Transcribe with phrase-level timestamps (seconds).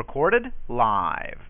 [0.00, 1.40] Recorded live.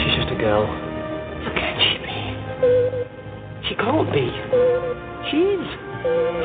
[0.00, 0.64] She's just a girl.
[1.54, 2.16] Can she be?
[3.68, 4.24] She can't be.
[5.28, 5.68] She is.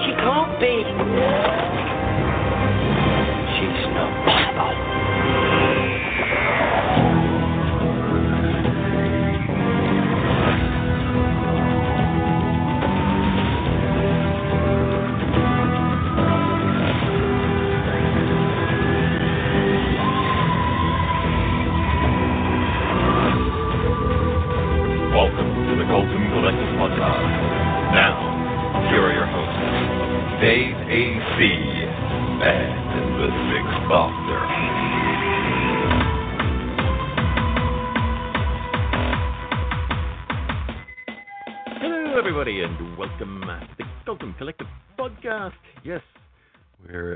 [0.03, 0.83] She can't be.
[3.55, 4.96] She's not possible.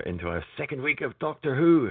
[0.06, 1.90] Into our second week of Doctor Who,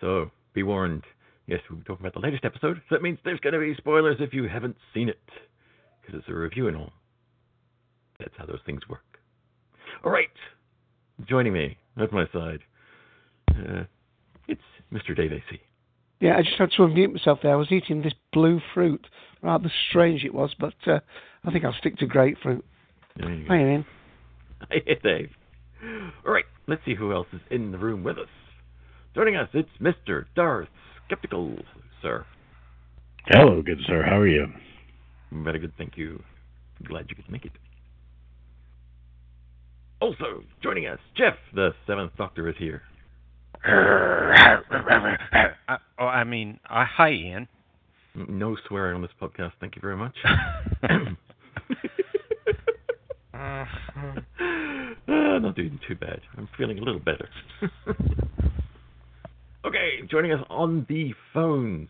[0.00, 1.04] so be warned.
[1.46, 4.16] Yes, we're talking about the latest episode, so that means there's going to be spoilers
[4.20, 5.20] if you haven't seen it,
[6.00, 6.92] because it's a review and all.
[8.18, 9.04] That's how those things work.
[10.04, 10.28] All right,
[11.28, 12.60] joining me at my side,
[13.50, 13.84] uh,
[14.48, 14.60] it's
[14.92, 15.16] Mr.
[15.16, 15.60] Dave AC.
[16.20, 17.52] Yeah, I just had to unmute myself there.
[17.52, 19.06] I was eating this blue fruit.
[19.42, 21.00] Rather strange it was, but uh,
[21.44, 22.64] I think I'll stick to grapefruit.
[23.16, 23.46] There you.
[23.48, 23.86] Hi, Ian.
[24.70, 25.30] Hi, Dave.
[26.26, 28.28] All right, let's see who else is in the room with us.
[29.14, 30.24] Joining us, it's Mr.
[30.34, 30.68] Darth
[31.06, 31.56] Skeptical,
[32.02, 32.26] sir.
[33.26, 34.02] Hello, good sir.
[34.02, 34.46] How are you?
[35.32, 36.22] Very good, thank you.
[36.86, 37.52] Glad you could make it.
[40.00, 42.82] Also, joining us, Jeff, the Seventh Doctor, is here.
[43.66, 44.58] Uh,
[45.98, 47.48] oh, I mean, uh, hi, Ian.
[48.14, 50.14] No swearing on this podcast, thank you very much.
[53.36, 53.64] Uh,
[55.08, 56.20] Uh, not doing too bad.
[56.38, 57.28] I'm feeling a little better.
[59.64, 61.88] okay, joining us on the phones,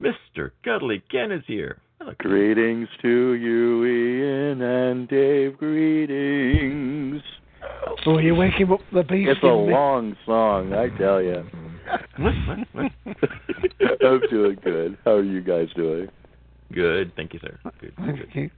[0.00, 0.50] Mr.
[0.64, 1.78] Cuddly Ken is here.
[1.98, 2.30] Hello, Ken.
[2.30, 5.58] Greetings to you, Ian and Dave.
[5.58, 7.22] Greetings.
[8.06, 9.72] Oh, you're waking up the beast It's a me.
[9.72, 11.44] long song, I tell you.
[14.02, 14.96] I'm doing good.
[15.04, 16.08] How are you guys doing?
[16.72, 17.58] Good, thank you, sir.
[17.80, 18.06] Good, good.
[18.06, 18.50] Thank you.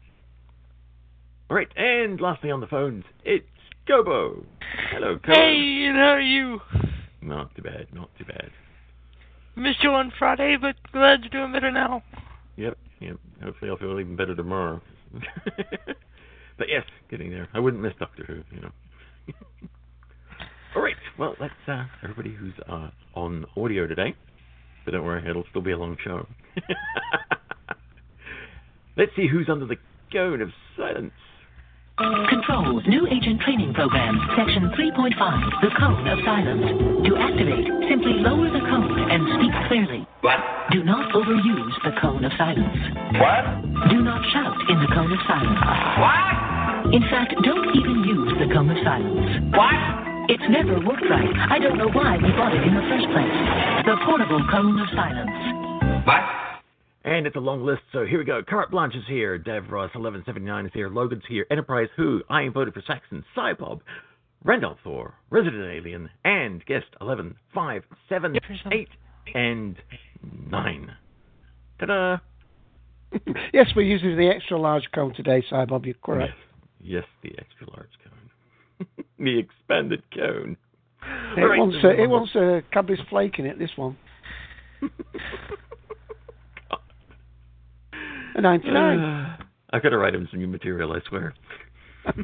[1.52, 3.44] All right, and lastly on the phones, it's
[3.86, 4.42] Gobo.
[4.90, 5.34] Hello, Gobo.
[5.34, 6.60] Hey, how are you?
[7.20, 8.50] Not too bad, not too bad.
[9.54, 12.02] Missed you on Friday, but glad you're doing better now.
[12.56, 13.18] Yep, yep.
[13.44, 14.80] Hopefully I'll feel even better tomorrow.
[16.56, 17.46] but yes, getting there.
[17.52, 18.70] I wouldn't miss Doctor Who, you know.
[20.74, 24.14] All right, well, let's, uh, everybody who's uh, on audio today,
[24.86, 26.26] but don't worry, it'll still be a long show.
[28.96, 29.76] let's see who's under the
[30.10, 30.48] cone of
[30.78, 31.12] silence.
[32.28, 35.14] Control, new agent training program, section 3.5,
[35.62, 36.66] the cone of silence.
[37.06, 40.06] To activate, simply lower the cone and speak clearly.
[40.20, 40.40] What?
[40.72, 42.74] Do not overuse the cone of silence.
[43.20, 43.44] What?
[43.90, 45.62] Do not shout in the cone of silence.
[46.02, 46.94] What?
[46.94, 49.54] In fact, don't even use the cone of silence.
[49.54, 49.78] What?
[50.30, 51.34] It's never worked right.
[51.50, 53.38] I don't know why we bought it in the first place.
[53.86, 55.30] The portable cone of silence.
[56.06, 56.22] What?
[57.04, 58.42] And it's a long list, so here we go.
[58.48, 59.36] Carte Blanche is here.
[59.36, 60.88] Dev Ross 1179 is here.
[60.88, 61.46] Logan's here.
[61.50, 62.22] Enterprise Who.
[62.30, 63.24] I am voted for Saxon.
[63.36, 63.80] Cybob.
[64.44, 65.14] Randolph Thor.
[65.30, 66.08] Resident Alien.
[66.24, 68.38] And guest 11, 5, 7,
[68.70, 68.88] 8,
[69.34, 69.76] and
[70.48, 70.92] 9.
[71.80, 72.18] Ta-da!
[73.52, 75.84] yes, we're using the extra large cone today, Cybob.
[75.84, 76.34] You're correct.
[76.80, 79.06] Yes, yes the extra large cone.
[79.18, 80.56] the expanded cone.
[81.36, 83.58] It right, wants a, it wants a Cadbury's flake in it.
[83.58, 83.96] This one,
[88.34, 88.98] a ninety-nine.
[88.98, 89.36] Uh,
[89.74, 91.34] I've got to write him some new material, I swear.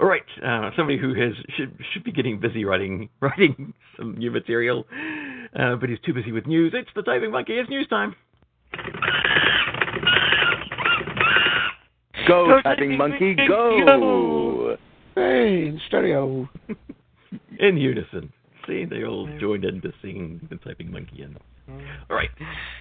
[0.00, 4.30] All right, uh, somebody who has should should be getting busy writing writing some new
[4.30, 4.86] material,
[5.58, 6.72] uh, but he's too busy with news.
[6.74, 7.54] It's the typing monkey.
[7.54, 8.14] It's news time.
[12.26, 13.80] Go, Go, typing typing monkey, monkey, go!
[13.86, 14.76] go!
[15.14, 16.48] Hey, in stereo.
[17.58, 18.32] In unison.
[18.66, 21.36] See, they all joined in to sing the typing monkey in.
[22.08, 22.30] All right,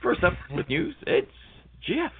[0.04, 1.32] first up with news, it's
[1.86, 2.12] Jeff.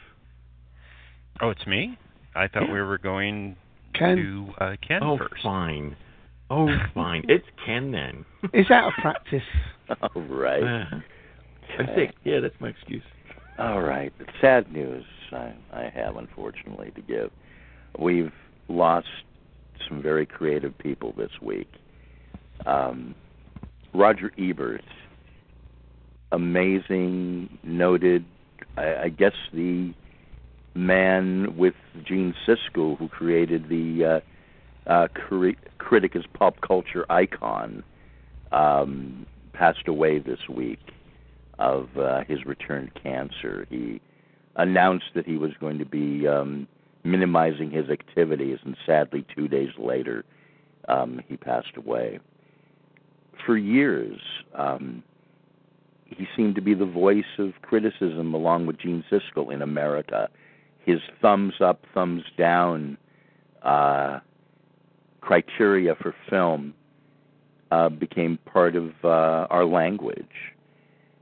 [1.42, 1.98] Oh, it's me.
[2.36, 3.56] I thought we were going
[3.94, 4.16] Ken.
[4.16, 5.44] to uh, Ken oh, first.
[5.44, 5.96] fine.
[6.50, 7.24] Oh, fine.
[7.28, 8.26] It's Ken then.
[8.54, 9.42] Is that a practice.
[10.02, 10.64] All right.
[10.64, 11.00] Uh,
[11.80, 12.16] I'm sick.
[12.24, 13.04] Yeah, that's my excuse.
[13.60, 14.14] All right.
[14.40, 17.32] Sad news I, I have, unfortunately, to give.
[18.00, 18.32] We've
[18.68, 19.08] lost
[19.88, 21.70] some very creative people this week.
[22.66, 23.16] Um,
[23.94, 24.84] Roger Ebert,
[26.32, 28.26] amazing, noted,
[28.78, 29.94] I, I guess the
[30.76, 31.74] man with
[32.06, 34.22] Gene Siskel who created the
[34.88, 37.84] uh, uh, cri- critic as pop culture icon,
[38.52, 40.80] um, passed away this week
[41.60, 43.66] of uh, his return cancer.
[43.70, 44.00] He
[44.56, 46.68] announced that he was going to be um,
[47.04, 50.24] minimizing his activities, and sadly, two days later,
[50.88, 52.20] um, he passed away.
[53.46, 54.20] For years,
[54.56, 55.04] um,
[56.10, 60.30] he seemed to be the voice of criticism along with Gene Siskel in America.
[60.86, 62.98] His thumbs up, thumbs down
[63.62, 64.20] uh,
[65.22, 66.74] criteria for film
[67.72, 70.54] uh, became part of uh, our language.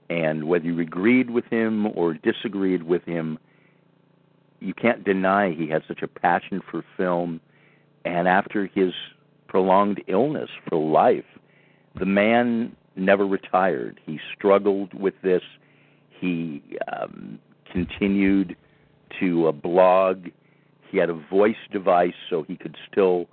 [0.10, 3.40] And whether you agreed with him or disagreed with him,
[4.60, 7.42] you can't deny he had such a passion for film.
[8.06, 8.94] And after his
[9.48, 11.26] prolonged illness for life,
[11.98, 14.00] the man never retired.
[14.06, 15.42] He struggled with this.
[16.10, 17.40] He um,
[17.72, 18.56] continued
[19.20, 20.28] to uh, blog.
[20.90, 23.28] He had a voice device so he could still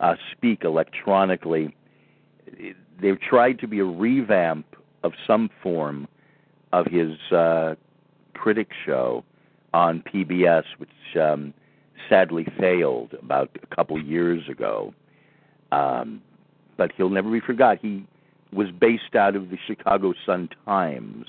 [0.00, 1.74] uh, speak electronically.
[3.00, 4.66] They've tried to be a revamp
[5.02, 6.08] of some form
[6.72, 7.74] of his uh,
[8.34, 9.24] critic show
[9.74, 11.52] on PBS, which um,
[12.08, 14.94] sadly failed about a couple years ago.
[15.72, 16.22] Um,
[16.76, 17.78] but he'll never be forgot.
[17.80, 18.06] He
[18.52, 21.26] was based out of the Chicago Sun Times,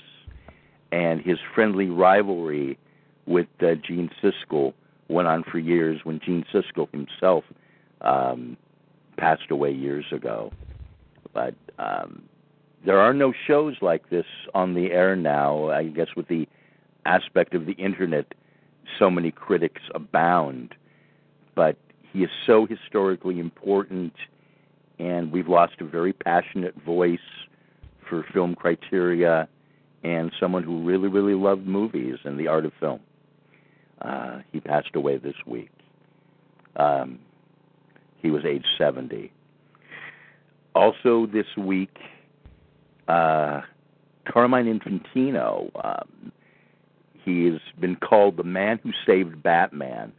[0.92, 2.78] and his friendly rivalry
[3.26, 4.72] with uh, Gene Siskel
[5.08, 6.00] went on for years.
[6.04, 7.44] When Gene Siskel himself
[8.00, 8.56] um,
[9.16, 10.52] passed away years ago,
[11.32, 12.22] but um,
[12.84, 15.70] there are no shows like this on the air now.
[15.70, 16.48] I guess with the
[17.04, 18.26] aspect of the internet,
[18.98, 20.74] so many critics abound.
[21.54, 21.76] But
[22.12, 24.14] he is so historically important,
[25.00, 27.18] and we've lost a very passionate voice
[28.08, 29.48] for film criteria
[30.04, 33.00] and someone who really, really loved movies and the art of film.
[34.02, 35.70] Uh, he passed away this week.
[36.76, 37.18] Um,
[38.18, 39.32] he was age 70.
[40.74, 41.96] Also, this week,
[43.08, 43.62] uh,
[44.30, 45.70] Carmine Infantino.
[45.82, 46.32] Um,
[47.24, 50.12] he has been called the man who saved Batman.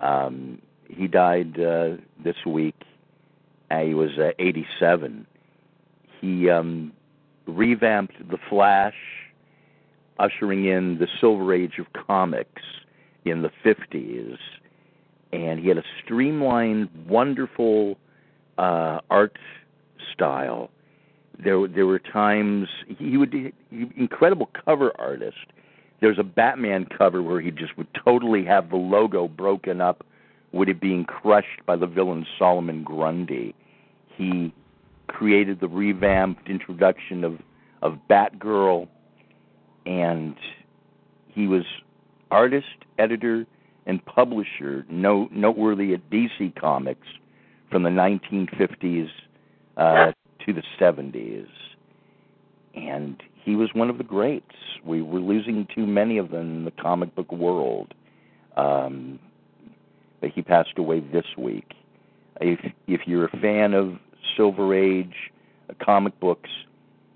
[0.00, 2.76] Um, he died uh, this week.
[3.70, 5.26] Uh, he was uh, 87.
[6.20, 6.92] He um,
[7.46, 8.94] revamped The Flash,
[10.18, 12.62] ushering in the Silver Age of comics
[13.24, 14.36] in the 50s.
[15.32, 17.96] And he had a streamlined, wonderful
[18.58, 19.36] uh, art
[20.12, 20.70] style
[21.42, 22.68] there there were times
[22.98, 23.34] he would
[23.96, 25.46] incredible cover artist.
[26.00, 30.04] There's a Batman cover where he just would totally have the logo broken up
[30.54, 33.54] with it being crushed by the villain Solomon Grundy.
[34.16, 34.54] He
[35.08, 37.38] created the revamped introduction of
[37.82, 38.88] of Batgirl,
[39.84, 40.34] and
[41.28, 41.64] he was
[42.30, 42.66] artist,
[42.98, 43.46] editor,
[43.84, 47.06] and publisher, no, noteworthy at DC Comics
[47.70, 49.08] from the 1950s
[49.76, 50.12] uh,
[50.46, 51.46] to the 70s.
[52.74, 54.56] And he was one of the greats.
[54.82, 57.92] We were losing too many of them in the comic book world.
[58.56, 59.18] Um,
[60.28, 61.74] he passed away this week.
[62.40, 63.98] If if you're a fan of
[64.36, 65.14] Silver Age
[65.70, 66.50] uh, comic books,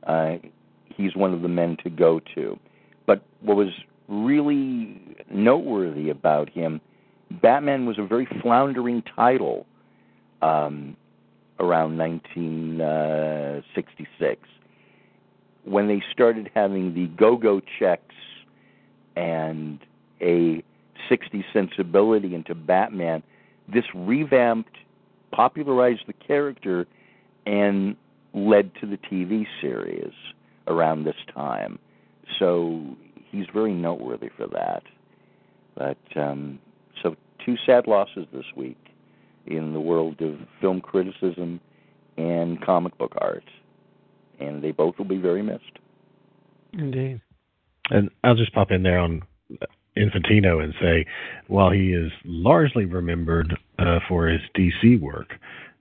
[0.06, 0.36] uh,
[0.84, 2.58] he's one of the men to go to.
[3.06, 3.70] But what was
[4.08, 5.00] really
[5.30, 6.80] noteworthy about him,
[7.42, 9.66] Batman was a very floundering title.
[10.40, 10.96] Um,
[11.60, 14.48] around 1966
[15.64, 18.14] when they started having the go-go checks
[19.16, 19.80] and
[20.20, 20.62] a
[21.08, 23.22] 60 sensibility into Batman,
[23.72, 24.76] this revamped,
[25.32, 26.86] popularized the character,
[27.46, 27.96] and
[28.34, 30.12] led to the TV series
[30.66, 31.78] around this time.
[32.38, 32.96] So
[33.30, 34.82] he's very noteworthy for that.
[35.74, 36.58] But um,
[37.02, 38.78] so two sad losses this week
[39.46, 41.60] in the world of film criticism
[42.16, 43.44] and comic book art.
[44.40, 45.78] And they both will be very missed.
[46.72, 47.20] Indeed.
[47.90, 49.22] And I'll just pop in there on
[49.98, 51.06] Infantino and say,
[51.48, 55.34] while he is largely remembered uh, for his DC work,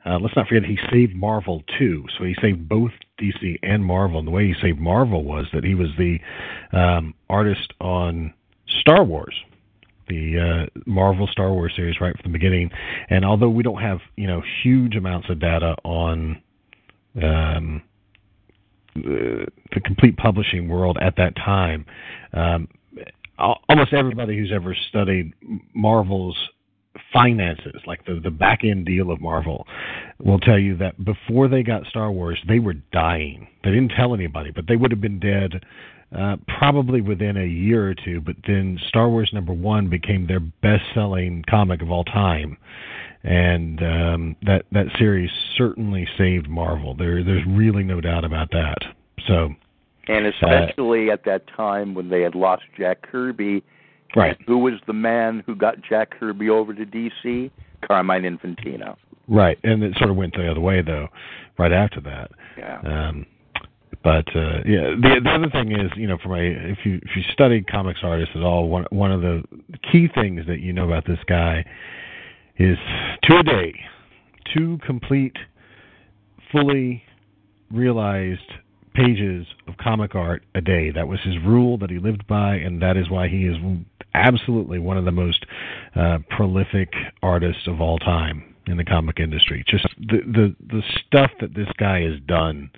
[0.06, 2.06] uh, let's not forget he saved Marvel too.
[2.18, 4.20] So he saved both DC and Marvel.
[4.20, 6.20] And the way he saved Marvel was that he was the
[6.72, 8.34] um, artist on
[8.68, 9.36] Star Wars
[10.08, 12.72] the uh, Marvel Star Wars series right from the beginning.
[13.10, 16.42] And although we don't have you know huge amounts of data on
[17.22, 17.82] um,
[18.96, 21.86] the, the complete publishing world at that time,
[22.34, 22.68] um,
[23.38, 25.34] almost everybody who's ever studied
[25.74, 26.38] Marvel's
[27.14, 29.68] finances, like the the back end deal of Marvel,
[30.20, 33.48] will tell you that before they got Star Wars, they were dying.
[33.64, 35.64] They didn't tell anybody, but they would have been dead
[36.18, 38.22] uh, probably within a year or two.
[38.22, 42.58] But then Star Wars number one became their best selling comic of all time.
[43.24, 46.96] And um, that that series certainly saved Marvel.
[46.96, 48.78] There, there's really no doubt about that.
[49.28, 49.50] So,
[50.08, 53.64] And especially at that time when they had lost Jack Kirby,
[54.16, 57.52] right, who was the man who got Jack Kirby over to DC?
[57.86, 58.96] Carmine Infantino.
[59.28, 61.08] right, and it sort of went the other way though,
[61.60, 62.32] right after that.
[62.58, 62.80] Yeah.
[62.82, 63.26] Um,
[64.04, 67.16] but uh, yeah, the the other thing is, you know, from a if you if
[67.16, 69.44] you study comics artists at all, one one of the
[69.92, 71.66] key things that you know about this guy
[72.58, 72.78] is
[73.28, 73.74] two a day,
[74.54, 75.36] two complete,
[76.52, 77.04] fully
[77.72, 78.50] realized
[78.98, 80.92] pages of comic art a day.
[80.92, 83.56] That was his rule that he lived by, and that is why he is
[84.14, 85.46] absolutely one of the most
[85.96, 86.90] uh, prolific
[87.22, 89.64] artists of all time in the comic industry.
[89.68, 92.70] Just the the the stuff that this guy has done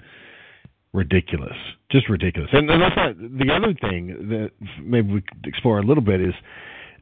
[0.94, 1.56] ridiculous,
[1.92, 2.50] just ridiculous.
[2.52, 6.20] And, and that's not the other thing that maybe we could explore a little bit
[6.20, 6.34] is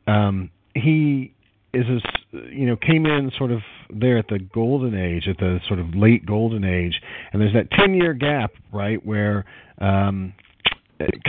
[0.05, 1.33] um, he
[1.74, 3.59] is this you know came in sort of
[3.89, 7.69] there at the golden age, at the sort of late golden age, and there's that
[7.71, 9.45] ten year gap, right, where
[9.79, 10.33] um,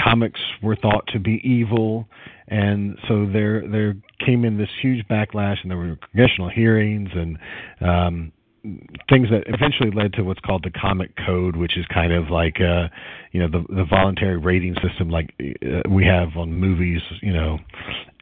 [0.03, 2.09] comics were thought to be evil,
[2.49, 7.39] and so there there came in this huge backlash, and there were congressional hearings and
[7.81, 8.33] um,
[9.09, 12.61] things that eventually led to what's called the comic code, which is kind of like
[12.61, 12.89] uh,
[13.33, 17.59] you know the the voluntary rating system like uh, we have on movies, you know.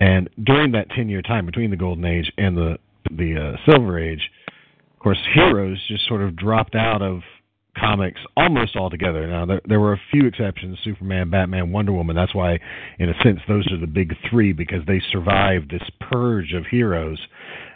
[0.01, 2.79] And during that ten year time between the golden age and the
[3.11, 4.31] the uh, silver age,
[4.95, 7.21] of course, heroes just sort of dropped out of
[7.79, 9.27] comics almost altogether.
[9.27, 12.17] Now there, there were a few exceptions: Superman, Batman, Wonder Woman.
[12.17, 12.59] That's why,
[12.99, 17.21] in a sense, those are the big three because they survived this purge of heroes.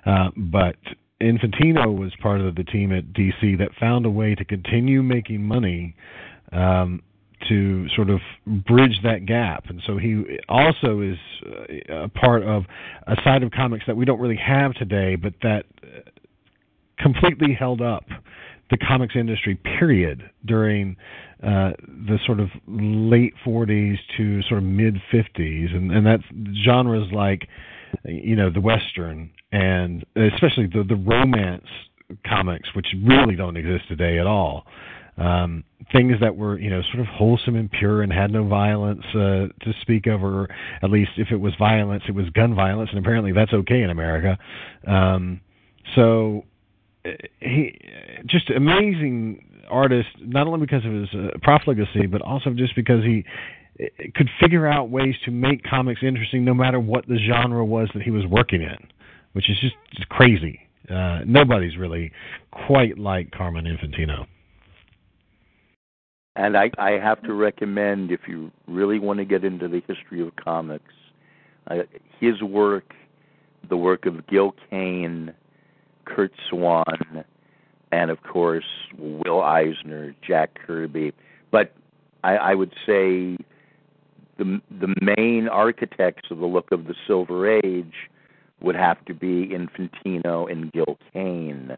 [0.07, 0.77] Uh, but
[1.21, 5.43] Infantino was part of the team at DC that found a way to continue making
[5.43, 5.95] money
[6.53, 7.03] um,
[7.49, 8.21] to sort of
[8.67, 9.65] bridge that gap.
[9.69, 12.65] And so he also is uh, a part of
[13.07, 16.01] a side of comics that we don't really have today, but that uh,
[16.99, 18.05] completely held up
[18.71, 20.97] the comics industry period during
[21.43, 21.73] uh,
[22.07, 26.23] the sort of late 40s to sort of mid 50s and and that's
[26.65, 27.49] genres like
[28.05, 31.67] you know the western and especially the the romance
[32.27, 34.67] comics which really don't exist today at all
[35.21, 39.05] um, things that were you know sort of wholesome and pure and had no violence
[39.15, 40.49] uh, to speak of, or
[40.83, 43.91] at least if it was violence, it was gun violence, and apparently that's okay in
[43.91, 44.39] America.
[44.87, 45.41] Um,
[45.95, 46.45] so
[47.05, 47.79] uh, he
[48.27, 53.25] just amazing artist, not only because of his uh, profligacy, but also just because he
[53.79, 57.89] uh, could figure out ways to make comics interesting, no matter what the genre was
[57.95, 58.79] that he was working in,
[59.33, 60.61] which is just, crazy.
[60.89, 62.11] Uh, nobody's really
[62.51, 64.27] quite like Carmine Infantino.
[66.37, 70.21] And I, I have to recommend if you really want to get into the history
[70.21, 70.93] of comics,
[71.71, 71.83] uh,
[72.19, 72.95] his work,
[73.69, 75.35] the work of Gil Kane,
[76.07, 77.25] Curt Swan,
[77.93, 78.65] and of course
[78.99, 81.13] Will Eisner, Jack Kirby.
[81.51, 81.73] But
[82.25, 83.37] I, I would say
[84.39, 87.95] the the main architects of the look of the Silver Age
[88.63, 91.77] would have to be Infantino and Gil Kane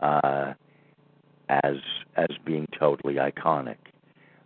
[0.00, 0.54] uh,
[1.48, 1.76] as
[2.16, 3.76] as being totally iconic.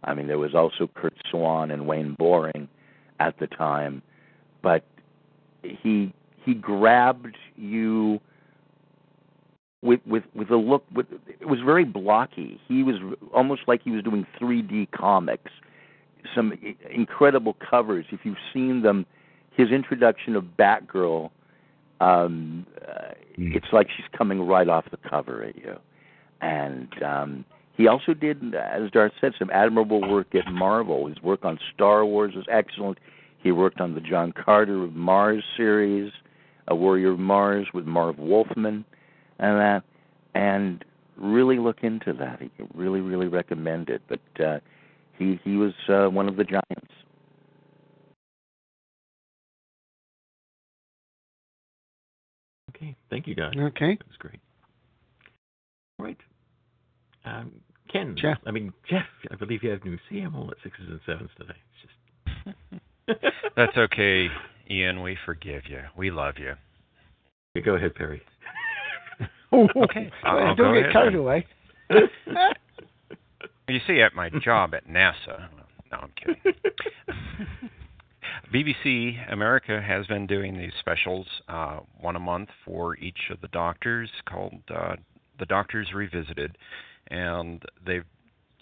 [0.04, 2.68] I mean, there was also Curt Swan and Wayne Boring
[3.20, 4.02] at the time,
[4.62, 4.84] but
[5.62, 6.12] he
[6.44, 8.20] he grabbed you
[9.82, 10.84] with with with a look.
[10.94, 12.60] With it was very blocky.
[12.68, 12.96] He was
[13.34, 15.50] almost like he was doing 3D comics.
[16.34, 16.52] Some
[16.90, 18.06] incredible covers.
[18.10, 19.06] If you've seen them,
[19.52, 21.30] his introduction of Batgirl,
[22.00, 25.76] um, uh, it's like she's coming right off the cover at you.
[26.40, 27.44] And um,
[27.76, 31.06] he also did, as Darth said, some admirable work at Marvel.
[31.06, 32.98] His work on Star Wars was excellent.
[33.42, 36.12] He worked on the John Carter of Mars series,
[36.66, 38.84] A Warrior of Mars with Marv Wolfman,
[39.38, 39.82] and that.
[40.34, 40.84] And
[41.16, 42.40] really look into that.
[42.40, 44.02] He really, really recommend it.
[44.08, 44.58] But uh,
[45.18, 46.87] he he was uh, one of the giants.
[52.78, 53.52] Okay, thank you guys.
[53.58, 53.96] Okay.
[53.96, 54.40] That was great.
[55.98, 56.16] All right.
[57.24, 57.52] Um,
[57.92, 58.38] Ken, Jeff.
[58.46, 60.00] I mean, Jeff, I believe you have news.
[60.08, 61.54] See, I'm all at sixes and sevens today.
[61.74, 62.82] It's just.
[63.56, 64.28] That's okay.
[64.70, 65.80] Ian, we forgive you.
[65.96, 66.54] We love you.
[67.56, 68.22] Okay, go ahead, Perry.
[69.50, 71.20] Okay, I'll, I'll Don't go get ahead carried then.
[71.20, 71.46] away.
[73.66, 75.48] You see, at my job at NASA.
[75.90, 76.36] No, I'm kidding.
[78.52, 83.48] BBC America has been doing these specials, uh, one a month for each of the
[83.48, 84.96] doctors, called uh,
[85.38, 86.56] "The Doctors Revisited,"
[87.08, 88.04] and they've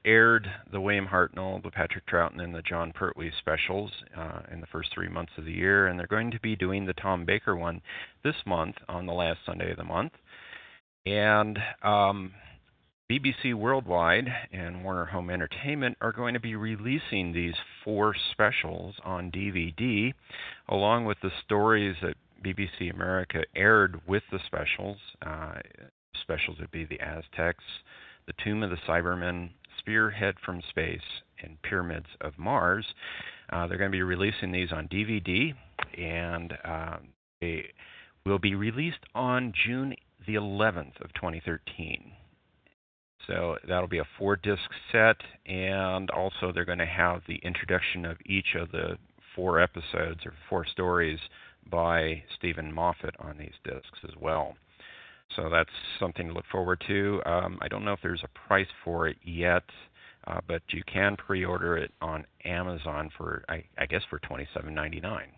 [0.04, 4.66] aired the William Hartnell, the Patrick Troughton, and the Jon Pertwee specials uh, in the
[4.68, 7.56] first three months of the year, and they're going to be doing the Tom Baker
[7.56, 7.82] one
[8.22, 10.12] this month on the last Sunday of the month.
[11.04, 12.32] And um,
[13.10, 19.30] BBC Worldwide and Warner Home Entertainment are going to be releasing these four specials on
[19.30, 20.12] DVD,
[20.68, 24.96] along with the stories that BBC America aired with the specials.
[25.24, 25.52] Uh,
[26.20, 27.62] specials would be the Aztecs,
[28.26, 32.86] the Tomb of the Cybermen, Spearhead from Space, and Pyramids of Mars.
[33.52, 35.54] Uh, they're going to be releasing these on DVD,
[35.96, 36.96] and uh,
[37.40, 37.66] they
[38.24, 39.94] will be released on June
[40.26, 42.10] the 11th of 2013.
[43.26, 45.16] So that'll be a four disc set,
[45.46, 48.98] and also they're going to have the introduction of each of the
[49.34, 51.18] four episodes or four stories
[51.70, 54.54] by Steven Moffat on these discs as well.
[55.34, 57.20] So that's something to look forward to.
[57.26, 59.64] Um, I don't know if there's a price for it yet,
[60.28, 65.30] uh, but you can pre-order it on Amazon for, I, I guess, for twenty-seven ninety-nine.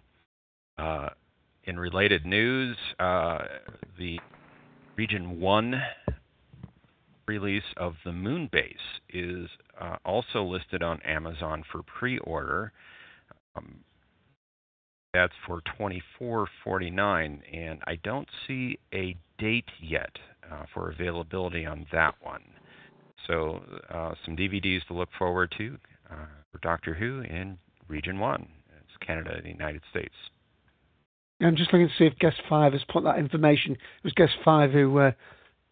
[0.77, 1.09] Uh,
[1.65, 3.39] in related news, uh,
[3.99, 4.21] the
[4.97, 5.81] Region One
[7.29, 8.75] release of the Moon Base
[9.11, 9.49] is
[9.81, 12.73] uh, also listed on Amazon for pre-order.
[13.57, 13.81] Um,
[15.15, 20.11] that's for twenty four forty nine, and I don't see a date yet
[20.51, 22.43] uh, for availability on that one.
[23.27, 25.79] So uh, some DVDs to look forward to
[26.11, 27.59] uh, for Doctor Who in
[27.89, 28.49] Region One.
[28.81, 30.15] It's Canada and the United States.
[31.41, 33.73] I'm just looking to see if Guest Five has put that information.
[33.73, 35.13] It was Guest Five who uh,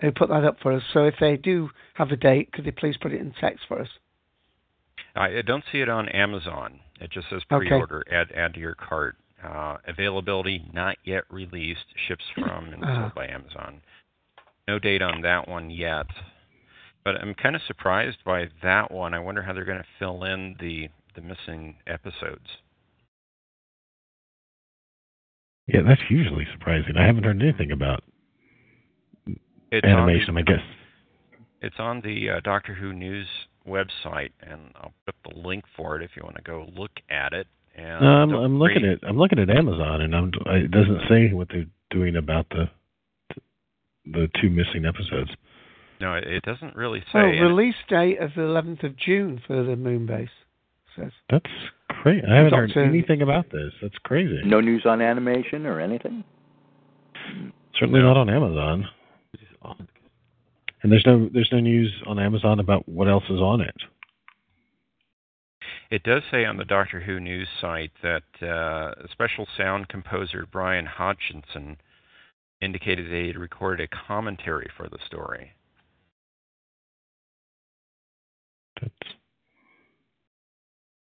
[0.00, 0.82] who put that up for us.
[0.92, 3.80] So if they do have a date, could they please put it in text for
[3.80, 3.88] us?
[5.14, 6.80] I I don't see it on Amazon.
[7.00, 8.04] It just says pre-order.
[8.10, 9.16] Add add to your cart.
[9.42, 11.84] Uh, availability not yet released.
[12.08, 13.02] Ships from and Ah.
[13.02, 13.80] sold by Amazon.
[14.66, 16.06] No date on that one yet.
[17.04, 19.14] But I'm kind of surprised by that one.
[19.14, 22.58] I wonder how they're going to fill in the the missing episodes.
[25.66, 26.96] Yeah, that's hugely surprising.
[26.96, 28.04] I haven't heard anything about
[29.70, 30.30] It's animation.
[30.30, 30.60] On I guess
[31.62, 33.26] it's on the uh, Doctor Who news
[33.66, 37.32] website, and I'll put the link for it if you want to go look at
[37.32, 37.46] it.
[37.74, 41.32] And No, I'm, I'm looking at I'm looking at Amazon, and I'm it doesn't say
[41.32, 42.68] what they're doing about the
[44.06, 45.30] the two missing episodes.
[46.00, 47.18] No, it it doesn't really say.
[47.18, 50.28] Oh, and release date of the 11th of June for the Moon Base.
[50.94, 51.12] Says.
[51.28, 51.44] That's
[51.90, 52.22] crazy.
[52.26, 53.72] I haven't heard anything about this.
[53.82, 54.40] That's crazy.
[54.44, 56.24] No news on animation or anything.
[57.78, 58.86] Certainly not on Amazon.
[60.82, 63.76] And there's no there's no news on Amazon about what else is on it.
[65.90, 70.86] It does say on the Doctor Who news site that uh, special sound composer Brian
[70.86, 71.76] Hodgkinson
[72.60, 75.52] indicated they had recorded a commentary for the story.
[78.80, 78.94] That's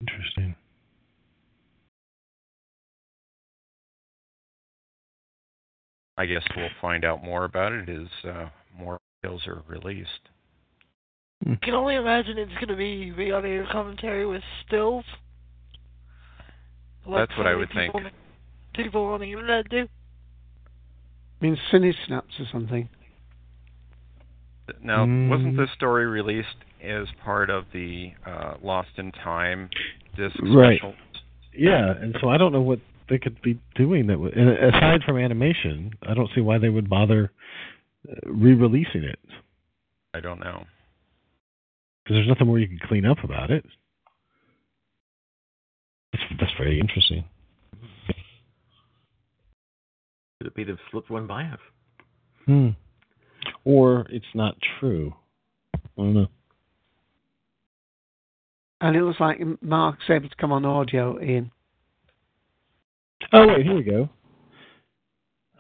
[0.01, 0.57] interesting.
[6.17, 8.49] I guess we'll find out more about it as uh,
[8.79, 10.09] more details are released.
[11.47, 15.05] I can only imagine it's going to be re-audio commentary with stills.
[17.07, 17.93] Like That's what I many would think.
[17.93, 18.11] people,
[18.75, 19.87] People on the internet do.
[21.41, 22.89] I mean, Cine Snaps or something.
[24.83, 25.57] Now, wasn't Mm.
[25.59, 29.69] this story released as part of the uh, Lost in Time
[30.17, 30.79] disc Right.
[30.79, 30.95] special?
[31.53, 34.19] Yeah, and so I don't know what they could be doing that.
[34.19, 37.33] Would, and aside from animation, I don't see why they would bother
[38.09, 39.19] uh, re-releasing it
[40.15, 40.65] I don't know.
[42.05, 43.65] because there's nothing more you can clean up about it.
[46.13, 47.25] That's, that's very interesting.
[50.39, 51.59] Could it be they've slipped one by us?
[52.47, 52.69] Hmm.
[53.65, 55.13] Or it's not true.
[55.75, 56.27] I don't know.
[58.81, 61.51] And it looks like Mark's able to come on audio, Ian.
[63.33, 64.09] Oh wait, here we go.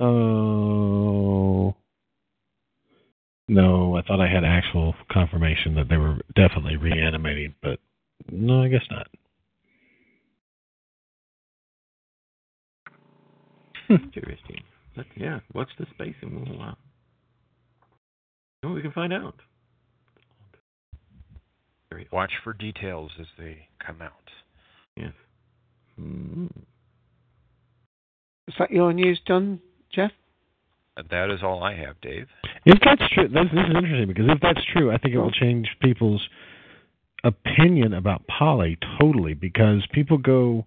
[0.01, 1.75] Oh
[3.49, 7.79] no, I thought I had actual confirmation that they were definitely reanimating, but
[8.31, 9.07] no, I guess not.
[13.91, 14.63] Interesting.
[14.97, 16.75] But yeah, watch the space and we'll uh,
[18.63, 19.35] see what we can find out.
[21.91, 24.13] Very Watch for details as they come out.
[24.97, 25.13] Yes.
[26.01, 26.51] Mm.
[28.49, 29.61] Is that your news done,
[29.93, 30.11] Jeff?
[31.11, 32.29] That is all I have, Dave.
[32.65, 35.31] If that's true, this, this is interesting because if that's true, I think it will
[35.31, 36.23] change people's
[37.25, 40.67] opinion about Polly totally because people go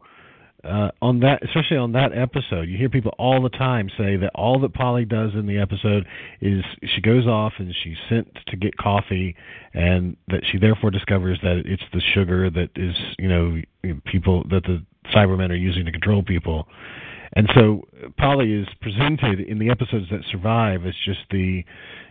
[0.64, 2.68] uh, on that, especially on that episode.
[2.68, 6.06] You hear people all the time say that all that Polly does in the episode
[6.42, 6.64] is
[6.96, 9.36] she goes off and she's sent to get coffee,
[9.74, 13.62] and that she therefore discovers that it's the sugar that is, you know,
[14.06, 14.84] people that the
[15.16, 16.68] Cybermen are using to control people.
[17.38, 21.64] And so Polly is presented in the episodes that survive as just the,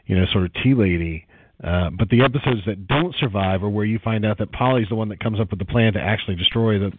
[0.07, 1.27] you know, sort of tea lady.
[1.65, 4.95] Uh, but the episodes that don't survive are where you find out that Polly's the
[4.95, 6.93] one that comes up with the plan to actually destroy the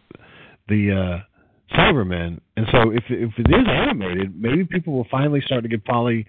[0.67, 2.41] the uh, Cybermen.
[2.57, 6.27] And so if if it is animated, maybe people will finally start to give Polly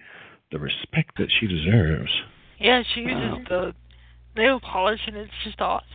[0.52, 2.12] the respect that she deserves.
[2.60, 3.74] Yeah, she uses the
[4.36, 5.88] nail polish, and it's just awesome.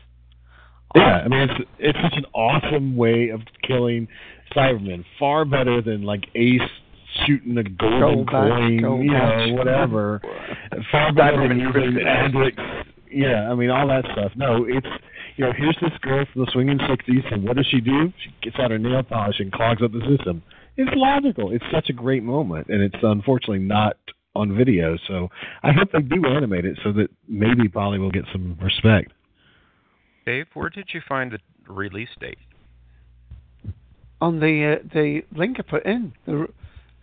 [0.96, 4.08] Yeah, I mean it's it's such an awesome way of killing
[4.56, 5.04] Cybermen.
[5.20, 6.62] Far better than like Ace
[7.26, 9.52] shooting a golden Gold batch, coin, gold you know, batch.
[9.58, 10.22] whatever.
[10.92, 12.04] Far better than Cybermen using Christmas.
[12.04, 12.84] Andrix.
[13.12, 14.32] Yeah, I mean all that stuff.
[14.36, 14.88] No, it's
[15.38, 18.12] you know here's this girl from the swinging sixties, and what does she do?
[18.24, 20.42] She gets out her nail polish and clogs up the system.
[20.78, 21.52] It's logical.
[21.52, 23.98] It's such a great moment, and it's unfortunately not
[24.36, 24.98] on video.
[25.08, 25.30] So
[25.62, 29.12] I hope they do animate it so that maybe Polly will get some respect.
[30.26, 31.38] Dave, where did you find the
[31.72, 32.40] release date?
[34.24, 36.48] On the uh, the link I put in the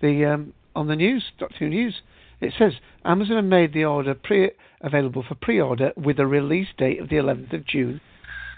[0.01, 2.01] the um, on the news Doctor Who News,
[2.41, 2.73] it says
[3.05, 7.17] Amazon have made the order pre available for pre-order with a release date of the
[7.17, 8.01] 11th of June.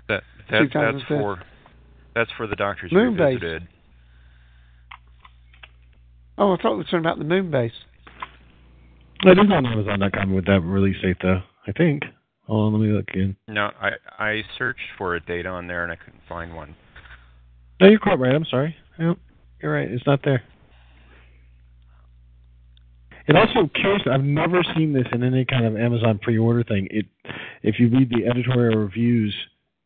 [0.08, 1.42] That, that that's for
[2.14, 3.18] that's for the Doctors Moonbase.
[3.18, 3.68] Revisited.
[6.38, 7.72] Oh, I thought we were talking about the moon base.
[9.24, 11.42] It is on Amazon.com with that release date, though.
[11.66, 12.02] I think.
[12.46, 13.36] Hold on, let me look again.
[13.48, 16.76] No, I I searched for a date on there and I couldn't find one.
[17.82, 18.34] No, you're quite right.
[18.34, 18.76] I'm sorry.
[18.98, 19.16] Yep,
[19.60, 19.90] you're right.
[19.90, 20.42] It's not there.
[23.26, 24.02] It also curious.
[24.10, 26.88] I've never seen this in any kind of Amazon pre-order thing.
[26.90, 27.06] It,
[27.62, 29.34] if you read the editorial reviews,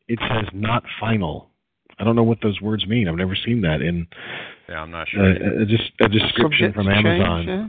[0.09, 1.51] it says not final.
[1.99, 3.09] I don't know what those words mean.
[3.09, 4.07] I've never seen that in
[4.69, 5.33] Yeah, I'm not uh, sure.
[5.33, 7.47] a, a, just a description Subject from to change, Amazon.
[7.49, 7.69] yeah?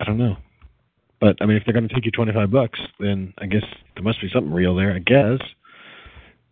[0.00, 0.36] I don't know.
[1.20, 3.64] But I mean, if they're going to take you twenty five bucks, then I guess
[3.94, 4.92] there must be something real there.
[4.94, 5.38] I guess.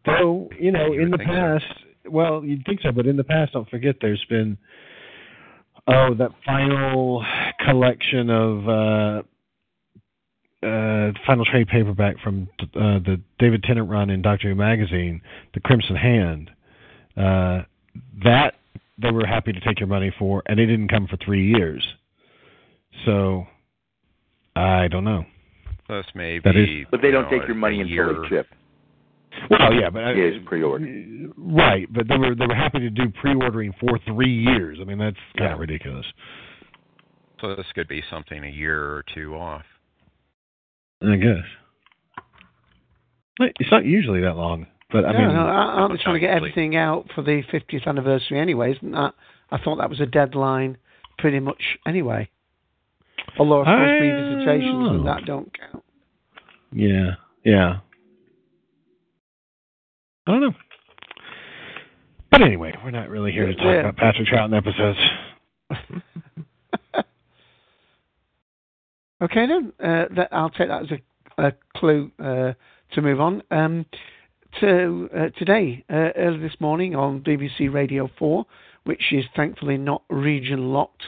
[0.06, 1.34] Though you know, You in the think so.
[1.34, 1.64] past,
[2.10, 4.56] well, you'd think so, but in the past, don't forget, there's been
[5.86, 7.24] oh that final
[7.66, 9.22] collection of uh,
[10.66, 15.20] uh, final trade paperback from uh, the David Tennant run in Doctor Who magazine,
[15.54, 16.50] The Crimson Hand.
[17.16, 17.62] Uh,
[18.24, 18.54] that
[19.00, 21.86] they were happy to take your money for, and it didn't come for three years.
[23.04, 23.46] So
[24.56, 25.24] I don't know.
[25.88, 26.84] This may That be.
[26.90, 28.22] But they don't know, take your money until year.
[28.22, 28.46] they ship.
[29.50, 30.86] Well, yeah, but I, Yeah, it's pre-order.
[31.36, 34.78] right, but they were they were happy to do pre-ordering for three years.
[34.80, 36.06] I mean, that's kind of ridiculous.
[37.40, 39.62] So this could be something a year or two off.
[41.02, 41.44] I guess
[43.60, 46.30] it's not usually that long, but I no, mean, no, aren't they trying to get
[46.30, 48.72] everything out for the 50th anniversary anyway?
[48.76, 49.14] Isn't that?
[49.50, 50.76] I thought that was a deadline
[51.18, 52.28] pretty much anyway.
[53.38, 55.84] Although, of course, I revisitations and that don't count.
[56.72, 57.10] yeah,
[57.44, 57.78] yeah.
[60.28, 60.54] I don't know.
[62.30, 63.80] But anyway, we're not really here to talk Yeah.
[63.80, 64.98] about Patrick Troughton episodes.
[69.20, 69.72] Okay, then.
[69.80, 72.52] Uh, that, I'll take that as a, a clue uh,
[72.92, 73.42] to move on.
[73.50, 73.84] Um,
[74.60, 78.46] to uh, today, uh, early this morning on BBC Radio 4,
[78.84, 81.02] which is thankfully not region locked,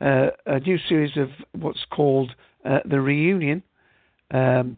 [0.00, 1.28] uh, a new series of
[1.60, 3.64] what's called uh, The Reunion,
[4.30, 4.76] um,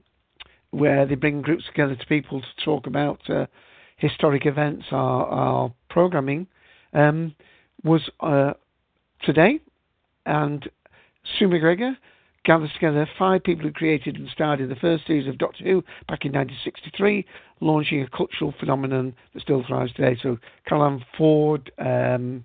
[0.70, 3.46] where they bring groups together to people to talk about uh,
[3.98, 6.46] historic events, our, our programming,
[6.94, 7.34] um,
[7.84, 8.52] was uh,
[9.22, 9.60] today.
[10.24, 10.68] And
[11.38, 11.96] Sue MacGregor
[12.44, 15.82] gathers together five people who created and starred in the first series of Doctor Who
[16.08, 17.26] back in 1963,
[17.60, 20.18] launching a cultural phenomenon that still thrives today.
[20.22, 22.44] So, Carole Ann Ford, um,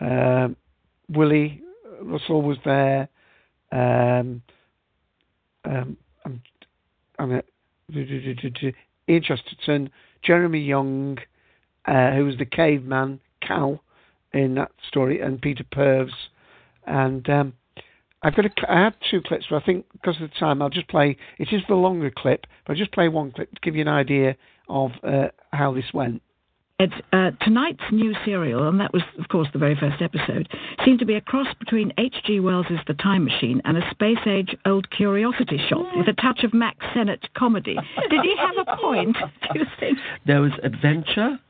[0.00, 0.56] um
[1.10, 1.62] Willie
[2.02, 3.08] Russell was there.
[3.72, 4.42] Um,
[5.64, 6.42] um, I'm,
[7.18, 7.42] I'm a,
[9.08, 9.90] Ian Chesterton,
[10.22, 11.18] Jeremy Young,
[11.86, 13.82] uh, who was the caveman Kal
[14.32, 16.12] in that story, and Peter Purves.
[16.86, 17.52] And um,
[18.22, 20.70] I've got a, I have two clips, but I think because of the time, I'll
[20.70, 21.16] just play.
[21.38, 23.88] It is the longer clip, but I'll just play one clip to give you an
[23.88, 24.36] idea
[24.68, 26.22] of uh, how this went.
[26.80, 30.48] It's, uh, tonight's new serial, and that was, of course, the very first episode,
[30.84, 32.38] seemed to be a cross between H.G.
[32.38, 36.54] Wells's The Time Machine and a space age old curiosity shop with a touch of
[36.54, 37.76] Mack Sennett comedy.
[38.10, 39.16] Did he have a point,
[39.52, 39.98] do you think?
[40.24, 41.40] There was adventure,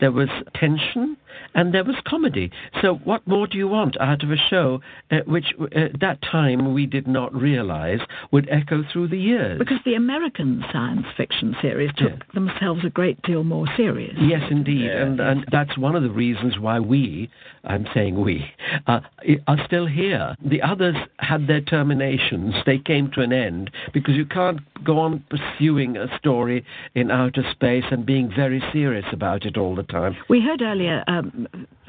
[0.00, 1.18] there was tension,
[1.54, 2.50] and there was comedy.
[2.82, 6.22] So, what more do you want out of a show uh, which, uh, at that
[6.22, 9.58] time, we did not realize would echo through the years?
[9.58, 14.16] Because the American science fiction series took themselves a great deal more serious.
[14.20, 17.30] Yes, indeed, and and that's one of the reasons why we,
[17.64, 18.44] I'm saying we,
[18.86, 19.00] uh,
[19.46, 20.34] are still here.
[20.44, 25.24] The others had their terminations; they came to an end because you can't go on
[25.30, 26.64] pursuing a story
[26.94, 30.16] in outer space and being very serious about it all the time.
[30.28, 31.17] We heard earlier um,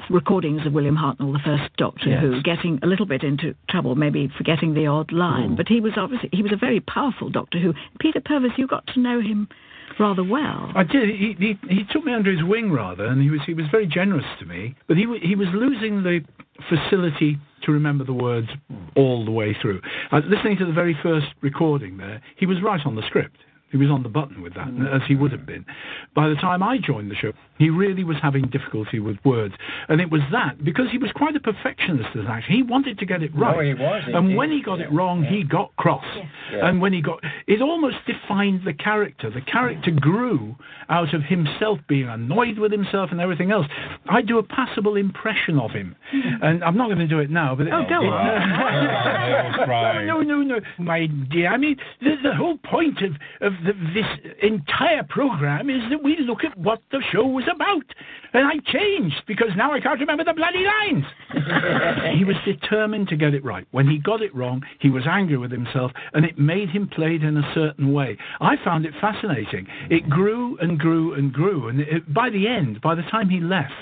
[0.08, 2.20] recordings of William Hartnell, the first Doctor Yes.
[2.20, 5.50] Who, getting a little bit into trouble, maybe forgetting the odd line.
[5.50, 5.56] Mm.
[5.56, 7.74] But he was obviously he was a very powerful Doctor Who.
[8.00, 9.48] Peter Purves, you got to know him
[9.98, 10.72] rather well.
[10.74, 11.08] I did.
[11.08, 13.86] He, he he took me under his wing rather, and he was he was very
[13.86, 14.74] generous to me.
[14.88, 16.20] But he he was losing the
[16.68, 18.48] facility to remember the words
[18.96, 19.80] all the way through.
[20.10, 23.36] Uh, listening to the very first recording there, he was right on the script.
[23.70, 24.94] He was on the button with that, mm.
[24.94, 25.64] as he would have been.
[26.14, 29.54] By the time I joined the show, he really was having difficulty with words.
[29.88, 32.98] And it was that, because he was quite a perfectionist as an actor, he wanted
[32.98, 33.56] to get it right.
[33.56, 36.04] Oh, he was, and when he got it wrong, he got cross.
[36.52, 36.68] Yeah.
[36.68, 39.30] And when he got, it almost defined the character.
[39.30, 40.56] The character grew
[40.88, 43.66] out of himself being annoyed with himself and everything else.
[44.08, 46.42] I do a passable impression of him, hmm.
[46.42, 47.54] and I'm not going to do it now.
[47.54, 50.00] But Oh, go on.
[50.06, 51.52] no, no, no, my dear.
[51.52, 56.16] I mean, the, the whole point of of the, this entire program is that we
[56.20, 57.84] look at what the show was about,
[58.32, 61.04] and I changed because now I can't remember the bloody lines.
[62.18, 63.66] he was determined to get it right.
[63.70, 67.16] When he got it wrong, he was angry with himself, and it made him play
[67.16, 68.16] it in a certain way.
[68.40, 69.66] I found it fascinating.
[69.90, 73.40] It grew and grew and grew, and it, by the end, by the time he
[73.40, 73.72] left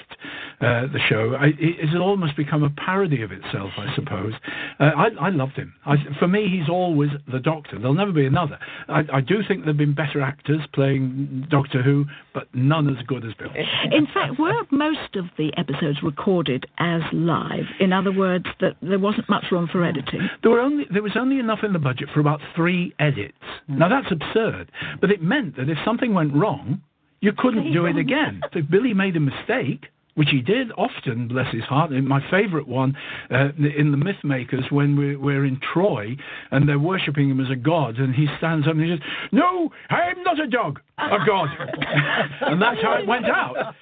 [0.60, 4.32] uh, the show, I, it, had almost become a parody of itself, I suppose.
[4.80, 5.74] Uh, I, I loved him.
[5.86, 7.78] I, for me, he's always the Doctor.
[7.78, 8.58] There'll never be another.
[8.88, 13.22] I, I do think there've been better actors playing Doctor Who, but none as good
[13.26, 13.50] as Bill.
[13.92, 17.66] In fact, were most of the episodes recorded as live?
[17.78, 20.26] In other words, that there wasn't much room for editing.
[20.42, 23.36] There were only there was only enough in the budget for about three edits.
[23.66, 23.78] Hmm.
[23.78, 26.80] Now that's absurd, but it meant that if something went wrong,
[27.20, 28.40] you couldn't do it again.
[28.52, 29.86] If Billy made a mistake,
[30.18, 31.92] which he did often, bless his heart.
[31.92, 32.96] And My favourite one
[33.30, 36.16] uh, in the Mythmakers when we're, we're in Troy
[36.50, 38.98] and they're worshipping him as a god, and he stands up and he says,
[39.30, 41.50] "No, I'm not a dog, a god,"
[42.40, 43.76] and that's how it went out.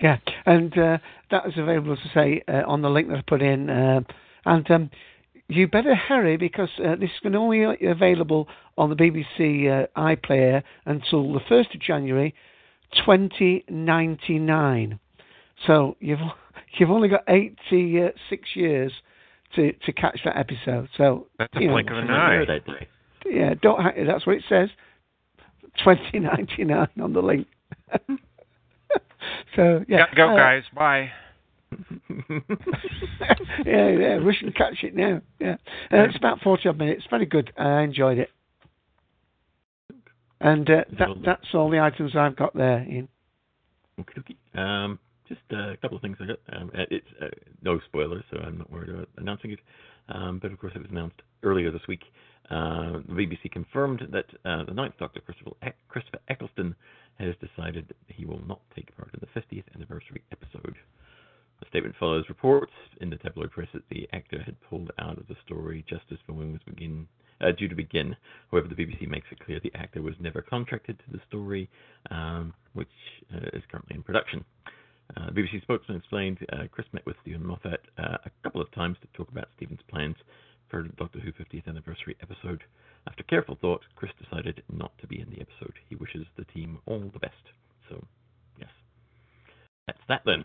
[0.00, 0.96] Yeah, and uh,
[1.30, 3.68] that is available to say uh, on the link that I put in.
[3.68, 4.00] Uh,
[4.46, 4.90] and um,
[5.48, 9.68] you better hurry because uh, this is going to only be available on the BBC
[9.68, 12.34] uh, iPlayer until the 1st of January
[13.04, 14.98] 2099.
[15.66, 16.18] So you've
[16.78, 18.92] you've only got 86 years
[19.56, 20.88] to, to catch that episode.
[20.96, 22.44] So That's a you know, blink of an eye.
[23.26, 23.80] Yeah, don't.
[23.80, 24.70] ha- That's what it says.
[25.84, 27.46] 2099 on the link.
[29.56, 30.62] so yeah, Gotta go, uh, guys.
[30.74, 31.10] Bye.
[33.64, 35.20] yeah, yeah, we should catch it now.
[35.38, 35.56] Yeah,
[35.92, 37.04] uh, it's about forty odd minutes.
[37.08, 37.52] Very good.
[37.56, 38.30] I enjoyed it.
[40.40, 42.84] And uh, that that's all the items I've got there.
[42.88, 43.08] Ian.
[44.00, 44.36] Okay.
[44.54, 44.98] Um,
[45.30, 46.40] just uh, a couple of things I got.
[46.52, 47.28] Um, uh, it's uh,
[47.62, 49.60] no spoilers, so I'm not worried about announcing it.
[50.08, 52.02] Um, but of course, it was announced earlier this week.
[52.50, 56.74] Uh, the BBC confirmed that uh, the Ninth Doctor, Christopher, E- Christopher Eccleston,
[57.20, 60.74] has decided that he will not take part in the 50th anniversary episode.
[61.60, 65.28] The statement follows reports in the tabloid press that the actor had pulled out of
[65.28, 67.06] the story just as filming was begin,
[67.40, 68.16] uh, due to begin.
[68.50, 71.68] However, the BBC makes it clear the actor was never contracted to the story,
[72.10, 72.88] um, which
[73.32, 74.44] uh, is currently in production.
[75.16, 78.96] Uh, BBC spokesman explained uh, Chris met with Steven Moffat uh, a couple of times
[79.02, 80.16] to talk about Steven's plans
[80.68, 82.62] for Doctor Who 50th anniversary episode.
[83.08, 85.74] After careful thought, Chris decided not to be in the episode.
[85.88, 87.34] He wishes the team all the best.
[87.88, 88.04] So,
[88.58, 88.70] yes.
[89.86, 90.44] That's that then.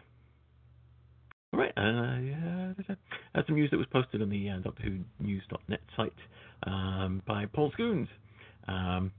[1.54, 1.74] All right.
[1.78, 2.74] Uh, yeah,
[3.36, 6.14] uh, some news that was posted on the uh, Doctor Who News.net site
[6.64, 8.08] um, by Paul Scoones.
[8.68, 9.12] Um,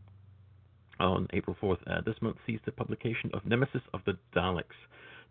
[0.99, 4.65] on April 4th, uh, this month sees the publication of Nemesis of the Daleks,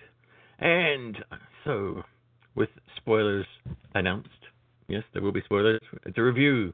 [0.59, 2.03] And uh, so,
[2.55, 2.69] with
[3.01, 3.47] spoilers
[3.95, 4.40] announced,
[4.91, 5.81] yes, there will be spoilers.
[6.05, 6.73] It's a review.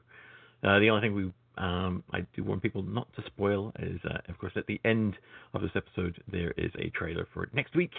[0.62, 4.18] Uh, the only thing we um, I do warn people not to spoil is, uh,
[4.28, 5.14] of course, at the end
[5.54, 7.92] of this episode, there is a trailer for next week.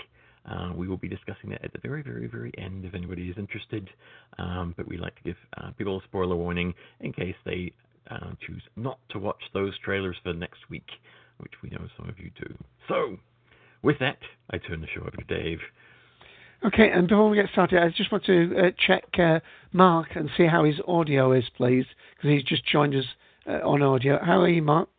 [0.46, 3.38] Uh, we will be discussing that at the very, very, very end if anybody is
[3.38, 3.90] interested.
[4.38, 7.74] Um, but we like to give uh, people a spoiler warning in case they
[8.10, 10.88] uh, choose not to watch those trailers for next week,
[11.40, 12.56] which we know some of you do.
[12.88, 13.18] So,
[13.82, 14.20] with that,
[14.52, 15.60] I turn the show over to Dave.
[16.66, 19.40] Okay, and before we get started, I just want to uh, check uh,
[19.74, 23.06] Mark and see how his audio is, please, because he's just joined us
[23.48, 24.20] uh, on audio.
[24.24, 24.90] How are you, Mark?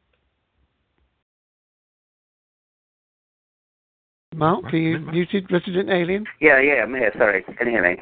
[4.34, 6.24] Mark, are you muted, resident alien?
[6.40, 7.12] Yeah, yeah, I'm here.
[7.18, 8.00] Sorry, can you hear me?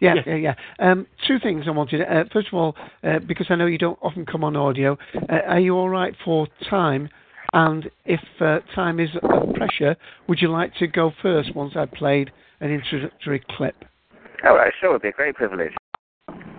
[0.00, 0.54] Yeah, yeah, yeah.
[0.78, 2.02] Um, two things I wanted.
[2.02, 4.96] Uh, first of all, uh, because I know you don't often come on audio,
[5.28, 7.08] uh, are you all right for time?
[7.52, 9.96] And if uh, time is of pressure,
[10.28, 13.76] would you like to go first once I've played an introductory clip?
[14.44, 15.72] Oh, All right, sure, it'd be a great privilege.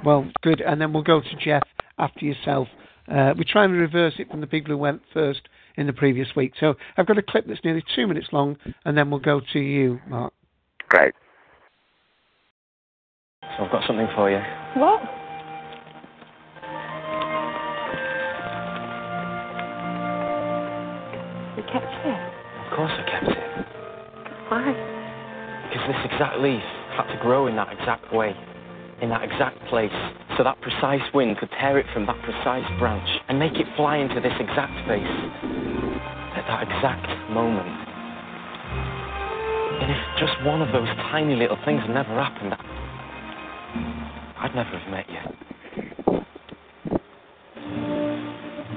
[0.04, 0.62] Well, good.
[0.62, 1.64] And then we'll go to Jeff
[1.98, 2.68] after yourself.
[3.08, 5.42] Uh, we try and reverse it from the people who went first
[5.76, 6.54] in the previous week.
[6.60, 9.60] So I've got a clip that's nearly two minutes long, and then we'll go to
[9.60, 10.34] you, Mark.
[10.90, 11.14] Great.
[13.58, 14.40] So I've got something for you.
[14.76, 15.02] What?
[21.58, 22.32] You kept it?
[22.66, 23.66] Of course I kept it.
[24.50, 24.91] Why?
[25.72, 26.62] Because this exact leaf
[27.00, 28.36] had to grow in that exact way,
[29.02, 29.96] in that exact place,
[30.38, 33.96] so that precise wind could tear it from that precise branch and make it fly
[33.96, 35.16] into this exact space
[36.36, 37.72] at that exact moment.
[39.80, 42.54] And if just one of those tiny little things had never happened,
[44.40, 45.24] I'd never have met you.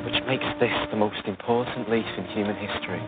[0.06, 3.02] Which makes this the most important leaf in human history.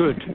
[0.00, 0.29] Good.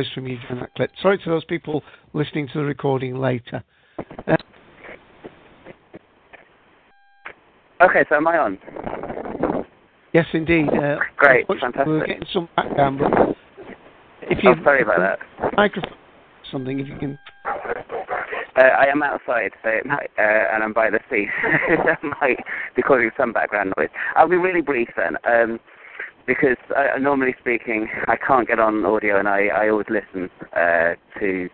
[0.00, 0.90] Noise from you during that clip.
[1.02, 1.82] Sorry to those people
[2.12, 3.62] listening to the recording later.
[4.26, 4.36] Uh,
[7.82, 8.58] Okay, so am I on?
[10.12, 10.68] yes, indeed.
[10.68, 13.36] Uh, Great, We're getting some background, but
[14.30, 15.56] if you Oh, sorry about that.
[15.56, 15.94] microphone
[16.52, 17.18] something, if you can.
[17.46, 21.28] Uh, I am outside, so it might, uh, and I'm by the sea.
[21.86, 22.44] that might
[22.76, 23.88] be causing some background noise.
[24.14, 25.58] I'll be really brief then, um,
[26.30, 30.94] because uh, normally speaking, I can't get on audio, and I, I always listen uh,
[31.18, 31.48] to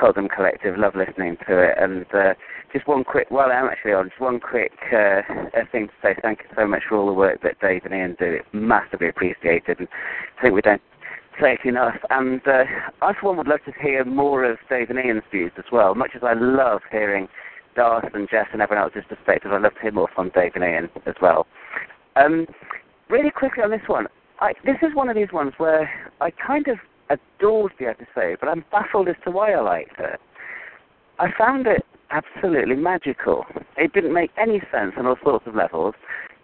[0.00, 0.78] Cosm Collective.
[0.78, 2.34] Love listening to it, and uh,
[2.72, 3.32] just one quick.
[3.32, 4.10] Well, I'm actually on.
[4.10, 5.22] Just one quick uh,
[5.72, 6.14] thing to say.
[6.22, 8.26] Thank you so much for all the work that Dave and Ian do.
[8.26, 9.88] It's massively appreciated, and
[10.38, 10.82] I think we don't
[11.40, 11.98] say it enough.
[12.10, 12.62] And uh,
[13.02, 15.96] I, for one, would love to hear more of Dave and Ian's views as well.
[15.96, 17.26] Much as I love hearing
[17.74, 20.62] Darth and Jess and everyone else's perspective, I'd love to hear more from Dave and
[20.62, 21.48] Ian as well.
[22.14, 22.46] Um,
[23.12, 24.06] really quickly on this one,
[24.40, 25.88] I, this is one of these ones where
[26.20, 26.78] I kind of
[27.10, 30.18] adored the episode, but I'm baffled as to why I liked it.
[31.18, 33.44] I found it absolutely magical.
[33.76, 35.94] It didn't make any sense on all sorts of levels.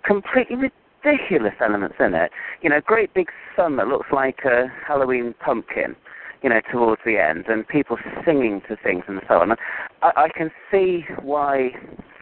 [0.05, 2.31] Completely ridiculous elements in it.
[2.63, 5.97] You know, great big sun that looks like a Halloween pumpkin.
[6.43, 9.57] You know, towards the end, and people singing to things and so on.
[10.03, 11.71] I, I can see why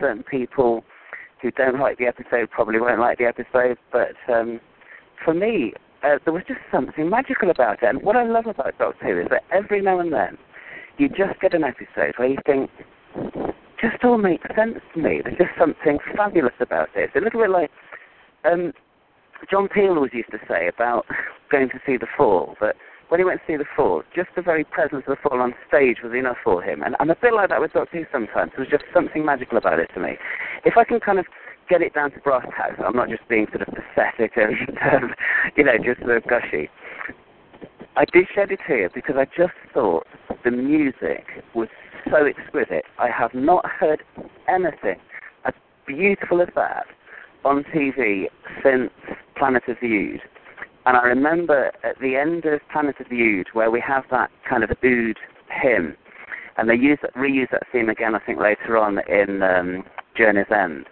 [0.01, 0.85] certain people
[1.43, 4.61] who don't like the episode probably won't like the episode, but um,
[5.25, 5.73] for me,
[6.03, 7.89] uh, there was just something magical about it.
[7.89, 10.39] And what I love about Doctor Who is that every now and then
[10.99, 12.71] you just get an episode where you think,
[13.81, 15.21] just all makes sense to me.
[15.23, 17.11] There's just something fabulous about it.
[17.15, 17.71] It's a little bit like
[18.45, 18.73] um,
[19.51, 21.05] John Peel always used to say about
[21.51, 22.77] going to see The Fall, that
[23.09, 25.55] when he went to see The Fall, just the very presence of The Fall on
[25.69, 26.83] stage was enough for him.
[26.83, 28.53] And I'm a bit like that with Doctor Who sometimes.
[28.57, 30.17] There's just something magical about it to me.
[30.65, 31.27] If I can kind of
[31.69, 34.57] get it down to brass tacks, I'm not just being sort of pathetic and,
[34.93, 35.15] um,
[35.57, 36.69] you know, just sort of gushy.
[37.97, 40.07] I did shed a tear because I just thought
[40.45, 41.69] the music was
[42.11, 42.85] so exquisite.
[42.99, 44.03] I have not heard
[44.49, 44.97] anything
[45.45, 45.55] as
[45.87, 46.87] beautiful as that
[47.45, 48.27] on TV
[48.63, 48.91] since
[49.37, 50.21] Planet of the Ood.
[50.87, 54.31] And I remember at the end of Planet of the Ood where we have that
[54.49, 55.19] kind of Ood
[55.51, 55.97] hymn,
[56.57, 59.85] and they use reuse that theme again, I think, later on in um,
[60.17, 60.87] Journey's End.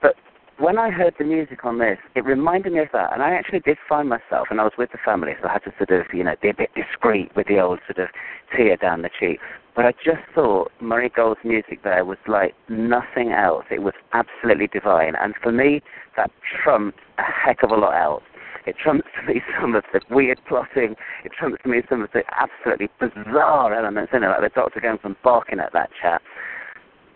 [0.00, 0.14] But
[0.58, 3.60] when I heard the music on this, it reminded me of that, and I actually
[3.60, 6.06] did find myself, and I was with the family, so I had to sort of,
[6.14, 8.08] you know, be a bit discreet with the old sort of
[8.56, 9.38] tear down the cheek.
[9.74, 13.66] But I just thought Murray Gold's music there was like nothing else.
[13.70, 15.82] It was absolutely divine, and for me,
[16.16, 16.30] that
[16.64, 18.22] trumped a heck of a lot else.
[18.66, 20.96] It trumps to me some of the weird plotting.
[21.24, 24.80] It trumps to me some of the absolutely bizarre elements in it, like the Doctor
[24.80, 26.22] going from barking at that chap.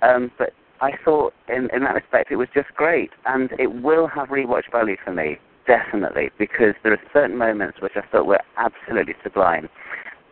[0.03, 4.07] Um, but I thought, in, in that respect, it was just great, and it will
[4.07, 8.41] have rewatch value for me, definitely, because there are certain moments which I thought were
[8.57, 9.69] absolutely sublime.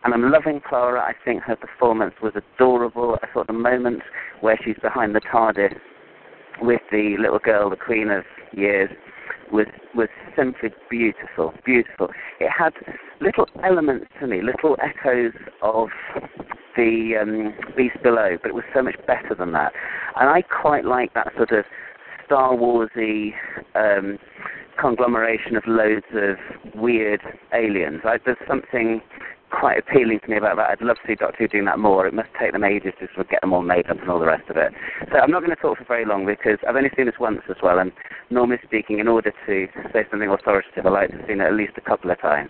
[0.03, 1.01] And I'm loving Clara.
[1.01, 3.19] I think her performance was adorable.
[3.21, 4.01] I thought the moment
[4.39, 5.77] where she's behind the TARDIS
[6.61, 8.89] with the little girl, the Queen of Years,
[9.51, 12.09] was was simply beautiful, beautiful.
[12.39, 12.73] It had
[13.21, 15.89] little elements to me, little echoes of
[16.75, 19.73] the um, Beast Below, but it was so much better than that.
[20.19, 21.65] And I quite like that sort of
[22.25, 23.33] Star Warsy
[23.75, 24.17] um,
[24.79, 26.37] conglomeration of loads of
[26.75, 27.21] weird
[27.53, 28.01] aliens.
[28.05, 29.01] I, there's something
[29.49, 30.69] quite appealing to me about that.
[30.69, 32.07] I'd love to see Doctor Who doing that more.
[32.07, 34.19] It must take them ages to sort of get them all made up and all
[34.19, 34.73] the rest of it.
[35.11, 37.41] So I'm not going to talk for very long because I've only seen this once
[37.49, 37.91] as well, and
[38.29, 41.53] normally speaking, in order to say something authoritative, I like to have seen it at
[41.53, 42.49] least a couple of times.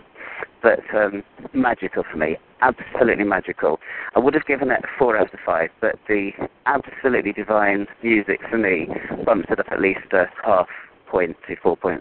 [0.62, 1.22] But um,
[1.52, 3.80] magical for me, absolutely magical.
[4.14, 6.30] I would have given it four out of five, but the
[6.66, 8.88] absolutely divine music for me
[9.24, 10.68] bumps it up at least a half
[11.10, 12.00] point to 4.5.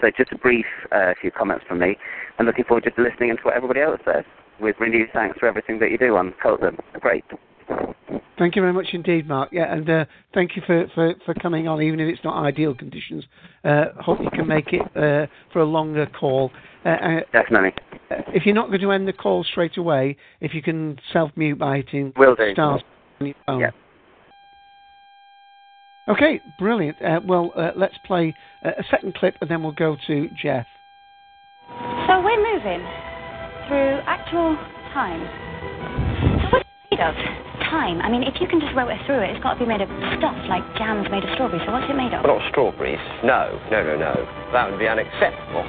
[0.00, 1.96] So just a brief uh, few comments from me,
[2.38, 4.24] and looking forward to listening into what everybody else says.
[4.60, 6.76] With renewed thanks for everything that you do on Colton.
[7.00, 7.24] Great.
[8.38, 9.50] Thank you very much indeed, Mark.
[9.52, 10.04] Yeah, and uh,
[10.34, 13.24] thank you for, for, for coming on, even if it's not ideal conditions.
[13.64, 16.50] Uh, hope you can make it uh, for a longer call.
[16.84, 17.72] Uh, Definitely.
[18.28, 21.76] If you're not going to end the call straight away, if you can self-mute by
[21.76, 22.52] hitting Will do.
[22.52, 22.82] stars
[23.20, 23.60] on your phone.
[23.60, 23.70] Yeah.
[26.10, 27.00] Okay, brilliant.
[27.00, 28.34] Uh, well, uh, let's play
[28.64, 30.66] uh, a second clip and then we'll go to Jeff.
[32.08, 32.82] So we're moving
[33.70, 34.58] through actual
[34.90, 35.22] time.
[36.42, 37.14] So what's it made of?
[37.70, 38.02] Time.
[38.02, 39.80] I mean, if you can just roll it through it, it's got to be made
[39.80, 39.88] of
[40.18, 41.62] stuff like jams made of strawberries.
[41.64, 42.26] So what's it made of?
[42.26, 42.98] Not strawberries.
[43.22, 44.50] No, no, no, no.
[44.50, 45.62] That would be unacceptable.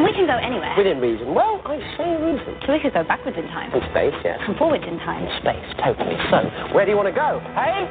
[0.00, 0.72] And we can go anywhere.
[0.80, 1.34] Within reason.
[1.34, 2.56] Well, I say reason.
[2.64, 3.68] So we could go backwards in time.
[3.76, 4.40] In space, yes.
[4.48, 5.28] And forwards in time.
[5.44, 6.16] Space, totally.
[6.32, 6.40] So,
[6.72, 7.36] where do you want to go?
[7.52, 7.84] Hey?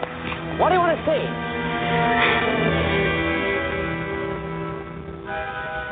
[0.57, 1.21] What do you want to see?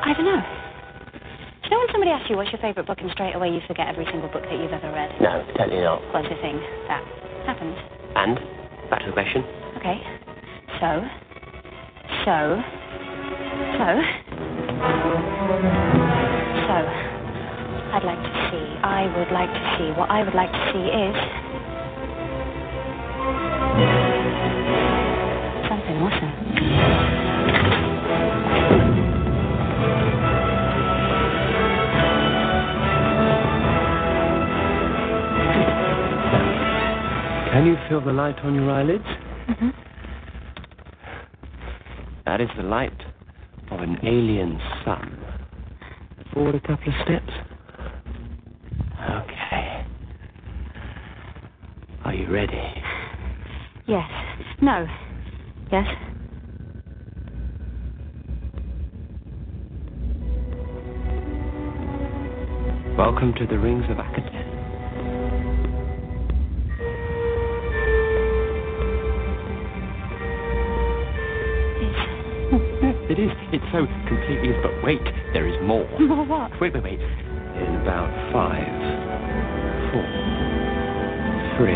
[0.09, 0.41] I don't know.
[0.41, 3.61] Do you know when somebody asks you what's your favourite book and straight away you
[3.67, 5.13] forget every single book that you've ever read?
[5.21, 6.01] No, totally not.
[6.09, 6.57] Well, it's a thing
[6.89, 7.05] that
[7.45, 7.77] happens.
[8.17, 8.41] And?
[8.89, 9.45] Back to the question.
[9.77, 10.01] Okay.
[10.81, 11.05] So.
[12.25, 12.57] So.
[13.77, 14.01] So.
[17.89, 18.65] I'd like to see.
[18.83, 19.91] I would like to see.
[19.97, 21.15] What I would like to see is.
[25.69, 26.33] Something awesome.
[37.51, 39.03] Can you feel the light on your eyelids?
[39.49, 39.69] Mm-hmm.
[42.25, 43.01] That is the light
[43.71, 45.17] of an alien sun.
[46.33, 47.31] Forward a couple of steps.
[48.99, 49.85] Okay.
[52.03, 52.83] Are you ready?
[53.85, 54.09] Yes.
[54.59, 54.87] No.
[55.71, 55.85] Yes.
[62.97, 63.97] Welcome to the Rings of.
[63.99, 64.27] It's
[73.11, 73.29] it is.
[73.53, 74.55] It so completely is.
[74.63, 75.87] But wait, there is more.
[75.99, 76.59] More what?
[76.59, 77.26] Wait, wait, wait.
[77.57, 78.77] In about five,
[79.91, 80.07] four,
[81.57, 81.73] three.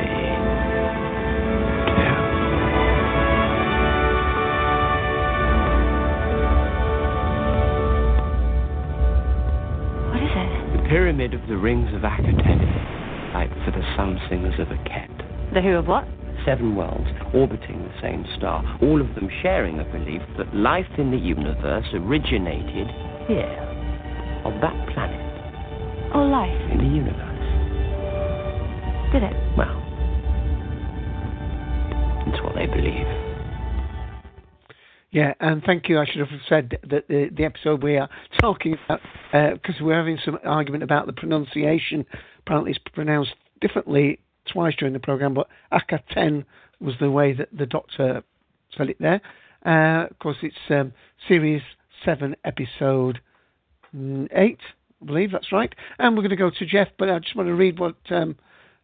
[10.12, 10.78] What is it?
[10.78, 15.54] The pyramid of the rings of Akhaten, like for the sun singers of Akhet.
[15.54, 16.06] The who of what?
[16.46, 21.12] Seven worlds orbiting the same star, all of them sharing a belief that life in
[21.12, 22.88] the universe originated
[23.28, 23.58] here,
[24.44, 25.21] on that planet,
[26.14, 26.72] Oh, life.
[26.72, 27.32] in the universe.
[29.14, 29.34] Did it?
[29.58, 29.82] Well,
[32.28, 33.08] it's what they believe.
[35.12, 36.00] Yeah, and thank you.
[36.00, 38.10] I should have said that the, the episode we are
[38.40, 39.02] talking about,
[39.62, 42.06] because we're having some argument about the pronunciation.
[42.40, 44.20] Apparently, it's pronounced differently
[44.52, 46.46] twice during the program, but Akhaten
[46.80, 48.24] was the way that the doctor
[48.78, 49.22] said it there.
[49.66, 50.94] Uh, of course, it's um,
[51.28, 51.62] series
[52.06, 53.20] seven, episode
[53.96, 54.60] mm, eight,
[55.02, 55.74] I believe that's right.
[56.00, 58.36] And we're going to go to Jeff, but I just want to read what um,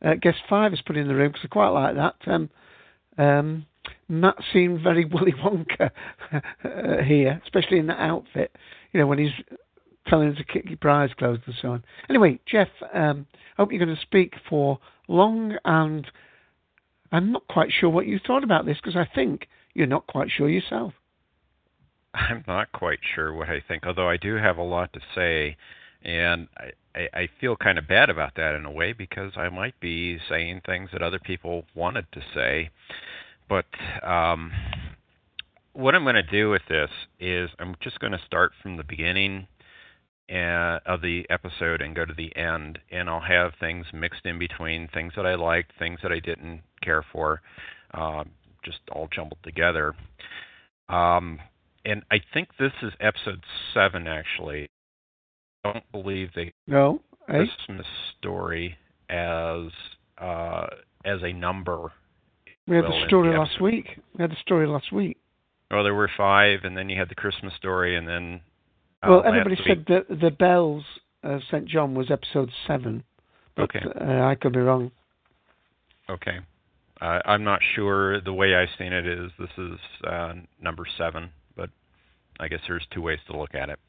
[0.03, 2.15] uh, guest five has put in the room because I quite like that.
[2.25, 2.49] Um,
[3.17, 3.65] um,
[4.09, 5.91] Matt seemed very Willy Wonka
[6.31, 8.55] uh, here, especially in that outfit.
[8.91, 9.31] You know, when he's
[10.07, 11.83] telling him to keep your eyes closed and so on.
[12.09, 16.07] Anyway, Jeff, um, I hope you're going to speak for long, and
[17.11, 20.29] I'm not quite sure what you thought about this because I think you're not quite
[20.31, 20.93] sure yourself.
[22.13, 25.57] I'm not quite sure what I think, although I do have a lot to say,
[26.03, 26.47] and
[26.95, 30.17] I, I, feel kind of bad about that in a way because I might be
[30.29, 32.69] saying things that other people wanted to say.
[33.49, 33.65] But
[34.03, 34.51] um,
[35.73, 36.89] what I'm going to do with this
[37.19, 39.47] is I'm just going to start from the beginning
[40.31, 44.39] uh, of the episode and go to the end, and I'll have things mixed in
[44.39, 47.41] between things that I liked, things that I didn't care for,
[47.93, 48.23] uh,
[48.63, 49.95] just all jumbled together.
[50.89, 51.39] Um,
[51.85, 53.41] and I think this is episode
[53.73, 54.69] seven, actually.
[55.65, 57.01] I don't believe they No.
[57.25, 57.85] Christmas
[58.17, 58.77] story
[59.09, 59.67] as
[60.17, 60.67] uh,
[61.05, 61.91] as a number.
[62.67, 63.85] We had the story the last week.
[64.17, 65.17] We had the story last week.
[65.71, 68.41] Oh, there were five, and then you had the Christmas story, and then.
[69.03, 70.83] uh, well, everybody week- said that the bells
[71.23, 73.03] of St John was episode seven.
[73.55, 73.79] But, Okay.
[73.99, 74.91] Uh, I could be wrong.
[76.09, 76.37] Okay.
[77.01, 78.21] Uh, I'm not sure.
[78.21, 81.69] The way I've seen it is this is uh, number seven, but
[82.39, 83.79] I guess there's two ways to look at it.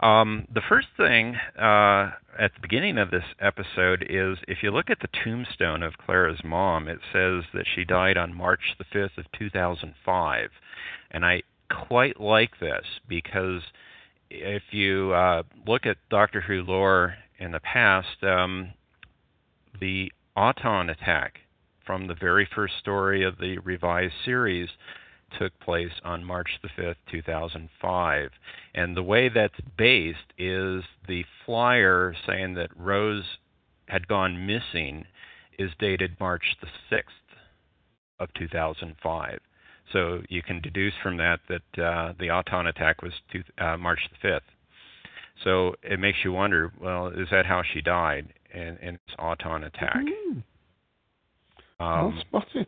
[0.00, 4.90] Um, the first thing uh, at the beginning of this episode is if you look
[4.90, 9.18] at the tombstone of Clara's mom, it says that she died on March the 5th
[9.18, 10.50] of 2005.
[11.10, 13.62] And I quite like this because
[14.30, 18.74] if you uh, look at Doctor Who lore in the past, um,
[19.80, 21.40] the Auton attack
[21.84, 24.68] from the very first story of the revised series
[25.38, 28.30] took place on March the 5th, 2005.
[28.74, 33.24] And the way that's based is the flyer saying that Rose
[33.86, 35.04] had gone missing
[35.58, 37.02] is dated March the 6th
[38.20, 39.40] of 2005.
[39.92, 44.00] So you can deduce from that that uh, the Auton attack was two, uh, March
[44.10, 44.40] the 5th.
[45.44, 49.64] So it makes you wonder, well, is that how she died in, in this Auton
[49.64, 49.96] attack?
[49.96, 50.42] Mm,
[51.80, 52.66] well Um, spotted.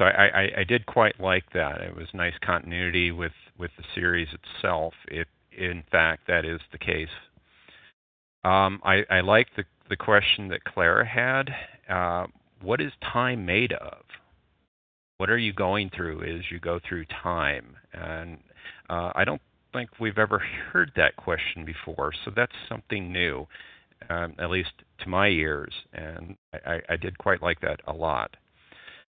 [0.00, 1.82] So I, I, I did quite like that.
[1.82, 6.78] It was nice continuity with, with the series itself, if in fact that is the
[6.78, 7.10] case.
[8.42, 11.50] Um, I, I like the, the question that Clara had.
[11.86, 12.28] Uh,
[12.62, 13.98] what is time made of?
[15.18, 17.76] What are you going through as you go through time?
[17.92, 18.38] And
[18.88, 19.42] uh, I don't
[19.74, 20.38] think we've ever
[20.72, 23.46] heard that question before, so that's something new,
[24.08, 27.92] um, at least to my ears, and I, I, I did quite like that a
[27.92, 28.34] lot.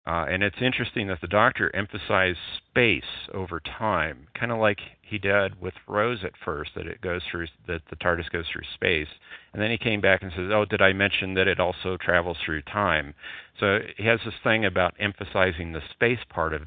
[0.07, 2.39] Uh, and it's interesting that the doctor emphasized
[2.71, 3.03] space
[3.33, 7.47] over time, kind of like he did with Rose at first, that it goes through
[7.67, 9.09] that the TARDIS goes through space,
[9.53, 12.37] and then he came back and says, "Oh, did I mention that it also travels
[12.45, 13.15] through time?"
[13.59, 16.63] So he has this thing about emphasizing the space part of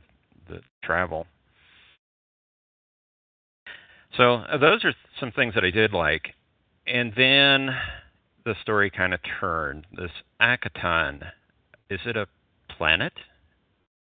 [0.50, 1.28] the travel.
[4.16, 6.34] So uh, those are some things that I did like,
[6.88, 7.70] and then
[8.46, 9.86] the story kind of turned.
[9.96, 10.12] This
[10.42, 11.22] Akhaten,
[11.92, 12.28] is it a
[12.78, 13.14] planet?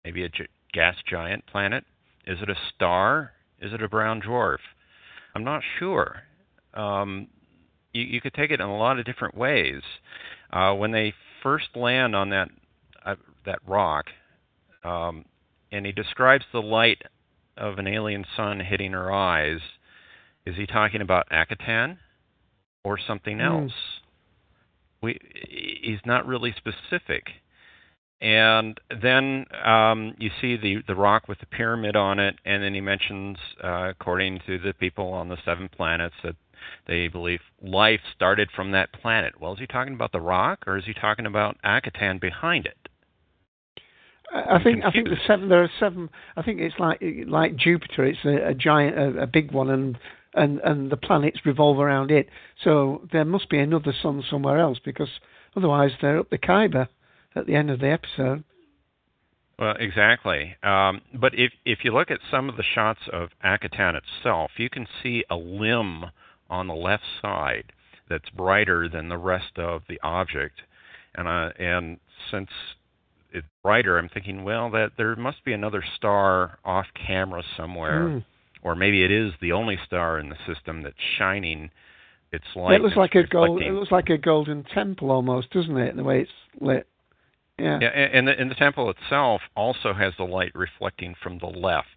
[0.03, 1.83] Maybe a gi- gas giant planet?
[2.25, 3.31] Is it a star?
[3.59, 4.57] Is it a brown dwarf?
[5.35, 6.23] I'm not sure.
[6.73, 7.27] Um,
[7.93, 9.81] you, you could take it in a lot of different ways.
[10.51, 11.13] Uh, when they
[11.43, 12.49] first land on that
[13.05, 13.15] uh,
[13.45, 14.05] that rock,
[14.83, 15.25] um,
[15.71, 17.01] and he describes the light
[17.57, 19.59] of an alien sun hitting her eyes,
[20.45, 21.97] is he talking about Akhaten
[22.83, 23.45] or something Hmm.
[23.45, 23.71] else?
[25.01, 25.19] We,
[25.81, 27.23] he's not really specific.
[28.21, 32.75] And then um, you see the the rock with the pyramid on it, and then
[32.75, 36.35] he mentions, uh, according to the people on the seven planets, that
[36.87, 39.41] they believe life started from that planet.
[39.41, 42.77] Well, is he talking about the rock, or is he talking about Akhaten behind it?
[44.31, 45.49] I think I think the seven.
[45.49, 46.09] There are seven.
[46.37, 48.05] I think it's like like Jupiter.
[48.05, 49.97] It's a, a giant, a, a big one, and
[50.35, 52.29] and and the planets revolve around it.
[52.63, 55.09] So there must be another sun somewhere else because
[55.55, 56.87] otherwise they're up the Khyber
[57.35, 58.43] at the end of the episode.
[59.59, 60.55] Well, exactly.
[60.63, 64.69] Um, but if if you look at some of the shots of Akhaten itself, you
[64.69, 66.05] can see a limb
[66.49, 67.71] on the left side
[68.09, 70.61] that's brighter than the rest of the object,
[71.15, 71.99] and uh, and
[72.31, 72.49] since
[73.31, 78.25] it's brighter, I'm thinking, well, that there must be another star off camera somewhere, Mm.
[78.63, 81.69] or maybe it is the only star in the system that's shining
[82.33, 82.75] its light.
[82.75, 83.61] it looks like a gold.
[83.61, 85.95] It looks like a golden temple almost, doesn't it?
[85.95, 86.87] The way it's lit.
[87.61, 87.79] Yeah.
[87.81, 91.87] Yeah, and the, and the temple itself also has the light reflecting from the left.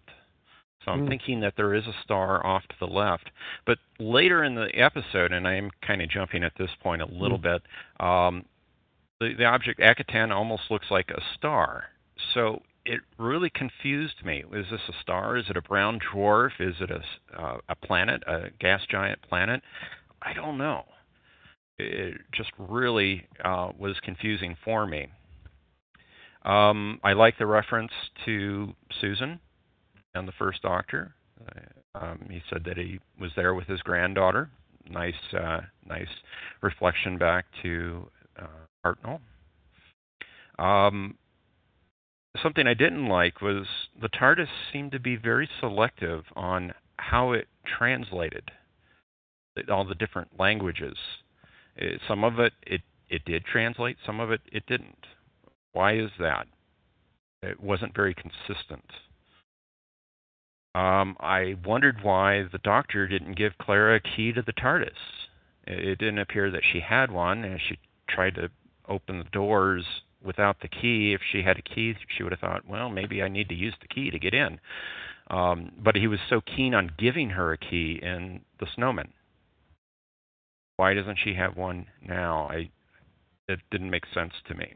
[0.83, 1.09] So I'm Mm.
[1.09, 3.31] thinking that there is a star off to the left.
[3.65, 7.05] But later in the episode, and I am kind of jumping at this point a
[7.07, 7.41] little Mm.
[7.41, 7.61] bit,
[7.99, 8.45] um,
[9.19, 11.89] the, the object Akhaten almost looks like a star.
[12.33, 14.43] So it really confused me.
[14.53, 15.37] Is this a star?
[15.37, 16.51] Is it a brown dwarf?
[16.59, 17.01] Is it a,
[17.35, 19.63] uh, a planet, a gas giant planet?
[20.21, 20.85] I don't know.
[21.79, 25.07] It just really uh, was confusing for me.
[26.45, 27.91] Um, I like the reference
[28.25, 29.39] to Susan
[30.13, 31.15] and the first Doctor.
[31.41, 31.59] Uh,
[31.95, 34.49] Um, he said that he was there with his granddaughter.
[34.89, 36.09] Nice, uh, nice
[36.61, 39.21] reflection back to uh, Hartnell.
[40.59, 41.17] Um,
[42.43, 43.65] something I didn't like was
[43.99, 48.51] the TARDIS seemed to be very selective on how it translated
[49.69, 50.97] all the different languages.
[51.81, 55.07] Uh, some of it it it did translate, some of it it didn't.
[55.75, 56.47] Why is that?
[57.43, 58.85] It wasn't very consistent.
[60.73, 65.27] Um, I wondered why the doctor didn't give Clara a key to the TARDIS.
[65.67, 67.77] It, didn't appear that she had one, and she
[68.09, 68.49] tried to
[68.87, 69.83] open the doors
[70.23, 71.11] without the key.
[71.11, 73.75] If she had a key, she would have thought, well, maybe I need to use
[73.81, 74.61] the key to get in.
[75.29, 79.11] Um, but he was so keen on giving her a key in the Snowman.
[80.77, 82.47] Why doesn't she have one now?
[82.49, 82.69] I
[83.49, 84.75] it didn't make sense to me.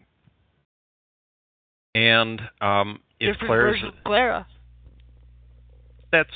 [1.96, 4.48] And um, if Different Claire's version of Clara.
[6.12, 6.30] that's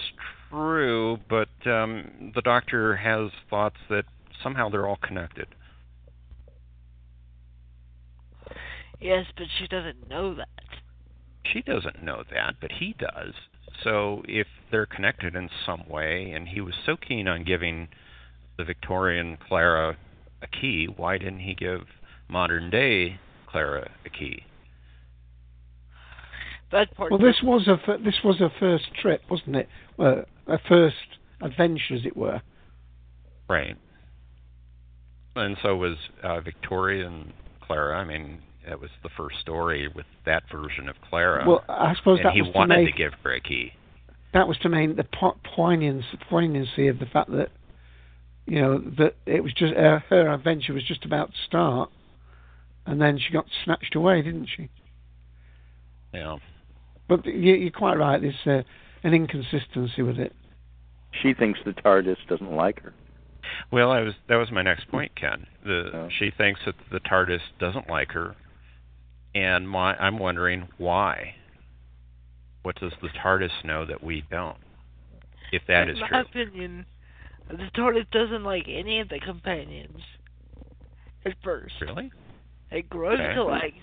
[0.50, 4.06] true, but um, the doctor has thoughts that
[4.42, 5.48] somehow they're all connected.
[9.00, 10.48] Yes, but she doesn't know that.
[11.46, 13.34] She doesn't know that, but he does.
[13.84, 17.90] So if they're connected in some way, and he was so keen on giving
[18.58, 19.98] the Victorian Clara
[20.42, 21.82] a key, why didn't he give
[22.30, 24.44] modern day Clara a key?
[26.74, 27.12] That part.
[27.12, 29.70] Well, this was a fir- this was a first trip, wasn't it?
[29.96, 30.96] Well, a first
[31.40, 32.42] adventure, as it were.
[33.48, 33.78] Right.
[35.36, 37.98] And so was uh, and Clara.
[37.98, 41.48] I mean, that was the first story with that version of Clara.
[41.48, 43.74] Well, I suppose and that he was to wanted make- to give her a key.
[44.34, 47.52] That was to mean the po- poignancy, poignancy of the fact that
[48.48, 51.92] you know that it was just uh, her adventure was just about to start,
[52.88, 54.70] and then she got snatched away, didn't she?
[56.16, 56.38] Yeah.
[57.08, 58.22] But you, you're quite right.
[58.22, 58.64] There's uh,
[59.04, 60.34] an inconsistency with it.
[61.22, 62.94] She thinks the TARDIS doesn't like her.
[63.72, 65.46] Well, I was that was my next point, Ken.
[65.64, 68.36] The she thinks that the TARDIS doesn't like her,
[69.36, 71.36] and my I'm wondering why.
[72.64, 74.58] What does the TARDIS know that we don't?
[75.52, 76.20] If that In is my true.
[76.22, 76.86] opinion,
[77.50, 80.00] the TARDIS doesn't like any of the companions.
[81.26, 81.76] At first.
[81.82, 82.12] Really?
[82.74, 83.76] It grows to like.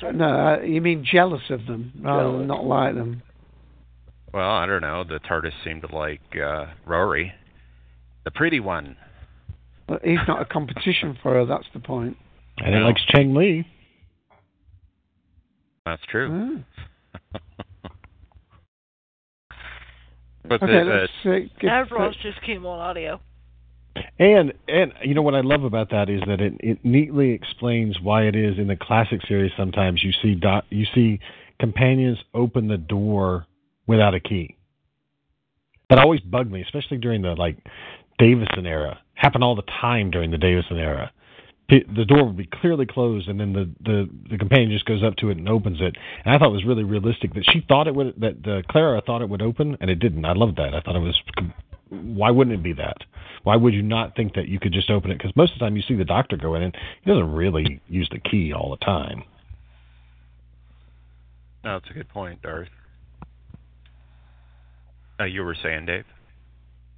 [0.00, 3.22] certain- No, uh, you mean jealous of them rather than not like them.
[4.32, 5.02] Well, I don't know.
[5.02, 7.32] The TARDIS seemed to like uh, Rory,
[8.24, 8.96] the pretty one.
[9.88, 11.44] But he's not a competition for her.
[11.44, 12.16] That's the point.
[12.58, 13.66] And it likes Cheng Li.
[15.84, 16.62] That's true.
[16.64, 17.30] Ah.
[20.48, 21.52] but Okay, the, let's
[21.92, 23.20] uh, uh, just came on audio.
[24.18, 28.00] And and you know what I love about that is that it, it neatly explains
[28.00, 31.20] why it is in the classic series sometimes you see dot, you see
[31.58, 33.46] companions open the door
[33.86, 34.56] without a key.
[35.88, 37.56] That always bugged me, especially during the like
[38.18, 39.00] Davison era.
[39.14, 41.10] Happened all the time during the Davison era.
[41.68, 45.14] The door would be clearly closed, and then the, the, the companion just goes up
[45.18, 45.94] to it and opens it.
[46.24, 49.00] And I thought it was really realistic that she thought it would that uh, Clara
[49.06, 50.24] thought it would open, and it didn't.
[50.24, 50.74] I loved that.
[50.74, 51.16] I thought it was
[51.90, 52.98] why wouldn't it be that?
[53.42, 55.18] Why would you not think that you could just open it?
[55.18, 57.80] Because most of the time you see the doctor go in and he doesn't really
[57.88, 59.24] use the key all the time.
[61.64, 62.68] No, that's a good point, Darth.
[65.18, 66.04] Uh, you were saying, Dave?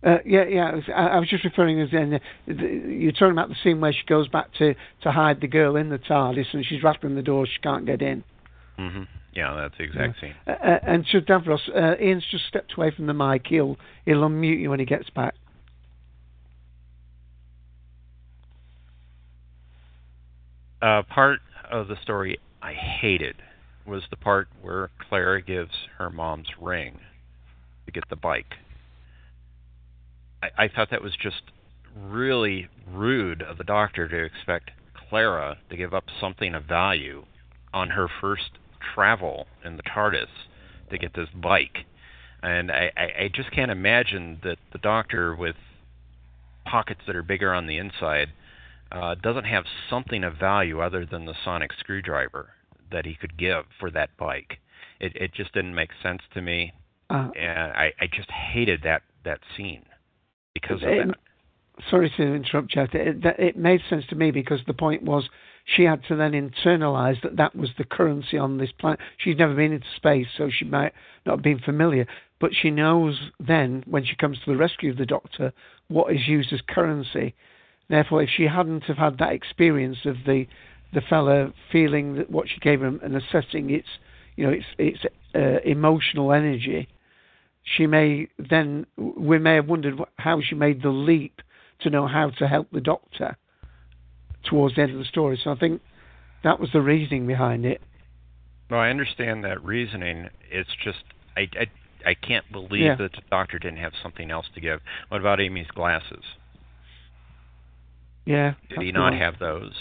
[0.05, 0.71] Uh, yeah, yeah.
[0.71, 3.57] I was, I, I was just referring as in uh, the, you're talking about the
[3.63, 6.83] scene where she goes back to to hide the girl in the TARDIS and she's
[6.83, 7.47] rattling the door.
[7.47, 8.25] She can't get in.
[8.77, 9.03] hmm
[9.33, 10.35] Yeah, that's the exact scene.
[10.47, 13.47] Uh, uh, and so Davros, uh, Ian's just stepped away from the mic.
[13.47, 15.35] He'll he'll unmute you when he gets back.
[20.83, 23.37] Uh, part of the story I hated
[23.87, 26.99] was the part where Clara gives her mom's ring
[27.87, 28.55] to get the bike.
[30.43, 31.43] I, I thought that was just
[31.97, 34.73] really rude of the doctor to expect
[35.09, 37.25] Clara to give up something of value
[37.73, 38.51] on her first
[38.95, 40.29] travel in the TARDIS
[40.91, 41.79] to get this bike.
[42.43, 45.57] And I, I, I just can't imagine that the doctor with
[46.65, 48.29] pockets that are bigger on the inside
[48.91, 52.51] uh, doesn't have something of value other than the sonic screwdriver
[52.91, 54.59] that he could give for that bike.
[55.01, 56.73] It it just didn't make sense to me,
[57.11, 59.85] Uh, and I I just hated that that scene
[60.55, 61.17] because of it- that.
[61.91, 62.83] Sorry to interrupt you.
[62.83, 65.29] It, it made sense to me because the point was
[65.65, 69.01] she had to then internalize that that was the currency on this planet.
[69.17, 70.93] She'd never been into space, so she might
[71.25, 72.07] not have been familiar.
[72.41, 75.53] But she knows then, when she comes to the rescue of the Doctor,
[75.89, 77.35] what is used as currency.
[77.89, 80.47] Therefore, if she hadn't have had that experience of the
[80.93, 83.89] the fella feeling that what she gave him and assessing its
[84.37, 84.99] you know its its
[85.35, 86.89] uh, emotional energy,
[87.63, 91.41] she may then we may have wondered how she made the leap
[91.81, 93.37] to know how to help the doctor
[94.49, 95.41] towards the end of the story.
[95.43, 95.81] So I think
[96.45, 97.81] that was the reasoning behind it.
[98.71, 100.29] No, I understand that reasoning.
[100.51, 101.05] It's just
[101.37, 102.97] I I, I can't believe Yeah.
[102.97, 104.81] that the doctor didn't have something else to give.
[105.09, 106.25] What about Amy's glasses?
[108.25, 108.55] Yeah.
[108.69, 109.21] Did he not right.
[109.21, 109.75] have those?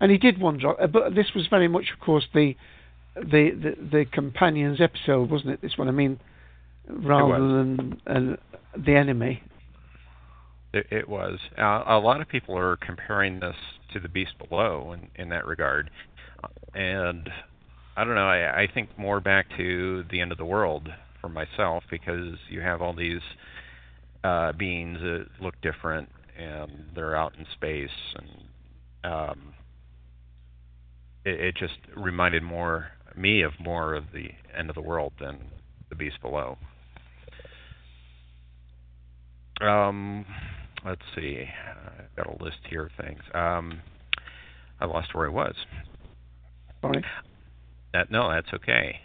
[0.00, 2.56] And he did one drop, uh, but this was very much, of course, the
[3.14, 5.62] the the, the companions episode, wasn't it?
[5.62, 6.18] This one, I mean,
[6.88, 8.36] rather than uh,
[8.76, 9.42] the enemy.
[10.74, 11.38] It, it was.
[11.56, 13.54] Uh, a lot of people are comparing this
[13.92, 15.88] to the Beast Below in, in that regard,
[16.74, 17.30] and
[17.96, 18.26] I don't know.
[18.26, 20.88] I, I think more back to the end of the world
[21.20, 23.20] for myself because you have all these
[24.24, 29.54] uh, beings that look different and they're out in space, and um,
[31.24, 35.38] it, it just reminded more me of more of the end of the world than
[35.88, 36.58] the Beast Below.
[39.60, 40.26] Um,
[40.84, 41.44] let's see.
[41.98, 43.20] I've got a list here of things.
[43.34, 43.80] Um,
[44.80, 45.54] I lost where I was.
[46.80, 47.04] Sorry.
[47.92, 49.00] That no, that's okay.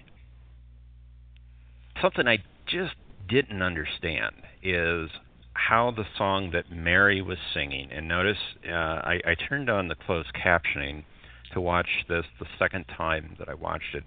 [2.01, 2.95] Something I just
[3.29, 5.09] didn't understand is
[5.53, 7.89] how the song that Mary was singing.
[7.91, 11.03] And notice, uh, I, I turned on the closed captioning
[11.53, 14.03] to watch this the second time that I watched it.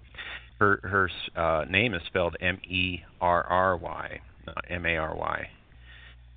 [0.59, 5.15] Her her uh, name is spelled M E R R Y, not M A R
[5.15, 5.47] Y,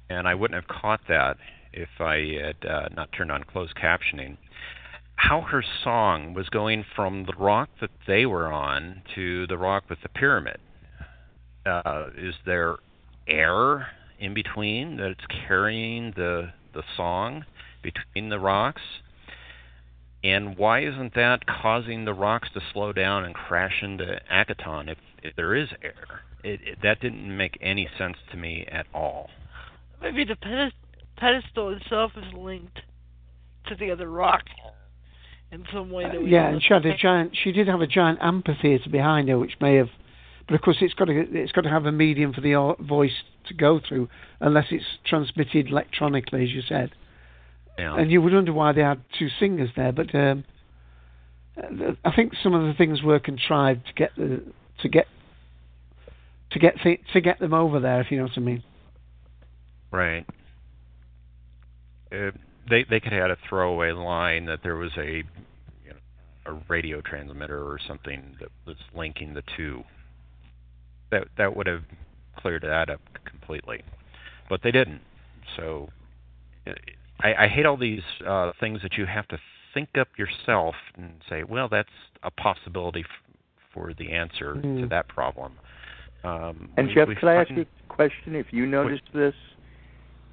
[0.08, 1.36] and I wouldn't have caught that
[1.72, 4.36] if I had uh, not turned on closed captioning.
[5.16, 9.84] How her song was going from the rock that they were on to the rock
[9.88, 10.58] with the pyramid.
[11.64, 12.76] Uh, is there
[13.26, 13.88] air
[14.18, 17.44] in between that it's carrying the the song
[17.82, 18.82] between the rocks?
[20.22, 24.98] And why isn't that causing the rocks to slow down and crash into Akhaten if,
[25.22, 26.22] if there is air?
[26.42, 29.30] It, it, that didn't make any sense to me at all.
[30.12, 30.76] Maybe the pedest-
[31.16, 32.80] pedestal itself is linked
[33.66, 34.44] to the other rock
[35.50, 37.36] in some way that we Yeah, don't and she had a giant.
[37.36, 39.90] She did have a giant amphitheater behind her, which may have.
[40.46, 43.24] But of course, it's got to it's got to have a medium for the voice
[43.48, 44.08] to go through,
[44.40, 46.92] unless it's transmitted electronically, as you said.
[47.78, 47.96] Yeah.
[47.96, 50.44] And you would wonder why they had two singers there, but um,
[52.04, 54.42] I think some of the things were contrived to get the
[54.82, 55.06] to get
[56.52, 58.62] to get th- to get them over there, if you know what I mean.
[59.90, 60.26] Right.
[62.12, 62.30] Uh,
[62.68, 65.22] they they could have had a throwaway line that there was a
[65.84, 65.96] you know,
[66.46, 69.82] a radio transmitter or something that was linking the two.
[71.10, 71.82] That that would have
[72.36, 73.82] cleared that up completely,
[74.48, 75.00] but they didn't.
[75.56, 75.88] So
[77.20, 79.38] I, I hate all these uh, things that you have to
[79.72, 81.88] think up yourself and say, well, that's
[82.22, 83.36] a possibility f-
[83.72, 84.88] for the answer to Mm.
[84.90, 85.52] that problem.
[86.24, 88.34] Um, And we- Jeff, we could I ask you a question?
[88.34, 89.34] If you noticed this,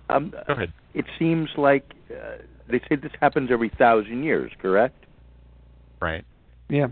[0.09, 0.73] um, Go ahead.
[0.93, 2.37] it seems like uh,
[2.69, 5.05] they say this happens every thousand years, correct?
[6.01, 6.25] Right.
[6.69, 6.87] Yeah.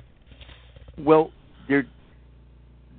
[0.97, 1.31] Well,
[1.67, 1.85] there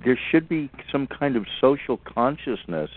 [0.03, 2.89] there should be some kind of social consciousness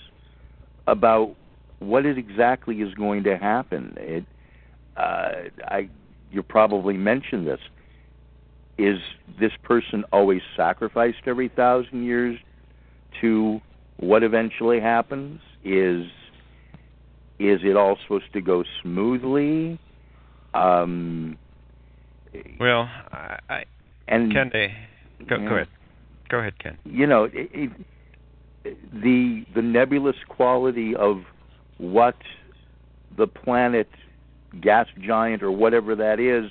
[0.87, 1.35] about
[1.79, 3.95] what it exactly is going to happen.
[3.99, 4.25] It,
[4.97, 5.33] uh,
[5.67, 5.89] I,
[6.33, 7.61] you probably mentioned this.
[8.79, 8.99] is
[9.39, 12.39] this person always sacrificed every thousand years
[13.21, 13.61] to
[13.99, 15.41] what eventually happens?
[15.65, 16.07] Is
[17.39, 19.79] is it all supposed to go smoothly?
[20.55, 21.37] Um,
[22.59, 23.65] Well, I, I
[24.09, 24.51] and Ken,
[25.29, 25.69] go, go ahead.
[26.29, 26.79] Go ahead, Ken.
[26.85, 27.71] you know it, it,
[28.93, 31.23] the the nebulous quality of
[31.79, 32.17] what
[33.17, 33.89] the planet
[34.61, 36.51] gas giant or whatever that is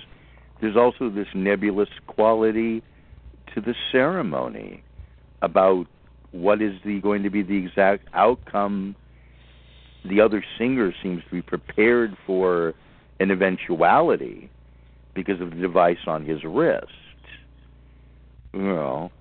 [0.61, 2.81] there's also this nebulous quality
[3.53, 4.83] to the ceremony
[5.41, 5.85] about
[6.31, 8.95] what is the going to be the exact outcome
[10.09, 12.73] the other singer seems to be prepared for
[13.19, 14.49] an eventuality
[15.13, 16.87] because of the device on his wrist
[18.53, 19.11] you know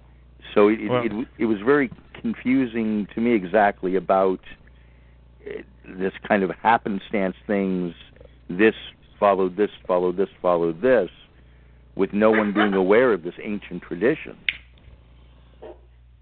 [0.54, 1.90] so it, Well- it, it it was very
[2.24, 4.40] confusing to me exactly about
[5.46, 5.60] uh,
[5.98, 7.94] this kind of happenstance things.
[8.48, 8.74] This
[9.20, 11.10] followed this, followed this, followed this,
[11.96, 14.36] with no one being aware of this ancient tradition.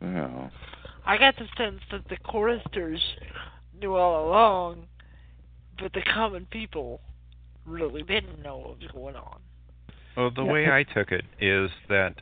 [0.00, 0.50] You know.
[1.06, 3.00] I got the sense that the choristers
[3.82, 4.86] knew all along,
[5.78, 7.00] but the common people
[7.66, 9.40] really didn't know what was going on.
[10.16, 12.14] Well, the way I took it is that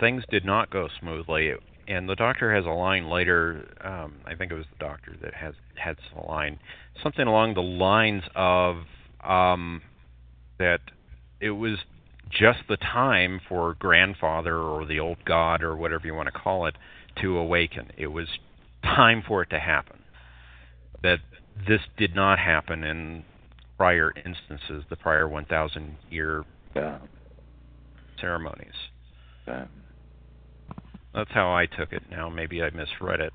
[0.00, 1.52] things did not go smoothly,
[1.86, 3.68] and the doctor has a line later.
[3.82, 6.58] Um, I think it was the doctor that has has a line,
[7.02, 8.78] something along the lines of
[9.24, 9.82] um,
[10.58, 10.80] that
[11.40, 11.78] it was
[12.30, 16.66] just the time for grandfather or the old god or whatever you want to call
[16.66, 16.74] it
[17.22, 17.90] to awaken.
[17.96, 18.26] It was
[18.82, 19.97] time for it to happen.
[21.02, 21.18] That
[21.66, 23.24] this did not happen in
[23.76, 26.44] prior instances, the prior 1,000 year
[26.74, 26.98] Yeah.
[28.20, 28.74] ceremonies.
[29.46, 29.66] Yeah.
[31.14, 32.02] That's how I took it.
[32.10, 33.32] Now maybe I misread it.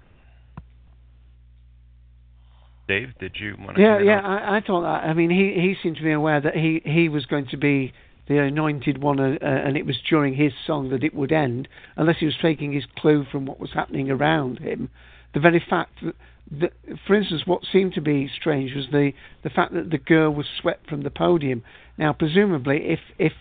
[2.88, 3.82] Dave, did you want to?
[3.82, 4.20] Yeah, yeah.
[4.20, 5.10] I, I thought that.
[5.10, 7.94] I mean, he he seemed to be aware that he he was going to be
[8.28, 11.68] the anointed one, uh, uh, and it was during his song that it would end,
[11.96, 14.90] unless he was taking his clue from what was happening around him.
[15.34, 16.16] The very fact that,
[16.62, 16.74] that
[17.08, 19.12] for instance, what seemed to be strange was the
[19.44, 21.64] the fact that the girl was swept from the podium.
[21.98, 23.34] Now, presumably, if if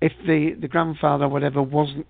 [0.00, 2.06] if the the grandfather or whatever wasn't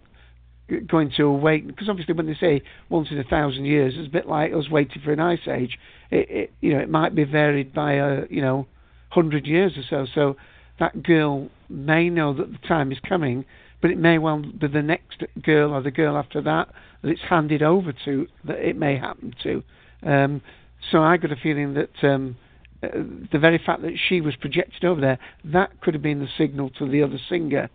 [0.87, 4.11] going to awake because obviously when they say once in a thousand years it's a
[4.11, 5.79] bit like us waiting for an ice age.
[6.11, 8.67] It, it you know it might be varied by a you know
[9.11, 10.07] hundred years or so.
[10.15, 10.37] So
[10.79, 13.45] that girl may know that the time is coming
[13.83, 16.69] but it may well be the next girl or the girl after that
[17.03, 19.63] that it's handed over to that it may happen to
[20.03, 20.43] um
[20.91, 22.37] so I got a feeling that um
[22.83, 22.89] uh,
[23.31, 26.71] the very fact that she was projected over there that could have been the signal
[26.71, 27.71] to the other singer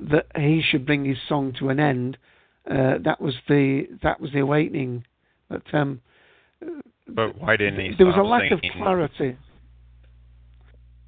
[0.00, 2.16] that he should bring his song to an end.
[2.70, 5.04] Uh, that was the that was the awakening.
[5.48, 6.00] But um,
[7.06, 7.94] But why didn't he?
[7.96, 8.70] there was a lack singing?
[8.70, 9.36] of clarity.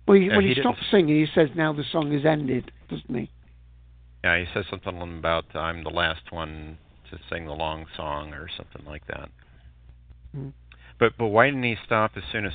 [0.07, 3.14] Well, he, when he he, stops singing, he says, "Now the song is ended," doesn't
[3.14, 3.31] he?
[4.23, 6.79] Yeah, he says something about I'm the last one
[7.11, 9.31] to sing the long song or something like that.
[10.37, 10.53] Mm.
[10.99, 12.53] But but why didn't he stop as soon as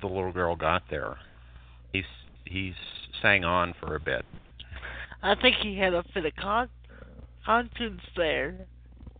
[0.00, 1.16] the little girl got there?
[1.92, 2.04] He's
[2.44, 2.74] he's
[3.22, 4.24] sang on for a bit.
[5.22, 6.68] I think he had a fit of con-
[7.46, 8.66] conscience there,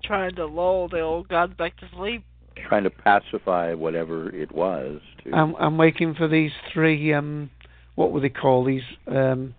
[0.02, 2.24] trying to lull the old god back to sleep.
[2.68, 5.00] Trying to pacify whatever it was.
[5.24, 7.12] To, I'm, I'm waiting for these three.
[7.12, 7.50] Um,
[7.94, 8.68] what were they called?
[8.68, 9.54] These um,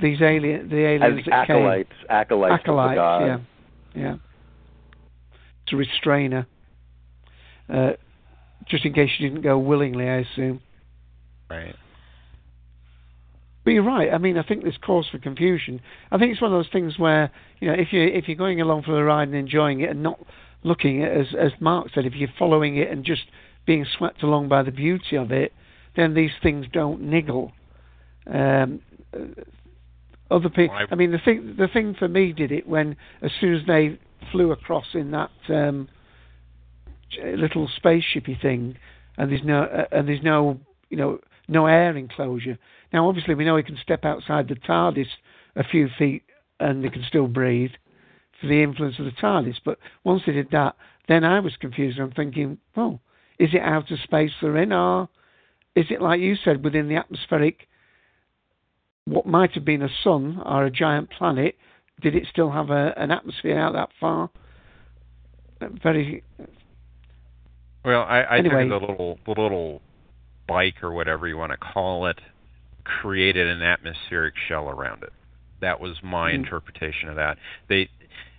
[0.00, 1.56] these alien the as aliens that came.
[1.56, 3.26] acolytes, acolytes, of the acolytes, god.
[3.26, 3.38] yeah,
[3.94, 4.16] yeah.
[5.68, 6.46] To restrain her,
[7.68, 7.92] uh,
[8.68, 10.60] just in case she didn't go willingly, I assume.
[11.50, 11.74] Right.
[13.64, 14.12] But you're right.
[14.12, 15.80] I mean, I think there's cause for confusion.
[16.12, 18.60] I think it's one of those things where you know, if you if you're going
[18.60, 20.20] along for the ride and enjoying it and not
[20.62, 23.22] looking at as as Mark said, if you're following it and just
[23.66, 25.52] being swept along by the beauty of it,
[25.96, 27.52] then these things don't niggle.
[28.32, 28.80] Um,
[29.12, 29.42] uh,
[30.30, 30.76] other people.
[30.90, 33.98] I mean, the thing the thing for me did it when as soon as they
[34.32, 35.88] flew across in that um,
[37.22, 38.76] little spaceshipy thing,
[39.16, 40.60] and there's no uh, and there's no
[40.90, 42.58] you know no air enclosure.
[42.92, 45.08] Now, obviously, we know he can step outside the TARDIS
[45.54, 46.22] a few feet
[46.58, 47.72] and they can still breathe
[48.40, 49.56] for the influence of the TARDIS.
[49.64, 50.76] But once they did that,
[51.08, 51.98] then I was confused.
[51.98, 53.00] I'm thinking, well,
[53.38, 55.08] is it outer space they're in, or
[55.74, 57.68] is it like you said within the atmospheric?
[59.04, 61.56] What might have been a sun or a giant planet?
[62.02, 64.30] Did it still have a, an atmosphere out that far?
[65.60, 66.22] Uh, Very
[67.84, 68.66] Well, I, I Anyway.
[68.66, 69.80] it the little the little
[70.46, 72.20] bike or whatever you want to call it
[72.84, 75.12] created an atmospheric shell around it.
[75.60, 76.34] That was my Mhm.
[76.34, 77.38] interpretation of that.
[77.68, 77.88] They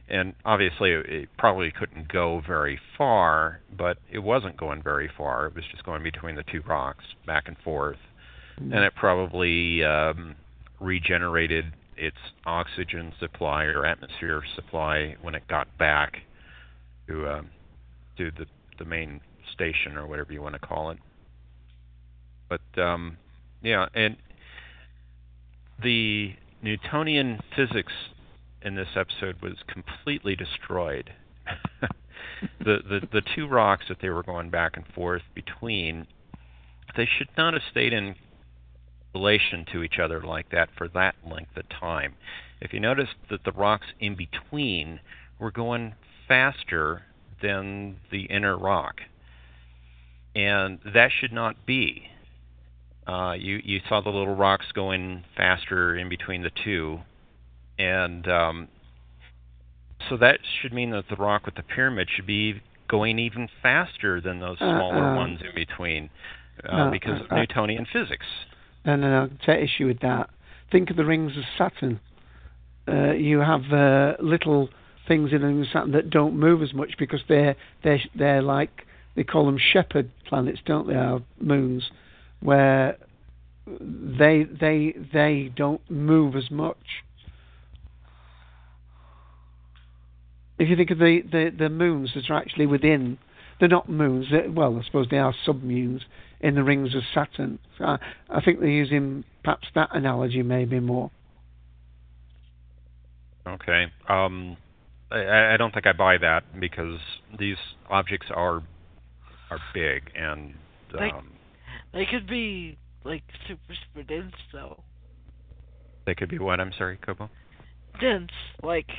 [0.10, 5.48] and obviously it, it probably couldn't go very far, but it wasn't going very far.
[5.48, 7.98] It was just going between the two rocks back and forth,
[8.58, 10.36] and it probably um,
[10.80, 16.18] regenerated its oxygen supply or atmosphere supply when it got back
[17.08, 17.42] to uh,
[18.18, 18.46] to the
[18.80, 19.22] the main
[19.54, 20.98] station or whatever you want to call it.
[22.50, 23.18] But um,
[23.62, 24.18] yeah, and
[25.82, 27.94] the Newtonian physics
[28.62, 31.12] in this episode was completely destroyed.
[32.60, 36.08] the, the the two rocks that they were going back and forth between,
[36.96, 38.16] they should not have stayed in
[39.18, 42.14] relation to each other like that for that length of time.
[42.62, 45.00] If you notice that the rocks in between
[45.40, 45.94] were going
[46.28, 47.04] faster
[47.42, 48.96] than the inner rock,
[50.36, 52.04] and that should not be.
[53.08, 57.00] Uh, you you saw the little rocks going faster in between the two,
[57.80, 58.68] and um,
[60.10, 64.20] so that should mean that the rock with the pyramid should be going even faster
[64.22, 66.10] than those smaller Uh, uh, ones in between,
[66.68, 68.26] uh, because of uh, uh, Newtonian physics.
[68.88, 69.30] No, no, no.
[69.46, 70.30] Take issue with that.
[70.72, 72.00] Think of the rings of Saturn.
[72.88, 74.70] Uh, you have uh, little
[75.10, 78.42] things in the rings of Saturn that don't move as much because they're they're they're
[78.42, 78.86] like
[79.16, 80.96] they call them shepherd planets, don't they?
[80.96, 81.92] Our moons,
[82.40, 82.98] where
[83.68, 86.78] they they they don't move as much.
[90.60, 93.20] If you think of the, the, the moons that are actually within,
[93.60, 94.28] they're not moons.
[94.32, 96.02] They're, well, I suppose they are submoons
[96.42, 97.60] in the rings of Saturn.
[97.78, 97.98] So I,
[98.30, 101.12] I think they're using perhaps that analogy maybe more.
[103.48, 103.86] Okay.
[104.10, 104.58] Um,
[105.12, 107.00] I, I don't think I buy that because
[107.40, 107.56] these
[107.90, 108.62] objects are
[109.50, 110.54] are big and
[110.94, 111.32] Like- um,
[111.94, 114.84] They could be like super super dense though.
[116.06, 116.60] they could be what?
[116.60, 117.30] I'm sorry, Kobo.
[118.02, 118.32] Dense,
[118.62, 118.90] like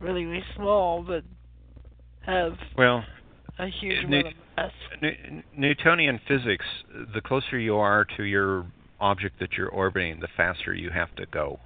[0.00, 1.24] really really small, but
[2.24, 3.04] have Well,
[3.58, 4.36] a huge New- amount.
[5.02, 6.64] New- Newtonian physics,
[7.12, 8.66] the closer you are to your
[9.00, 11.58] object that you're orbiting, the faster you have to go.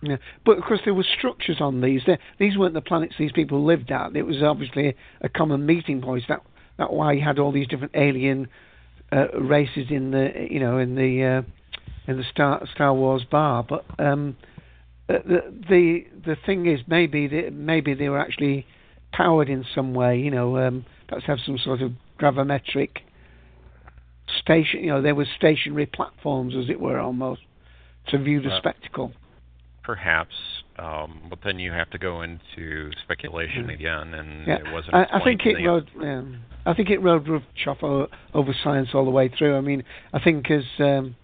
[0.00, 2.02] Yeah, but of course there were structures on these.
[2.06, 4.14] They, these weren't the planets these people lived at.
[4.14, 6.22] It was obviously a common meeting point.
[6.28, 6.42] That
[6.78, 8.48] that why you had all these different alien
[9.10, 11.42] uh, races in the you know in the uh,
[12.10, 13.64] in the Star Star Wars bar.
[13.64, 14.36] But um,
[15.08, 18.66] uh, the the the thing is maybe they, maybe they were actually
[19.12, 20.18] powered in some way.
[20.18, 22.90] You know, um, perhaps have some sort of gravimetric
[24.40, 24.80] station.
[24.80, 27.40] You know, there were stationary platforms, as it were, almost
[28.08, 29.12] to view the Well, spectacle.
[29.82, 30.34] Perhaps,
[30.78, 34.94] um, but then you have to go into speculation again, and Yeah, it wasn't.
[34.94, 35.88] I, I think it rode.
[36.00, 39.56] Um, I think it rode roughshod o- over science all the way through.
[39.56, 39.82] I mean,
[40.12, 41.16] I think as um,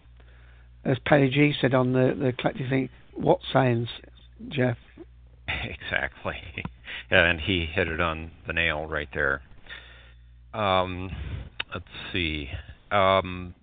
[0.83, 3.89] as Perry G said on the the collective thing, what science,
[4.49, 4.79] Jeff?
[5.47, 6.37] Exactly.
[7.11, 9.43] And he hit it on the nail right there.
[10.55, 11.11] Um,
[11.73, 12.49] let's see.
[12.91, 13.55] Um,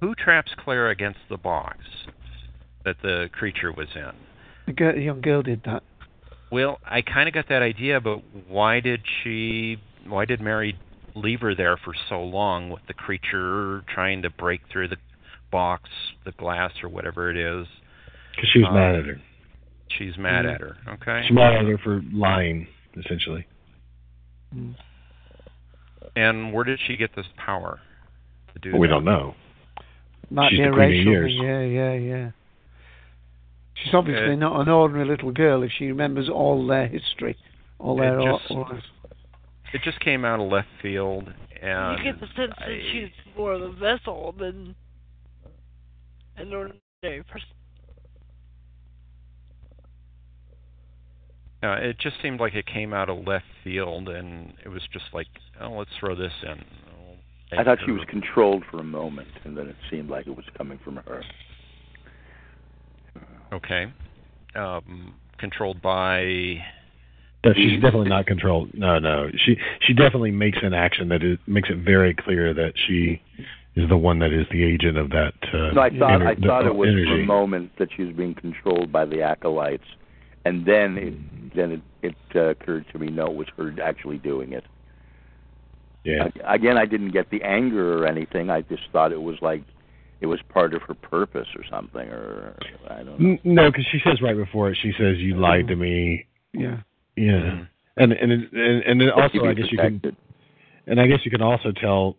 [0.00, 1.78] who traps Claire against the box
[2.84, 4.10] that the creature was in?
[4.66, 5.82] The, girl, the young girl did that.
[6.50, 9.78] Well, I kind of got that idea, but why did she?
[10.06, 10.78] Why did Mary
[11.14, 14.96] leave her there for so long with the creature trying to break through the
[15.50, 15.88] box,
[16.24, 17.66] the glass, or whatever it is?
[18.34, 19.20] Because she was Um, mad at her.
[19.88, 20.54] She's mad Mhm.
[20.54, 20.76] at her.
[20.88, 21.22] Okay.
[21.22, 22.66] She's mad at her for lying,
[22.96, 23.46] essentially.
[26.14, 27.80] And where did she get this power
[28.54, 29.34] to do Well, we don't know.
[30.30, 31.32] Might She's be a the queen racial years.
[31.38, 31.42] thing.
[31.44, 32.30] Yeah, yeah, yeah.
[33.74, 37.36] She's obviously Uh, not an ordinary little girl if she remembers all their history,
[37.78, 38.80] all It their just- or,
[39.72, 43.52] It just came out of left field, and you get the sense that she's more
[43.52, 44.74] of a vessel than
[46.36, 47.48] an ordinary person.
[51.62, 55.06] Uh, it just seemed like it came out of left field, and it was just
[55.12, 55.26] like,
[55.60, 56.64] oh, let's throw this in.
[57.58, 60.44] I thought she was controlled for a moment, and then it seemed like it was
[60.58, 61.22] coming from her.
[63.52, 63.86] Okay.
[64.54, 66.24] Um, controlled by.
[67.44, 68.70] No, she's definitely not controlled.
[68.74, 69.30] No, no.
[69.44, 73.22] She she definitely makes an action that is, makes it very clear that she
[73.76, 75.34] is the one that is the agent of that.
[75.52, 78.02] Uh, No, I thought ener- I the thought it was for a moment that she
[78.02, 79.84] was being controlled by the acolytes,
[80.46, 81.14] and then it
[81.56, 84.64] then it, it uh, occurred to me no, it was her actually doing it.
[86.04, 86.28] Yeah.
[86.44, 88.50] A- Again, I didn't get the anger or anything.
[88.50, 89.62] I just thought it was like
[90.20, 92.56] it was part of her purpose or something, or
[92.88, 93.38] I don't know.
[93.44, 96.78] No, because she says right before it, she says, "You lied to me." Yeah.
[97.16, 97.64] Yeah.
[97.96, 100.16] And and it- and and then also, I guess you can,
[100.86, 102.16] and I guess you can also tell,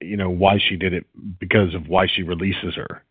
[0.00, 1.06] you know, why she did it
[1.38, 3.02] because of why she releases her,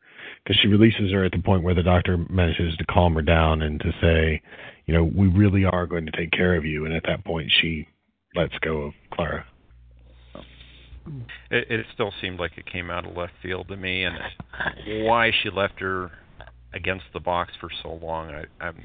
[0.47, 3.63] because she releases her at the point where the doctor manages to calm her down
[3.63, 4.41] and to say,
[4.85, 7.51] you know, we really are going to take care of you, and at that point
[7.59, 7.85] she
[8.33, 9.45] lets go of Clara.
[11.51, 14.17] It, it still seemed like it came out of left field to me, and
[15.05, 16.11] why she left her,
[16.73, 18.29] against the box for so long.
[18.29, 18.77] I, I'm,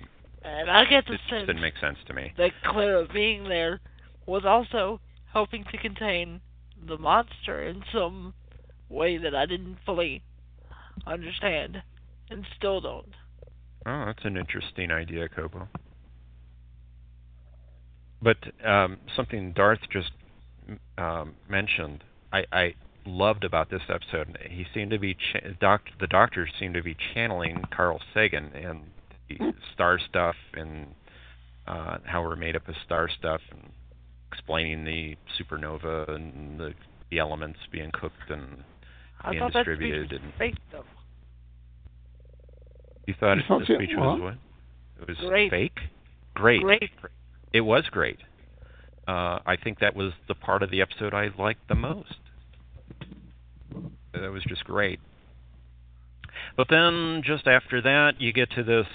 [0.45, 2.33] And I get the it just sense didn't make sense to me.
[2.39, 3.81] that Clara being there
[4.27, 5.01] was also
[5.33, 6.41] helping to contain
[6.89, 8.35] the monster in some
[8.89, 10.23] way that I didn't fully
[11.07, 11.83] understand
[12.31, 13.15] and still don't.
[13.85, 15.69] Oh, that's an interesting idea, Kobo.
[18.23, 20.13] But um, something Darth just
[20.97, 22.75] um, mentioned, I, I
[23.05, 24.39] loved about this episode.
[24.49, 28.83] He seemed to be cha- doc, the doctor seemed to be channeling Carl Sagan and
[29.29, 30.87] the star stuff and
[31.67, 33.71] uh, how we're made up of star stuff and
[34.31, 36.75] explaining the supernova and the,
[37.11, 38.65] the elements being cooked and
[39.25, 40.09] I being thought that distributed.
[40.09, 40.85] speech and fake though.
[43.07, 44.35] you thought You it, the speech was what?
[45.03, 45.51] It was Great.
[45.51, 45.79] fake.
[46.35, 46.63] Great.
[46.63, 46.91] Great.
[47.53, 48.19] It was great.
[49.07, 52.15] Uh, I think that was the part of the episode I liked the most.
[54.15, 55.01] That was just great.
[56.57, 58.87] But then, just after that, you get to this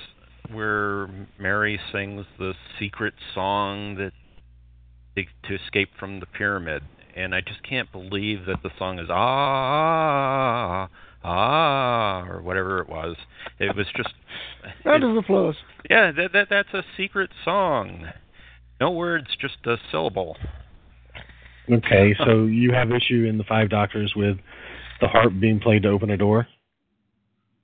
[0.52, 1.08] where
[1.40, 4.14] Mary sings the secret song that
[5.44, 6.84] to escape from the pyramid,
[7.18, 10.88] and I just can't believe that the song is ah
[11.24, 13.16] ah or whatever it was.
[13.60, 14.14] It was just
[14.86, 15.56] Round of applause.
[15.90, 18.06] yeah, that, that that's a secret song.
[18.80, 20.38] No words, just a syllable.
[21.72, 24.38] Okay, so you have issue in the Five Doctors with
[25.02, 26.48] the harp being played to open a door.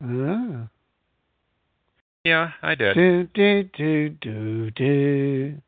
[0.03, 0.67] Ah.
[2.23, 2.95] Yeah, I did.
[2.95, 5.61] Do, do, do, do, do.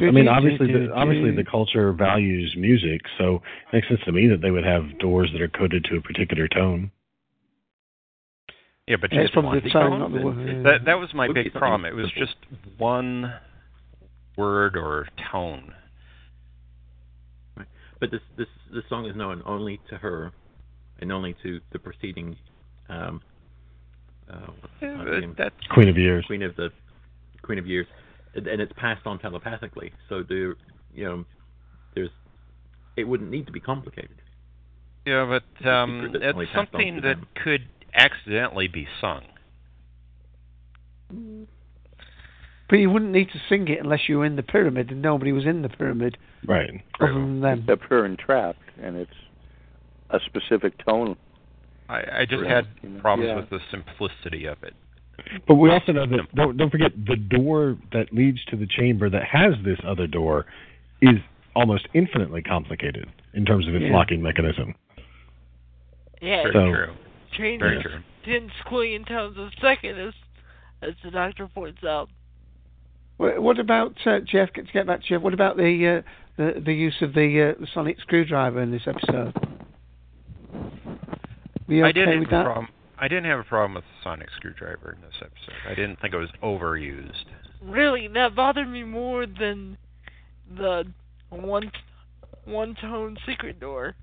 [0.00, 4.26] I mean, obviously, the, obviously, the culture values music, so it makes sense to me
[4.26, 6.90] that they would have doors that are coded to a particular tone.
[8.88, 10.00] Yeah, but Yeah, you it's didn't probably want the the tone, tone.
[10.00, 10.64] not the word.
[10.64, 11.84] That that was my big problem.
[11.84, 12.34] It was just
[12.76, 13.32] one
[14.36, 15.72] word or tone.
[18.00, 20.32] But this this this song is known only to her,
[21.00, 22.36] and only to the preceding.
[22.88, 23.22] Um,
[24.28, 24.50] uh,
[24.82, 25.34] Yeah, her but name?
[25.38, 26.24] that's Queen of Years.
[26.26, 26.70] Queen of the
[27.42, 27.86] Queen of Years,
[28.34, 29.92] and, and it's passed on telepathically.
[30.08, 30.54] So the
[30.94, 31.24] you know,
[31.94, 32.10] there's
[32.96, 34.16] it wouldn't need to be complicated.
[35.06, 37.26] Yeah, but It's um, secret that's it's only passed on something that them.
[37.42, 39.22] could accidentally be sung.
[42.68, 45.32] But you wouldn't need to sing it unless you were in the pyramid and nobody
[45.32, 46.16] was in the pyramid
[46.46, 46.82] Right.
[47.00, 47.60] other than them.
[47.60, 49.10] Except her entrapped, and it's
[50.10, 51.16] a specific tone.
[51.88, 53.36] I, I just had You know, problems yeah.
[53.36, 54.74] with the simplicity of it.
[55.46, 59.08] But we also know that don't don't forget the door that leads to the chamber
[59.10, 60.46] that has this other door
[61.02, 61.16] is
[61.54, 63.92] almost infinitely complicated in terms of its Yeah.
[63.92, 64.74] locking mechanism.
[66.20, 66.92] Yeah, Very So- true.
[67.32, 68.00] changes Very true.
[68.24, 70.14] ten squillion times a second, as
[70.82, 72.08] as the doctor points out.
[73.18, 74.52] Wha- What about uh, Jeff?
[74.54, 76.02] To get back to Jeff, what about the uh,
[76.36, 79.32] the, the use of the, uh, the sonic screwdriver in this episode?
[81.68, 82.44] Were you I didn't with that?
[82.44, 82.68] problem.
[82.98, 85.58] I didn't have a problem with the sonic screwdriver in this episode.
[85.68, 87.24] I didn't think it was overused.
[87.62, 89.78] Really, that bothered me more than
[90.56, 90.84] the
[91.30, 91.72] one
[92.44, 93.94] one tone secret door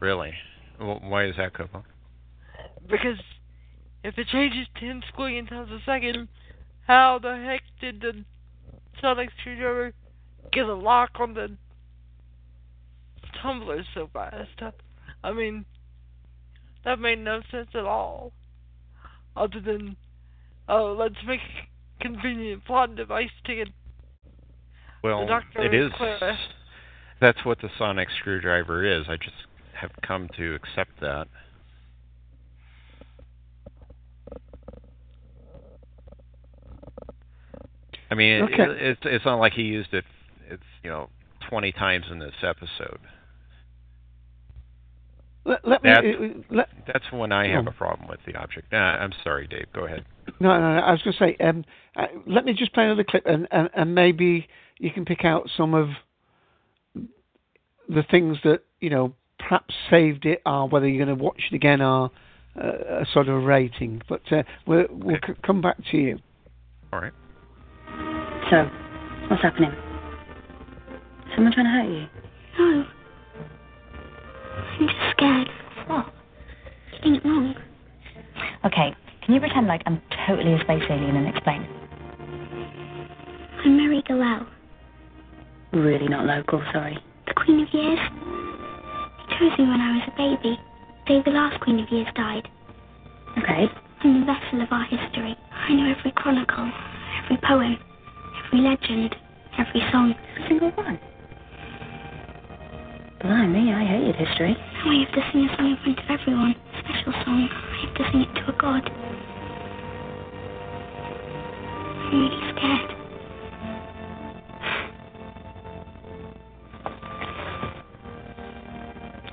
[0.00, 0.32] Really.
[0.78, 1.84] Wh- Why is that, Kobo?
[2.88, 3.18] because
[4.04, 6.28] if it changes ten squillion times a second,
[6.86, 8.24] how the heck did the
[9.00, 9.92] sonic screwdriver
[10.52, 11.50] get a lock on the
[13.42, 14.62] tumbler so fast?
[15.24, 15.64] I mean,
[16.84, 18.32] that made no sense at all.
[19.36, 19.96] Other than,
[20.68, 23.68] oh, let's make a convenient plot device to get
[25.02, 25.92] Well, the doctor it is is.
[25.96, 26.38] Clara.
[27.20, 29.06] That's what the sonic screwdriver is.
[29.08, 29.36] I just
[29.74, 31.26] have come to accept that.
[38.10, 38.62] I mean, it, Okay.
[38.62, 40.04] it, it's it's not like he used it.
[40.48, 41.10] It's you know
[41.48, 43.00] twenty times in this episode.
[45.48, 45.82] Let, let.
[45.82, 47.70] That's- uh, let, That's when I have Oh.
[47.70, 48.70] a problem with the object.
[48.70, 49.66] Nah, I'm sorry, Dave.
[49.72, 50.04] Go ahead.
[50.40, 50.80] no, no, no.
[50.80, 51.36] I was going to say.
[51.44, 51.64] Um,
[51.96, 54.46] uh, let me just play another clip, and, and and maybe
[54.78, 55.88] you can pick out some of
[57.88, 61.54] the things that you know perhaps saved it, are whether you're going to watch it
[61.54, 62.10] again, or
[62.62, 64.02] uh, a sort of a rating.
[64.08, 65.32] But uh, we'll we'll Okay.
[65.32, 66.18] c- come back to you.
[66.92, 67.12] All right.
[68.50, 68.68] So,
[69.30, 69.72] what's happening?
[71.34, 72.06] Someone trying to hurt you?
[72.58, 72.86] No.
[74.80, 75.48] I'm just scared.
[75.86, 76.12] What?
[76.92, 77.54] Getting it wrong.
[78.64, 78.94] Okay,
[79.24, 81.66] can you pretend like I'm totally a space alien and explain?
[83.64, 84.46] I'm Mary Gejelh,
[85.72, 86.98] Really not local, sorry.
[87.26, 87.98] the Queen of Years.
[87.98, 90.58] They chose me when I was a baby.
[91.06, 92.48] Day the last Queen of Years died.
[93.38, 93.66] Okay.
[94.00, 95.36] I'm the vessel of our history.
[95.52, 96.70] I know every chronicle,
[97.24, 97.76] every poem,
[98.46, 99.14] every legend,
[99.58, 100.14] every song.
[100.36, 100.98] Every Single one.
[103.20, 104.54] Blimey, I hated history.
[104.54, 106.54] Now I have to sing a song in front of everyone.
[106.54, 107.48] A special song.
[107.50, 108.84] I have to sing it to a god.
[112.06, 112.90] I'm really scared.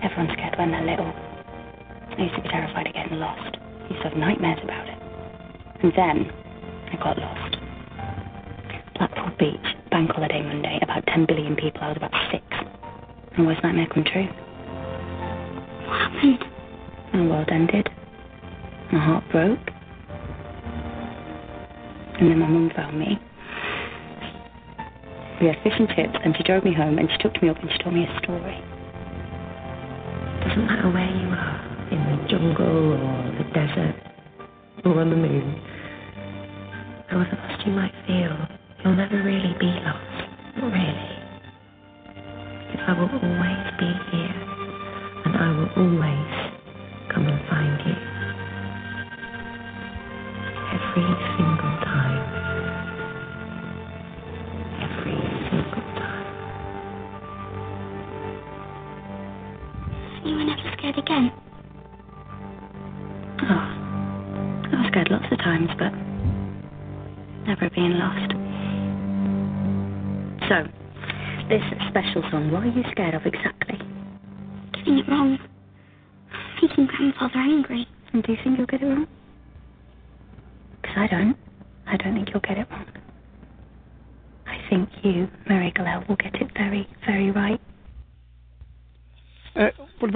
[0.01, 1.13] Everyone's scared when they're little.
[2.17, 3.53] I used to be terrified of getting lost.
[3.53, 4.97] I used to have nightmares about it.
[5.83, 6.31] And then
[6.91, 7.57] I got lost.
[8.97, 11.81] Blackpool Beach, bank holiday Monday, about 10 billion people.
[11.81, 12.54] I was about six.
[13.37, 14.27] And worst nightmare come true.
[15.87, 16.43] What happened?
[17.13, 17.89] My world ended.
[18.91, 19.59] My heart broke.
[22.19, 23.19] And then my mum found me.
[25.41, 27.59] We had fish and chips, and she drove me home, and she took me up
[27.59, 28.63] and she told me a story.
[30.47, 31.59] Doesn't matter where you are,
[31.91, 33.95] in the jungle or the desert
[34.85, 35.59] or on the moon.
[37.07, 38.37] However lost you might feel,
[38.83, 40.29] you'll never really be lost.
[40.55, 40.94] Not really.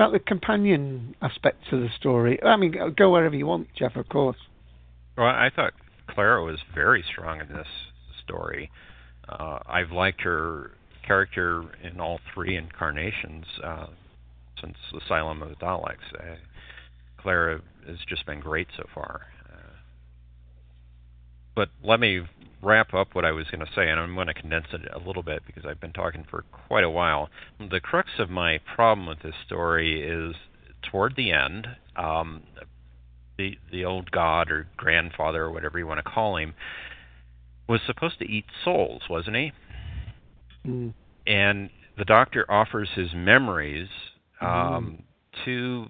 [0.09, 2.41] About the companion aspect to the story?
[2.43, 4.37] I mean, go- wherever you want, Jeff, of course.
[5.17, 5.73] Well, I thought
[6.09, 7.67] Clara was very strong in this
[8.23, 8.71] story.
[9.27, 10.71] Uh, I've liked her
[11.05, 13.87] character in all three incarnations uh,
[14.61, 14.75] since
[15.05, 15.97] Asylum of the Daleks.
[16.13, 16.35] Uh,
[17.17, 19.21] Clara has just been great so far.
[19.51, 19.73] Uh,
[21.55, 22.21] but let me
[22.61, 24.99] wrap up what I was going to say, and I'm going to condense it a
[24.99, 27.29] little bit because I've been talking for quite a while.
[27.59, 30.35] The crux of my problem with this story is
[30.91, 31.67] toward the end.
[31.95, 32.43] Um,
[33.37, 36.53] the the old god or grandfather or whatever you want to call him
[37.67, 39.51] was supposed to eat souls, wasn't he?
[40.67, 40.93] Mm.
[41.25, 43.87] And the doctor offers his memories
[44.41, 45.03] um,
[45.45, 45.85] to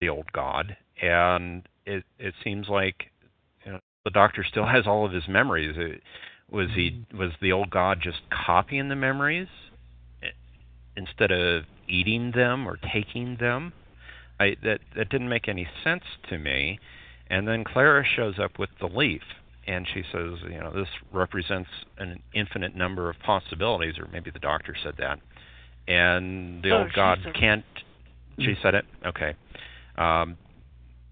[0.00, 3.10] the old god, and it it seems like
[4.04, 5.74] the doctor still has all of his memories.
[5.76, 6.02] It,
[6.50, 9.46] was he was the old god just copying the memories
[10.22, 10.28] eh,
[10.96, 13.72] instead of eating them or taking them?
[14.40, 16.78] I that that didn't make any sense to me.
[17.28, 19.22] And then Clara shows up with the leaf,
[19.64, 24.40] and she says, you know, this represents an infinite number of possibilities, or maybe the
[24.40, 25.20] doctor said that.
[25.86, 27.64] And the Oh, old god can't.
[28.38, 28.84] She said it.
[29.06, 29.34] Okay.
[29.96, 30.36] Um,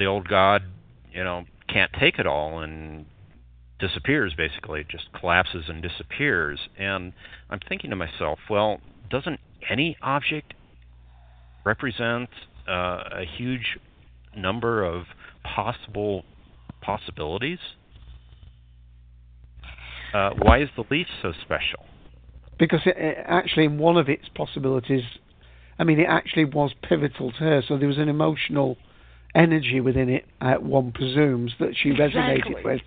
[0.00, 0.62] the old god,
[1.12, 3.06] you know, can't take it all and
[3.78, 4.34] disappears.
[4.36, 6.58] Basically, just collapses and disappears.
[6.78, 7.12] And
[7.50, 8.80] I'm thinking to myself, well,
[9.10, 10.54] doesn't any object
[11.64, 12.30] represent
[12.68, 13.78] uh, a huge
[14.36, 15.04] number of
[15.42, 16.24] possible
[16.80, 17.58] possibilities?
[20.14, 21.84] Uh, why is the leaf so special?
[22.58, 25.02] Because it, it actually, in one of its possibilities,
[25.78, 27.62] I mean, it actually was pivotal to her.
[27.66, 28.76] So there was an emotional
[29.34, 32.62] energy within it, uh, one presumes, that she resonated Exactly.
[32.64, 32.80] with.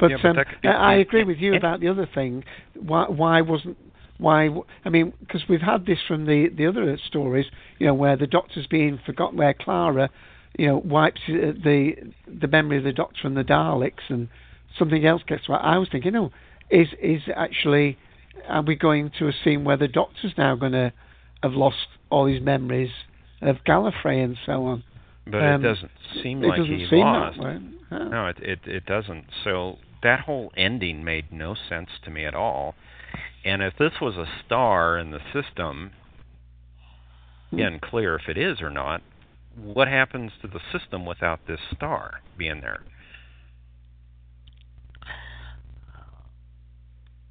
[0.00, 2.44] But, Yeah, but um, that could I I agree with you about the other thing.
[2.74, 3.76] Why, why wasn't
[4.18, 4.46] why?
[4.46, 7.46] w- I mean, because we've had this from the the other stories,
[7.78, 10.10] you know, where the doctor's being forgotten, where Clara,
[10.58, 11.94] you know, wipes uh, the
[12.26, 14.28] the memory of the doctor and the Daleks, and
[14.78, 15.60] something else gets right.
[15.62, 16.30] I was thinking, oh,
[16.70, 17.96] is is actually
[18.48, 20.92] are we going to a scene where the doctor's now going to
[21.42, 22.90] have lost all his memories
[23.40, 24.82] of Gallifrey and so on?
[25.26, 25.90] But Um, it doesn't
[26.22, 27.38] seem it like doesn't he seem lost.
[27.38, 27.58] that way.
[27.90, 29.24] No, it, it it doesn't.
[29.42, 32.74] So that whole ending made no sense to me at all.
[33.44, 35.92] And if this was a star in the system,
[37.52, 39.02] again, clear if it is or not.
[39.56, 42.80] What happens to the system without this star being there?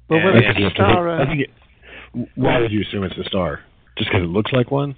[0.08, 1.50] Well, And- whether and- it's a I star, uh, think it,
[2.34, 3.60] why would you assume it's a star?
[3.98, 4.94] Just because it looks like one?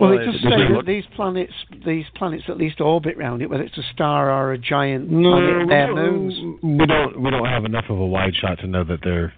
[0.00, 1.52] Well, Well, it does it say that look- these planets,
[1.84, 5.32] these planets at least orbit round it, whether it's a star or a giant No,
[5.32, 6.58] planet, their no, moons.
[6.62, 7.20] We don't.
[7.20, 9.34] We don't have enough of a wide shot to know that they're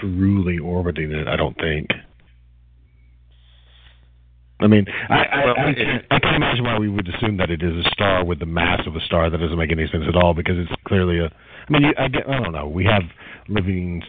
[0.00, 1.28] truly orbiting it.
[1.28, 1.88] I don't think.
[4.58, 7.50] I mean, I I, Well, I, it- I can't imagine why we would assume that
[7.50, 9.28] it is a star with the mass of a star.
[9.30, 11.26] That doesn't make any sense at all because it's clearly a.
[11.26, 12.08] I mean, you, I, I
[12.40, 12.66] don't know.
[12.66, 13.02] We have
[13.48, 14.02] living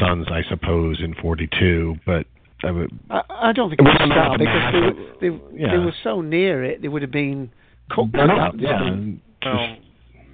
[0.00, 2.26] suns, I suppose, in 42, but
[2.62, 5.14] I would, I, I don't think We it's a don't star because they, mass were,
[5.20, 5.70] they, yeah.
[5.72, 7.50] they were so near it, they would have been
[7.90, 8.14] cooked.
[8.14, 8.96] I know, yeah,
[9.44, 9.76] Well,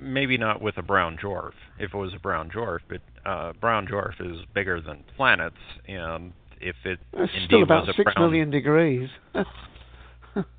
[0.00, 1.52] maybe not with a brown dwarf.
[1.78, 5.56] If it was a brown dwarf, but uh, brown dwarf is bigger than planets,
[5.88, 9.08] and if it It's indeed still about was a six brown, million degrees.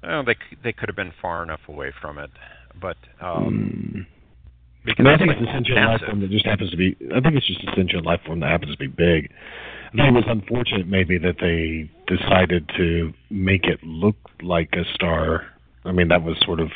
[0.03, 2.31] well, they c- they could have been far enough away from it,
[2.79, 4.20] but um, I,
[4.85, 6.95] because mean, I think it's it's a sentient life form that just happens to be.
[7.13, 9.31] I think it's just a sentient life form that happens to be big.
[9.93, 14.85] I think it was unfortunate, maybe, that they decided to make it look like a
[14.93, 15.47] star.
[15.83, 16.69] I mean, that was sort of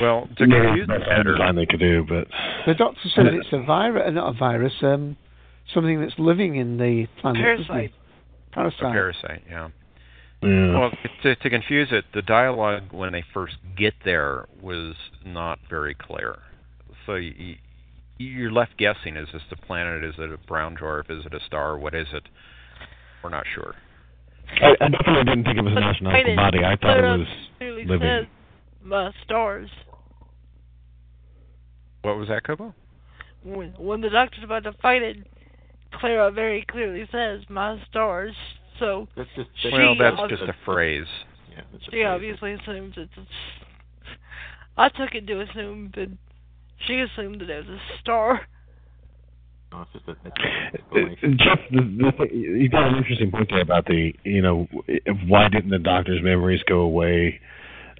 [0.00, 2.28] Well, to maybe confuse the it best better, design they could do, but
[2.66, 5.16] The doctor said it's a virus, not a virus, um,
[5.74, 7.42] something that's living in the planet.
[7.42, 7.92] Parasite.
[8.52, 8.82] Parasite.
[8.82, 9.68] a parasite, yeah.
[10.42, 10.78] yeah.
[10.78, 10.90] Well,
[11.24, 14.94] to, to confuse it, the dialogue when they first get there was
[15.24, 16.38] not very clear.
[17.10, 17.56] So you,
[18.18, 20.04] you're left guessing: is this a planet?
[20.04, 21.10] Is it a brown dwarf?
[21.10, 21.76] Is it a star?
[21.76, 22.22] What is it?
[23.24, 23.74] We're not sure.
[24.62, 26.58] I, I definitely didn't think it was an But astronomical body.
[26.64, 27.26] I thought it was
[27.88, 28.00] living.
[28.00, 29.68] says uh, stars.
[32.02, 32.74] What was that, Kobo?
[33.42, 35.16] When when the doctor's about to fight it,
[35.94, 38.34] Clara very clearly says my stars.
[38.78, 41.06] So That's just she well, that's ob- just a phrase.
[41.50, 42.06] Yeah, that's a she phrase.
[42.06, 43.10] obviously assumes it's.
[43.16, 43.30] it's
[44.76, 46.08] I took it to assume that
[46.86, 48.40] she assumed that it was a star.
[49.72, 50.16] No, it's just a,
[50.72, 54.66] it's Uh, Jeff, the, the you got an interesting point there about the, you know,
[55.28, 57.40] why didn't the doctor's memories go away?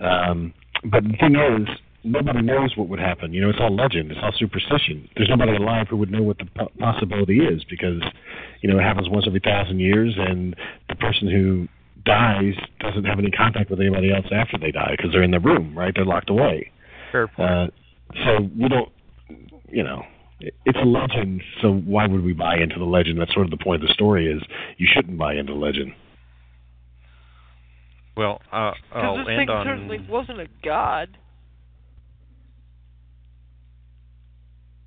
[0.01, 0.53] Um,
[0.85, 1.69] but the thing is,
[2.03, 3.33] nobody knows what would happen.
[3.33, 4.11] You know, it's all legend.
[4.11, 5.09] It's all superstition.
[5.17, 8.03] There's nobody alive who would know what the po- possibility is because,
[8.63, 10.57] you know, it happens once every thousand years, and
[10.89, 11.69] the person who
[12.05, 15.41] dies doesn't have any contact with anybody else after they die because they're in the
[15.41, 15.93] room, right?
[15.95, 16.73] They're locked away.
[17.13, 17.51] Fair point.
[17.51, 17.67] Uh,
[18.15, 18.89] so we don't,
[19.69, 20.03] you know,
[20.41, 21.43] it's a legend.
[21.61, 23.21] So why would we buy into the legend?
[23.21, 24.27] That's sort of the point of the story.
[24.33, 24.43] Is
[24.79, 25.93] you shouldn't buy into the legend.
[28.17, 29.67] Well, uh, Because I'll this end thing on.
[29.67, 31.17] certainly wasn't a god.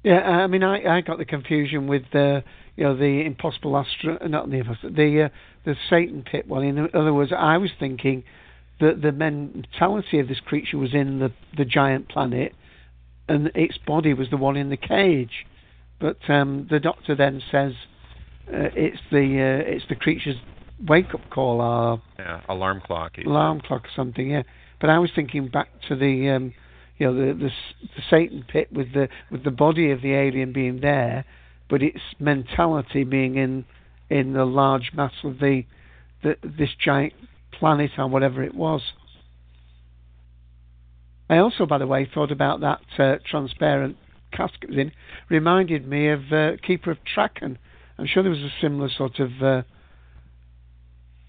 [0.03, 2.43] Yeah, I mean, I, I got the confusion with the,
[2.75, 5.29] you know, the impossible astro, not the impossible, the uh,
[5.63, 6.63] the Satan pit one.
[6.63, 8.23] In other words, I was thinking
[8.81, 12.53] that the mentality of this creature was in the the giant planet,
[13.27, 15.45] and its body was the one in the cage.
[15.99, 17.73] But um, the doctor then says
[18.47, 19.17] uh, it's the
[19.63, 20.35] uh, it's the creature's
[20.85, 23.13] wake up call or Yeah, alarm clock.
[23.15, 24.29] he alarm clock or something.
[24.31, 24.43] Yeah,
[24.81, 26.53] but I was thinking back to the um,
[26.97, 27.49] you know the, the
[27.81, 31.23] the Satan pit with the with the body of the alien being there,
[31.69, 33.65] but its mentality being in
[34.09, 35.63] in the large mass of the,
[36.21, 37.13] the this giant
[37.51, 38.81] planet or whatever it was.
[41.29, 43.97] I also, by the way, thought about that uh, transparent
[44.31, 44.91] casket was in.
[45.29, 47.57] Reminded me of uh, Keeper of Traken.
[47.97, 49.61] I'm sure there was a similar sort of uh,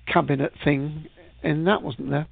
[0.07, 1.07] cabinet thing
[1.43, 2.27] in that, wasn't there?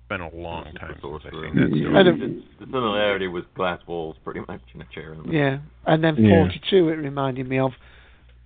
[0.00, 1.64] It's been a long time since I've seen Yeah.
[1.66, 1.96] that story.
[1.96, 5.12] I don't- the similarity was glass walls, pretty much, in a chair.
[5.12, 5.32] In the.
[5.32, 6.36] Yeah, and then Yeah.
[6.36, 7.72] 42 it reminded me of,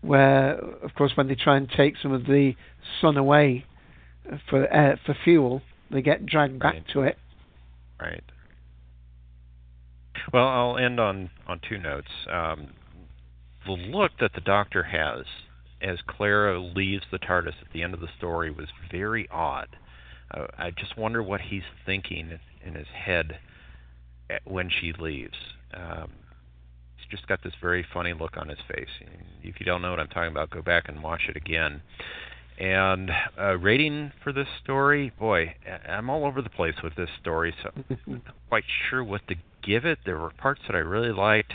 [0.01, 2.55] where of course when they try and take some of the
[3.01, 3.65] sun away
[4.48, 6.84] for uh, for fuel, they get dragged back Right.
[6.92, 7.18] to it.
[8.00, 8.24] Right.
[10.32, 12.09] Well, I'll end on on two notes.
[12.30, 12.68] Um,
[13.66, 15.24] the look that the Doctor has
[15.80, 19.68] as Clara leaves the TARDIS at the end of the story was very odd.
[20.30, 23.38] Uh, I just wonder what he's thinking in his head
[24.28, 25.36] at- when she leaves.
[25.72, 26.10] Um,
[26.96, 28.88] he's just got this very funny look on his face.
[29.42, 31.80] If you don't know what I'm talking about, go back and watch it again.
[32.59, 35.55] And uh, rating for this story, boy,
[35.89, 39.36] I'm all over the place with this story, so I'm not quite sure what to
[39.62, 39.98] give it.
[40.05, 41.52] There were parts that I really liked,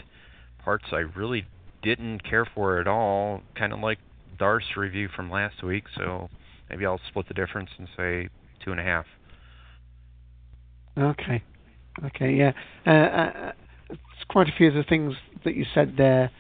[0.64, 1.46] parts I really
[1.82, 3.98] didn't care for at all, kind of like
[4.40, 5.84] Darth's review from last week.
[5.98, 6.30] So
[6.70, 8.30] maybe I'll split the difference and say
[8.64, 9.06] two and a half.
[10.98, 11.44] Okay,
[12.06, 12.54] okay, yeah.
[12.88, 13.52] Uh, uh,
[13.90, 14.00] it's
[14.30, 16.32] quite a few of the things that you said there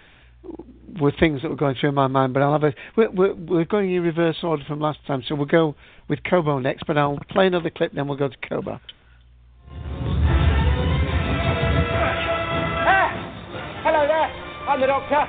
[0.99, 2.74] were things that were going through my mind, but I'll have a.
[2.95, 5.76] We're, we're, we're going in reverse order from last time, so we'll go
[6.07, 6.86] with Kobo next.
[6.86, 8.80] But I'll play another clip, then we'll go to Kobo.
[12.86, 13.10] Ah!
[13.84, 14.30] Hello there.
[14.70, 15.28] I'm the doctor.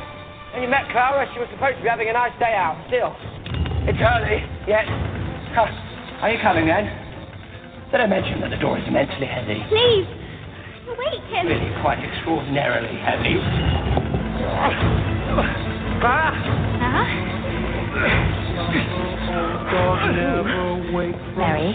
[0.55, 1.27] And you met Clara.
[1.35, 2.78] She was supposed to be having a nice day out.
[2.86, 3.11] Still.
[3.91, 4.45] It's early.
[4.69, 4.86] Yes.
[5.55, 5.66] Huh.
[6.23, 6.86] Are you coming then?
[7.91, 9.62] Did I mention that the door is immensely heavy?
[9.69, 10.07] Please.
[10.86, 11.47] Wait, Tim.
[11.47, 14.14] Really quite extraordinarily heavy.
[21.36, 21.74] Mary,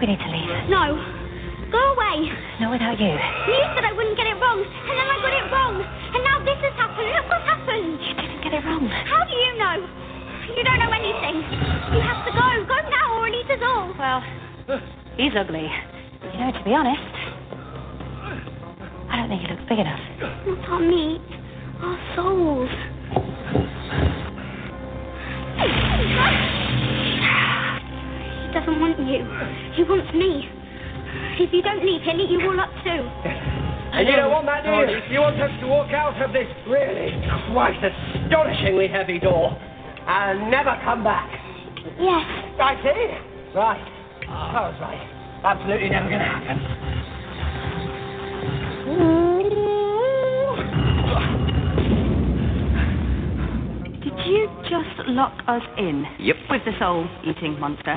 [0.00, 0.70] we need to leave.
[0.70, 0.94] No.
[1.70, 2.30] Go away.
[2.60, 3.12] Not without you.
[3.12, 5.74] You said I wouldn't get it wrong, and then I got it wrong.
[5.82, 7.10] And now this has happened.
[7.12, 8.00] Look what happened.
[8.00, 8.88] You didn't get it wrong.
[8.88, 9.76] How do you know?
[10.56, 11.44] You don't know anything.
[11.92, 12.46] You have to go.
[12.64, 13.92] Go now or eat us all.
[13.98, 14.22] Well,
[15.18, 15.68] he's ugly.
[16.32, 17.12] You know, to be honest,
[19.10, 20.00] I don't think he looks big enough.
[20.46, 21.20] Not our meat,
[21.82, 22.70] our souls.
[28.42, 29.24] He doesn't want you.
[29.74, 30.48] He wants me.
[31.40, 33.02] If you don't leave, he'll eat you all up too.
[33.92, 35.00] And you don't want that, do you?
[35.10, 37.10] You want us to walk out of this really
[37.52, 39.56] quite astonishingly heavy door
[40.06, 41.30] and never come back.
[41.98, 42.24] Yes.
[42.60, 43.54] I see.
[43.56, 43.80] Right.
[44.28, 45.18] I was oh, right.
[45.44, 46.58] Absolutely never going to happen.
[48.88, 49.77] Mm,
[54.26, 56.04] you just lock us in?
[56.18, 56.36] Yep.
[56.50, 57.96] With the soul-eating monster?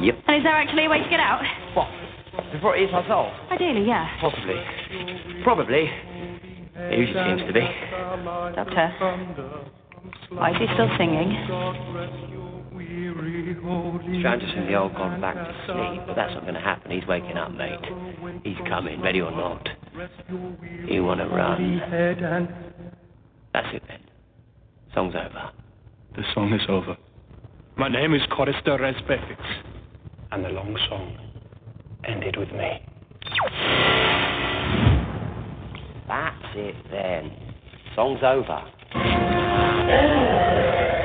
[0.00, 0.14] Yep.
[0.26, 1.42] And is there actually a way to get out?
[1.74, 1.88] What?
[2.52, 3.30] Before it eats our soul?
[3.50, 4.06] Ideally, yeah.
[4.20, 4.60] Possibly.
[5.42, 5.90] Probably.
[6.76, 7.60] It usually seems to be.
[8.54, 8.92] Doctor.
[10.30, 11.30] Why is he still singing?
[14.06, 16.60] He's trying to send the old god back to sleep, but that's not going to
[16.60, 16.90] happen.
[16.90, 17.80] He's waking up, mate.
[18.44, 19.66] He's coming, ready or not.
[20.86, 21.80] You want to run.
[23.54, 24.00] That's it then.
[24.96, 25.50] Song's over.
[26.16, 26.96] The song is over.
[27.76, 29.36] My name is Chorister Respectix,
[30.32, 31.18] and the long song
[32.08, 32.80] ended with me.
[36.08, 37.30] That's it then.
[37.94, 38.62] Song's over.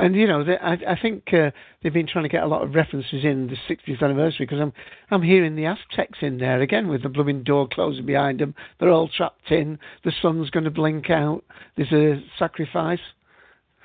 [0.00, 1.50] And you know, they, I, I think uh,
[1.82, 4.72] they've been trying to get a lot of references in the 60th anniversary because I'm
[5.10, 8.54] I'm hearing the Aztecs in there again with the blooming door closing behind them.
[8.78, 9.78] They're all trapped in.
[10.02, 11.44] The sun's going to blink out.
[11.76, 13.00] There's a sacrifice.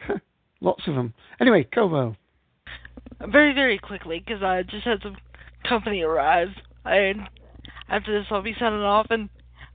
[0.61, 1.13] Lots of them.
[1.41, 2.15] Anyway, Kobo.
[3.19, 5.17] Very, very quickly, because I just had some
[5.67, 6.49] company arrive.
[6.85, 7.23] And
[7.89, 9.27] after this, I'll be signing off and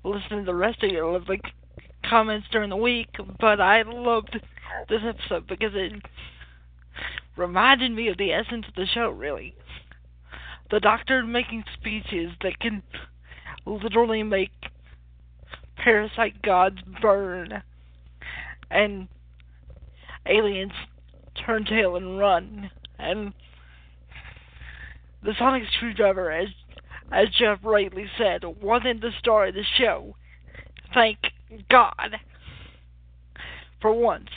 [0.05, 1.43] listening to the rest of your lovely
[2.11, 3.09] comments during the week.
[3.39, 4.39] But I loved
[4.89, 5.93] this episode because it
[7.37, 9.55] reminded me of the essence of the show, really.
[10.71, 12.83] The doctor making speeches that can
[13.65, 14.51] literally make
[15.77, 17.63] parasite gods burn
[18.71, 19.09] and
[20.27, 20.73] aliens
[21.47, 23.33] turn tail and run and
[25.23, 26.49] the sonic screwdriver as
[27.13, 30.15] as jeff rightly said wasn't the star of the show
[30.93, 31.19] thank
[31.69, 32.17] god
[33.81, 34.29] for once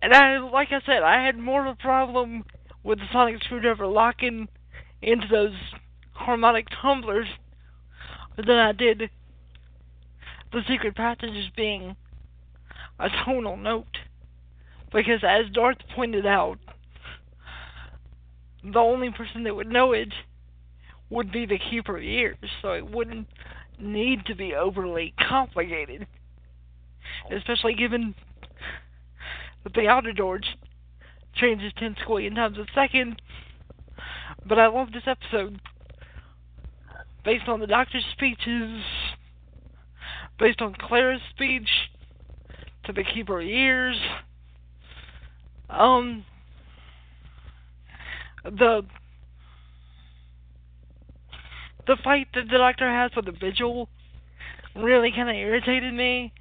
[0.00, 2.44] and i like i said i had more of a problem
[2.82, 4.48] with the sonic screwdriver locking
[5.02, 5.54] into those
[6.12, 7.26] harmonic tumblers
[8.36, 9.10] than i did
[10.54, 11.96] the secret passages being
[12.98, 13.98] a tonal note.
[14.92, 16.58] Because as Darth pointed out,
[18.62, 20.12] the only person that would know it
[21.10, 23.26] would be the keeper of ears, so it wouldn't
[23.78, 26.06] need to be overly complicated.
[27.30, 28.14] Especially given
[29.62, 30.40] that the outer door
[31.34, 33.20] changes 10 squillion times a second.
[34.46, 35.60] But I love this episode
[37.24, 38.82] based on the doctor's speeches,
[40.38, 41.68] based on Clara's speech,
[42.84, 43.96] to the keeper ears.
[45.70, 46.24] Um,
[48.44, 48.82] the
[51.86, 53.88] the fight that the doctor has with the vigil
[54.76, 56.32] really kind of irritated me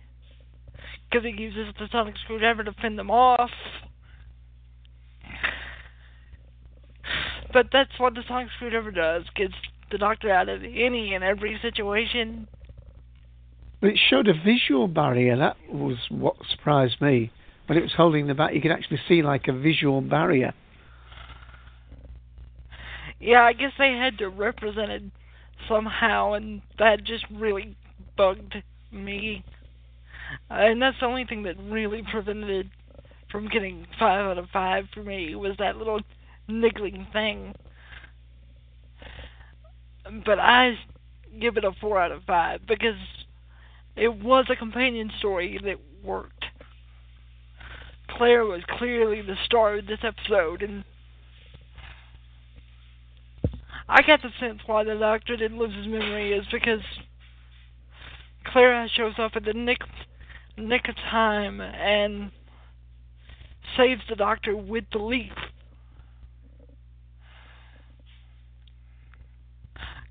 [1.10, 3.52] because he uses the sonic screwdriver to fend them off.
[7.52, 9.54] But that's what the sonic screwdriver does: gets
[9.92, 12.48] the doctor out of any and every situation.
[13.80, 15.38] But it showed a visual barrier.
[15.38, 17.32] That was what surprised me.
[17.68, 20.54] When it was holding the back, you could actually see like a visual barrier.
[23.20, 25.04] Yeah, I guess they had to represent it
[25.68, 27.76] somehow, and that just really
[28.18, 28.56] bugged
[28.92, 29.44] me.
[30.50, 32.70] Uh, and that's the only thing that really prevented
[33.32, 36.02] from getting five out of five for me was that little
[36.48, 37.54] niggling thing.
[40.26, 40.76] But I
[41.40, 42.98] give it a four out of five because
[43.96, 46.46] it was a companion story that worked.
[48.10, 50.84] Claire was clearly the star of this episode, and
[53.96, 56.82] I got the sense why the doctor didn't lose his memory is because
[58.44, 59.78] Clara shows up at the nick
[60.58, 62.32] nick of time and
[63.78, 65.32] saves the doctor with the leaf.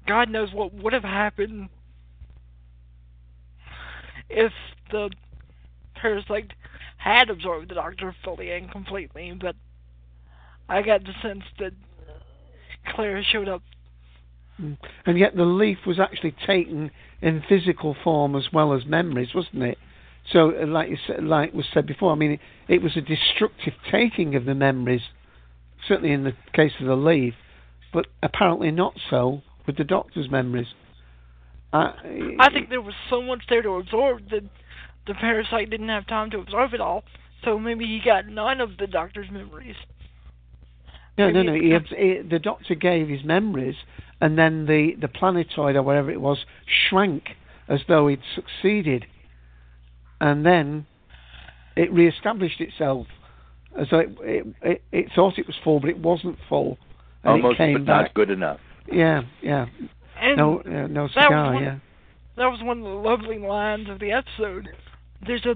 [0.07, 1.69] God knows what would have happened
[4.31, 4.53] if
[4.93, 5.11] the
[5.97, 6.53] parasite
[6.99, 9.57] had absorbed the doctor fully and completely, but
[10.69, 11.73] I got the sense that
[12.95, 13.63] Clara showed up.
[14.59, 19.63] And yet the leaf was actually taken in physical form as well as memories, wasn't
[19.63, 19.79] it?
[20.31, 23.01] So, uh, like you said, like was said before, I mean, it, it was a
[23.01, 25.03] destructive taking of the memories.
[25.89, 27.35] Certainly in the case of the leaf,
[27.93, 30.69] but apparently not so with the Doctor's memories.
[31.73, 31.93] Uh,
[32.39, 34.43] I think there was so much there to absorb that
[35.07, 37.03] the parasite didn't have time to absorb it all.
[37.45, 39.75] So maybe he got none of the doctor's memories.
[41.19, 41.81] No, no, Maybe no.
[41.81, 43.75] He, he, the doctor gave his memories,
[44.23, 46.39] and then the, the planetoid or whatever it was
[46.89, 47.31] shrank
[47.69, 49.05] as though it'd succeeded,
[50.21, 50.87] and then
[51.77, 53.09] it re-established itself
[53.79, 56.79] as though it, it, it, it thought it was full, but it wasn't full,
[57.25, 58.03] and Almost, it came but back.
[58.03, 58.61] not good enough.
[58.91, 59.67] Yeah, yeah.
[60.21, 61.79] And no, uh, no that one- Yeah.
[62.37, 64.69] That was one of the lovely lines of the episode.
[65.27, 65.55] There's a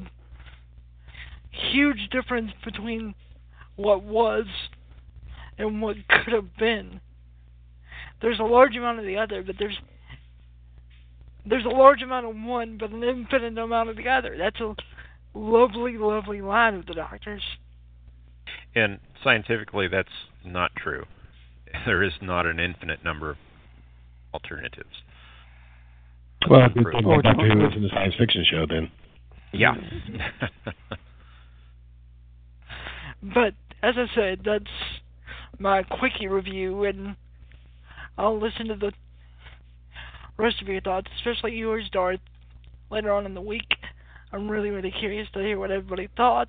[1.72, 3.14] huge difference between
[3.76, 4.44] what was
[5.56, 7.00] and what could have been.
[8.20, 9.76] There's a large amount of the other, but there's
[11.48, 14.36] there's a large amount of one, but an infinite amount of the other.
[14.36, 14.74] That's a
[15.34, 17.42] lovely, lovely line of the doctor's.
[18.74, 20.08] And scientifically, that's
[20.44, 21.04] not true.
[21.84, 23.36] There is not an infinite number of
[24.34, 24.88] alternatives.
[26.50, 27.02] Well, That's good unproven.
[27.02, 28.90] thing about Doctor Who is in the science fiction show then.
[29.52, 29.74] Yeah.
[33.22, 34.64] But as I said, that's
[35.58, 37.16] my quickie review, and
[38.18, 38.92] I'll listen to the
[40.36, 42.20] rest of your thoughts, especially yours, Darth,
[42.90, 43.74] later on in the week.
[44.32, 46.48] I'm really, really curious to hear what everybody thought.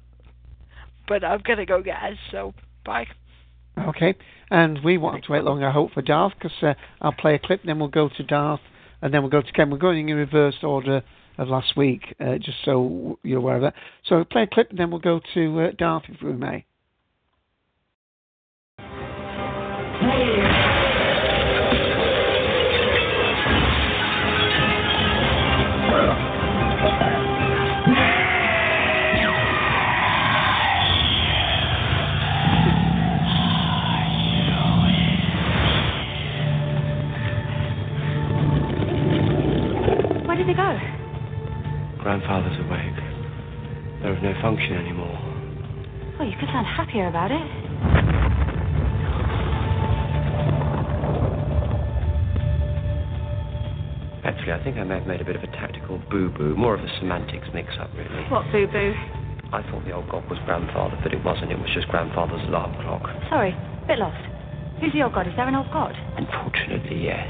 [1.08, 2.16] But I've got to go, guys.
[2.32, 2.54] So
[2.86, 3.08] bye.
[3.78, 4.16] Okay,
[4.50, 7.36] and we won't have to wait long, I hope, for Darth, because uh, I'll play
[7.36, 8.60] a clip, then we'll go to Darth,
[9.02, 9.70] and then we'll go to Ken.
[9.70, 11.04] We're going in reverse order
[11.38, 13.76] of last week, uh, just so you're aware of that.
[14.06, 16.66] So play a clip, and then we'll go to uh, Darth, if we may.
[40.58, 42.02] Go?
[42.02, 42.98] Grandfather's awake.
[44.02, 45.14] There is no function anymore.
[46.20, 47.46] Oh, you could sound happier about it.
[54.26, 56.82] Actually, I think I may have made a bit of a tactical boo-boo, more of
[56.82, 58.26] a semantics mix-up, really.
[58.30, 58.94] What boo boo?
[59.54, 61.52] I thought the old god was grandfather, but it wasn't.
[61.52, 63.08] It was just grandfather's alarm clock.
[63.30, 63.56] Sorry,
[63.88, 64.20] bit lost.
[64.82, 65.28] Who's the old god?
[65.28, 65.96] Is there an old god?
[66.18, 67.30] Unfortunately, yes.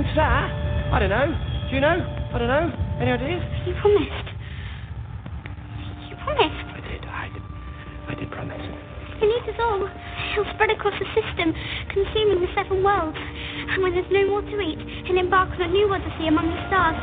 [0.00, 0.48] Against that?
[0.48, 1.28] I don't know.
[1.68, 1.92] Do you know?
[2.32, 2.72] I don't know.
[3.04, 3.44] Any ideas?
[3.68, 4.28] You promised.
[6.08, 6.64] You promised.
[6.72, 7.04] I did.
[7.04, 7.44] I did.
[8.08, 8.64] I did promise.
[9.20, 9.84] He needs us all.
[10.32, 11.52] He'll spread across the system,
[11.92, 13.20] consuming the seven worlds.
[13.20, 16.60] And when there's no more to eat, he'll embark on a new odyssey among the
[16.72, 16.96] stars.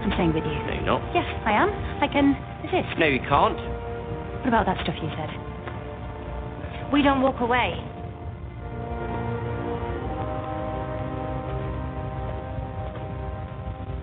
[0.00, 0.56] I'm staying with you.
[0.64, 1.04] No, you're not.
[1.12, 1.68] Yes, I am.
[2.00, 2.32] I can
[2.64, 2.96] resist.
[2.96, 3.60] No, you can't.
[4.40, 5.28] What about that stuff you said?
[6.96, 7.76] We don't walk away.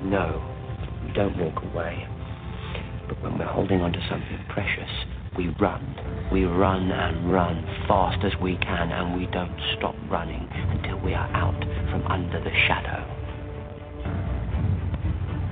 [0.03, 0.41] No,
[1.05, 2.07] we don't walk away.
[3.07, 4.89] But when we're holding on to something precious,
[5.37, 5.95] we run.
[6.31, 11.13] We run and run fast as we can, and we don't stop running until we
[11.13, 11.59] are out
[11.89, 13.05] from under the shadow.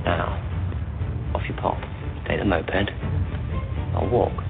[0.04, 1.80] Now, off you pop.
[2.28, 2.90] Take the moped.
[3.96, 4.44] I'll walk.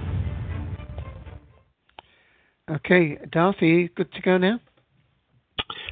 [2.70, 4.60] Okay, Darth, are you good to go now?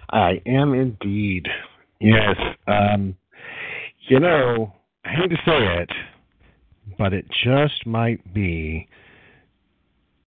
[0.09, 1.47] I am indeed.
[1.99, 2.35] Yes.
[2.67, 3.15] Um,
[4.07, 4.73] you know,
[5.05, 5.89] I hate to say it,
[6.97, 8.87] but it just might be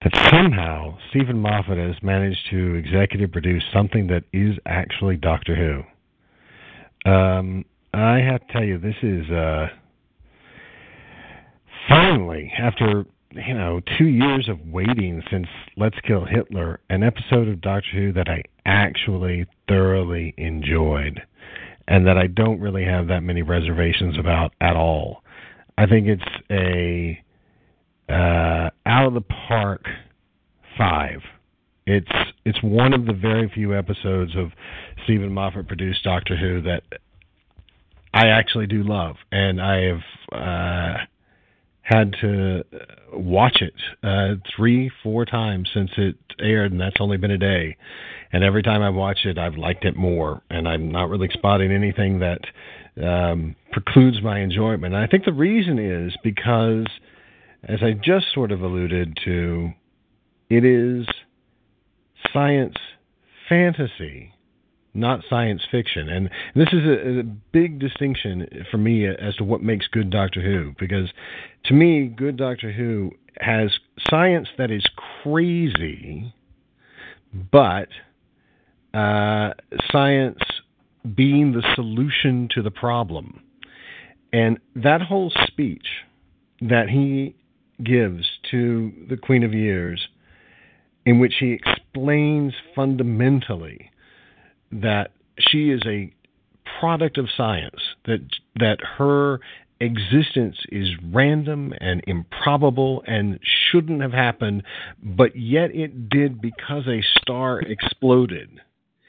[0.03, 5.55] that somehow Steven Moffat has managed to executive produce something that is actually Doctor
[7.05, 7.11] Who.
[7.11, 9.67] Um, I have to tell you, this is uh,
[11.89, 17.61] finally after you know two years of waiting since Let's Kill Hitler, an episode of
[17.61, 21.21] Doctor Who that I actually thoroughly enjoyed,
[21.91, 25.23] and that I don't really have that many reservations about at all.
[25.77, 27.21] I think it's a
[28.09, 29.85] uh, out of the park
[30.79, 31.21] five.
[31.87, 32.09] It's
[32.45, 34.53] it's one of the very few episodes of
[35.05, 36.85] Steven Moffat produced Doctor Who that
[38.15, 40.01] I actually do love, and I have
[40.33, 40.97] uh,
[41.91, 42.63] had to
[43.13, 47.77] watch it uh, three, four times since it aired, and that's only been a day.
[48.33, 51.73] And every time I watch it, I've liked it more, and I'm not really spotting
[51.73, 52.41] anything that
[53.05, 54.95] um, precludes my enjoyment.
[54.95, 56.87] And I think the reason is because,
[57.65, 59.71] as I just sort of alluded to,
[60.49, 61.07] it is
[62.33, 62.77] science
[63.49, 64.33] fantasy,
[64.95, 66.09] not science fiction.
[66.09, 70.43] And this is a, a, big distinction for me as to what makes good Doctor
[70.43, 71.11] Who, because
[71.67, 73.71] to me, good Doctor Who has
[74.09, 74.85] science that is
[75.23, 76.33] crazy,
[77.53, 77.89] but
[78.93, 79.55] uh,
[79.93, 80.41] science
[81.15, 83.43] being the solution to the problem.
[84.33, 85.87] And that whole speech
[86.61, 87.35] that he
[87.83, 90.09] gives to the Queen of Years,
[91.07, 93.91] in which he explains fundamentally
[94.73, 96.13] that she is a
[96.81, 98.21] product of science, that
[98.57, 99.41] that her
[99.81, 103.41] existence is random and improbable and
[103.71, 104.63] shouldn't have happened,
[105.03, 108.61] but yet it did because a star exploded.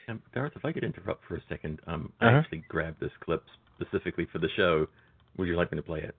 [0.08, 2.30] Um, Gareth, if I could interrupt for a second, um, Uh-huh.
[2.30, 3.44] I actually grabbed this clip
[3.78, 4.88] specifically for the show.
[5.36, 6.16] Would you like me to play it?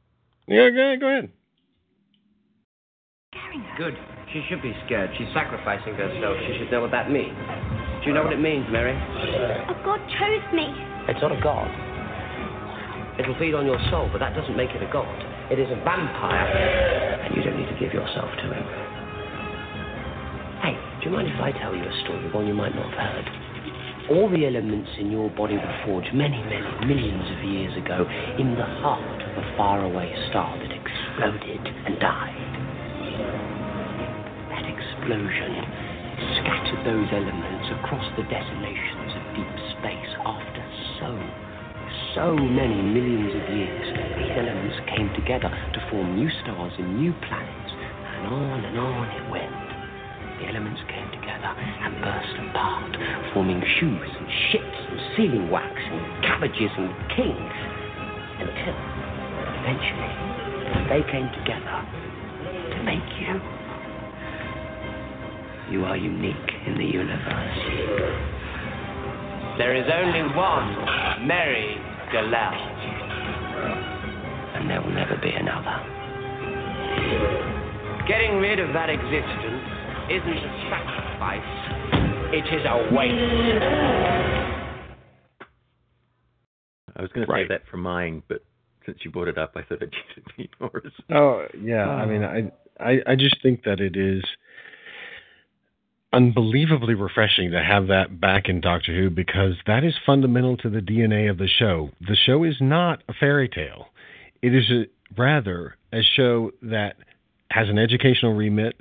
[0.47, 1.29] Yeah, go, go ahead.
[3.77, 3.97] Good.
[4.31, 5.09] She should be scared.
[5.17, 6.37] She's sacrificing herself.
[6.47, 7.35] She should know what that means.
[8.03, 8.91] Do you know what it means, Mary?
[8.91, 10.75] A god chose me.
[11.07, 11.71] It's not a god.
[13.15, 15.07] It'll feed on your soul, but that doesn't make it a god.
[15.47, 16.51] It is a vampire,
[17.23, 18.65] and you don't need to give yourself to him.
[20.59, 22.99] Hey, do you mind if I tell you a story, one you might not have
[22.99, 23.27] heard?
[24.11, 28.03] All the elements in your body were forged many, many millions of years ago
[28.35, 32.51] in the heart of a faraway star that exploded and died.
[34.51, 35.55] That explosion
[36.43, 40.63] scattered those elements across the desolations of deep space after
[41.01, 41.09] so,
[42.13, 43.87] so many millions of years.
[44.17, 49.05] the elements came together to form new stars and new planets, and on and on
[49.09, 49.67] it went.
[50.37, 52.93] The elements came together and burst apart,
[53.33, 57.57] forming shoes and ships and sealing wax and cabbages and kings,
[58.37, 58.77] until
[59.65, 60.13] eventually
[60.93, 61.77] they came together
[62.69, 63.62] to make you.
[65.71, 67.57] You are unique in the universe.
[69.57, 71.77] There is only one Mary
[72.11, 72.53] Gejelh.
[74.55, 75.75] And there will never be another.
[78.07, 79.63] Getting rid of that existence
[80.11, 81.51] isn't a sacrifice,
[82.33, 83.63] it is a waste.
[86.95, 87.41] I was going to Right.
[87.43, 88.43] save that for mine, but
[88.85, 90.93] since you brought it up, I thought I'd use it for yours.
[91.11, 94.23] Oh yeah, I mean, I, I I just think that it is
[96.13, 100.79] unbelievably refreshing to have that back in Doctor Who because that is fundamental to the
[100.79, 101.89] DNA of the show.
[102.01, 103.87] The show is not a fairy tale;
[104.41, 104.85] it is a,
[105.19, 106.97] rather a show that
[107.49, 108.75] has an educational remit.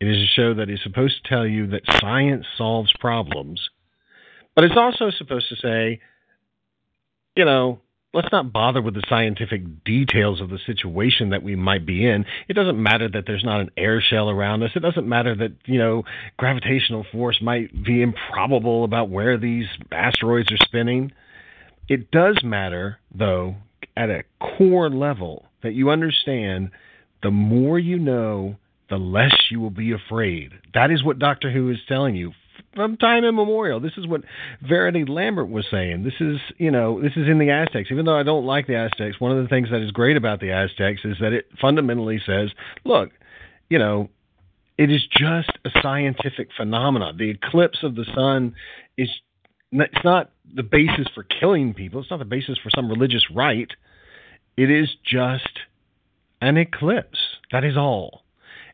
[0.00, 3.60] It is a show that is supposed to tell you that science solves problems,
[4.54, 6.00] but it's also supposed to say,
[7.36, 7.80] you know,
[8.16, 12.24] let's not bother with the scientific details of the situation that we might be in.
[12.48, 14.70] It doesn't matter that there's not an air shell around us.
[14.74, 16.04] It doesn't matter that, you know,
[16.38, 21.12] gravitational force might be improbable about where these asteroids are spinning.
[21.88, 23.56] It does matter, though,
[23.96, 26.70] at a core level that you understand
[27.22, 28.56] the more you know,
[28.88, 30.52] the less you will be afraid.
[30.72, 32.32] That is what Doctor Who is telling you
[32.76, 33.80] from time immemorial.
[33.80, 34.20] This is what
[34.62, 36.04] Verity Lambert was saying.
[36.04, 37.88] This is, you know, this is in the Aztecs.
[37.90, 40.40] Even though I don't like the Aztecs, one of the things that is great about
[40.40, 42.50] the Aztecs is that it fundamentally says,
[42.84, 43.10] look,
[43.68, 44.10] you know,
[44.78, 47.16] it is just a scientific phenomenon.
[47.16, 48.54] The eclipse of the sun
[48.96, 49.08] is
[49.72, 52.00] it's not the basis for killing people.
[52.00, 53.72] It's not the basis for some religious rite.
[54.56, 55.60] It is just
[56.40, 57.18] an eclipse.
[57.52, 58.22] That is all.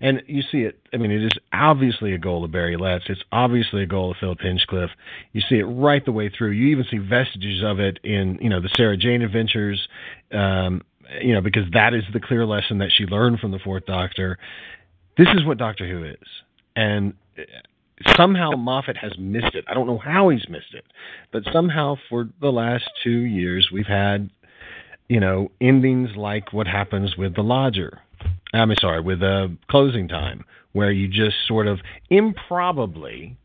[0.03, 0.81] And you see it.
[0.93, 3.05] I mean, it is obviously a goal of Barry Letts.
[3.09, 4.91] It's obviously a goal of Philip Hinchcliffe.
[5.33, 6.51] You see it right the way through.
[6.51, 9.89] You even see vestiges of it in, you know, the Sarah Jane Adventures.
[10.33, 10.83] Um,
[11.21, 14.39] you know, because that is the clear lesson that she learned from the Fourth Doctor.
[15.17, 16.29] This is what Doctor Who is,
[16.75, 17.15] and
[18.17, 19.65] somehow Moffat has missed it.
[19.69, 20.85] I don't know how he's missed it,
[21.33, 24.31] but somehow for the last two years we've had,
[25.09, 28.01] you know, endings like what happens with the Lodger.
[28.55, 31.81] I'm sorry, with a closing time, where you just sort of
[32.11, 33.37] improbably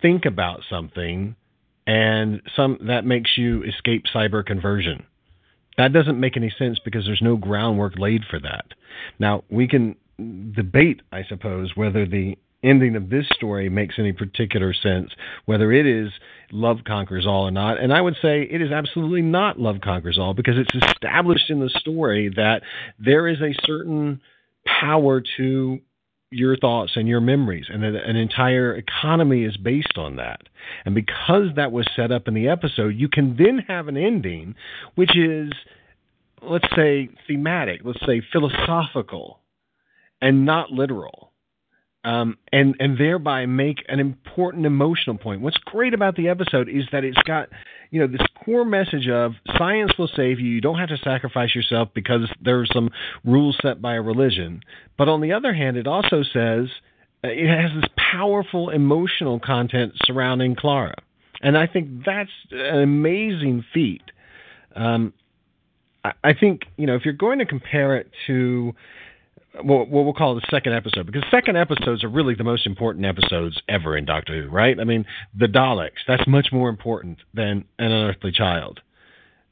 [0.00, 1.34] think about something,
[1.86, 5.04] and some that makes you escape cyber conversion.
[5.76, 8.66] That doesn't make any sense because there's no groundwork laid for that.
[9.18, 14.72] Now we can debate, I suppose, whether the ending of this story makes any particular
[14.72, 15.10] sense,
[15.44, 16.10] whether it is
[16.50, 17.78] love conquers all or not.
[17.78, 21.60] And I would say it is absolutely not love conquers all because it's established in
[21.60, 22.62] the story that
[22.98, 24.20] there is a certain
[24.80, 25.78] power to
[26.30, 30.40] your thoughts and your memories, and that an entire economy is based on that.
[30.84, 34.56] And because that was set up in the episode, you can then have an ending
[34.96, 35.52] which is,
[36.42, 39.38] let's say, thematic, let's say philosophical,
[40.20, 41.30] and not literal.
[42.04, 45.40] Um, and and thereby make an important emotional point.
[45.40, 47.48] What's great about the episode is that it's got
[47.90, 50.50] you know this core message of science will save you.
[50.50, 52.90] You don't have to sacrifice yourself because there are some
[53.24, 54.60] rules set by a religion.
[54.98, 56.68] But on the other hand, it also says
[57.24, 60.96] uh, it has this powerful emotional content surrounding Clara,
[61.40, 64.02] and I think that's an amazing feat.
[64.76, 65.14] Um,
[66.04, 68.74] I, I think you know if you're going to compare it to
[69.62, 73.60] what we'll call the second episode because second episodes are really the most important episodes
[73.68, 74.78] ever in Doctor Who, right?
[74.78, 75.04] I mean,
[75.38, 78.80] the Daleks that's much more important than an unearthly child.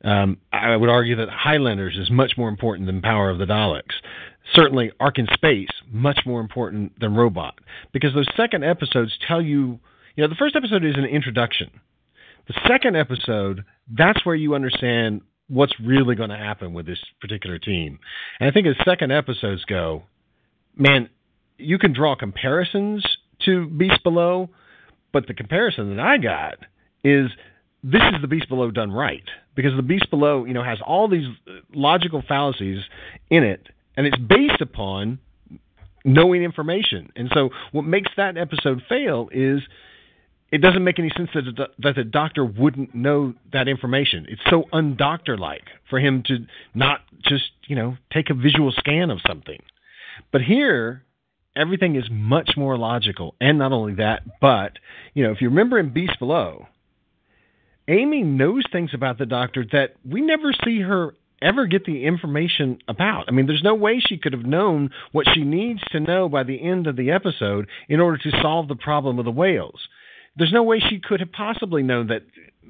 [0.04, 3.94] Um, I would argue that Highlanders is much more important than Power of the Daleks.
[4.52, 7.60] Certainly, Ark in Space much more important than Robot
[7.92, 9.78] because those second episodes tell you,
[10.16, 11.70] you know, the first episode is an introduction.
[12.48, 15.20] The second episode, that's where you understand
[15.52, 17.98] what's really going to happen with this particular team.
[18.40, 20.04] And I think as second episodes go,
[20.76, 21.10] man,
[21.58, 23.04] you can draw comparisons
[23.44, 24.48] to Beast Below,
[25.12, 26.54] but the comparison that I got
[27.04, 27.30] is
[27.84, 29.24] this is the Beast Below done right
[29.54, 31.26] because the Beast Below, you know, has all these
[31.74, 32.78] logical fallacies
[33.28, 35.18] in it, and it's based upon
[36.02, 37.12] knowing information.
[37.14, 39.60] And so, what makes that episode fail is
[40.52, 44.26] it doesn't make any sense that the, that the doctor wouldn't know that information.
[44.28, 49.18] It's so undoctor-like for him to not just you know take a visual scan of
[49.26, 49.60] something.
[50.30, 51.04] But here,
[51.56, 54.74] everything is much more logical, and not only that, but
[55.14, 56.66] you know if you remember in Beast Below,
[57.88, 62.78] Amy knows things about the doctor that we never see her ever get the information
[62.86, 63.24] about.
[63.26, 66.44] I mean, there's no way she could have known what she needs to know by
[66.44, 69.80] the end of the episode in order to solve the problem of the whales.
[70.36, 72.22] There's no way she could have possibly known that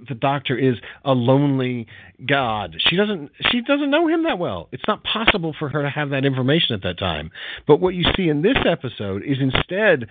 [0.09, 1.87] the doctor is a lonely
[2.27, 2.75] god.
[2.89, 4.69] She doesn't she doesn't know him that well.
[4.73, 7.31] It's not possible for her to have that information at that time.
[7.67, 10.09] But what you see in this episode is instead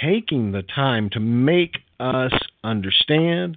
[0.00, 3.56] taking the time to make us understand,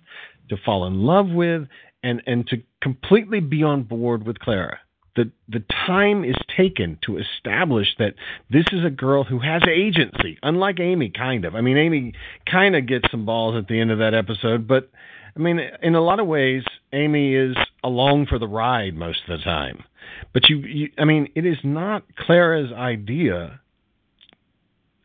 [0.49, 1.67] to fall in love with,
[2.01, 4.80] and, and to completely be on board with Clara
[5.15, 8.15] the the time is taken to establish that
[8.49, 11.55] this is a girl who has agency, unlike Amy, kind of.
[11.55, 12.13] I mean, Amy
[12.49, 14.89] kind of gets some balls at the end of that episode, but
[15.35, 16.63] I mean, in a lot of ways,
[16.93, 19.83] Amy is along for the ride most of the time.
[20.33, 23.59] But you, you I mean, it is not Clara's idea.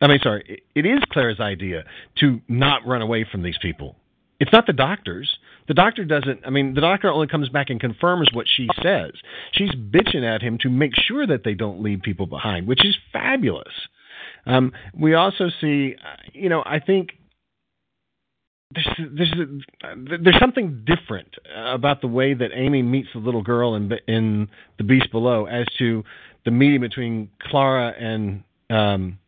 [0.01, 1.85] I mean, sorry, it is Clara's idea
[2.21, 3.97] to not run away from these people.
[4.39, 5.39] It's not the doctor's.
[5.69, 9.13] The doctor doesn't, I mean, the doctor only comes back and confirms what she says.
[9.53, 12.97] She's bitching at him to make sure that they don't leave people behind, which is
[13.13, 13.73] fabulous.
[14.47, 15.95] Um, we also see,
[16.33, 17.11] you know, I think
[18.73, 19.35] there's there's
[20.23, 24.85] there's something different about the way that Amy meets the little girl in in the
[24.85, 26.05] Beast Below as to
[26.45, 29.19] the meeting between Clara and um,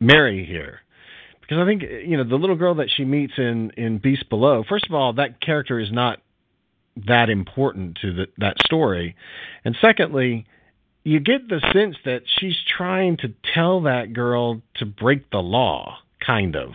[0.00, 0.80] Mary here
[1.48, 4.64] because I think you know the little girl that she meets in in Beast Below.
[4.68, 6.20] First of all, that character is not
[7.06, 9.16] that important to the, that story,
[9.64, 10.46] and secondly,
[11.02, 15.98] you get the sense that she's trying to tell that girl to break the law,
[16.24, 16.70] kind of,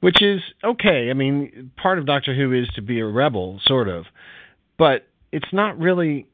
[0.00, 1.10] which is okay.
[1.10, 4.04] I mean, part of Doctor Who is to be a rebel, sort of,
[4.78, 6.26] but it's not really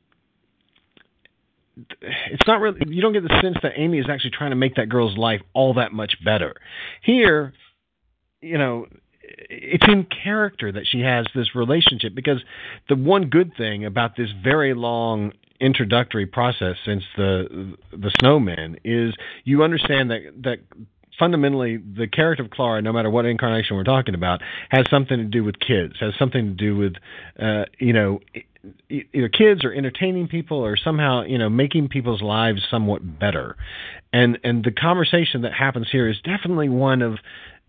[2.00, 4.74] it's not really you don't get the sense that Amy is actually trying to make
[4.76, 6.54] that girl's life all that much better.
[7.02, 7.52] Here,
[8.40, 8.86] you know,
[9.22, 12.42] it's in character that she has this relationship because
[12.88, 19.14] the one good thing about this very long introductory process since the the snowman is
[19.44, 20.58] you understand that that
[21.18, 24.40] fundamentally the character of Clara, no matter what incarnation we're talking about,
[24.70, 26.94] has something to do with kids, has something to do with
[27.38, 28.20] uh, you know
[28.88, 33.56] either kids or entertaining people or somehow you know making people's lives somewhat better
[34.12, 37.18] and and the conversation that happens here is definitely one of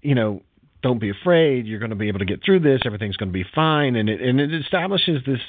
[0.01, 0.41] you know
[0.83, 3.33] don't be afraid you're going to be able to get through this everything's going to
[3.33, 5.39] be fine and it and it establishes this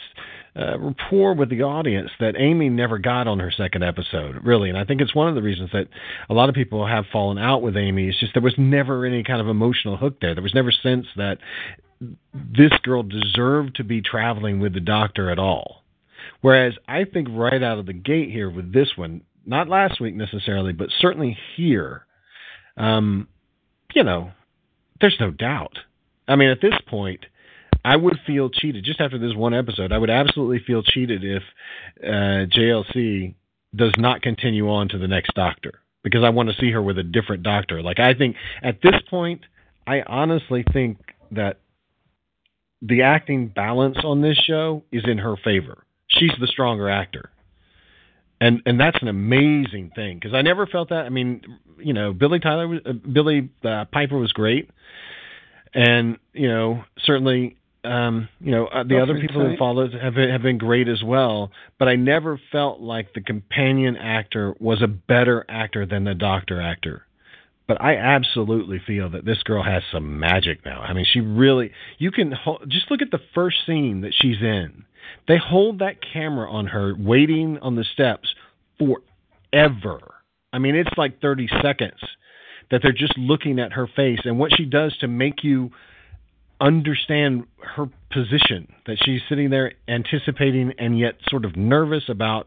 [0.57, 4.69] uh, rapport with the audience that Amy never got on her second episode, really.
[4.69, 5.89] And I think it's one of the reasons that
[6.31, 8.09] a lot of people have fallen out with Amy.
[8.09, 10.33] It's just there was never any kind of emotional hook there.
[10.33, 11.39] There was never sense that
[12.01, 15.83] this girl deserved to be traveling with the doctor at all.
[16.41, 20.15] Whereas I think right out of the gate here with this one, not last week
[20.15, 22.07] necessarily, but certainly here,
[22.77, 23.29] um,
[23.95, 24.33] you know,
[25.01, 25.79] there's no doubt.
[26.27, 27.27] I mean, at this point,
[27.85, 29.93] I would feel cheated just after this one episode.
[29.93, 31.43] I would absolutely feel cheated if
[32.03, 33.35] uh, JLC
[33.75, 36.99] does not continue on to the next Doctor because I want to see her with
[36.99, 37.83] a different Doctor.
[37.83, 39.43] Like I think at this point,
[39.87, 40.99] I honestly think
[41.33, 41.59] that
[42.86, 45.85] the acting balance on this show is in her favor.
[46.09, 47.31] She's the stronger actor.
[48.40, 51.06] And and that's an amazing thing because I never felt that.
[51.06, 51.40] I mean,
[51.78, 54.70] you know, Billie Tyler, was, uh, Billie uh, Piper was great,
[55.73, 60.28] and you know, certainly, um, you know, uh, the other people who followed have been,
[60.31, 61.52] have been great as well.
[61.78, 66.61] But I never felt like the companion actor was a better actor than the Doctor
[66.61, 67.06] actor
[67.66, 70.81] but I absolutely feel that this girl has some magic now.
[70.81, 74.41] I mean, she really you can hold, just look at the first scene that she's
[74.41, 74.85] in.
[75.28, 78.28] They hold that camera on her waiting on the steps
[78.78, 80.01] forever.
[80.53, 82.01] I mean, it's like 30 seconds
[82.70, 85.70] that they're just looking at her face and what she does to make you
[86.61, 92.47] understand her position that she's sitting there anticipating and yet sort of nervous about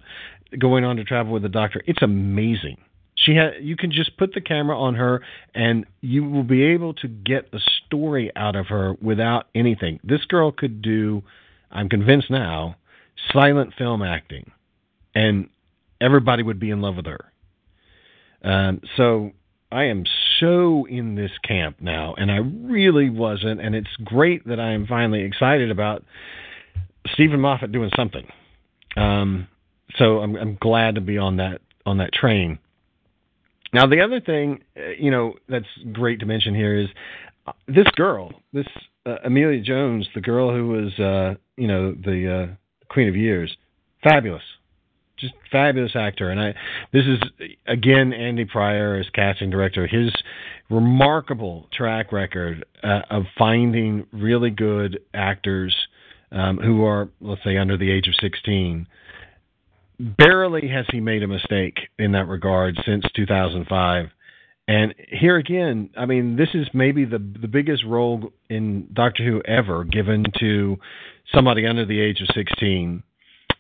[0.58, 1.82] going on to travel with the doctor.
[1.86, 2.78] It's amazing.
[3.18, 5.22] She ha- you can just put the camera on her
[5.54, 10.00] and you will be able to get a story out of her without anything.
[10.04, 11.24] This girl could do
[11.72, 12.78] I'm convinced now
[13.34, 14.52] silent film acting
[15.16, 15.50] and
[16.00, 17.32] everybody would be in love with her.
[18.44, 19.32] Um, so
[19.72, 20.06] I am
[20.40, 23.60] so in this camp now, and I really wasn't.
[23.60, 26.06] And it's great that I am finally excited about
[27.14, 28.28] Steven Moffat doing something.
[28.96, 29.48] Um,
[29.98, 32.60] so I'm, I'm glad to be on that on that train.
[33.74, 36.88] Now, the other thing, uh, you know, that's great to mention here is
[37.46, 38.68] uh, this girl, this
[39.06, 42.56] uh, Emilia Jones, the girl who was, uh, you know, the uh,
[42.90, 43.56] Queen of Years,
[44.04, 44.44] fabulous,
[45.18, 46.30] just fabulous actor.
[46.30, 46.56] And I,
[46.94, 47.20] this is
[47.68, 49.88] again Andy Pryor as casting director.
[49.88, 50.12] His
[50.70, 55.76] remarkable track record uh, of finding really good actors
[56.32, 58.88] um, who are, let's say, under the age of 16
[60.00, 64.08] barely has he made a mistake in that regard since 2005.
[64.70, 69.42] And here again, I mean, this is maybe the the biggest role in Doctor Who
[69.44, 70.78] ever given to
[71.34, 73.02] somebody under the age of 16.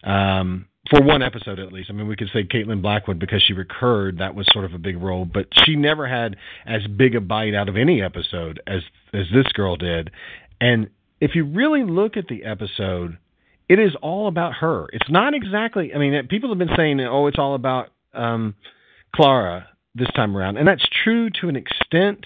[0.04, 1.90] Um, for one episode at least.
[1.90, 4.20] I mean, we could say Caitlin Blackwood because she recurred.
[4.20, 7.54] That was sort of a big role, but she never had as big a bite
[7.54, 8.82] out of any episode as
[9.14, 10.12] as this girl did.
[10.62, 10.90] And
[11.20, 13.18] if you really look at the episode,
[13.70, 14.88] it is all about her.
[14.94, 15.94] It's not exactly.
[15.94, 18.56] I mean, people have been saying, "Oh, it's all about um,
[19.16, 22.26] Clara this time around," and that's true to an extent.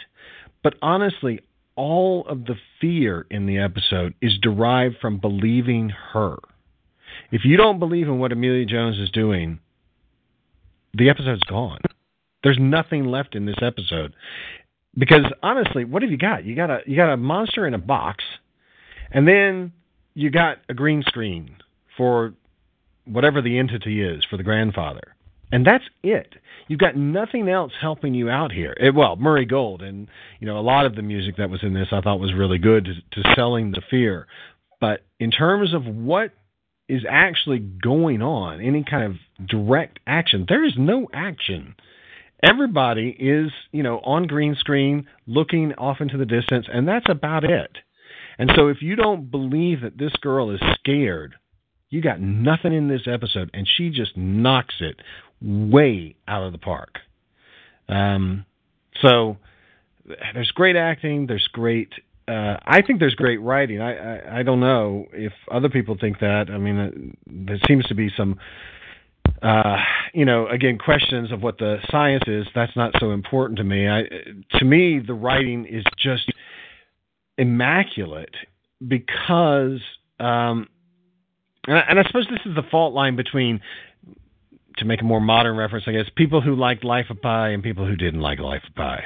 [0.63, 1.41] But honestly,
[1.75, 6.37] all of the fear in the episode is derived from believing her.
[7.31, 9.59] If you don't believe in what Emilia Jones is doing,
[10.93, 11.79] the episode's gone.
[12.43, 14.13] There's nothing left in this episode.
[14.97, 16.43] Because honestly, what have you got?
[16.43, 18.23] You got a you got a monster in a box,
[19.09, 19.71] and then
[20.13, 21.57] you got a green screen
[21.97, 22.33] for
[23.05, 25.15] whatever the entity is for the grandfather.
[25.51, 26.33] And that's it.
[26.67, 28.73] You've got nothing else helping you out here.
[28.79, 30.07] It, well, Murray Gold and
[30.39, 32.57] you know a lot of the music that was in this I thought was really
[32.57, 34.27] good to, to selling the fear.
[34.79, 36.31] But in terms of what
[36.87, 41.75] is actually going on, any kind of direct action, there is no action.
[42.43, 47.43] Everybody is, you know, on green screen looking off into the distance, and that's about
[47.43, 47.77] it.
[48.37, 51.35] And so if you don't believe that this girl is scared,
[51.89, 55.01] you got nothing in this episode, and she just knocks it
[55.41, 56.99] way out of the park.
[57.89, 58.45] Um,
[59.01, 59.37] so
[60.33, 61.27] there's great acting.
[61.27, 61.89] There's great.
[62.27, 63.81] Uh, I think there's great writing.
[63.81, 66.45] I, I I don't know if other people think that.
[66.49, 66.91] I mean, uh,
[67.27, 68.39] there seems to be some.
[69.41, 69.77] Uh,
[70.13, 72.45] you know, again, questions of what the science is.
[72.53, 73.89] That's not so important to me.
[73.89, 74.03] I,
[74.59, 76.30] to me, the writing is just
[77.37, 78.35] immaculate
[78.85, 79.79] because,
[80.19, 80.67] um,
[81.67, 83.61] and, I, and I suppose this is the fault line between,
[84.77, 87.61] to make a more modern reference, I guess, people who liked Life of Pi and
[87.61, 89.03] people who didn't like Life of Pi.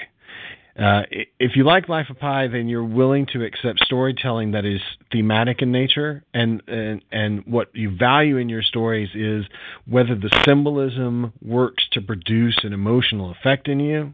[0.78, 1.04] Uh,
[1.40, 5.62] if you like Life of Pi, then you're willing to accept storytelling that is thematic
[5.62, 9.46] in nature, and, and and what you value in your stories is
[9.88, 14.14] whether the symbolism works to produce an emotional effect in you.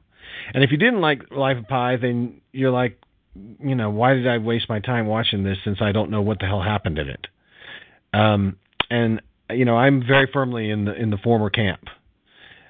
[0.54, 3.02] And if you didn't like Life of Pi, then you're like,
[3.36, 6.40] you know, why did I waste my time watching this since I don't know what
[6.40, 7.28] the hell happened in it?
[8.14, 8.58] Um,
[8.90, 11.82] and you know, I'm very firmly in the in the former camp.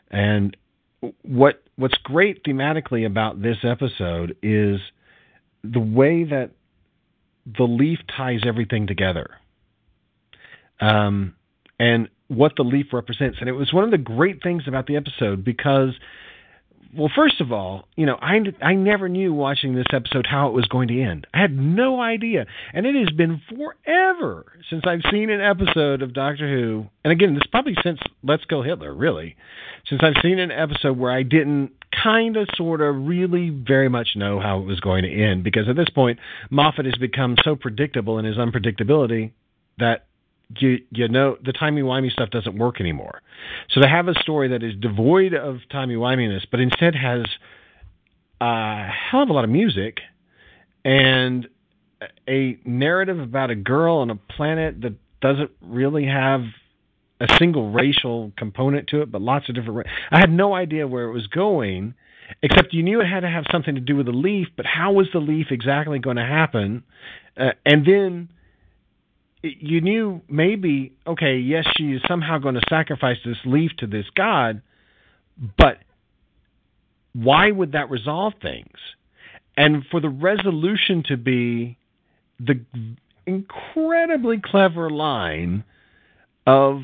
[0.10, 0.56] And
[1.24, 4.80] what what's great thematically about this episode is
[5.64, 6.52] the way that
[7.46, 9.32] the leaf ties everything together.
[10.80, 11.36] Um,
[11.80, 13.38] and what the leaf represents.
[13.40, 15.90] And it was one of the great things about the episode because
[16.96, 20.54] well, first of all, you know, I I never knew watching this episode how it
[20.54, 21.26] was going to end.
[21.34, 26.14] I had no idea, and it has been forever since I've seen an episode of
[26.14, 26.88] Doctor Who.
[27.04, 29.38] And again, this is probably since Let's Go Hitler, really,
[29.88, 31.72] since I've seen an episode where I didn't
[32.04, 35.44] kind of, sort of, really very much know how it was going to end.
[35.44, 36.20] Because at this point,
[36.50, 39.32] Moffat has become so predictable in his unpredictability
[39.78, 40.06] that
[40.60, 43.22] you you know the timey wimey stuff doesn't work anymore.
[43.70, 47.24] So to have a story that is devoid of timey wiminess, but instead has
[48.40, 50.00] a hell of a lot of music
[50.84, 51.48] and
[52.28, 56.42] a narrative about a girl on a planet that doesn't really have
[57.20, 59.88] a single racial component to it, but lots of different.
[60.10, 61.94] I had no idea where it was going,
[62.42, 64.48] except you knew it had to have something to do with the leaf.
[64.58, 66.84] But how was the leaf exactly going to happen?
[67.38, 68.30] Uh, and then
[69.44, 74.06] you knew maybe okay, yes, she is somehow going to sacrifice this leaf to this
[74.16, 74.62] god,
[75.58, 75.78] but
[77.14, 78.78] why would that resolve things?
[79.58, 81.78] And for the resolution to be
[82.40, 82.64] the
[83.26, 85.64] incredibly clever line
[86.46, 86.82] of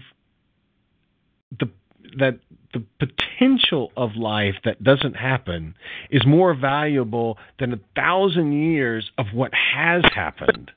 [1.60, 1.70] the
[2.18, 2.40] that
[2.74, 5.76] the potential of life that doesn't happen
[6.10, 10.72] is more valuable than a thousand years of what has happened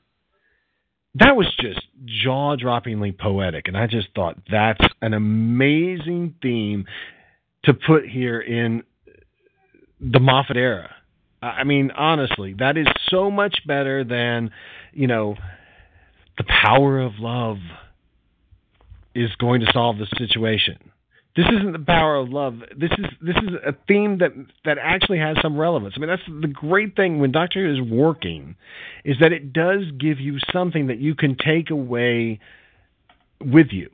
[1.15, 3.67] that was just jaw droppingly poetic.
[3.67, 6.85] And I just thought that's an amazing theme
[7.65, 8.83] to put here in
[9.99, 10.95] the Moffat era.
[11.41, 14.51] I mean, honestly, that is so much better than,
[14.93, 15.35] you know,
[16.37, 17.57] the power of love
[19.13, 20.90] is going to solve the situation.
[21.35, 22.59] This isn't the power of love.
[22.75, 24.31] This is this is a theme that
[24.65, 25.93] that actually has some relevance.
[25.95, 28.55] I mean, that's the great thing when Doctor Who is working,
[29.05, 32.39] is that it does give you something that you can take away
[33.39, 33.89] with you.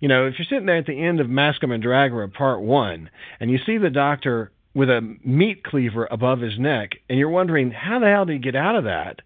[0.00, 3.10] You know, if you're sitting there at the end of Masque of Mandragora Part One,
[3.38, 7.70] and you see the Doctor with a meat cleaver above his neck, and you're wondering
[7.70, 9.20] how the hell did he get out of that?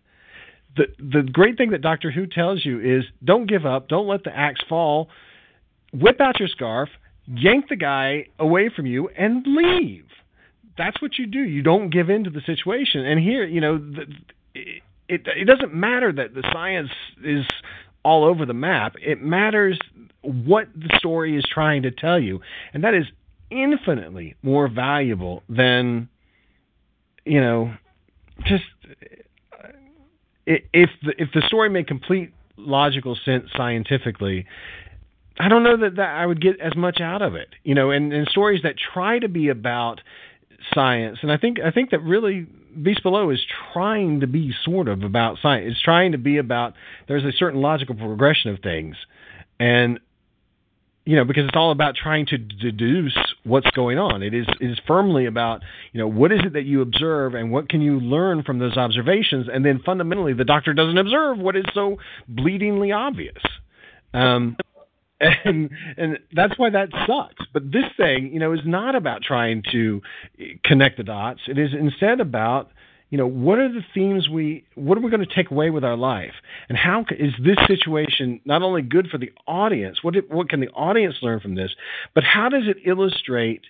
[0.76, 4.24] The the great thing that Doctor Who tells you is don't give up, don't let
[4.24, 5.10] the axe fall.
[5.92, 6.88] Whip out your scarf,
[7.26, 10.06] yank the guy away from you and leave.
[10.76, 11.40] That's what you do.
[11.40, 13.04] You don't give in to the situation.
[13.04, 14.02] And here, you know, the,
[14.54, 16.90] it, it it doesn't matter that the science
[17.22, 17.44] is
[18.04, 18.94] all over the map.
[19.00, 19.78] It matters
[20.22, 22.40] what the story is trying to tell you,
[22.72, 23.04] and that is
[23.50, 26.08] infinitely more valuable than
[27.24, 27.74] you know
[28.46, 28.64] just
[29.62, 29.68] uh,
[30.46, 34.46] if the if the story made complete logical sense scientifically
[35.38, 37.90] I don't know that, that I would get as much out of it, you know,
[37.90, 40.00] and, and stories that try to be about
[40.74, 42.46] science, and I think I think that really
[42.80, 43.40] Beast Below is
[43.72, 45.72] trying to be sort of about science.
[45.72, 46.74] It's trying to be about
[47.08, 48.96] there's a certain logical progression of things,
[49.58, 50.00] and
[51.04, 54.22] you know because it's all about trying to deduce what's going on.
[54.22, 57.50] It is it is firmly about you know what is it that you observe and
[57.50, 61.56] what can you learn from those observations, and then fundamentally the doctor doesn't observe what
[61.56, 61.96] is so
[62.30, 63.42] bleedingly obvious.
[64.14, 64.56] Um,
[65.44, 67.46] and and that's why that sucks.
[67.52, 70.00] But this thing, you know, is not about trying to
[70.64, 71.40] connect the dots.
[71.46, 72.70] It is instead about
[73.10, 75.84] you know what are the themes we what are we going to take away with
[75.84, 76.32] our life
[76.68, 80.60] and how is this situation not only good for the audience what it, what can
[80.60, 81.70] the audience learn from this
[82.14, 83.62] but how does it illustrate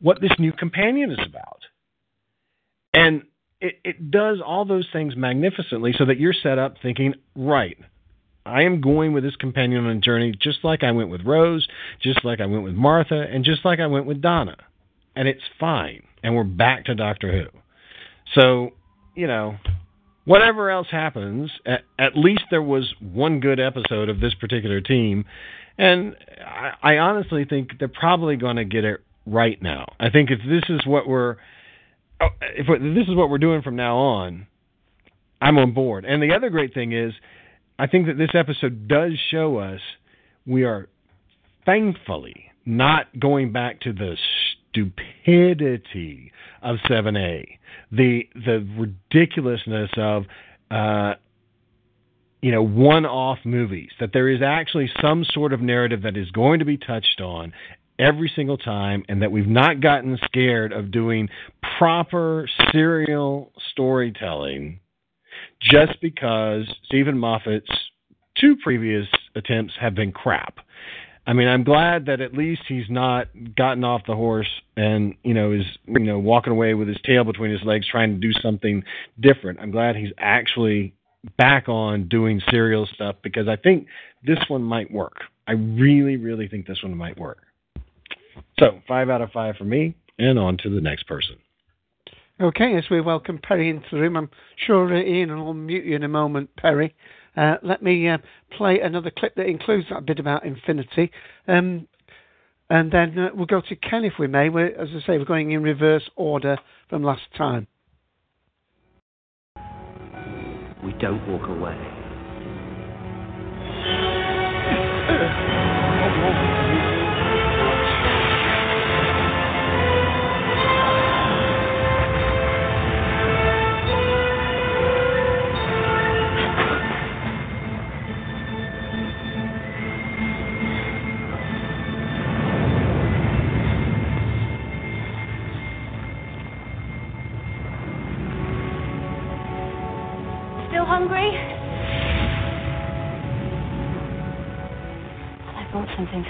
[0.00, 1.62] what this new companion is about
[2.92, 3.22] and
[3.60, 7.78] it, it does all those things magnificently so that you're set up thinking right
[8.50, 11.66] I am going with this companion on a journey just like I went with Rose,
[12.02, 14.56] just like I went with Martha, and just like I went with Donna.
[15.16, 16.02] And it's fine.
[16.22, 17.58] And we're back to Doctor Who.
[18.34, 18.70] So,
[19.14, 19.56] you know,
[20.24, 25.24] whatever else happens, at, at least there was one good episode of this particular team.
[25.78, 26.14] And
[26.44, 29.86] I, I honestly think they're probably going to get it right now.
[29.98, 31.36] I think if this is what we're
[32.20, 34.46] oh, if this is what we're doing from now on,
[35.40, 36.04] I'm on board.
[36.04, 37.12] And the other great thing is
[37.80, 39.80] I think that this episode does show us
[40.46, 40.90] we are
[41.64, 44.18] thankfully not going back to the
[44.68, 46.30] stupidity
[46.60, 47.46] of 7A,
[47.90, 50.24] the the ridiculousness of
[50.70, 51.14] uh,
[52.42, 53.88] you know one-off movies.
[53.98, 57.54] That there is actually some sort of narrative that is going to be touched on
[57.98, 61.30] every single time, and that we've not gotten scared of doing
[61.78, 64.80] proper serial storytelling
[65.60, 67.70] just because Steven Moffat's
[68.36, 70.58] two previous attempts have been crap.
[71.26, 75.34] I mean, I'm glad that at least he's not gotten off the horse and you
[75.34, 78.32] know is you know walking away with his tail between his legs trying to do
[78.40, 78.82] something
[79.20, 79.60] different.
[79.60, 80.94] I'm glad he's actually
[81.36, 83.86] back on doing serial stuff because I think
[84.24, 85.18] this one might work.
[85.46, 87.38] I really, really think this one might work.
[88.58, 89.94] So five out of five for me.
[90.18, 91.36] and on to the next person.
[92.40, 94.30] Okay, as we welcome Perry into the room, I'm
[94.66, 96.94] sure Ian will mute you in a moment, Perry.
[97.36, 98.16] Uh, let me uh,
[98.56, 101.10] play another clip that includes that bit about infinity.
[101.46, 101.86] Um,
[102.70, 104.48] and then uh, we'll go to Ken if we may.
[104.48, 106.56] We're, as I say, we're going in reverse order
[106.88, 107.66] from last time.
[110.82, 111.99] We don't walk away.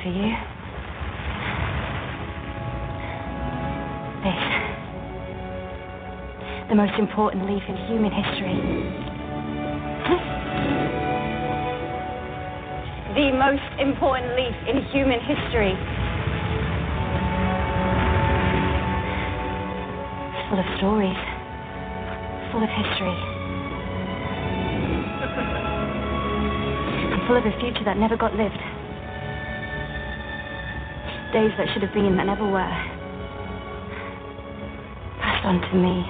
[0.02, 0.30] For you.
[4.22, 4.42] This.
[6.68, 8.56] The most important leaf in human history.
[13.14, 15.74] the most important leaf in human history.
[20.48, 21.18] Full of stories,
[22.52, 23.30] full of history.
[27.30, 28.58] full of a future that never got lived.
[31.32, 32.74] Days that should have been that never were.
[35.22, 36.02] Passed on to me.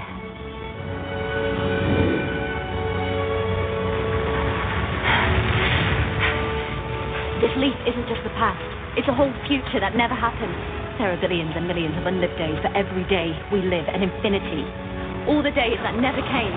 [7.45, 8.65] This leaf isn't just the past.
[8.97, 10.57] It's a whole future that never happened.
[10.97, 14.65] There are billions and millions of unlived days, but every day we live an infinity.
[15.29, 16.57] All the days that never came.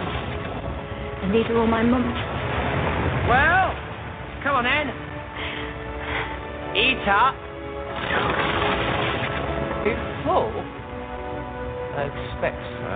[1.20, 2.16] And these are all my months.
[3.28, 3.76] Well,
[4.40, 4.88] come on then.
[6.80, 7.53] Eat up.
[10.24, 10.52] Full?
[11.94, 12.96] I expect so.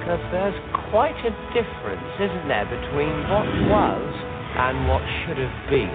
[0.00, 0.58] Because there's
[0.90, 4.08] quite a difference, isn't there, between what was
[4.56, 5.92] and what should have been.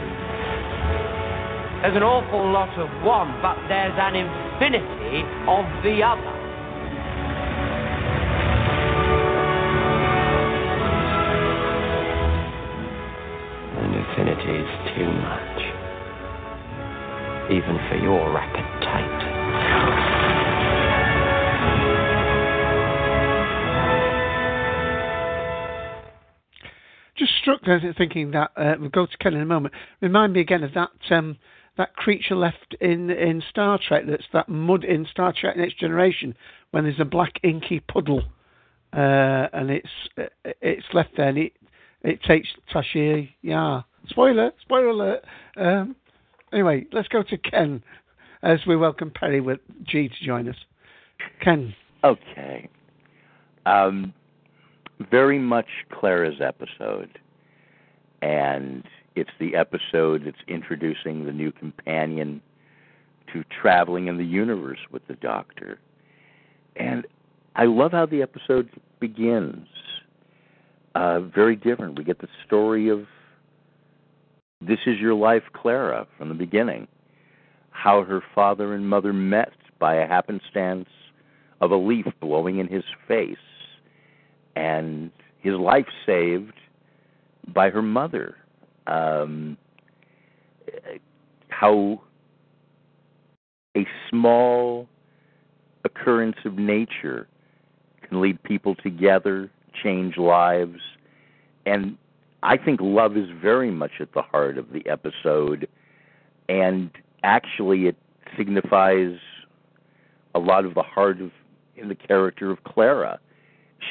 [1.82, 6.33] There's an awful lot of one, but there's an infinity of the other.
[27.64, 29.74] Thinking that uh, we'll go to Ken in a moment.
[30.02, 31.38] Remind me again of that um,
[31.78, 34.04] that creature left in in Star Trek.
[34.08, 36.36] That's that mud in Star Trek Next Generation
[36.72, 38.24] when there's a black inky puddle,
[38.94, 39.88] uh, and it's
[40.18, 40.24] uh,
[40.62, 41.54] it's left there and it
[42.04, 43.86] it takes Tasha Yar.
[44.10, 45.26] Spoiler, spoiler alert.
[45.56, 45.96] Um,
[46.52, 47.82] anyway, let's go to Ken
[48.42, 50.58] as we welcome Perry with G to join us.
[51.42, 51.74] Ken.
[52.04, 52.70] Okay.
[53.66, 54.14] Um,
[55.10, 57.20] very much Clara's episode.
[58.24, 58.86] And
[59.18, 62.42] it's the episode that's introducing the new companion
[63.34, 65.78] to traveling in the universe with the Doctor.
[66.78, 67.06] And
[67.58, 68.70] I love how the episode
[69.02, 69.68] begins.
[70.96, 71.98] Uh, very different.
[71.98, 73.08] We get the story of
[74.62, 76.88] This Is Your Life, Clara, from the beginning.
[77.72, 80.88] How her father and mother met by a happenstance
[81.60, 83.36] of a leaf blowing in his face,
[84.56, 86.54] and his life saved
[87.48, 88.36] by her mother.
[88.88, 89.58] Um,
[91.50, 92.02] how
[93.76, 94.88] a small
[95.86, 97.28] occurrence of nature
[98.08, 99.50] can lead people together,
[99.82, 100.80] change lives,
[101.66, 101.98] and
[102.44, 105.68] I think love is very much at the heart of the episode,
[106.50, 106.92] and
[107.24, 107.96] actually it
[108.38, 109.16] signifies
[110.36, 111.32] a lot of the heart of
[111.76, 113.20] in the character of Clara.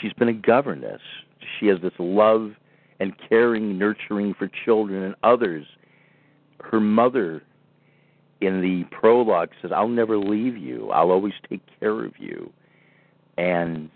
[0.00, 1.00] She's been a governess.
[1.58, 2.52] She has this love
[3.02, 5.66] and caring, nurturing for children and others.
[6.60, 7.42] Her mother
[8.40, 10.90] in the prologue says, I'll never leave you.
[10.90, 12.52] I'll always take care of you.
[13.36, 13.90] And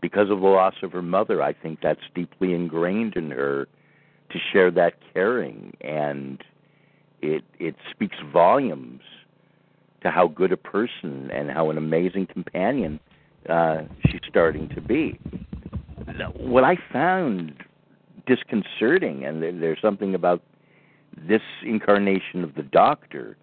[0.00, 3.68] because of the loss of her mother, I think that's deeply ingrained in her
[4.30, 6.42] to share that caring and
[7.20, 9.02] it it speaks volumes
[10.02, 13.00] to how good a person and how an amazing companion
[13.50, 15.18] uh, she's starting to be.
[16.36, 17.52] What I found
[18.26, 20.42] disconcerting, and there's something about
[21.16, 23.36] this incarnation of the Doctor,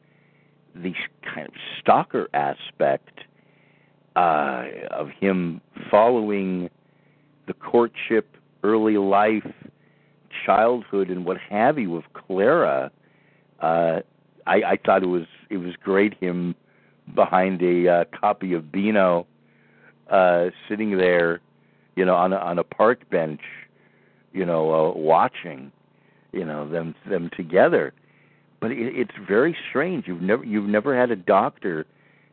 [0.75, 0.93] the
[1.23, 3.21] kind of stalker aspect
[4.15, 6.69] uh, of him following
[7.47, 9.51] the courtship, early life,
[10.45, 12.91] childhood, and what have you of Clara.
[13.59, 14.01] Uh,
[14.45, 16.55] I, I thought it was it was great him
[17.15, 19.27] behind a uh, copy of Beano,
[20.09, 21.41] uh, sitting there,
[21.95, 23.41] you know, on a, on a park bench,
[24.33, 25.71] you know, uh, watching,
[26.31, 27.93] you know, them them together.
[28.59, 30.07] But it, it's very strange.
[30.07, 31.85] You've never you've never had a doctor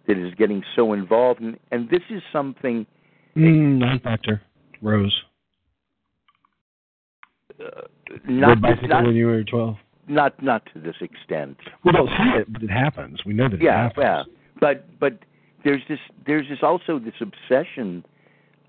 [0.06, 2.86] that is getting so involved, and and this is something.
[3.36, 4.42] Mm, not Doctor
[4.82, 5.22] Rose.
[7.60, 7.82] Uh,
[8.28, 9.76] not, not when you were twelve.
[10.08, 11.56] not not to this extent.
[11.84, 13.24] We don't see it, but it happens.
[13.24, 14.04] We know that it happens.
[14.04, 14.22] yeah.
[14.60, 15.18] But but
[15.64, 18.04] there's this there's this also this obsession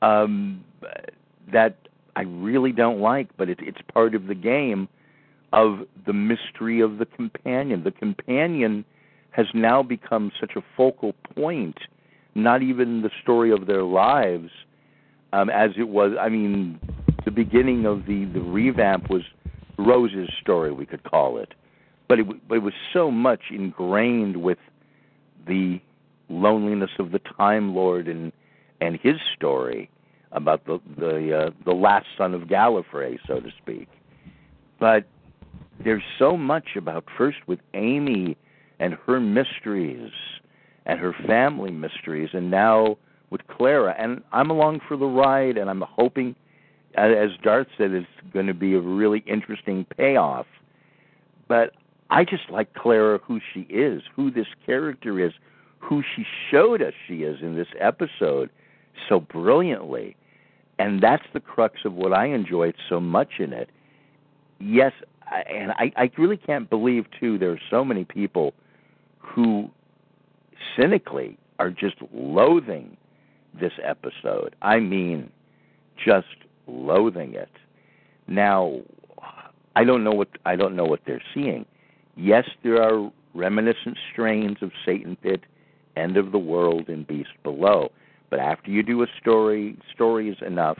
[0.01, 0.63] um,
[1.51, 1.77] that
[2.15, 4.87] I really don't like, but it, it's part of the game
[5.53, 7.83] of the mystery of the companion.
[7.83, 8.85] The companion
[9.31, 11.77] has now become such a focal point,
[12.35, 14.49] not even the story of their lives,
[15.33, 16.13] um, as it was.
[16.19, 16.79] I mean,
[17.25, 19.23] the beginning of the the revamp was
[19.77, 21.53] Rose's story, we could call it,
[22.07, 24.59] but it, it was so much ingrained with
[25.47, 25.81] the
[26.29, 28.31] loneliness of the Time Lord and
[28.79, 29.89] and his story
[30.35, 33.87] about the the uh, the last son of Gallifrey, so to speak.
[34.79, 35.05] But
[35.83, 38.37] there's so much about first with Amy
[38.79, 40.11] and her mysteries
[40.85, 42.97] and her family mysteries, and now
[43.31, 43.95] with Clara.
[43.97, 46.35] And I'm along for the ride, and I'm hoping,
[46.95, 50.45] as Darth said, it's going to be a really interesting payoff.
[51.47, 51.71] But
[52.09, 55.33] I just like Clara, who she is, who this character is,
[55.79, 58.49] who she showed us she is in this episode
[59.09, 60.15] so brilliantly.
[60.77, 63.69] And that's the crux of what I enjoyed so much in it.
[64.59, 64.91] Yes,
[65.31, 68.53] I- and I, I really can't believe, too, there are so many people
[69.19, 69.69] who
[70.77, 72.97] cynically are just loathing
[73.59, 74.55] this episode.
[74.61, 75.31] I mean,
[76.03, 76.27] just
[76.67, 77.49] loathing it.
[78.27, 78.81] Now,
[79.75, 81.65] I don't know what I don't know what they're seeing.
[82.15, 85.41] Yes, there are reminiscent strains of Satan Pit,
[85.95, 87.91] End of the World, and Beast Below.
[88.35, 90.77] But after you do a story, stories enough,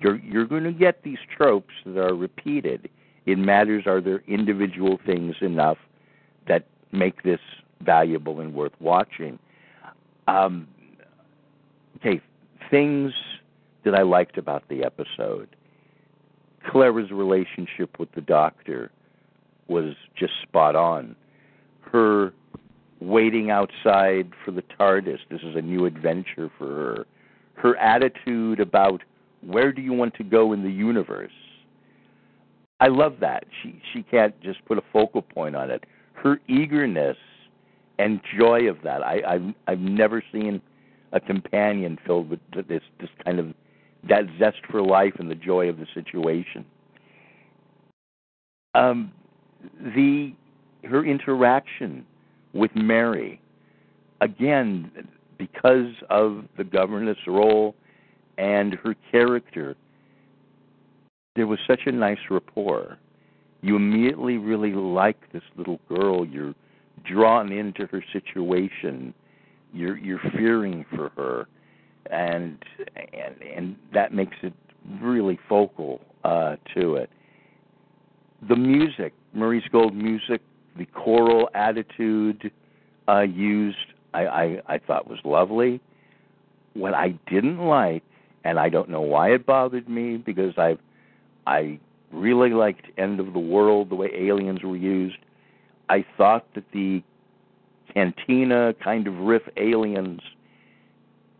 [0.00, 2.90] you're you're going to get these tropes that are repeated.
[3.24, 5.78] It matters are there individual things enough
[6.48, 7.38] that make this
[7.82, 9.38] valuable and worth watching.
[10.26, 10.66] Um,
[11.98, 12.20] okay,
[12.68, 13.12] things
[13.84, 15.54] that I liked about the episode.
[16.68, 18.90] Clara's relationship with the doctor
[19.68, 21.14] was just spot on.
[21.80, 22.32] Her
[23.00, 27.06] waiting outside for the TARDIS, this is a new adventure for her.
[27.54, 29.02] Her attitude about
[29.40, 31.32] where do you want to go in the universe?
[32.80, 33.44] I love that.
[33.62, 35.84] She she can't just put a focal point on it.
[36.12, 37.16] Her eagerness
[37.98, 39.02] and joy of that.
[39.02, 40.60] I I've I've never seen
[41.12, 43.54] a companion filled with this this kind of
[44.08, 46.64] that zest for life and the joy of the situation.
[48.74, 49.12] Um,
[49.80, 50.34] the
[50.84, 52.06] her interaction
[52.52, 53.40] with Mary,
[54.20, 54.90] again,
[55.38, 57.74] because of the governess role
[58.36, 59.76] and her character,
[61.36, 62.98] there was such a nice rapport.
[63.60, 66.26] You immediately really like this little girl.
[66.26, 66.54] You're
[67.04, 69.14] drawn into her situation.
[69.72, 71.46] You're you're fearing for her,
[72.10, 72.62] and
[72.96, 74.52] and and that makes it
[75.00, 77.10] really focal uh, to it.
[78.48, 80.40] The music, Maurice Gold music,
[80.78, 82.50] the choral attitude
[83.08, 83.76] uh, used,
[84.14, 85.80] I, I I thought was lovely.
[86.74, 88.02] What I didn't like,
[88.44, 90.76] and I don't know why it bothered me, because I
[91.46, 91.78] I
[92.12, 95.18] really liked End of the World, the way aliens were used.
[95.88, 97.02] I thought that the
[97.92, 100.20] cantina kind of riff aliens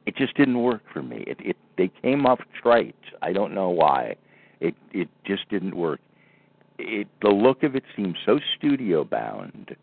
[0.08, 1.22] it just didn't work for me.
[1.26, 2.96] It it they came off trite.
[3.20, 4.16] I don't know why.
[4.58, 6.00] It it just didn't work.
[6.78, 9.74] It the look of it seems so studio bound,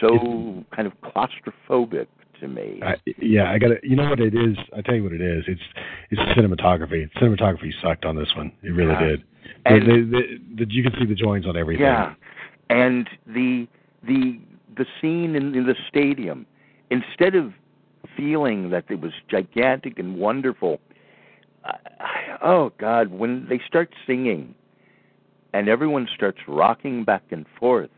[0.00, 2.06] so kind of claustrophobic
[2.40, 2.80] to me.
[2.82, 4.56] I, yeah, I got to You know what it is?
[4.76, 5.44] I tell you what it is.
[5.46, 5.60] It's
[6.10, 7.08] it's cinematography.
[7.20, 8.52] Cinematography sucked on this one.
[8.62, 9.06] It really Yeah.
[9.08, 9.24] did.
[9.66, 10.18] And- the,
[10.56, 11.84] the, the, you can see the joins on everything.
[11.84, 12.14] Yeah,
[12.70, 13.66] and the
[14.06, 14.40] the
[14.76, 16.46] the scene in, in the stadium,
[16.90, 17.52] instead of
[18.16, 20.80] feeling that it was gigantic and wonderful,
[21.64, 24.54] I, I- oh God, when they start singing,
[25.52, 27.90] and everyone starts rocking back and forth,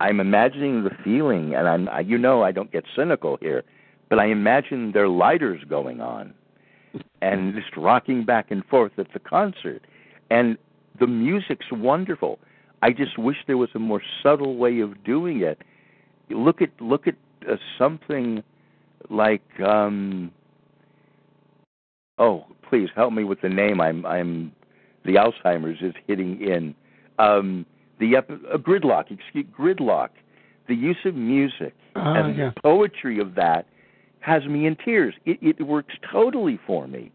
[0.00, 3.64] I'm imagining the feeling, and I'm I, you know I don't get cynical here,
[4.08, 6.34] but I imagine their lighters going on,
[7.20, 9.82] and just rocking back and forth at the concert,
[10.30, 10.56] and
[11.00, 12.38] the music's wonderful.
[12.80, 15.58] I just wish there was a more subtle way of doing it.
[16.30, 17.16] Look at look at
[17.50, 18.42] uh, something
[19.10, 20.30] like um
[22.18, 24.52] oh please help me with the name i'm i'm
[25.08, 26.74] the alzheimer's is hitting in
[27.18, 27.66] um
[27.98, 28.22] the uh,
[28.58, 30.10] gridlock excuse gridlock
[30.68, 32.50] the use of music Ah, and yeah.
[32.54, 33.66] the poetry of that
[34.20, 35.14] has me in tears.
[35.24, 37.10] It, it works totally for me,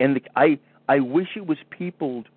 [0.00, 0.58] and the, I
[0.88, 2.28] I wish it was peopled.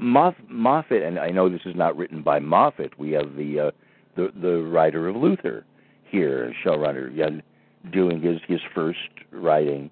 [0.00, 2.98] Moff, Moffat, and I know this is not written by Moffat.
[2.98, 3.70] We have the uh,
[4.16, 5.64] the the writer of Luther
[6.10, 7.30] here, showrunner, yeah,
[7.92, 8.98] doing his his first
[9.30, 9.90] writing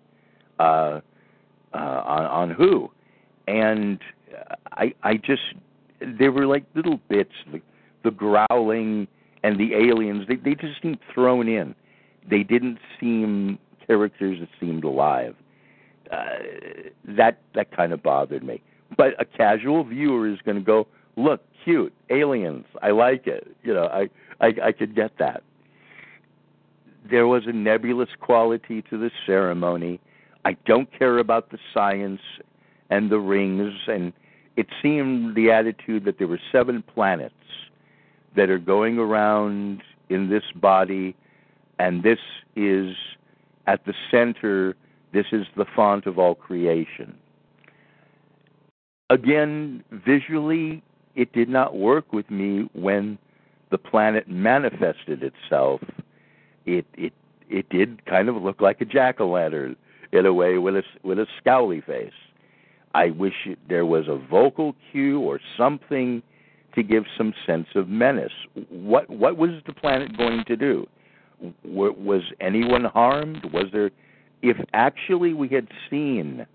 [0.59, 1.01] uh,
[1.73, 2.91] uh, on on Who,
[3.49, 3.99] and
[4.73, 5.43] I I just
[6.01, 7.61] there were like little bits, the,
[8.02, 9.09] the growling
[9.43, 10.27] and the aliens.
[10.28, 11.74] They they just seemed thrown in.
[12.28, 15.35] They didn't seem characters that seemed alive.
[16.11, 16.24] Uh,
[17.05, 18.62] that that kind of bothered me.
[18.97, 20.86] But a casual viewer is going to go,
[21.16, 22.66] look, cute aliens.
[22.82, 23.56] I like it.
[23.62, 24.09] You know, I
[24.40, 25.43] I, I could get that.
[27.11, 30.01] There was a nebulous quality to the ceremony.
[30.44, 32.20] I don't care about the science
[32.90, 34.12] and the rings, and
[34.56, 37.35] it seemed the attitude that there were seven planets
[38.36, 41.14] that are going around in this body,
[41.78, 42.18] and this
[42.56, 42.94] is
[43.66, 44.76] at the center,
[45.12, 47.16] this is the font of all creation.
[49.10, 50.82] Again, visually,
[51.14, 53.18] it did not work with me when
[53.70, 55.81] the planet manifested itself.
[56.66, 57.12] It it
[57.48, 59.76] it did kind of look like a jack o' lantern
[60.12, 62.12] in a way with a with a scowly face.
[62.95, 63.35] I wish
[63.69, 66.23] there was a vocal cue or something
[66.75, 68.33] to give some sense of menace.
[68.71, 70.87] What what was the planet going to do?
[71.65, 73.45] W- was anyone harmed?
[73.53, 73.91] Was there?
[74.43, 76.47] If actually we had seen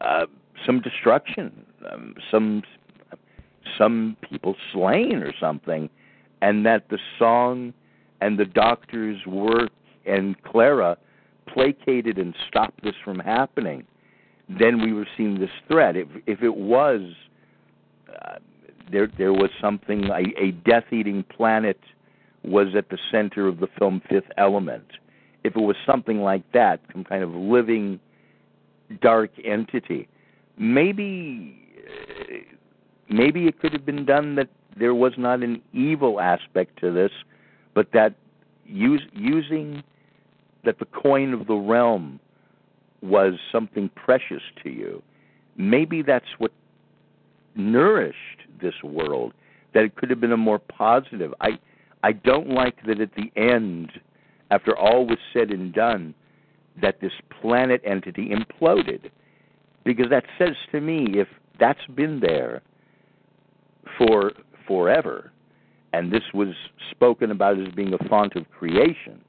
[0.00, 0.26] uh,
[0.66, 2.62] some destruction, um, some
[3.78, 5.88] some people slain or something,
[6.42, 7.72] and that the song
[8.20, 9.70] and the doctor's work
[10.06, 10.96] and Clara
[11.46, 13.84] placated and stopped this from happening,
[14.58, 15.96] then we were seeing this threat.
[15.96, 17.02] If if it was
[18.08, 18.36] uh,
[18.90, 21.78] there, there was something a, a death-eating planet
[22.42, 24.86] was at the center of the film Fifth Element.
[25.44, 28.00] If it was something like that, some kind of living
[29.00, 30.08] dark entity,
[30.58, 31.56] maybe
[33.08, 34.48] maybe it could have been done that
[34.78, 37.10] there was not an evil aspect to this,
[37.74, 38.14] but that
[38.64, 39.82] use, using
[40.64, 42.20] that the coin of the realm
[43.02, 45.02] was something precious to you.
[45.56, 46.52] Maybe that's what
[47.54, 48.16] nourished
[48.60, 49.32] this world.
[49.74, 51.32] That it could have been a more positive.
[51.40, 51.58] I
[52.02, 53.92] I don't like that at the end,
[54.50, 56.14] after all was said and done,
[56.80, 59.10] that this planet entity imploded.
[59.84, 61.28] Because that says to me, if
[61.58, 62.62] that's been there
[63.98, 64.32] for
[64.66, 65.30] forever,
[65.92, 66.48] and this was
[66.90, 69.20] spoken about as being a font of creation,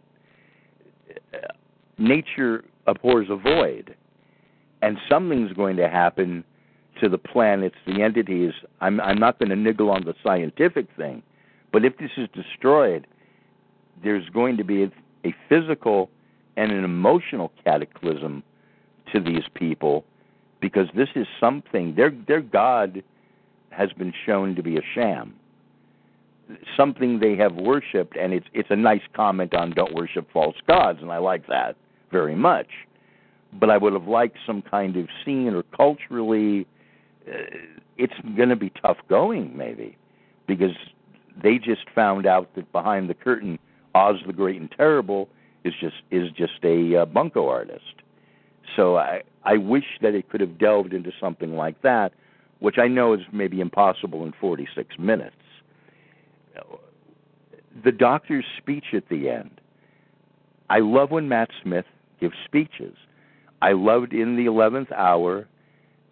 [1.34, 1.38] uh,
[1.98, 3.96] nature abhors a void,
[4.82, 6.44] and something's going to happen
[7.02, 8.54] to the planets, the entities.
[8.80, 11.24] I'm I'm not going to niggle on the scientific thing,
[11.72, 13.08] but if this is destroyed,
[14.04, 14.92] there's going to be a,
[15.26, 16.10] a physical
[16.58, 18.44] and an emotional cataclysm
[19.14, 20.06] to these people
[20.62, 23.04] because this is something their their god
[23.70, 25.34] has been shown to be a sham.
[26.76, 31.00] Something they have worshipped and it's it's a nice comment on don't worship false gods
[31.02, 31.76] and I like that
[32.12, 32.68] very much
[33.60, 36.68] but I would have liked some kind of scene or culturally
[37.28, 37.38] uh,
[37.98, 39.98] it's going to be tough going maybe
[40.48, 40.76] because
[41.42, 43.60] they just found out that behind the curtain
[43.96, 45.30] Oz the Great and Terrible
[45.64, 47.96] is just is just a uh, bunco artist
[48.76, 52.14] so I I wish that it could have delved into something like that
[52.60, 55.36] which I know is maybe impossible in 46 minutes
[57.84, 59.62] the doctor's speech at the end.
[60.70, 61.86] I love when Matt Smith
[62.22, 62.96] gives speeches.
[63.62, 65.48] I loved in the 11th hour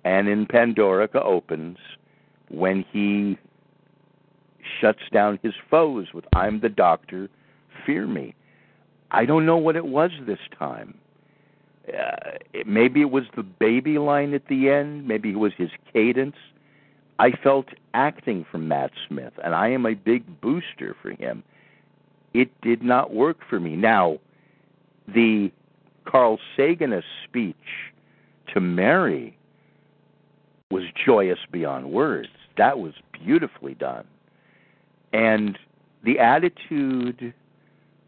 [0.03, 1.77] and in Pandorica Opens
[2.49, 3.38] when he
[4.81, 7.30] shuts down his foes with I'm the doctor,
[7.86, 8.36] fear me.
[9.11, 10.95] I don't know what it was this time.
[11.88, 15.72] Uh, it, maybe it was the baby line at the end, maybe it was his
[15.91, 16.36] cadence.
[17.18, 21.44] I felt acting from Matt Smith, and I am a big booster for him.
[22.34, 23.76] It did not work for me.
[23.76, 24.19] Now,
[25.07, 25.52] the
[26.05, 27.55] Carl Saganist speech
[28.53, 29.38] to Merry
[30.71, 32.30] was joyous beyond words.
[32.57, 34.05] That was beautifully done.
[35.13, 35.57] And
[36.03, 37.34] the attitude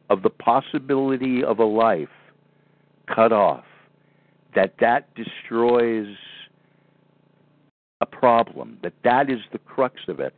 [0.09, 2.09] of the possibility of a life
[3.07, 3.65] cut off,
[4.55, 6.15] that that destroys
[8.01, 10.33] a problem, that that is the crux of it.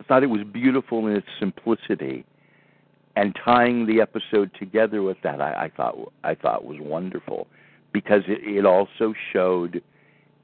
[0.00, 2.24] I thought it was beautiful in its simplicity,
[3.16, 7.46] and tying the episode together with that, I, I thought I thought was wonderful,
[7.92, 9.82] because it, it also showed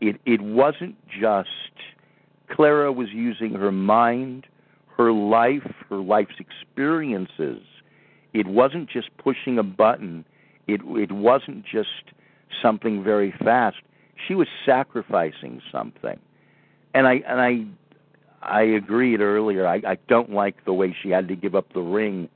[0.00, 1.48] it it wasn't just
[2.50, 4.46] Clara was using her mind,
[4.96, 7.62] her life, her life's experiences.
[8.32, 10.24] It wasn't just pushing a button
[10.66, 12.12] It it wasn't just
[12.62, 13.76] something very fast.
[14.26, 16.18] She was sacrificing something,
[16.94, 17.66] and I and I
[18.42, 19.66] I agreed earlier.
[19.66, 22.28] I, I don't like the way she had to give up the ring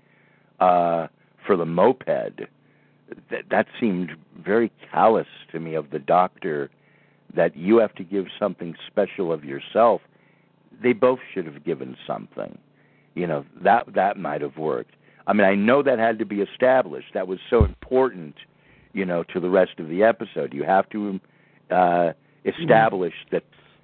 [0.60, 1.08] uh,
[1.46, 2.06] for the moped.
[3.30, 4.10] That that seemed
[4.44, 6.70] very callous to me of the doctor.
[7.34, 10.00] That you have to give something special of yourself.
[10.82, 12.58] They both should have given something.
[13.14, 14.94] You know that that might have worked.
[15.26, 17.08] I mean, I know that had to be established.
[17.14, 18.36] That was so important,
[18.92, 20.54] you know, to the rest of the episode.
[20.54, 21.18] You have to
[21.70, 22.12] uh,
[22.44, 23.42] establish that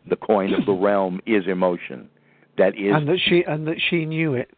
[0.08, 2.08] the coin of the realm is emotion.
[2.58, 4.50] That is, and that she and that she knew it.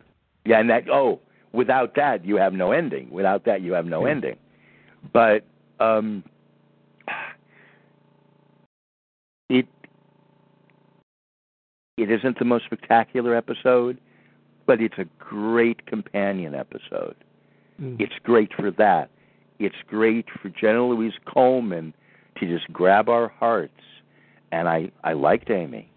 [0.45, 1.21] yeah, and that oh,
[1.55, 3.09] without that you have no ending.
[3.11, 4.11] Without that you have no Yeah.
[4.13, 4.37] ending.
[5.13, 5.45] But
[5.81, 6.25] um,
[9.49, 9.67] it
[11.97, 13.99] it isn't the most spectacular episode,
[14.67, 17.15] but it's a great companion episode.
[17.81, 18.01] Mm.
[18.01, 19.11] It's great for that.
[19.61, 21.95] It's great for Jenna Louise Coleman
[22.37, 23.81] to just grab our hearts.
[24.51, 25.89] And I, I liked Amy.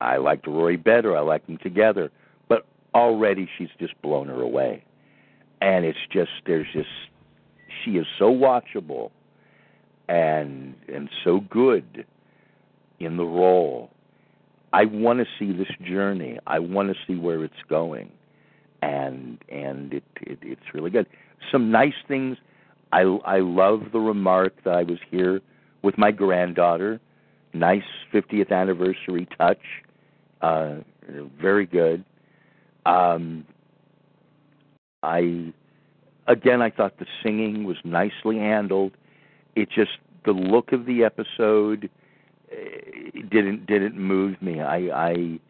[0.00, 1.16] I liked Rory better.
[1.16, 2.10] I liked them together.
[2.96, 4.82] Already she's just blown her away.
[5.60, 6.88] And it's just there's just
[7.84, 9.10] she is so watchable
[10.08, 12.06] and and so good
[12.98, 13.90] in the role.
[14.72, 16.38] I want to see this journey.
[16.46, 18.10] I want to see where it's going,
[18.80, 21.06] and and it, it it's really good.
[21.52, 22.38] Some nice things.
[22.92, 25.40] I I love the remark that I was here
[25.82, 26.98] with my granddaughter.
[27.52, 29.60] Nice 50th anniversary touch.
[30.42, 30.76] Uh,
[31.40, 32.04] very good.
[32.86, 33.44] Um,
[35.02, 35.52] I
[36.28, 38.92] again I thought the singing was nicely handled.
[39.54, 41.90] It just the look of the episode
[42.50, 44.60] eh, didn't didn't move me.
[44.60, 45.40] I I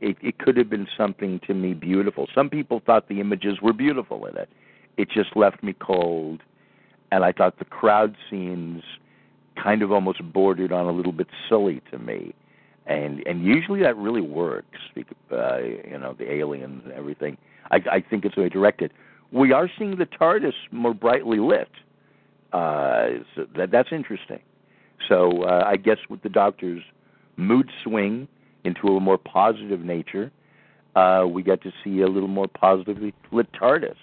[0.00, 2.28] it, it could have been something to me beautiful.
[2.34, 4.48] Some people thought the images were beautiful in it.
[4.96, 6.42] It just left me cold,
[7.12, 8.82] and I thought the crowd scenes
[9.62, 12.34] kind of almost bordered on a little bit silly to me.
[12.86, 14.78] And and usually that really works.
[15.32, 17.36] Uh, you know, the aliens and everything.
[17.70, 18.92] I, I think it's very directed.
[19.32, 21.68] We are seeing the TARDIS more brightly lit.
[22.52, 24.40] Uh, so that that's interesting.
[25.08, 26.82] So uh, I guess with the Doctor's
[27.36, 28.28] mood swing
[28.64, 30.30] into a more positive nature,
[30.94, 33.96] uh, we get to see a little more positively lit TARDIS.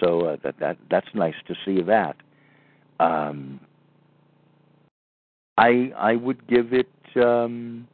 [0.00, 2.16] So uh, that that that's nice to see that.
[3.00, 3.60] Um,
[5.58, 7.86] I I would give it um,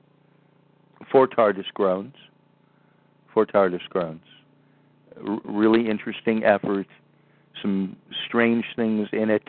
[1.10, 2.14] four TARDIS groans.
[3.32, 4.22] Four TARDIS groans.
[5.26, 6.86] R- really interesting effort.
[7.60, 7.96] Some
[8.26, 9.48] strange things in it.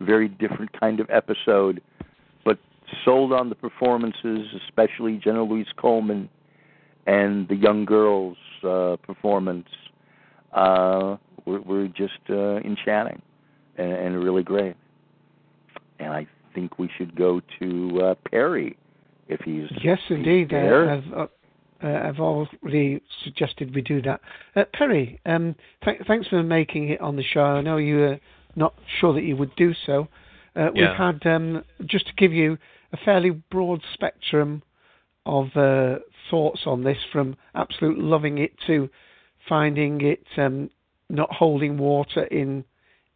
[0.00, 1.80] Very different kind of episode,
[2.44, 2.58] but
[3.02, 6.28] sold on the performances, especially Jenna Louise Coleman
[7.06, 9.68] and the young girl's uh, performance.
[10.52, 11.16] Uh,
[11.46, 13.22] were, were just uh, enchanting
[13.78, 14.76] and, and really great.
[15.98, 18.76] And I think we should go to uh, Perry
[19.28, 20.52] if he's Yes, indeed.
[20.52, 20.90] Uh, there.
[20.90, 21.26] I've, uh,
[21.82, 24.20] uh, I've already suggested we do that.
[24.54, 25.54] Uh, Perry, um,
[25.84, 27.42] th- thanks for making it on the show.
[27.42, 28.20] I know you were
[28.54, 30.08] not sure that you would do so.
[30.54, 30.94] Uh, We've Yeah.
[30.96, 32.58] had, um, just to give you
[32.92, 34.62] a fairly broad spectrum
[35.26, 35.98] of uh,
[36.30, 38.88] thoughts on this, from absolute loving it to
[39.48, 40.70] finding it um,
[41.08, 42.64] not holding water in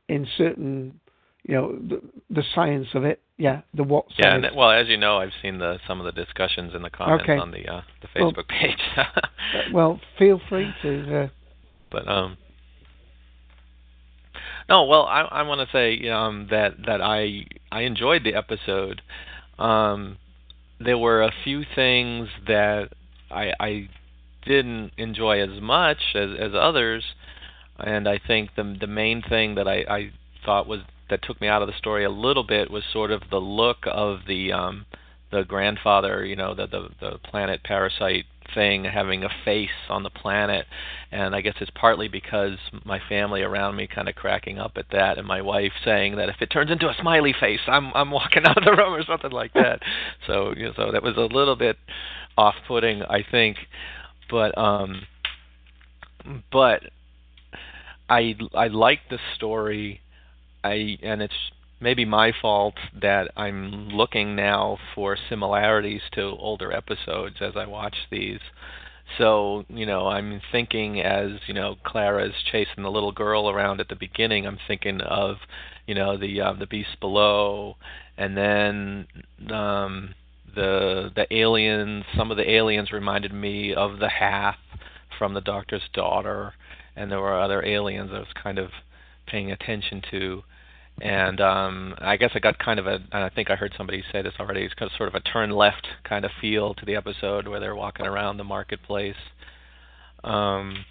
[0.08, 0.99] in certain,
[1.44, 3.20] you know, the, the science of it.
[3.38, 6.12] Yeah, the what Yeah, and, well, as you know, I've seen the some of the
[6.12, 7.38] discussions in the comments Okay.
[7.38, 8.78] on the uh, the Well- Facebook page.
[8.96, 11.22] Uh, well, feel free to.
[11.24, 11.28] Uh,
[11.90, 12.36] but um,
[14.68, 19.02] no, well, I I want to say um that that I I enjoyed the episode.
[19.58, 20.18] Um,
[20.78, 22.90] there were a few things that
[23.30, 23.88] I I
[24.46, 27.02] didn't enjoy as much as as others,
[27.78, 30.10] and I think the the main thing that I I
[30.44, 30.80] thought was
[31.10, 33.78] that took me out of the story a little bit was sort of the look
[33.86, 34.86] of the um
[35.30, 38.24] the grandfather, you know, the the the planet parasite
[38.54, 40.66] thing having a face on the planet
[41.12, 44.86] and I guess it's partly because my family around me kind of cracking up at
[44.90, 48.10] that and my wife saying that if it turns into a smiley face I'm I'm
[48.10, 49.80] walking out of the room or something like that.
[50.26, 51.76] so, you know, so that was a little bit
[52.36, 53.56] off-putting I think
[54.28, 55.02] but um
[56.50, 56.82] but
[58.08, 60.00] I I like the story
[60.64, 61.34] I and it's
[61.80, 67.96] maybe my fault that I'm looking now for similarities to older episodes as I watch
[68.10, 68.40] these.
[69.18, 73.88] So, you know, I'm thinking as, you know, Clara's chasing the little girl around at
[73.88, 75.36] the beginning, I'm thinking of,
[75.86, 77.76] you know, the uh, the beast below
[78.18, 79.06] and then
[79.50, 80.14] um
[80.54, 84.58] the the aliens, some of the aliens reminded me of the Hath
[85.18, 86.54] from the Doctor's Daughter
[86.96, 88.70] and there were other aliens I was kind of
[89.26, 90.42] paying attention to.
[91.00, 94.02] And um, I guess I got kind of a, and I think I heard somebody
[94.12, 94.62] say this already.
[94.62, 97.58] It's kind of sort of a turn left kind of feel to the episode where
[97.58, 99.16] they're walking around the marketplace,
[100.24, 100.84] um,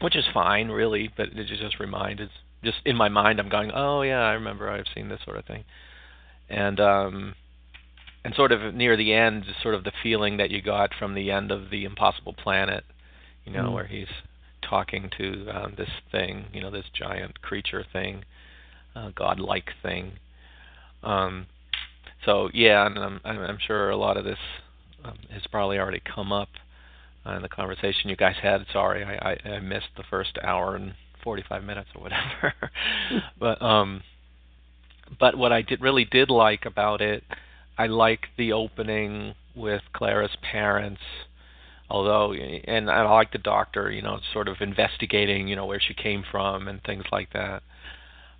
[0.00, 1.08] which is fine, really.
[1.16, 2.30] But it just reminded,
[2.64, 5.44] just in my mind, I'm going, oh yeah, I remember I've seen this sort of
[5.44, 5.64] thing,
[6.48, 7.34] and um,
[8.24, 11.30] and sort of near the end, sort of the feeling that you got from the
[11.30, 12.84] end of the Impossible Planet,
[13.44, 13.74] you know, Mm.
[13.74, 14.08] where he's
[14.62, 18.24] talking to um, this thing, you know, this giant creature thing,
[18.94, 20.12] uh, godlike thing.
[21.02, 21.46] Um,
[22.24, 24.38] so yeah, and I'm, I'm sure a lot of this
[25.04, 26.48] um, has probably already come up
[27.26, 28.64] uh, in the conversation you guys had.
[28.72, 32.54] Sorry, I, I, I missed the first hour and 45 minutes or whatever.
[33.38, 34.02] but um,
[35.18, 37.22] but what I did really did like about it,
[37.76, 41.00] I like the opening with Clara's parents.
[41.90, 45.92] Although, and I like the doctor, you know, sort of investigating, you know, where she
[45.92, 47.62] came from and things like that.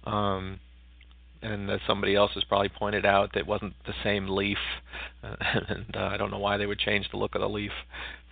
[0.05, 0.61] Um,
[1.43, 4.59] and as somebody else has probably pointed out, it wasn't the same leaf,
[5.25, 5.35] uh,
[5.69, 7.73] and uh, I don't know why they would change the look of the leaf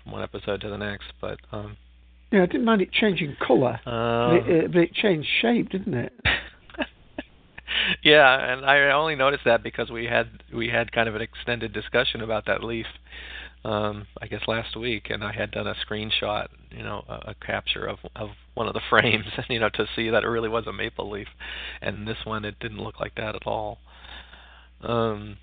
[0.02, 1.12] from one episode to the next.
[1.20, 1.76] But um,
[2.30, 5.94] Yeah, I didn't mind it changing colour, uh, but, it, but it changed shape, didn't
[5.94, 6.12] it?
[8.04, 11.72] yeah, and I only noticed that because we had we had kind of an extended
[11.72, 12.86] discussion about that leaf.
[13.62, 17.34] Um, I guess last week, and I had done a screenshot, you know, a, a
[17.44, 20.66] capture of of one of the frames, you know, to see that it really was
[20.66, 21.28] a maple leaf,
[21.82, 23.78] and this one it didn't look like that at all.
[24.82, 25.36] Um,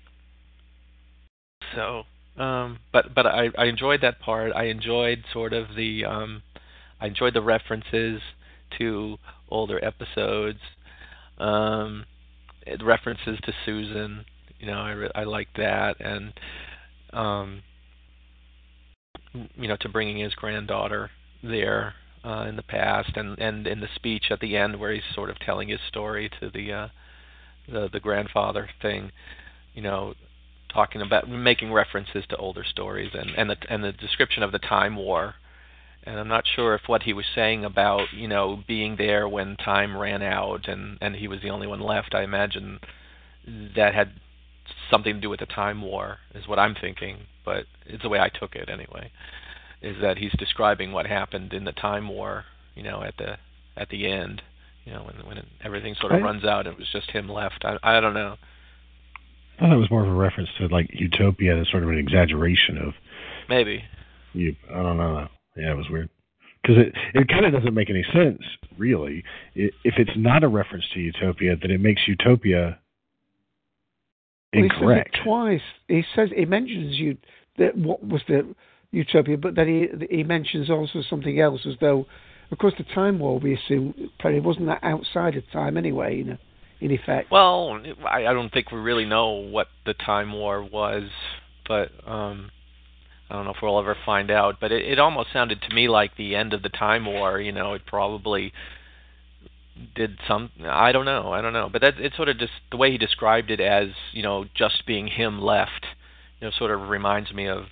[1.74, 2.02] so,
[2.42, 4.52] um, but but I I enjoyed that part.
[4.54, 6.42] I enjoyed sort of the um,
[7.00, 8.20] I enjoyed the references
[8.78, 9.16] to
[9.50, 10.58] older episodes.
[11.38, 12.04] Um,
[12.84, 14.24] references to Susan.
[14.58, 16.32] You know, I re- I liked that, and
[17.12, 17.62] um,
[19.56, 21.10] you know, to bringing his granddaughter
[21.42, 21.94] there
[22.24, 25.30] uh, in the past, and and in the speech at the end where he's sort
[25.30, 26.88] of telling his story to the uh,
[27.68, 29.12] the the grandfather thing.
[29.74, 30.14] You know,
[30.72, 34.58] talking about making references to older stories and and the and the description of the
[34.58, 35.34] time war.
[36.04, 39.56] And I'm not sure if what he was saying about you know being there when
[39.56, 42.14] time ran out and and he was the only one left.
[42.14, 42.80] I imagine
[43.76, 44.12] that had
[44.90, 48.18] something to do with the time war is what I'm thinking, but it's the way
[48.20, 49.10] I took it anyway.
[49.80, 52.44] Is that he's describing what happened in the time war,
[52.74, 53.36] you know, at the
[53.76, 54.42] at the end,
[54.84, 56.24] you know, when when everything sort of Right.
[56.24, 57.64] runs out, it was just him left.
[57.64, 58.36] I I don't know.
[59.58, 61.98] I thought it was more of a reference to like utopia as sort of an
[61.98, 62.94] exaggeration of
[63.48, 63.84] Maybe.
[64.32, 64.54] you.
[64.70, 65.28] I don't know.
[65.56, 66.08] Yeah, it was weird
[66.62, 68.42] because it it kind of doesn't make any sense
[68.76, 69.22] really.
[69.56, 72.78] I if it's not a reference to utopia, then it makes utopia
[74.52, 75.10] Well, incorrect.
[75.12, 75.60] He says it twice.
[75.88, 77.16] He says he mentions you
[77.58, 78.54] that what was the
[78.90, 82.06] utopia, but then he he mentions also something else as though,
[82.50, 86.16] of course, the time war we assume probably wasn't that outside of time anyway.
[86.16, 86.38] You know,
[86.80, 87.30] in effect.
[87.30, 91.08] Well, I, I don't think we really know what the time war was,
[91.66, 92.50] but um
[93.30, 94.56] I don't know if we'll ever find out.
[94.60, 97.40] But it, it almost sounded to me like the end of the time war.
[97.40, 98.52] You know, it probably
[99.94, 100.50] did some.
[100.64, 101.32] I don't know.
[101.32, 101.68] I don't know.
[101.72, 104.86] But that it sort of just the way he described it as you know just
[104.86, 105.86] being him left.
[106.40, 107.64] You know, sort of reminds me of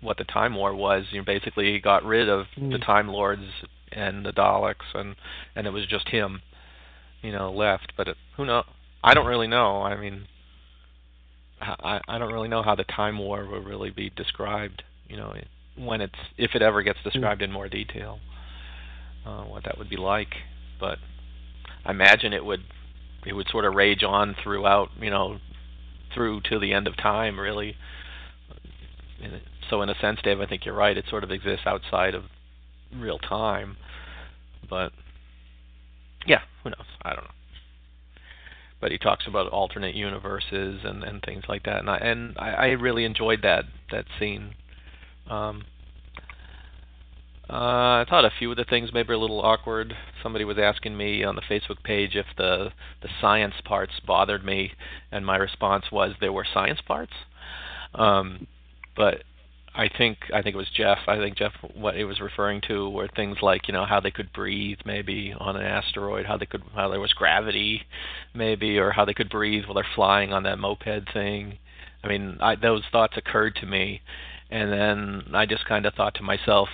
[0.00, 1.04] what the time war was.
[1.10, 2.84] You know, basically he got rid of the Mm.
[2.86, 3.42] time lords
[3.92, 5.16] and the Daleks, and
[5.56, 6.42] and it was just him.
[7.22, 7.92] You know, left.
[7.96, 8.64] But it, who know?
[9.02, 9.82] I don't really know.
[9.82, 10.26] I mean,
[11.60, 14.82] I I don't really know how the time war will really be described.
[15.08, 15.34] You know,
[15.76, 18.18] when it's if it ever gets described in more detail,
[19.26, 20.34] uh, what that would be like.
[20.80, 20.98] But
[21.84, 22.64] I imagine it would
[23.26, 24.88] it would sort of rage on throughout.
[25.00, 25.38] You know,
[26.14, 27.76] through to the end of time, really.
[29.70, 30.96] So in a sense, Dave, I think you're right.
[30.96, 32.24] It sort of exists outside of
[32.94, 33.76] real time.
[34.68, 34.92] But
[36.26, 36.86] yeah, who knows?
[37.02, 37.30] I don't know
[38.84, 42.50] but he talks about alternate universes and and things like that and I and I,
[42.50, 44.54] I really enjoyed that that scene
[45.26, 45.64] um
[47.50, 49.94] uh, I thought a few of the things maybe a little awkward.
[50.22, 52.70] Somebody was asking me on the Facebook page if the
[53.02, 54.72] the science parts bothered me,
[55.12, 57.12] and my response was there were science parts.
[57.94, 58.46] Um,
[58.96, 59.24] but
[59.74, 60.98] I think I think it was Jeff.
[61.08, 64.12] I think Jeff what he was referring to were things like you know how they
[64.12, 67.82] could breathe maybe on an asteroid, how they could how there was gravity,
[68.34, 71.58] maybe, or how they could breathe while they're flying on that moped thing.
[72.04, 74.00] I mean, I, those thoughts occurred to me,
[74.50, 76.68] and then I just kind of thought to myself,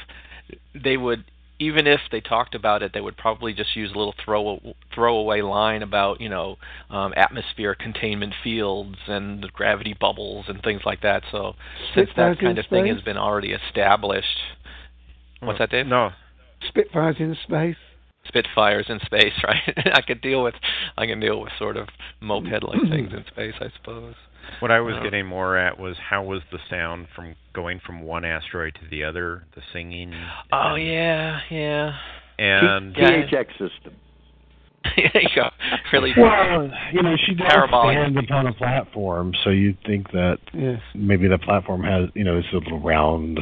[0.74, 1.24] they would
[1.60, 4.58] even if they talked about it, they would probably just use a little throw
[4.94, 6.56] throwaway line about you know
[6.88, 11.22] um, atmosphere containment fields and gravity bubbles and things like that.
[11.30, 11.54] So
[11.94, 14.38] since that kind in of thing has been already established,
[15.40, 15.86] what's that, Dave?
[15.86, 16.10] No,
[16.68, 17.76] Spitfires in space.
[18.26, 19.94] Spitfires in space, right?
[19.94, 20.54] I could deal with
[20.96, 21.88] I can deal with sort of
[22.20, 24.14] moped-like things in space, I suppose.
[24.60, 28.02] What I was Um, getting more at was how was the sound from going from
[28.02, 30.12] one asteroid to the other, the singing.
[30.52, 31.92] Oh yeah, yeah.
[32.38, 33.94] And THX system.
[34.96, 35.50] there you go.
[35.92, 36.12] Really.
[36.16, 40.80] Well, you know, she does stand upon a platform, so you'd think that Yes.
[40.94, 43.38] maybe the platform has, you know, it's a little round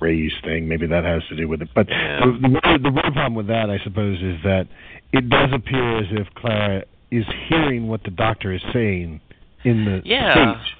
[0.00, 0.68] raised thing.
[0.68, 1.68] Maybe that has to do with it.
[1.74, 4.68] But the, the, weird- the weird problem with that, I suppose, is that
[5.12, 9.20] it does appear as if Clara is hearing what the doctor is saying
[9.64, 10.32] in the Yeah.
[10.60, 10.74] speech.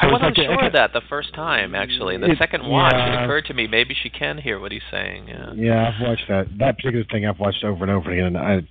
[0.00, 1.74] So I wasn't like a- sure of that the first time.
[1.74, 3.20] Actually, the It- second watch, yeah.
[3.20, 5.28] it occurred to me maybe she can hear what he's saying.
[5.28, 5.52] Yeah.
[5.54, 6.58] Yeah, I've watched that.
[6.58, 8.62] That particular thing I've watched over and over again, and I,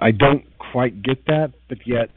[0.00, 2.10] I don't quite get that, but yet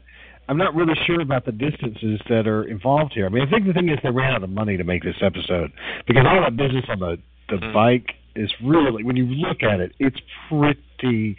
[0.48, 3.24] I'm not really sure about the distances that are involved here.
[3.26, 5.16] I mean, I think the thing is they ran out of money to make this
[5.22, 5.72] episode
[6.06, 7.18] because all that business on the
[7.48, 7.72] the Hmm.
[7.72, 11.36] bike is really, when you look at it, it's pretty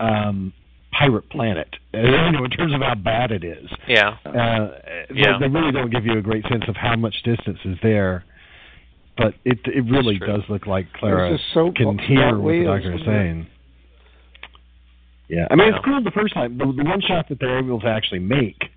[0.00, 0.52] um
[0.92, 1.68] Pirate Planet.
[1.94, 3.68] Uh, You know, in terms of how bad it is.
[3.88, 4.16] Yeah.
[4.24, 4.78] Uh,
[5.14, 5.38] Yeah.
[5.38, 8.24] They, they really don't give you a great sense of how much distance is there.
[9.16, 12.64] But it it really does look like Clara There's a soap can hear what the
[12.64, 13.46] doctor is saying.
[15.28, 15.76] Yeah, I mean Yeah.
[15.76, 16.56] it's cool the first time.
[16.58, 18.70] The, the one shot that they're able to actually make,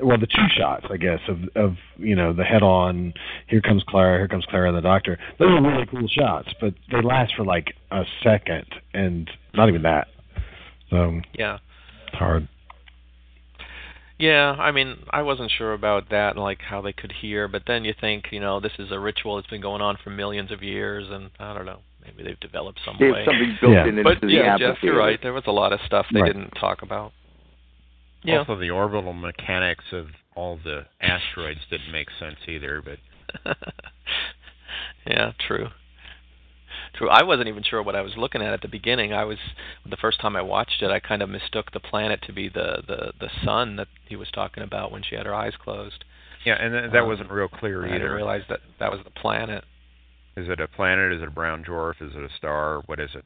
[0.00, 3.12] well, the two shots, I guess, of of you know the head on.
[3.46, 4.18] Here comes Clara.
[4.18, 5.18] Here comes Clara and the doctor.
[5.38, 9.82] Those are really cool shots, but they last for like a second, and not even
[9.82, 10.08] that.
[10.90, 11.58] So Yeah.
[12.08, 12.48] it's hard.
[14.18, 17.62] Yeah, I mean, I wasn't sure about that and like how they could hear, but
[17.66, 20.50] then you think, you know, this is a ritual that's been going on for millions
[20.50, 23.24] of years, and I don't know, maybe they've developed some There's way.
[23.24, 23.82] something built Yeah.
[23.84, 25.18] in into but the yeah, Jeff, you're right.
[25.22, 26.34] There was a lot of stuff they Right.
[26.34, 27.12] didn't talk about.
[28.22, 28.40] Yeah.
[28.40, 32.82] Also, the orbital mechanics of all the asteroids didn't make sense either.
[32.82, 32.98] But
[35.06, 35.68] yeah, true.
[36.94, 37.08] True.
[37.08, 39.12] I wasn't even sure what I was looking at at the beginning.
[39.12, 39.38] I was
[39.88, 40.90] the first time I watched it.
[40.90, 44.28] I kind of mistook the planet to be the the the sun that he was
[44.32, 46.04] talking about when she had her eyes closed.
[46.44, 47.94] yeah, and th- that Um, wasn't real clear either.
[47.94, 49.64] I didn't realize that that was the planet.
[50.36, 51.12] Is it a planet?
[51.12, 52.00] Is it a brown dwarf?
[52.00, 52.80] Is it a star?
[52.86, 53.24] What is it?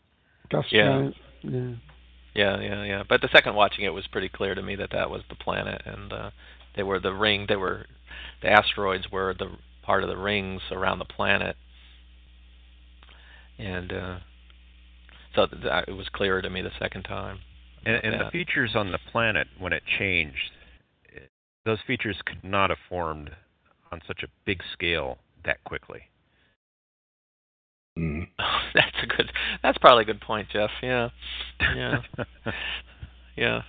[0.50, 0.84] Gas Yeah.
[0.88, 1.16] giant.
[1.42, 1.74] Yeah.
[2.34, 3.02] Yeah, yeah, yeah.
[3.08, 5.82] But the second watching it was pretty clear to me that that was the planet,
[5.86, 6.30] and uh,
[6.74, 7.46] they were the ring.
[7.48, 7.86] They were
[8.42, 9.50] the asteroids were the
[9.82, 11.56] part of the rings around the planet,
[13.58, 14.18] and uh,
[15.34, 17.38] so that, it was clearer to me the second time.
[17.86, 20.52] And, and the features on the planet when it changed,
[21.12, 21.30] it-
[21.64, 23.30] those features could not have formed
[23.92, 26.02] on such a big scale that quickly.
[27.98, 28.28] Mm.
[28.74, 29.30] that's a good.
[29.62, 30.70] That's probably a good point, Jeff.
[30.82, 31.10] Yeah,
[31.76, 31.98] yeah,
[33.36, 33.62] yeah.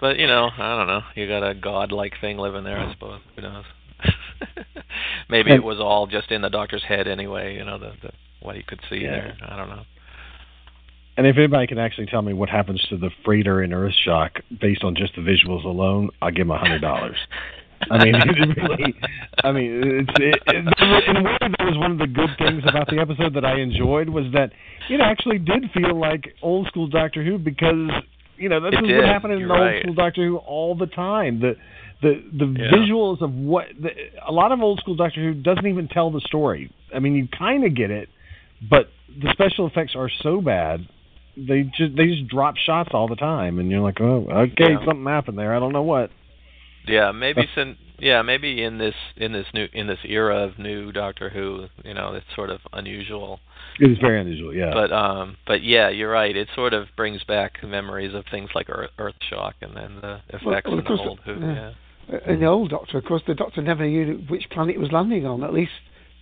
[0.00, 1.00] But you know, I don't know.
[1.14, 3.20] You got a godlike thing living there, I suppose.
[3.36, 3.64] Who knows?
[5.30, 7.56] Maybe it was all just in the doctor's head anyway.
[7.56, 8.10] You know, the, the
[8.40, 9.10] what he could see Yeah.
[9.12, 9.36] there.
[9.48, 9.82] I don't know.
[11.16, 14.84] And if anybody can actually tell me what happens to the freighter in Earthshock based
[14.84, 17.16] on just the visuals alone, I'll give them a hundred dollars.
[17.90, 18.94] I mean, it really.
[19.42, 20.56] I mean, it's it, it,
[21.08, 23.58] in a way that was one of the good things about the episode that I
[23.60, 24.52] enjoyed was that
[24.88, 27.90] it actually did feel like old school Doctor Who because
[28.36, 28.98] you know this It is did.
[28.98, 29.82] what happened in You're old right.
[29.82, 31.40] school Doctor Who all the time.
[31.40, 31.56] The
[32.00, 32.70] the the Yeah.
[32.70, 33.90] visuals of what the,
[34.24, 36.70] a lot of old school Doctor Who doesn't even tell the story.
[36.94, 38.08] I mean, you kind of get it,
[38.68, 40.88] but the special effects are so bad.
[41.36, 44.84] They just they just drop shots all the time, and you're like, oh, okay, Yeah.
[44.84, 45.54] something happened there.
[45.54, 46.10] I don't know what.
[46.86, 50.92] Yeah, maybe sin yeah, maybe in this in this new in this era of new
[50.92, 53.40] Doctor Who, you know, it's sort of unusual.
[53.80, 54.72] It is very unusual, yeah.
[54.72, 56.36] But um but yeah, you're right.
[56.36, 60.20] It sort of brings back memories of things like Earth, Earth shock and then the
[60.28, 61.40] effects Well, well, in of the old Who.
[61.40, 61.72] yeah.
[62.08, 62.32] Yeah.
[62.32, 65.26] In the old Doctor, of course, the Doctor never knew which planet it was landing
[65.26, 65.42] on.
[65.42, 65.72] At least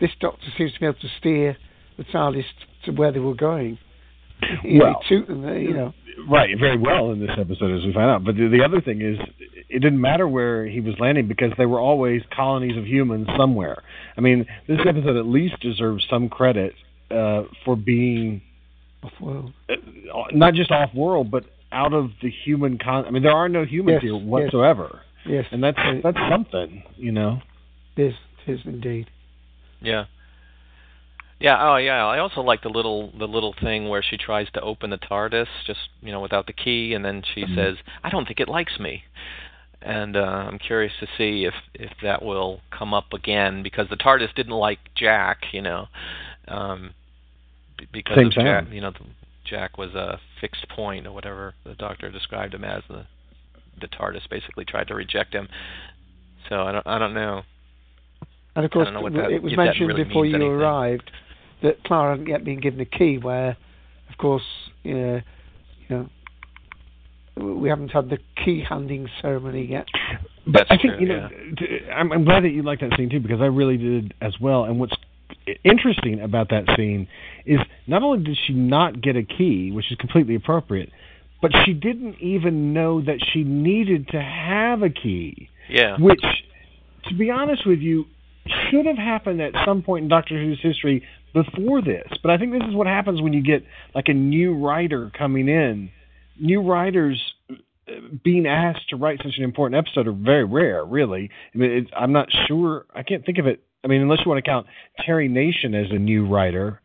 [0.00, 1.56] this Doctor seems to be able to steer
[1.96, 2.44] the TARDIS
[2.84, 3.78] to where they were going.
[4.64, 5.94] You Well, he took them you know.
[6.28, 8.24] Right, very well in this episode, as we find out.
[8.24, 9.18] But the, the other thing is,
[9.68, 13.82] it didn't matter where he was landing because there were always colonies of humans somewhere.
[14.16, 16.72] I mean, this episode at least deserves some credit
[17.10, 18.40] uh, for being
[19.02, 19.74] off world, uh,
[20.32, 23.04] not just off world, but out of the human con.
[23.04, 27.12] I mean, there are no humans Yes, here whatsoever, Yes, and that's that's something, you
[27.12, 27.40] know.
[27.96, 28.14] it is,
[28.46, 29.06] it is indeed.
[29.80, 30.04] Yeah.
[31.38, 32.04] Yeah, oh yeah.
[32.06, 35.46] I also like the little the little thing where she tries to open the TARDIS
[35.66, 37.54] just, you know, without the key and then she Mhm.
[37.54, 39.04] says, "I don't think it likes me."
[39.82, 43.96] And uh, I'm curious to see if if that will come up again because the
[43.96, 45.88] TARDIS didn't like Jack, you know.
[46.48, 46.94] Um
[47.92, 49.04] because Same of Jack, you know, the,
[49.44, 53.04] Jack was a fixed point or whatever the doctor described him as the
[53.78, 55.48] the TARDIS basically tried to reject him.
[56.48, 57.42] So I don't I don't know.
[58.54, 60.50] And of course, don't know what that- it was mentioned really before you anything.
[60.52, 61.10] arrived
[61.62, 63.18] that Clara hadn't yet been given a key.
[63.18, 63.56] Where,
[64.10, 64.42] of course,
[64.84, 65.22] uh, you
[65.90, 66.08] know,
[67.36, 69.86] we haven't had the key handing ceremony yet.
[70.46, 71.28] But I think you know,
[71.58, 74.34] t- I'm, I'm glad that you like that scene too because I really did as
[74.40, 74.64] well.
[74.64, 74.94] And what's
[75.64, 77.08] interesting about that scene
[77.44, 80.90] is not only did she not get a key, which is completely appropriate,
[81.42, 85.48] but she didn't even know that she needed to have a key.
[85.68, 85.96] Yeah.
[85.98, 86.22] Which,
[87.08, 88.06] to be honest with you,
[88.70, 91.04] should have happened at some point in Doctor Who's history
[91.36, 92.08] before this.
[92.22, 93.62] But I think this is what happens when you get
[93.94, 95.90] like a new writer coming in.
[96.40, 97.54] New writers uh,
[98.24, 101.30] being asked to write such an important episode are very rare, really.
[101.54, 102.86] I mean, it, I'm not sure.
[102.94, 103.62] I can't think of it.
[103.84, 104.66] I mean, unless you want to count
[105.04, 106.80] Terry Nation as a new writer.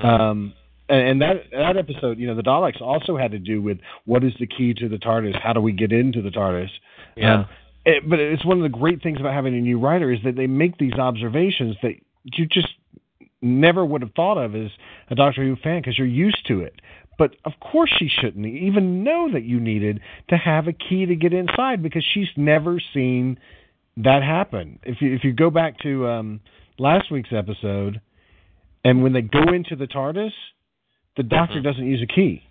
[0.00, 0.52] Um,
[0.88, 4.22] and, and that that episode, you know, the Daleks also had to do with what
[4.22, 5.40] is the key to the TARDIS?
[5.42, 6.68] How do we get into the TARDIS?
[7.16, 7.34] Yeah.
[7.34, 7.48] Um,
[7.86, 10.36] it, but it's one of the great things about having a new writer is that
[10.36, 11.92] they make these observations that
[12.24, 12.68] you just
[13.42, 14.70] never would have thought of as
[15.10, 16.74] a Doctor Who fan because you're used to it.
[17.18, 21.16] But of course, she shouldn't even know that you needed to have a key to
[21.16, 23.38] get inside because she's never seen
[23.96, 24.78] that happen.
[24.82, 26.40] If you if you go back to um,
[26.78, 28.00] last week's episode,
[28.84, 30.32] and when they go into the TARDIS,
[31.16, 32.42] the Doctor doesn't use a key.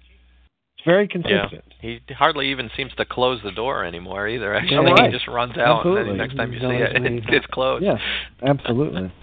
[0.77, 1.63] It's very consistent.
[1.81, 1.99] Yeah.
[2.07, 4.53] He hardly even seems to close the door anymore either.
[4.55, 5.05] Actually, right.
[5.05, 6.01] he just runs out, Absolutely.
[6.01, 7.85] and then next time you see it, it's closed.
[7.85, 7.97] Yeah,
[8.45, 9.11] absolutely.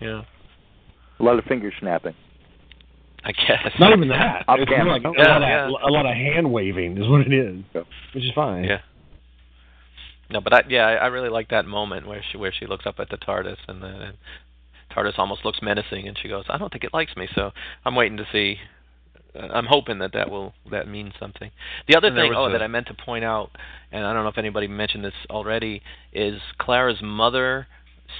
[0.00, 0.22] Yeah.
[1.20, 2.14] A lot of finger snapping.
[3.24, 3.72] I guess.
[3.80, 4.44] Not even that.
[4.48, 4.92] Off It's more camera.
[4.94, 5.64] like a, Yeah, lot yeah.
[5.64, 7.56] of, a lot of hand waving is what it is,
[8.14, 8.64] which is fine.
[8.64, 8.78] Yeah.
[10.30, 12.86] No, but I, yeah, I, I really like that moment where she where she looks
[12.86, 14.10] up at the TARDIS and the
[14.94, 17.50] TARDIS almost looks menacing, and she goes, "I don't think it likes me." So
[17.84, 18.56] I'm waiting to see.
[19.34, 21.50] Uh, I'm hoping that that will that means something.
[21.88, 23.50] The other And thing, oh, a- that I meant to point out,
[23.90, 25.82] and I don't know if anybody mentioned this already,
[26.12, 27.66] is Clara's mother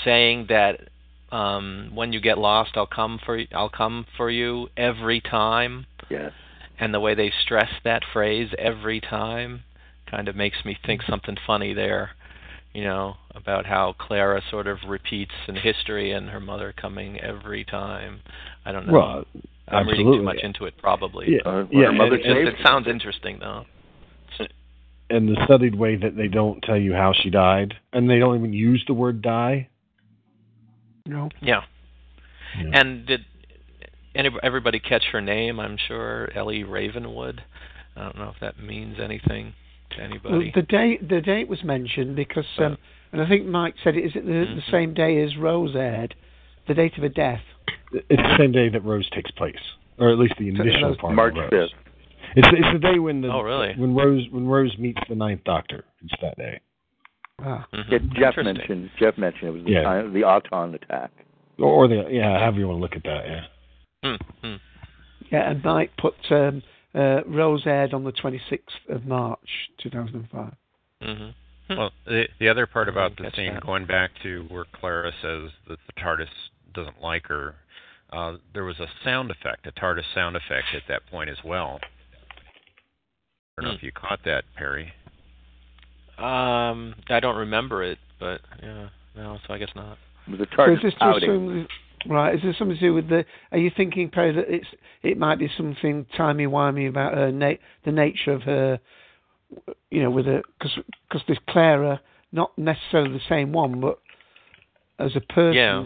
[0.05, 0.89] saying that
[1.31, 5.87] um when you get lost, I'll come for I'll come for you every time.
[6.11, 6.33] Yes.
[6.81, 9.65] and the way they stress that phrase every time
[10.11, 12.13] kind of makes me think something funny there
[12.73, 17.65] you know about how clara sort of repeats in history and her mother coming every
[17.65, 18.21] time.
[18.65, 18.93] I don't know.
[18.93, 19.25] Well,
[19.69, 21.27] i'm reading too much into it probably.
[21.29, 23.65] Yeah, but uh, yeah, her mother it, just, it sounds interesting though.
[25.11, 28.37] And the studied way that they don't tell you how she died, and they don't
[28.37, 29.71] even use the word die.
[31.09, 31.29] No.
[31.43, 31.63] yeah
[32.73, 33.21] and did
[34.15, 37.43] anybody, everybody catch her name i'm sure ellie ravenwood
[37.97, 39.55] i don't know if that means anything
[39.91, 42.77] to Well, anybody the day the date was mentioned because, um,
[43.11, 44.05] and I think Mike said it.
[44.05, 44.57] Is it the, Mm-hmm.
[44.57, 46.15] the same day as Rose aired?
[46.67, 47.41] The date of her death.
[47.91, 49.57] It's the same day that Rose takes place,
[49.99, 51.71] or at least the initial part March of Rose.
[51.71, 51.79] 5th.
[52.37, 53.73] It's it's the day when the Oh, really?
[53.79, 55.87] when Rose when Rose meets the Ninth Doctor.
[56.05, 56.61] It's that day.
[57.45, 57.67] Ah.
[57.89, 58.91] Yeah, Jeff mentioned.
[58.99, 59.83] Jeff mentioned it was the Yeah.
[59.83, 61.11] time, the Auton attack.
[61.59, 63.27] Or, or the yeah, however you want to look at that.
[63.27, 63.47] Yeah.
[64.03, 64.57] Hmm, hmm.
[65.31, 66.63] Yeah, and Mike put um,
[66.95, 70.53] uh, Rose aired on the 26th of March 2005.
[71.03, 71.35] Mhm.
[71.71, 73.63] Well, the the other part about the catch scene, that.
[73.63, 76.31] going back to where Clara says that the TARDIS
[76.73, 77.57] doesn't like her,
[78.13, 81.79] uh, there was a sound effect, a TARDIS sound effect at that point as well.
[83.59, 83.77] I don't know Hmm.
[83.77, 84.93] if you caught that, Perry.
[86.19, 89.99] Um, I don't remember it, but yeah, no, so I guess not.
[90.27, 91.69] It was a So is this to outing.
[92.09, 92.35] right?
[92.35, 93.25] Is there something to do with the?
[93.53, 94.67] Are you thinking, Perry, that it's
[95.03, 98.81] it might be something timey wimey about her na- the nature of her,
[99.91, 102.01] you know, with her because because this Clara,
[102.33, 103.99] not necessarily the same one, but
[104.99, 105.85] as a person, Yeah.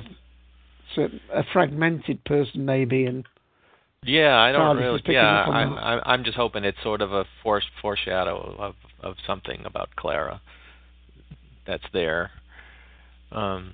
[0.94, 3.24] so a fragmented person maybe, and
[4.02, 5.14] Yeah, I don't TARDIS really.
[5.14, 5.78] Yeah, I'm.
[5.78, 10.40] I'm I'm just hoping it's sort of a forced foreshadow of of something about Clara
[11.66, 12.30] that's there.
[13.30, 13.72] Um,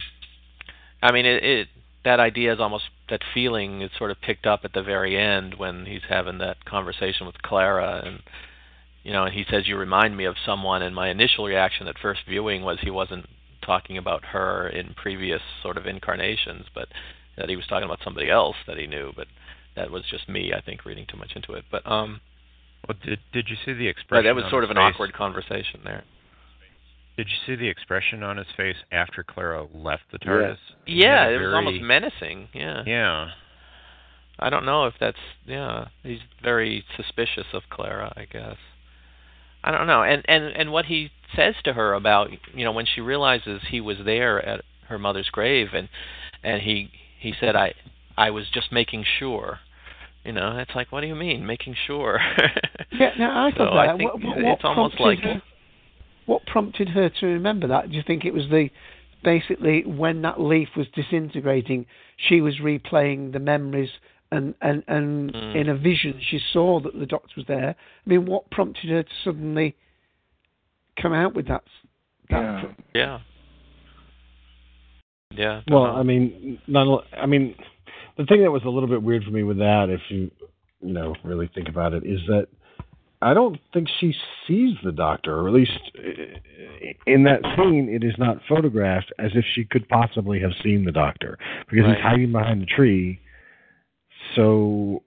[1.02, 1.68] I mean, it, it
[2.05, 5.55] that idea is almost that feeling is sort of picked up at the very end
[5.57, 8.20] when he's having that conversation with Clara and
[9.02, 11.98] you know, and he says you remind me of someone and my initial reaction at
[11.98, 13.26] first viewing was he wasn't
[13.65, 16.89] talking about her in previous sort of incarnations, but
[17.36, 19.26] that he was talking about somebody else that he knew, but
[19.76, 21.65] that was just me, I think, reading too much into it.
[21.70, 22.20] But um
[22.89, 24.25] Well, did did you see the expression?
[24.25, 24.94] that was sort of an face?
[24.94, 26.05] awkward conversation there.
[27.17, 30.57] Did you see the expression on his face after Clara left the TARDIS?
[30.86, 32.49] Yeah, a it was almost menacing.
[32.55, 32.84] Yeah.
[32.86, 33.31] Yeah.
[34.39, 35.89] I don't know if that's yeah.
[36.05, 38.57] He's very suspicious of Clara, I guess.
[39.65, 40.02] I don't know.
[40.02, 43.81] And and and what he says to her about you know when she realizes he
[43.81, 45.89] was there at her mother's grave and
[46.44, 47.75] and he he said I
[48.17, 49.58] I was just making sure.
[50.25, 52.19] You know, it's like what do you mean making sure?
[52.93, 53.11] yeah.
[53.19, 53.97] Now I So thought I that.
[53.99, 55.43] think what, what, it's almost prompted like- her,
[56.27, 57.91] what prompted her to remember that?
[57.91, 58.69] Do you think it was the
[59.25, 63.91] basically when that leaf was disintegrating, she was replaying the memories
[64.31, 65.57] and and and Mm.
[65.57, 67.71] in a vision she saw that the doctor was there.
[67.71, 69.75] I mean, what prompted her to suddenly
[71.01, 71.65] come out with that?
[72.29, 73.21] that Yeah.
[75.35, 75.63] Yeah.
[75.71, 77.05] Well, I mean, not.
[77.17, 77.55] I mean,
[78.19, 80.31] the thing that was a little bit weird for me with that, if you,
[80.81, 82.49] you know, really think about it, is that
[83.23, 84.15] I don't think she
[84.47, 85.73] sees the doctor, or at least
[87.07, 90.93] in that scene, it is not photographed as if she could possibly have seen the
[90.93, 91.39] doctor
[91.69, 91.97] because Right.
[91.97, 93.21] he's hiding behind the tree.
[94.37, 95.03] So,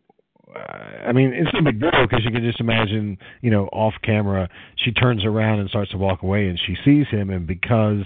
[1.06, 4.50] I mean, it's no big deal because you can just imagine, you know, off camera,
[4.76, 8.04] she turns around and starts to walk away, and she sees him, and because,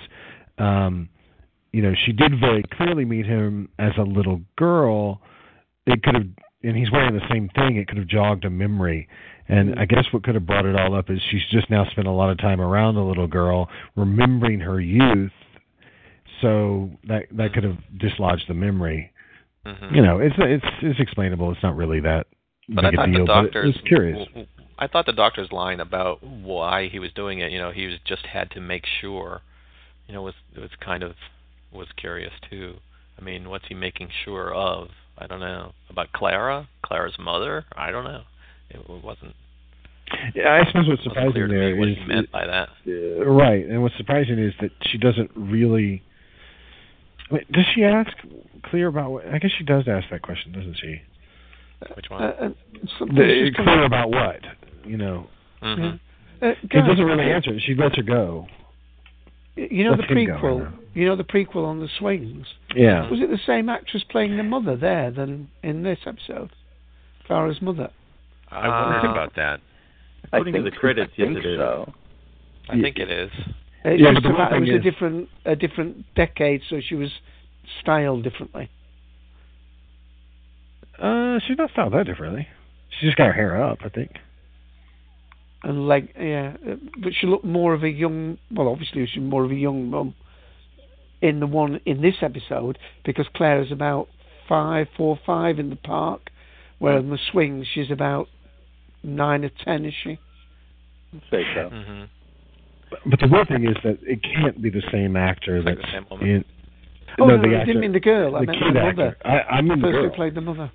[0.59, 1.09] um,
[1.75, 5.19] you know, she did very clearly meet him as a little girl.
[5.85, 6.27] It could have,
[6.63, 7.75] and he's wearing the same thing.
[7.75, 9.09] It could have jogged a memory.
[9.49, 12.07] And I guess what could have brought it all up is she's just now spent
[12.07, 15.33] a lot of time around the little girl, remembering her youth.
[16.41, 19.11] So that that could have dislodged the memory.
[19.65, 19.95] Mhm.
[19.95, 21.51] You know, it's it's it's explainable.
[21.51, 22.27] It's not really that
[22.69, 23.19] But I big a thought deal.
[23.19, 24.27] the but doctor's it's curious.
[24.79, 27.97] I thought the doctor's line about why he was doing it, you know, he was
[28.05, 29.41] just had to make sure,
[30.07, 31.15] you know, was was kind of
[31.75, 32.75] was curious too.
[33.19, 34.89] I mean, what's he making sure of?
[35.17, 37.65] I don't know about Clara, Clara's mother.
[37.75, 38.23] I don't know.
[38.69, 39.35] It wasn't.
[40.35, 42.69] Yeah, I suppose what's surprising clear to me there what is he meant by that.
[42.87, 46.03] Uh, right, and what's surprising is that she doesn't really.
[47.31, 48.11] Wait, does she ask
[48.65, 49.27] clear about what?
[49.27, 51.01] I guess she does ask that question, doesn't she?
[51.95, 52.49] Which Uh, uh,
[52.99, 54.41] The, clear about what?
[54.85, 55.27] You know,
[55.61, 55.99] Mhm.
[56.41, 57.59] Uh, he guys, doesn't really answer.
[57.59, 58.47] She lets her go.
[59.55, 60.71] You know Let's the prequel.
[60.93, 62.45] You know the prequel on the swings.
[62.75, 63.09] Yeah.
[63.09, 66.51] Was it the same actress playing the mother there than in this episode?
[67.25, 67.89] Clara's mother.
[68.51, 69.59] I wondered about that.
[70.31, 71.57] I According to the credits, I think yes, it is.
[71.59, 71.93] so.
[72.69, 73.31] I think it is.
[73.83, 76.61] It's Yeah, just but the one about, it was thing a different a different decade,
[76.69, 77.11] so she was
[77.81, 78.69] styled differently.
[80.99, 82.47] Uh, she's not styled that differently.
[82.89, 84.11] She just got her hair up, I think.
[85.65, 86.55] And leg, yeah,
[87.01, 88.37] but she looked more of a young.
[88.51, 90.13] Well, obviously she's more of a young mum
[91.21, 94.07] in the one in this episode because Claire is about
[94.47, 96.29] five, four, five in the park,
[96.77, 98.27] where in the swings she's about
[99.03, 100.19] nine or ten, is she?
[101.31, 101.69] Say so.
[101.73, 102.03] hmm
[103.09, 105.87] But the weird thing is that it can't be the same actor It's like that's
[105.87, 106.27] the same woman.
[106.29, 106.45] in.
[107.17, 108.35] Oh no, the I actor, didn't mean the girl.
[108.35, 109.17] I the meant kid the actor.
[109.25, 110.09] I, I mean the the person girl.
[110.09, 110.71] who played the mother.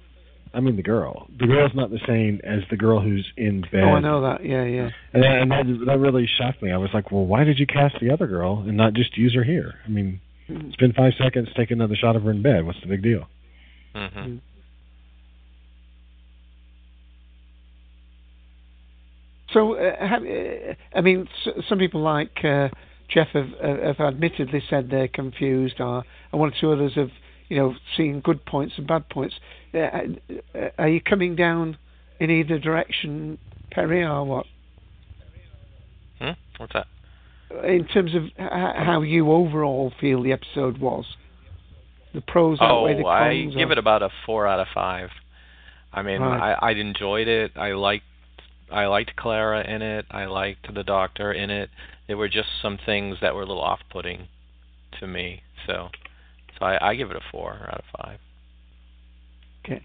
[0.52, 1.28] I mean the girl.
[1.38, 3.84] The girl's not the same as the girl who's in bed.
[3.84, 4.44] Oh, I know that.
[4.44, 4.90] Yeah, yeah.
[5.12, 6.72] And, that, and that, that really shocked me.
[6.72, 9.34] I was like, well, why did you cast the other girl and not just use
[9.34, 9.74] her here?
[9.86, 10.20] I mean,
[10.72, 12.66] spend five seconds, take another shot of her in bed.
[12.66, 13.26] What's the big deal?
[13.94, 14.36] hmm
[19.52, 22.68] So, uh, have, uh, I mean, s- some people like uh,
[23.08, 27.10] Jeff have, uh, have admittedly said they're confused, or and one or two others have,
[27.48, 29.34] you know, seen good points and bad points.
[29.72, 31.76] Uh, are you coming down
[32.18, 33.38] in either direction,
[33.70, 34.46] Perry, or what?
[36.20, 36.30] Hmm?
[36.58, 36.86] What's that?
[37.64, 41.04] In terms of h- how you overall feel the episode was,
[42.14, 45.10] the pros outweigh the Oh, I give or- it about a four out of five.
[45.92, 46.54] I mean, Right.
[46.60, 47.52] I I enjoyed it.
[47.56, 48.04] I liked
[48.70, 50.06] I liked Clara in it.
[50.12, 51.70] I liked the Doctor in it.
[52.06, 54.28] There were just some things that were a little off-putting
[55.00, 55.42] to me.
[55.66, 55.90] So,
[56.56, 58.20] so I, I give it a four out of five.
[59.64, 59.84] Okay.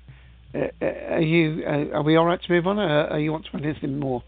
[0.53, 1.63] Uh, uh, are you?
[1.65, 2.79] Uh, are we all right to move on?
[2.79, 4.23] Or are you want to add anything more?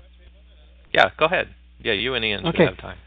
[0.93, 1.50] Yeah, go ahead.
[1.80, 2.66] Yeah, you and Ian should Okay.
[2.66, 2.98] have time.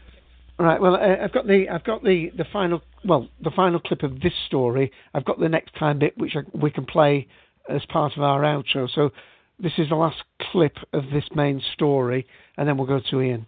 [0.59, 0.79] All right.
[0.79, 4.21] Well, uh, I've got the I've got the, the final well the final clip of
[4.21, 4.91] this story.
[5.13, 7.27] I've got the next time bit which I, we can play
[7.69, 8.89] as part of our outro.
[8.93, 9.11] So
[9.59, 10.17] this is the last
[10.51, 13.45] clip of this main story, and then we'll go to Ian.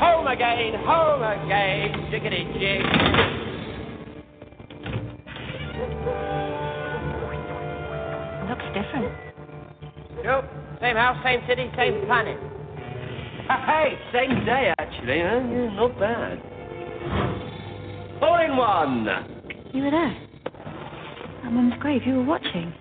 [0.00, 3.53] Home again, home again, jiggity jig.
[8.48, 9.10] Looks different.
[10.22, 10.44] Yep,
[10.80, 12.38] same house, same city, same planet.
[13.46, 15.40] Hey, same day actually, huh?
[15.50, 16.40] Yeah, not bad.
[18.22, 19.06] All in one.
[19.74, 20.16] You were there.
[21.44, 22.72] At Mum's grave, you were watching.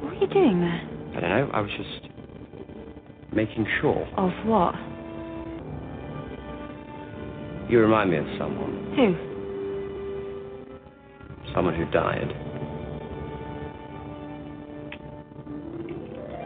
[0.00, 0.82] What were you doing there?
[1.16, 1.50] I don't know.
[1.52, 2.08] I was just
[3.32, 4.08] making sure.
[4.16, 4.74] Of what?
[7.70, 8.92] You remind me of someone.
[8.96, 9.14] Who?
[11.54, 12.26] Someone who died.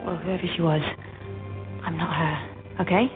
[0.05, 0.83] Well, whoever she was,
[1.83, 3.07] I'm not her, okay?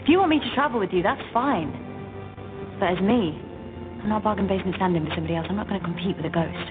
[0.00, 1.72] If you want me to travel with you, that's fine.
[2.78, 3.42] But as me,
[4.00, 5.48] I'm not bargain basement standing for somebody else.
[5.50, 6.70] I'm not going to compete with a ghost.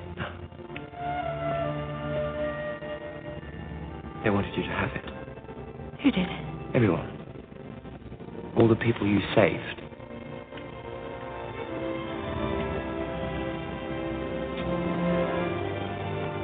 [4.24, 5.04] They wanted you to have it.
[6.02, 6.28] Who did?
[6.74, 7.12] Everyone.
[8.58, 9.87] All the people you saved.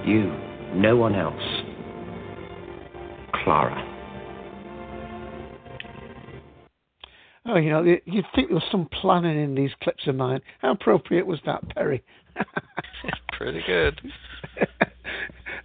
[0.06, 0.34] You,
[0.76, 1.42] no one else.
[3.44, 3.90] Clara.
[7.46, 10.42] Oh, you know, you- you'd think there was some planning in these clips of mine.
[10.60, 12.04] How appropriate was that, Perry?
[13.34, 14.00] Pretty good.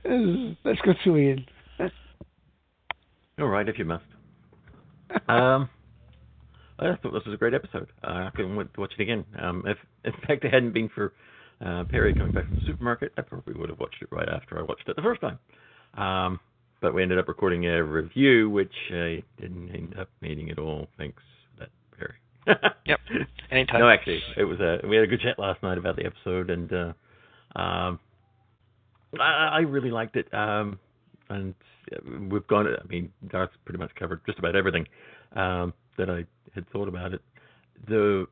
[0.65, 1.47] Let's go to Ian.
[3.39, 4.05] All right, if you must.
[5.29, 5.69] um,
[6.81, 7.89] I thought this was a great episode.
[8.03, 9.25] Uh, I couldn't wait to watch it again.
[9.41, 11.13] Um, if in fact it hadn't been for
[11.65, 14.59] uh, Perry coming back from the supermarket, I probably would have watched it right after
[14.59, 15.39] I watched it the first time.
[15.95, 16.41] Um,
[16.81, 20.87] but we ended up recording a review, which I didn't end up needing at all.
[20.97, 21.23] Thanks
[21.57, 22.15] for that, Perry.
[22.87, 23.01] Yep.
[23.51, 23.81] Anytime.
[23.81, 26.49] No, actually, it was a we had a good chat last night about the episode,
[26.49, 26.93] and uh,
[27.59, 27.99] um,
[29.21, 30.33] I, I really liked it.
[30.33, 30.79] Um,
[31.29, 31.55] and
[31.93, 31.99] uh,
[32.31, 32.67] we've gone.
[32.67, 34.87] I mean, Garth's pretty much covered just about everything
[35.35, 37.21] um, that I had thought about it.
[37.89, 38.27] The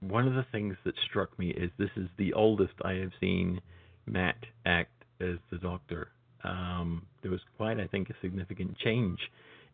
[0.00, 3.60] one of the things that struck me is this is the oldest I have seen
[4.06, 6.08] Matt act as the Doctor.
[6.44, 9.18] Um, there was quite, I think, a significant change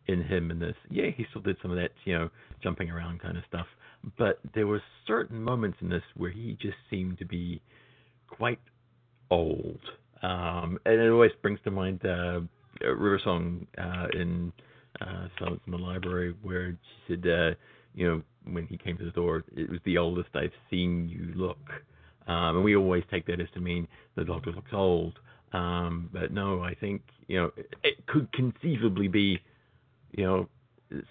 [0.07, 0.75] in him in this.
[0.89, 2.29] Yeah, he still did some of that, you know,
[2.61, 3.67] jumping around kind of stuff,
[4.17, 7.61] but there were certain moments in this where he just seemed to be
[8.29, 8.59] quite
[9.29, 9.79] old.
[10.21, 12.41] Um, and it always brings to mind uh,
[12.81, 14.51] River Song uh, in
[15.01, 17.51] uh, Silence in the Library, where she said, uh,
[17.93, 21.33] you know, when he came to the door, it was the oldest I've seen you
[21.39, 21.59] look.
[22.27, 25.19] Um, and we always take that as to mean the doctor looks old.
[25.51, 29.39] Um, but no, I think, you know, it, it could conceivably be,
[30.11, 30.49] you know,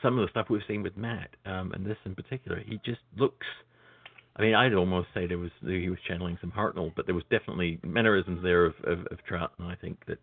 [0.02, 3.00] some of the stuff we've seen with Matt, um, and this in particular, he just
[3.16, 3.46] looks.
[4.36, 7.24] I mean, I'd almost say there was he was channeling some Hartnell, but there was
[7.30, 10.18] definitely mannerisms there of, of, of Troughton, and I think that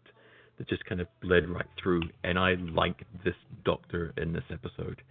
[0.58, 2.04] that just kind of bled right through.
[2.24, 5.02] And I like this Doctor in this episode.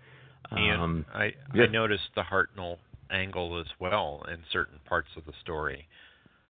[0.50, 1.65] Um, I yeah.
[1.65, 2.76] I noticed the Hartnell
[3.10, 5.86] angle as well in certain parts of the story.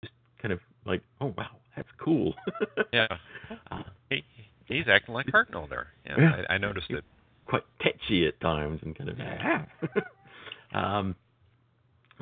[0.02, 2.34] Just kind of like, oh wow, that's cool.
[2.94, 3.08] Yeah,
[4.10, 4.24] he,
[4.66, 5.88] he's acting like Hartnell there.
[6.06, 6.32] Yeah, Yeah.
[6.50, 7.04] I, I noticed it.
[7.46, 9.66] quite tetchy at times and kind of Yeah.
[10.74, 11.16] um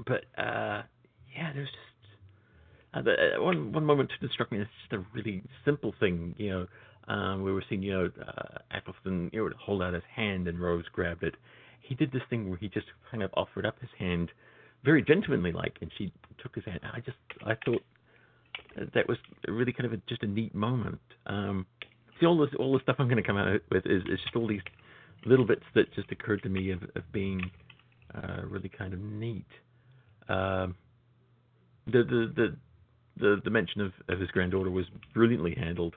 [0.06, 0.84] but uh
[1.36, 1.80] yeah there's just
[2.94, 6.34] uh, the, uh, one one moment that struck me as just a really simple thing
[6.38, 6.68] you know
[7.08, 10.60] um we were seeing you know uh Eccleston you know hold out his hand and
[10.60, 11.36] Rose grabbed it.
[11.82, 14.32] He did this thing where he just kind of offered up his hand
[14.84, 16.12] very gentlemanly like and she
[16.42, 16.80] took his hand.
[16.84, 17.84] I just I thought
[18.94, 19.18] that was
[19.48, 21.02] really kind of a, just a neat moment.
[21.26, 21.66] Um
[22.20, 24.36] see all this all the stuff I'm going to come out with is, is just
[24.36, 24.62] all these
[25.26, 27.42] little bits that just occurred to me of, of being
[28.14, 29.48] uh, really kind of neat.
[30.30, 30.76] Um,
[31.88, 32.56] the, the the
[33.18, 35.96] the the mention of, of his granddaughter was brilliantly handled,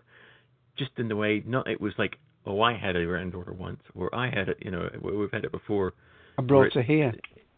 [0.78, 2.16] just in the way not it was like
[2.46, 5.44] oh I had a granddaughter once or I had it you know we- we've had
[5.44, 5.92] it before.
[6.38, 7.12] I brought it- her here.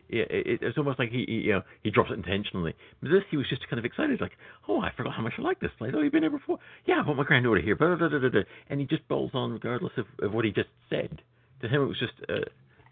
[0.09, 2.75] yeah, it, it's almost like he, he, you know, he drops it intentionally.
[3.01, 4.33] But this, he was just kind of excited, like,
[4.67, 5.93] oh, I forgot how much I like this place.
[5.95, 6.59] Oh, you've been here before?
[6.87, 7.77] Yeah, I want my granddaughter here.
[7.77, 8.41] Blah, blah, blah, blah, blah.
[8.69, 11.23] And he just bowls on regardless of, of what he just said.
[11.61, 12.39] To him, it was just a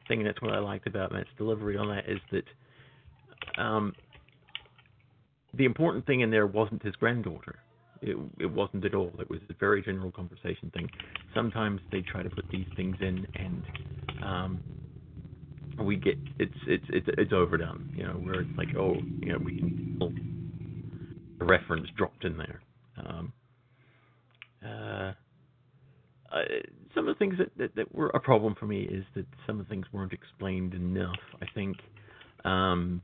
[0.07, 3.94] thing, and that's what I liked about Matt's delivery on that is that um,
[5.55, 7.57] the important thing in there wasn't his granddaughter.
[8.01, 9.12] It, it wasn't at all.
[9.18, 10.89] It was a very general conversation thing.
[11.35, 13.62] Sometimes they try to put these things in, and
[14.23, 14.60] um,
[15.83, 17.93] we get it's it's it's it's overdone.
[17.97, 19.89] You know, where it's like, oh, you know, we can
[21.41, 22.60] a reference dropped in there.
[22.97, 23.33] Um,
[24.65, 25.12] uh,
[26.33, 26.43] uh,
[26.94, 29.60] some of the things that, that that were a problem for me is that some
[29.60, 31.17] of the things weren't explained enough.
[31.41, 31.77] I think,
[32.44, 33.02] um,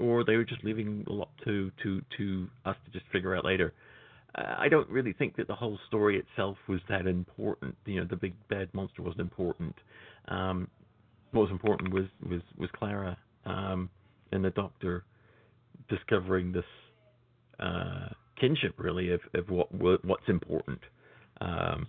[0.00, 3.44] or they were just leaving a lot to to to us to just figure out
[3.44, 3.72] later.
[4.34, 7.76] Uh, I don't really think that the whole story itself was that important.
[7.84, 9.74] You know, the big bad monster wasn't important.
[10.28, 10.68] Um,
[11.32, 13.90] what was important was was was Clara um,
[14.32, 15.04] and the Doctor
[15.88, 16.64] discovering this
[17.58, 18.08] uh,
[18.40, 20.80] kinship, really, of of what what- what's important.
[21.40, 21.86] Um,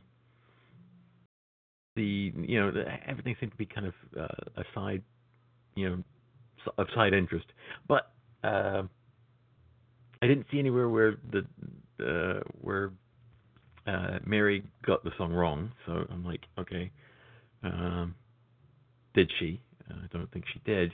[1.95, 5.03] the you know the, everything seemed to be kind of uh, a side
[5.75, 6.03] you know
[6.77, 7.45] of side interest,
[7.87, 8.11] but
[8.43, 8.83] uh,
[10.21, 11.45] I didn't see anywhere where the
[12.03, 12.91] uh, where
[13.87, 15.71] uh, Merry got the song wrong.
[15.85, 16.91] So I'm like, okay,
[17.63, 18.15] um,
[19.13, 19.61] did she?
[19.89, 20.93] I don't think she did.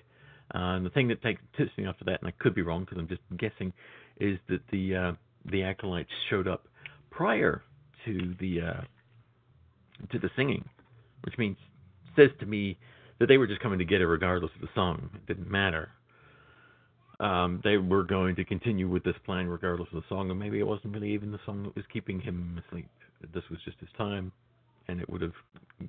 [0.53, 2.81] And the thing that takes tips me off of that, and I could be wrong
[2.81, 3.73] because I'm just guessing,
[4.19, 5.11] is that the uh,
[5.51, 6.67] the acolytes showed up
[7.11, 7.63] prior
[8.05, 8.81] to the uh,
[10.11, 10.63] to the singing,
[11.23, 11.57] which means
[12.15, 12.77] says to me
[13.19, 15.09] that they were just coming to get her regardless of the song.
[15.15, 15.89] It didn't matter.
[17.19, 20.59] Um, they were going to continue with this plan regardless of the song, and maybe
[20.59, 22.89] it wasn't really even the song that was keeping him asleep.
[23.33, 24.31] This was just his time,
[24.87, 25.33] and it would have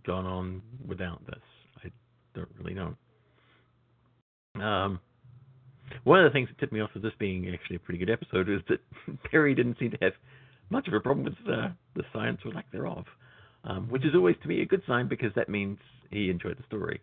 [0.06, 1.42] gone on without this.
[1.84, 1.90] I
[2.34, 2.94] don't really know.
[4.54, 5.00] Um,
[6.04, 8.10] one of the things that tipped me off of this being actually a pretty good
[8.10, 8.80] episode is that
[9.30, 10.12] Perry didn't seem to have
[10.70, 13.04] much of a problem with the, the science or lack thereof,
[13.64, 15.78] um, which is always to me a good sign because that means
[16.10, 17.00] he enjoyed the story.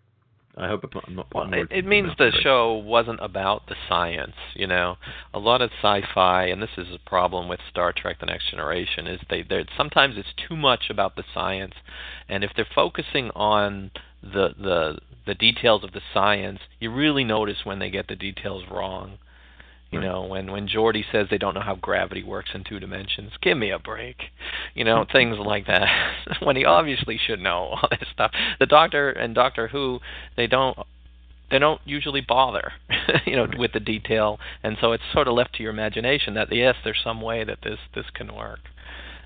[0.58, 1.28] I hope I'm not.
[1.34, 4.36] Well, it, it means the show wasn't about the science.
[4.54, 4.96] You know,
[5.34, 9.06] a lot of sci-fi, and this is a problem with Star Trek: The Next Generation,
[9.06, 11.74] is they they sometimes it's too much about the science,
[12.30, 13.92] and if they're focusing on
[14.24, 18.64] the the the details of the science, you really notice when they get the details
[18.72, 19.18] wrong.
[19.96, 23.32] You know, when when Geordi says they don't know how gravity works in two dimensions,
[23.42, 24.18] give me a break.
[24.74, 25.88] You know, things like that.
[26.44, 28.32] when he obviously should know all this stuff.
[28.60, 30.00] The Doctor and Doctor Who,
[30.38, 30.78] they don't
[31.52, 32.74] they don't usually bother,
[33.26, 36.48] you know, with the detail, and so it's sort of left to your imagination that
[36.52, 38.60] yes, there's some way that this this can work,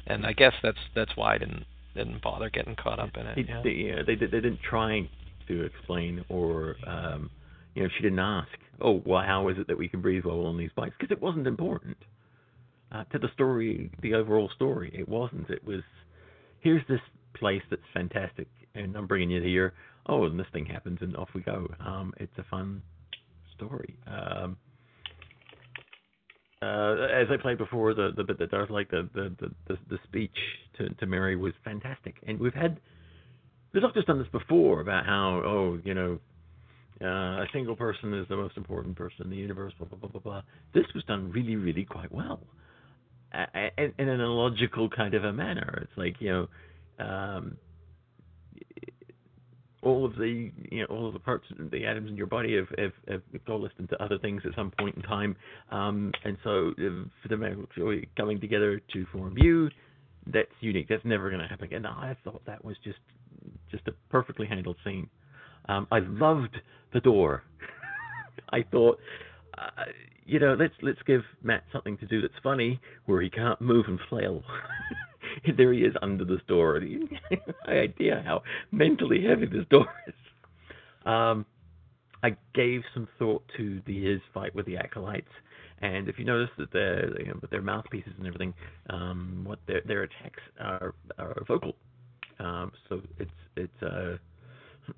[0.05, 1.65] and I guess that's that's why I didn't
[1.95, 3.35] didn't bother getting caught up in it.
[3.35, 3.61] They, yeah.
[3.63, 5.09] they, yeah, they, they didn't try
[5.47, 7.29] to explain or, um,
[7.75, 8.47] you know, she didn't ask,
[8.81, 10.95] oh, well, how is it that we can breathe well on these bikes?
[10.99, 11.97] Because it wasn't important
[12.91, 14.91] uh, to the story, the overall story.
[14.93, 15.49] It wasn't.
[15.49, 15.81] It was,
[16.59, 17.01] here's this
[17.35, 19.73] place that's fantastic, and I'm bringing you here.
[20.07, 21.67] Oh, and this thing happens, and off we go.
[21.79, 22.81] Um, it's a fun
[23.55, 23.97] story.
[24.07, 24.57] Um,
[26.61, 29.77] uh, as I played before, the the bit that Darth like the the the, the,
[29.89, 30.35] the speech
[30.77, 32.79] to to Merry was fantastic, and we've had
[33.73, 36.19] the Doctor's done this before about how oh you know
[37.01, 40.09] uh, a single person is the most important person in the universe, blah blah blah
[40.09, 40.41] blah blah.
[40.73, 42.41] This was done really really quite well,
[43.31, 45.79] and in, a logical kind of a manner.
[45.83, 46.47] It's like you know.
[47.03, 47.57] Um,
[49.81, 52.67] all of the you know all of the parts the atoms in your body have
[52.77, 55.35] have, have coalesced into other things at some point in time
[55.71, 57.67] um, and so uh, for them
[58.17, 59.69] coming together to form you
[60.27, 62.99] that's unique that's never going to happen again i thought that was just
[63.71, 65.09] just a perfectly handled scene
[65.69, 66.57] um, i loved
[66.93, 67.43] the door
[68.49, 68.99] i thought
[69.57, 69.85] uh,
[70.25, 73.85] you know let's let's give matt something to do that's funny where he can't move
[73.87, 74.43] and flail
[75.57, 76.79] there he is under this door.
[77.31, 78.41] no idea how
[78.71, 80.13] mentally heavy this door is.
[81.05, 81.45] Um,
[82.21, 85.31] I gave some thought to the his fight with the acolytes,
[85.81, 88.53] and if you notice that their you know, with their mouthpieces and everything,
[88.89, 91.75] um, what their their attacks are are vocal.
[92.39, 94.17] Um, so it's it's uh,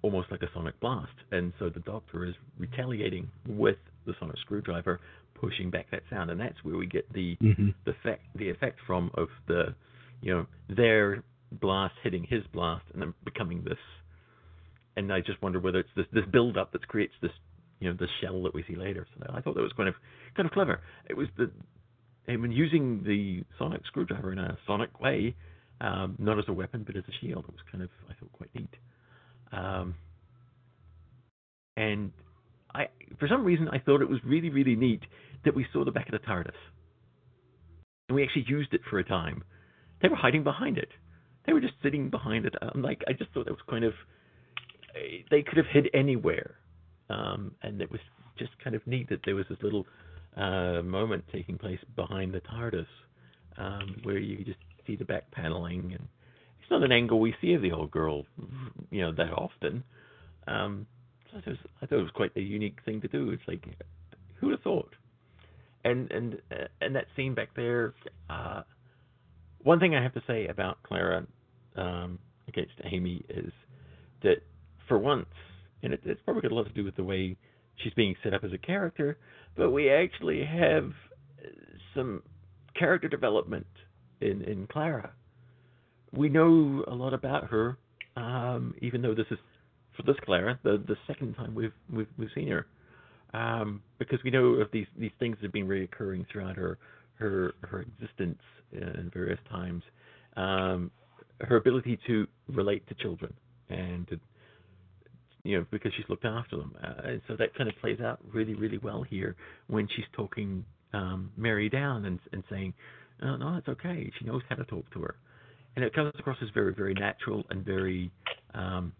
[0.01, 4.99] almost like a sonic blast, and so the Doctor is retaliating with the sonic screwdriver,
[5.35, 7.73] pushing back that sound, and that's where we get the Mhm.
[7.85, 9.73] the effect the effect from of the
[10.21, 13.79] you know their blast hitting his blast and then becoming this.
[14.95, 17.31] And I just wonder whether it's this this build up that creates this
[17.79, 19.07] you know the shell that we see later.
[19.17, 19.95] So I thought that was kind of
[20.35, 20.81] kind of clever.
[21.09, 21.51] It was the
[22.27, 25.35] I mean using the sonic screwdriver in a sonic way,
[25.81, 27.45] um, not as a weapon but as a shield.
[27.47, 28.73] It was kind of I thought quite neat.
[29.51, 29.95] Um,
[31.77, 32.11] and
[32.73, 32.88] I
[33.19, 35.01] for some reason I thought it was really really neat
[35.45, 36.51] that we saw the back of the TARDIS,
[38.09, 39.43] and we actually used it for a time.
[40.01, 40.89] They were hiding behind it.
[41.45, 42.55] They were just sitting behind it.
[42.61, 43.93] I'm like I just thought it was kind of
[45.30, 46.55] they could have hid anywhere,
[47.09, 48.01] um, and it was
[48.38, 49.85] just kind of neat that there was this little
[50.38, 52.88] uh, moment taking place behind the TARDIS
[53.57, 56.07] um, where you could just see the back paneling and
[56.72, 58.25] not an angle we see of the old girl,
[58.90, 59.83] you know, that often.
[60.48, 60.88] Um,
[61.32, 63.30] so I thought, it was, I thought it was quite a unique thing to do.
[63.32, 63.64] It's like,
[64.40, 64.93] who would have thought?
[65.83, 67.93] And and uh, and that scene back there.
[68.30, 68.61] Uh,
[69.64, 71.25] one thing I have to say about Clara
[71.75, 73.51] um, against Amy is
[74.24, 74.43] that
[74.88, 75.27] for once,
[75.83, 77.35] and it, it's probably got a lot to do with the way
[77.77, 79.17] she's being set up as a character,
[79.56, 80.91] but we actually have
[81.95, 82.22] some
[82.77, 83.67] character development
[84.19, 85.11] in in Clara.
[86.14, 87.77] We know a lot about her,
[88.15, 89.38] um, even though this is
[89.95, 92.65] for this Clara the the second time we've we've we've seen her,
[93.33, 96.77] um, because we know of these these things that have been reoccurring throughout her
[97.15, 98.41] her her existence
[98.72, 99.83] in various times.
[100.35, 100.91] Um,
[101.41, 103.33] her ability to relate to children
[103.69, 104.19] and to,
[105.43, 108.19] you know because she's looked after them, uh, and so that kind of plays out
[108.33, 109.35] really really well here
[109.67, 112.73] when she's talking um, Merry down and and saying,
[113.22, 115.15] "No, no, it's okay." She knows how to talk to her,
[115.75, 118.11] and it comes across as very very natural and very
[118.53, 118.93] um,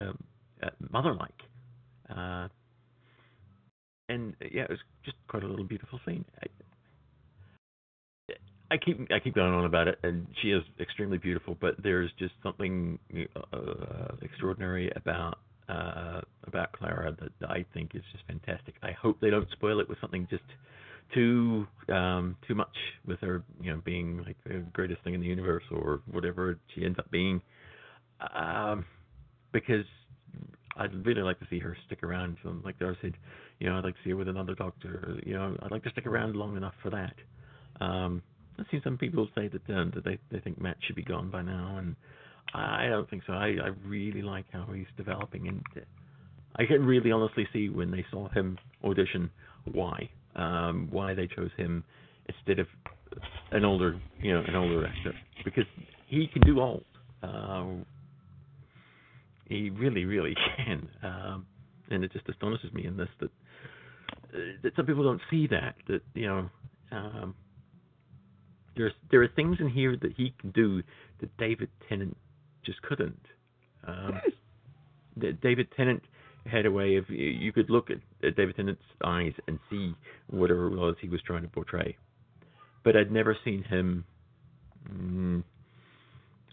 [0.00, 0.18] um,
[0.62, 1.30] uh, mother-like.
[2.08, 2.48] Uh,
[4.08, 6.24] and uh, yeah, it was just quite a little beautiful scene.
[6.42, 8.34] I,
[8.70, 11.56] I keep I keep going on about it, and she is extremely beautiful.
[11.60, 12.98] But there's just something
[13.52, 18.74] uh, extraordinary about uh, about Clara that I think is just fantastic.
[18.82, 20.42] I hope they don't spoil it with something just
[21.14, 22.74] too um, too much
[23.06, 26.84] with her, you know, being like the greatest thing in the universe or whatever she
[26.84, 27.40] ends up being.
[28.34, 28.84] Um,
[29.52, 29.84] because
[30.76, 32.36] I'd really like to see her stick around.
[32.42, 33.14] So like Darcy said,
[33.58, 35.18] you know, I'd like to see her with another doctor.
[35.24, 37.14] You know, I'd like to stick around long enough for that.
[37.80, 38.22] Um,
[38.58, 41.30] I've seen some people say that um, that they they think Matt should be gone
[41.30, 41.96] by now, and
[42.54, 43.32] I don't think so.
[43.32, 45.62] I I really like how he's developing, and
[46.56, 49.30] I can really honestly see when they saw him audition
[49.64, 51.84] why um, why they chose him
[52.26, 52.66] instead of
[53.50, 55.12] an older you know an older actor
[55.44, 55.64] because
[56.06, 56.82] he can do all.
[57.22, 57.64] Uh,
[59.46, 61.46] he really really can, um,
[61.90, 63.30] and it just astonishes me in this that
[64.34, 66.50] uh, that some people don't see that that you know.
[66.90, 67.34] Um,
[68.76, 70.82] there's there are things in here that he can do
[71.20, 72.16] that David Tennant
[72.64, 73.20] just couldn't.
[73.86, 74.20] Um,
[75.16, 76.02] that David Tennant
[76.46, 79.94] had a way of you could look at, at David Tennant's eyes and see
[80.28, 81.96] whatever it was he was trying to portray,
[82.84, 84.04] but I'd never seen him
[84.90, 85.42] mm,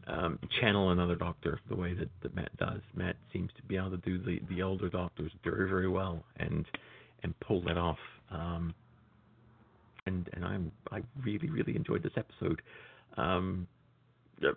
[0.07, 2.81] um, channel another doctor the way that, that Matt does.
[2.95, 6.65] Matt seems to be able to do the, the older doctors very very well and
[7.23, 7.99] and pull that off.
[8.31, 8.73] Um,
[10.05, 12.61] and and I'm I really really enjoyed this episode.
[13.17, 13.67] Um,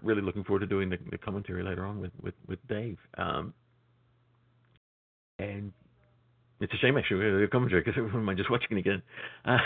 [0.03, 2.99] really looking forward to doing the, the commentary later on with with with Dave.
[3.19, 3.55] Um,
[5.43, 5.73] and
[6.61, 9.03] it's a shame actually the commentary because I am just watching it again.
[9.45, 9.59] Uh,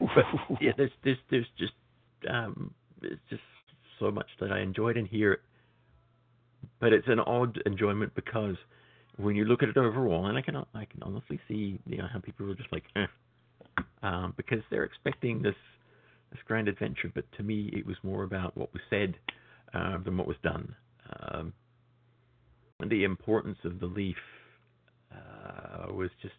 [0.00, 0.24] but
[0.60, 1.72] yeah, there's there's there's just
[2.30, 3.42] um, it's just
[3.98, 5.40] so much that I enjoyed in here.
[6.80, 8.56] But it's an odd enjoyment because
[9.16, 12.06] when you look at it overall, and I can I can honestly see you know
[12.12, 13.06] how people are just like, eh,
[14.02, 15.54] um, because they're expecting this
[16.30, 17.10] this grand adventure.
[17.14, 19.14] But to me, it was more about what was said
[19.74, 20.74] uh, than what was done.
[21.20, 21.52] Um,
[22.80, 24.16] and the importance of the leaf
[25.12, 26.34] uh, was just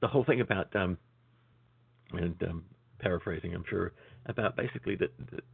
[0.00, 0.98] the whole thing about um,
[2.12, 2.64] and um,
[2.98, 3.92] paraphrasing, I'm sure,
[4.26, 5.44] about basically that, that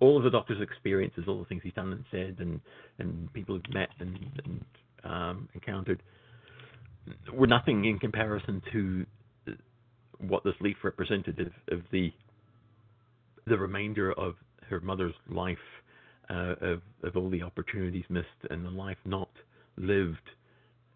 [0.00, 2.60] all of the Doctor's experiences, all the things he's done and said, and
[2.98, 4.64] and people he's met and, and
[5.04, 6.02] um, encountered,
[7.32, 9.06] were nothing in comparison to
[10.18, 12.12] what this leaf represented of, of the
[13.46, 14.34] the remainder of
[14.68, 15.58] her mother's life,
[16.30, 19.30] uh, of of all the opportunities missed and the life not
[19.76, 20.30] lived.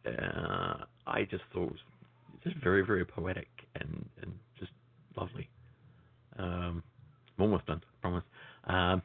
[0.06, 1.80] Uh, I just thought it was
[2.44, 4.72] just very very poetic and and just
[5.16, 5.48] lovely.
[6.38, 6.82] Um,
[7.38, 8.24] I'm almost done, I promise.
[8.64, 9.02] Um,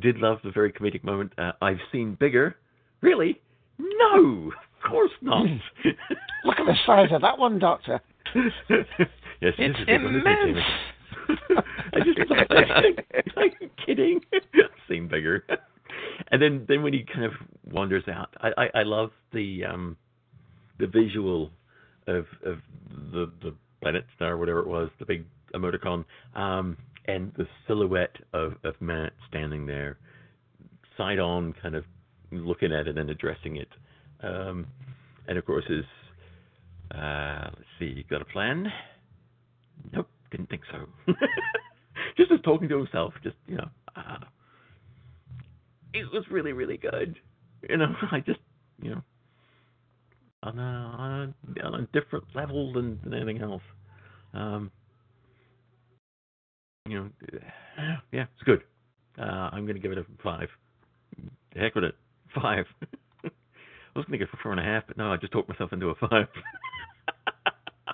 [0.00, 1.32] did love the very comedic moment.
[1.38, 2.56] Uh, I've seen bigger.
[3.00, 3.40] Really?
[3.78, 5.44] No, of course not.
[6.44, 8.00] Look at the size of that one, Doctor.
[8.34, 8.84] yes,
[9.40, 10.58] it's this is immense.
[11.92, 12.18] I just
[13.36, 14.20] are you kidding?
[14.88, 15.44] Seem bigger.
[16.28, 17.32] And then then when he kind of
[17.70, 19.96] wanders out, I, I, I love the um
[20.78, 21.50] the visual
[22.06, 22.58] of of
[23.12, 26.04] the the planet star whatever it was, the big emoticon,
[26.34, 29.98] um, and the silhouette of, of Matt standing there,
[30.96, 31.84] side on, kind of
[32.32, 33.68] looking at it and addressing it.
[34.22, 34.66] Um,
[35.28, 35.84] and of course, his
[36.94, 38.72] uh, let's see, you got a plan?
[39.92, 41.12] Nope, didn't think so.
[42.16, 44.24] just as talking to himself, just you know, uh,
[45.92, 47.16] it was really really good.
[47.68, 48.40] You know, I just
[48.82, 49.02] you know
[50.44, 53.62] on a on a, different level than, than anything else.
[54.32, 54.70] Um,
[56.86, 57.10] you know,
[58.12, 58.62] yeah, it's good.
[59.18, 60.48] Uh, I'm going to give it a five.
[61.56, 61.94] Heck with it,
[62.34, 62.66] five.
[63.24, 65.48] I was going to go for four and a half, but no, I just talked
[65.48, 66.26] myself into a five.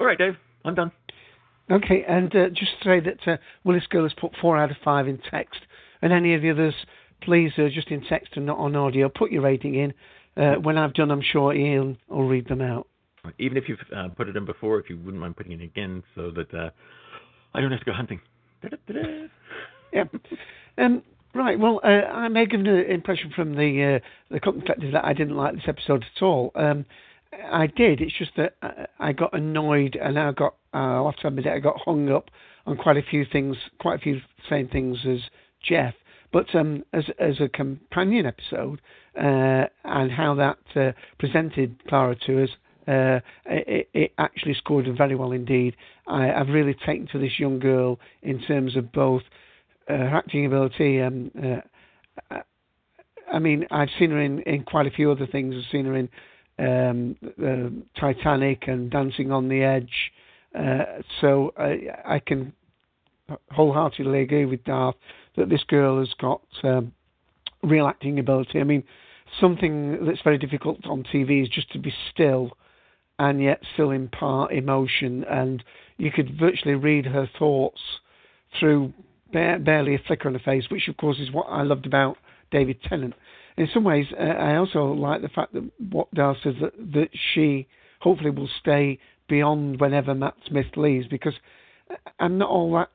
[0.00, 0.92] All right, Dave, I'm done.
[1.70, 4.76] Okay, and uh, just to say that uh, Willis Gill has put four out of
[4.84, 5.60] five in text,
[6.00, 6.74] and any of the others,
[7.22, 9.92] please, uh, just in text and not on audio, put your rating in.
[10.36, 12.86] Uh, when I've done, I'm sure Ian will read them out.
[13.38, 15.62] Even if you've uh, put it in before, if you wouldn't mind putting it in
[15.62, 16.70] again, so that uh,
[17.54, 18.20] I don't have to go hunting.
[18.62, 19.26] Da-da-da-da.
[19.92, 20.04] Yeah.
[20.78, 21.02] Um,
[21.34, 21.58] right.
[21.58, 25.36] Well, uh, I may give an impression from the uh, the Collective that I didn't
[25.36, 26.52] like this episode at all.
[26.54, 26.84] Um,
[27.50, 28.00] I did.
[28.00, 28.56] It's just that
[28.98, 30.54] I got annoyed, and I got.
[30.72, 31.52] Uh, I'll have to admit it.
[31.52, 32.30] I got hung up
[32.66, 35.20] on quite a few things, quite a few same things as
[35.66, 35.94] Jeff.
[36.32, 42.44] But um, as as a companion episode, uh, and how that uh, presented Clara to
[42.44, 42.50] us,
[42.88, 45.76] uh, it, it, actually scored very well indeed.
[46.06, 49.22] I, have really taken to this young girl in terms of both
[49.88, 51.00] uh, her acting ability.
[51.00, 51.30] Um,
[52.30, 52.40] uh,
[53.32, 55.54] I mean, I've seen her in, in quite a few other things.
[55.56, 56.08] I've seen her in
[56.58, 60.12] um, uh, Titanic and Dancing on the Edge.
[60.56, 62.52] Uh, so I, I, can
[63.50, 64.94] wholeheartedly agree with Darth
[65.36, 66.92] that this girl has got um,
[67.62, 68.60] real acting ability.
[68.60, 68.84] I mean,
[69.40, 72.56] something that's very difficult on TV is just to be still
[73.18, 75.24] and yet still impart emotion.
[75.24, 75.62] And
[75.96, 77.80] you could virtually read her thoughts
[78.58, 78.92] through
[79.32, 82.16] barely a flicker on her face, which of course is what I loved about
[82.50, 83.14] David Tennant.
[83.56, 87.08] In some ways, uh, I also like the fact that what Dal says that, that
[87.34, 87.66] she
[88.00, 88.98] hopefully will stay
[89.28, 91.34] beyond whenever Matt Smith leaves because
[92.20, 92.90] I'm not all that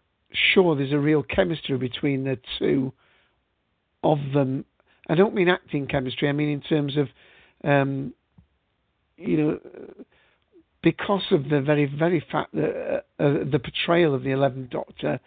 [0.53, 2.93] sure there's a real chemistry between the two
[4.03, 4.65] of them.
[5.07, 6.29] I don't mean acting chemistry.
[6.29, 7.07] I mean in terms of,
[7.63, 8.13] um,
[9.17, 9.59] you know,
[10.83, 15.19] because of the very, very fact that uh, uh, the portrayal of the Eleventh Doctor,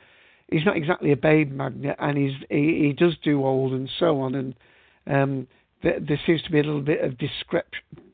[0.51, 4.20] he's not exactly a babe magnet, and he's he, he does do old and so
[4.20, 4.55] on, and
[5.07, 5.47] um,
[5.83, 7.62] there, there seems to be a little bit of discrep-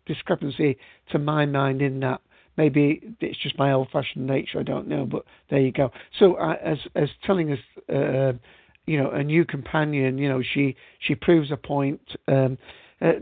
[0.07, 0.77] discrepancy
[1.13, 2.21] to my mind in that.
[2.57, 4.59] Maybe it's just my old-fashioned nature.
[4.59, 5.93] I don't know, but there you go.
[6.19, 7.59] So, uh, as as telling us,
[7.89, 8.33] uh,
[8.87, 12.59] you know, a new companion, you know, she she proves a point, um,
[13.01, 13.13] uh,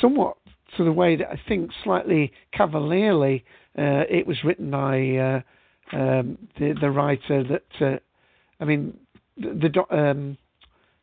[0.00, 0.36] somewhat
[0.76, 3.44] to the way that I think slightly cavalierly
[3.78, 5.40] uh, it was written by uh,
[5.96, 7.98] um, the the writer that uh,
[8.60, 8.96] I mean
[9.36, 10.36] the, the um,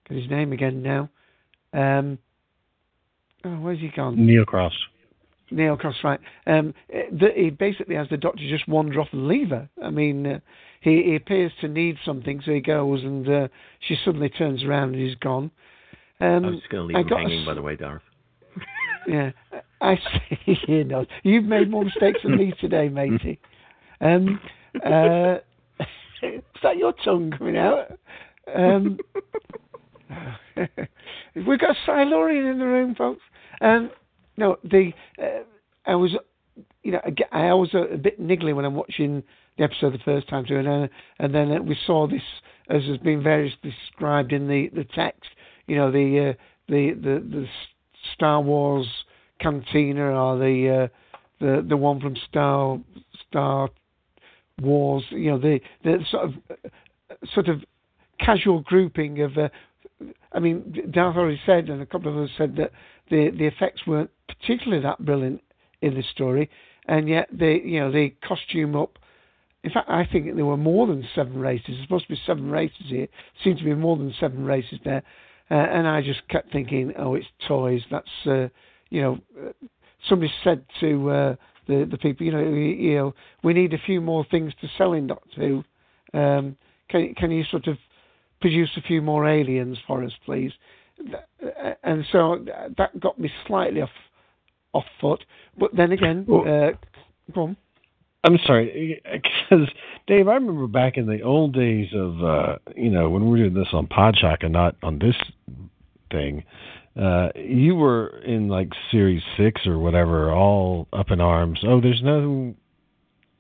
[0.08, 1.10] get his name again now.
[1.74, 2.20] Um,
[3.44, 4.26] oh, where's he gone?
[4.26, 4.74] Neil Cross.
[5.52, 6.20] Neil Cross, right?
[6.48, 9.70] Um, the, he basically has the doctor just wander off and leave her.
[9.84, 10.40] I mean, uh,
[10.84, 13.48] he, he appears to need something, so he goes, and uh,
[13.88, 15.52] she suddenly turns around and he's gone.
[16.20, 18.02] Um, I was just going to leave him hanging, by the way, Darth.
[19.08, 19.32] yeah,
[19.82, 20.58] I see.
[20.68, 23.40] You know, you've made more mistakes than me today, matey.
[24.02, 24.42] Um,
[24.86, 25.36] uh,
[26.22, 27.98] is that your tongue coming out?
[28.54, 28.98] Um,
[31.36, 33.22] we've got Silurian in the room, folks.
[33.62, 33.92] Um,
[34.36, 35.44] no, the uh,
[35.86, 36.12] I was,
[36.84, 39.24] you know, I was a, a, bit niggly when I'm watching
[39.58, 42.22] the episode the first time through, and then, and then we saw this
[42.70, 45.30] as has been variously described in the, the text.
[45.68, 47.46] You know, the uh, the the the
[48.14, 48.88] Star Wars
[49.40, 50.88] cantina or the uh,
[51.44, 52.80] the the one from Star
[53.28, 53.70] Star
[54.62, 55.04] Wars.
[55.10, 56.34] You know, the the sort of
[57.34, 57.64] sort of
[58.20, 59.38] casual grouping of.
[59.38, 59.50] Uh,
[60.34, 62.72] I mean, Darth already said, and a couple of us said that
[63.10, 65.42] the the effects weren't particularly that brilliant
[65.82, 66.50] in the story,
[66.88, 68.98] and yet they you know they costume up.
[69.64, 71.66] In fact, I think there were more than seven races.
[71.68, 73.08] There's supposed to be seven races here.
[73.44, 75.04] Seems to be more than seven races there.
[75.50, 77.82] Uh, and I just kept thinking, oh, it's toys.
[77.90, 78.50] That's uh,
[78.90, 79.52] you know, uh,
[80.10, 81.36] somebody said to uh,
[81.68, 84.94] the the people, you know, you know, we need a few more things to sell
[84.94, 85.64] in Doctor Who.
[86.18, 86.58] Um,
[86.90, 87.78] can can you sort of
[88.42, 90.52] produce a few more aliens for us, please?
[91.12, 92.46] Uh, and so
[92.78, 93.90] that got me slightly off
[94.74, 95.24] off foot.
[95.58, 96.72] But then again, uh,
[97.34, 97.58] go on.
[98.24, 99.02] I'm sorry,
[99.50, 99.68] because
[100.08, 103.38] Dave, I remember back in the old days of uh, you know when we were
[103.38, 105.16] doing this on Podshock and not on this
[106.12, 106.44] thing.
[107.00, 111.60] Uh, you were in like series six or whatever, all up in arms.
[111.66, 112.54] Oh, there's no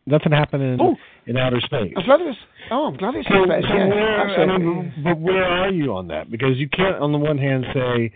[0.05, 0.95] nothing happening oh,
[1.27, 1.93] in outer space.
[1.95, 2.37] I'm glad it's.
[2.71, 3.63] Oh, I'm glad it's so, space.
[3.69, 4.49] So yeah, where.
[4.49, 6.31] I mean, but where are you on that?
[6.31, 8.11] Because you can't, on the one hand, say,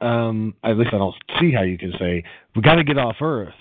[0.00, 2.22] um, at least I don't see how you can say
[2.54, 3.54] we got to get off Earth.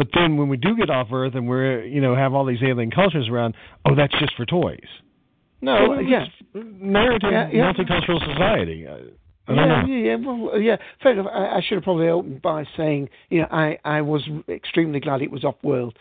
[0.00, 2.62] But then when we do get off Earth and we're you know have all these
[2.66, 3.54] alien cultures around,
[3.86, 4.78] oh, that's just for toys.
[5.60, 7.70] No, well, yeah, narrative yeah, yeah.
[7.70, 8.86] multicultural society.
[8.86, 8.96] Uh,
[9.52, 10.76] yeah, yeah, yeah, well, yeah.
[11.02, 11.26] Fair enough.
[11.30, 15.20] I, I, should have probably opened by saying, you know, I, I was extremely glad
[15.20, 15.98] it was off world,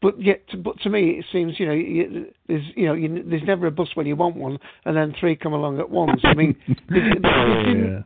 [0.00, 3.42] but yet, but to me, it seems, you know, you, there's, you know, you, there's
[3.44, 4.56] never a bus when you want one,
[4.86, 6.22] and then three come along at once.
[6.24, 6.56] I mean,
[6.88, 8.04] there, there,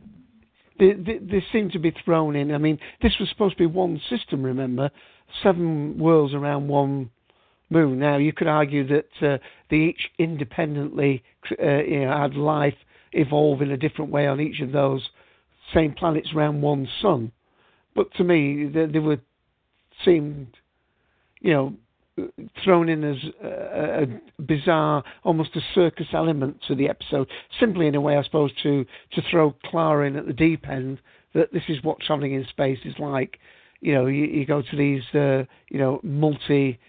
[0.79, 2.53] there, there, there seem to be thrown in.
[2.53, 4.43] I mean, this was supposed to be one system.
[4.43, 4.89] Remember,
[5.43, 7.09] seven worlds around one
[7.69, 7.99] moon.
[7.99, 9.37] Now, you could argue that uh,
[9.69, 11.23] they each independently,
[11.61, 12.75] uh, you know, had life
[13.13, 15.07] evolve in a different way on each of those
[15.73, 17.31] same planets around one sun.
[17.95, 19.19] But to me, they, they were
[20.05, 20.47] seemed,
[21.41, 21.73] you know,
[22.63, 27.27] thrown in as a, a, bizarre, almost a circus element to the episode,
[27.59, 30.99] simply in a way, I suppose, to to throw Clara in at the deep end.
[31.33, 33.37] That this is what traveling in space is like.
[33.79, 36.79] You know, you, you go to these, uh, you know, multi.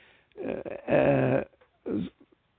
[0.42, 1.44] Uh, uh,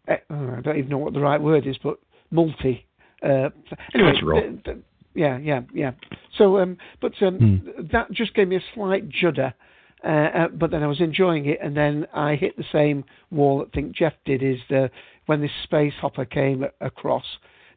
[0.08, 2.00] I don't even know what the right word is, but
[2.32, 2.86] multi
[3.24, 3.50] uh,
[3.94, 4.82] anyway, the, the,
[5.14, 5.92] yeah, yeah, yeah.
[6.38, 7.88] So, um, but um, hmm.
[7.92, 9.54] that just gave me a slight judder.
[10.04, 13.60] Uh, uh, but then I was enjoying it, and then I hit the same wall
[13.60, 14.42] that I think Jeff did.
[14.42, 14.90] Is the
[15.26, 17.26] when this space hopper came across.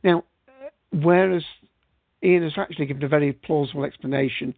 [0.05, 0.25] Now,
[0.93, 1.43] whereas
[2.23, 4.55] Ian has actually given a very plausible explanation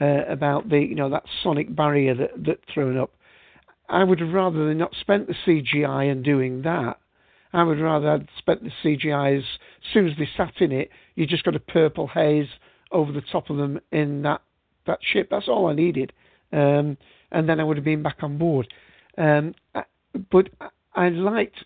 [0.00, 3.12] uh, about the you know that sonic barrier that that thrown up.
[3.88, 6.98] I would have rather than not spent the CGI and doing that.
[7.52, 9.44] I would rather have spent the CGI as,
[9.92, 12.48] soon as they sat in it, you just got a purple haze
[12.92, 14.42] over the top of them in that,
[14.86, 15.28] that ship.
[15.30, 16.12] That's all I needed.
[16.52, 16.96] Um,
[17.32, 18.68] and then I would have been back on board.
[19.18, 19.54] Um,
[20.30, 20.48] but
[20.94, 21.64] I liked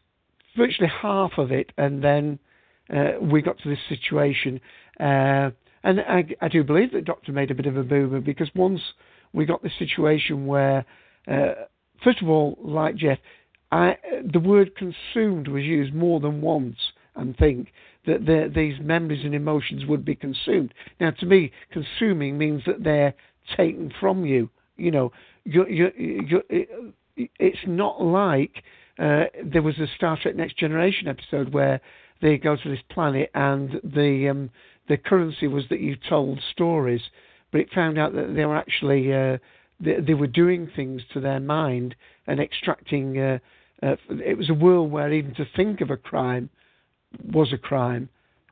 [0.57, 2.39] virtually half of it, and then
[2.95, 4.61] uh, we got to this situation.
[4.99, 5.51] Uh,
[5.83, 8.81] and I, I, do believe that Doctor made a bit of a boomer because once
[9.33, 10.85] we got this situation where,
[11.27, 11.53] uh,
[12.05, 13.19] first of all, like Jeff,
[13.73, 13.97] I,
[14.31, 16.77] the word consumed was used more than once,
[17.15, 17.69] and think
[18.07, 20.75] that the, these memories and emotions would be consumed.
[21.01, 23.15] Now, to me, consuming means that they're
[23.57, 24.51] taken from you.
[24.81, 25.13] You know,
[25.45, 28.63] you you you it's not like
[28.99, 31.81] uh, there was a Star Trek Next Generation episode where
[32.23, 34.51] they go to this planet and the um,
[34.89, 37.03] the currency was that you told stories,
[37.53, 39.39] but it found out that they were actually uh,
[39.81, 41.95] they, they, were doing things to their mind
[42.27, 43.19] and extracting.
[43.19, 43.39] Uh,
[43.83, 46.51] uh, it was a world where even to think of a crime
[47.33, 48.09] was a crime,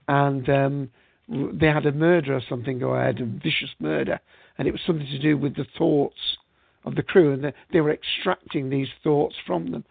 [0.07, 0.90] and um,
[1.28, 4.20] they had a murder or something go ahead, a vicious murder,
[4.58, 6.18] and it was something to do with the thoughts
[6.84, 9.84] of the crew, and the, they were extracting these thoughts from them.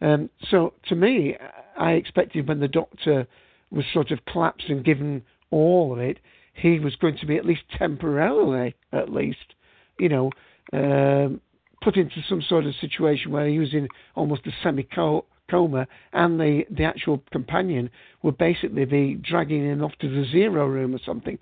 [0.00, 1.36] Um, so to me,
[1.78, 3.26] I expected when the doctor
[3.70, 6.18] was sort of collapsed and given all of it,
[6.54, 9.54] he was going to be at least temporarily, at least,
[9.98, 10.30] you know,
[10.72, 11.40] um,
[11.82, 14.86] put into some sort of situation where he was in almost a semi
[15.50, 17.90] coma, and the the actual companion
[18.22, 21.38] would basically be dragging him off to the zero room or something.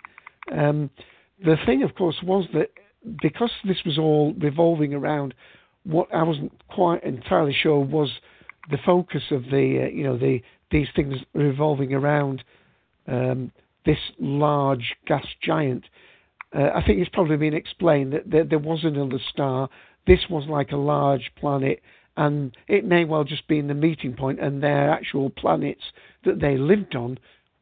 [0.52, 0.90] Um,
[1.44, 2.70] the thing, of course, was that
[3.23, 5.34] because this was all revolving around
[5.84, 8.10] what I wasn't quite entirely sure was
[8.70, 12.44] the focus of the uh, you know the these things revolving around
[13.07, 13.52] um,
[13.86, 15.84] this large gas giant.
[16.55, 19.68] Uh, I think it's probably been explained that there, there was another star.
[20.07, 21.81] This was like a large planet,
[22.17, 25.83] and it may well just be in the meeting point, and their actual planets
[26.25, 27.18] that they lived on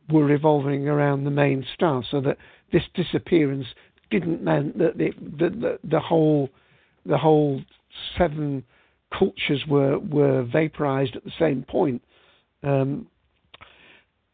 [0.08, 2.38] were revolving around the main star, so that
[2.72, 3.66] this disappearance
[4.10, 6.50] didn't mean that the, the, the, the whole
[7.04, 7.60] the whole
[8.18, 8.64] seven
[9.16, 12.02] cultures were were vaporized at the same point.
[12.62, 13.06] Um,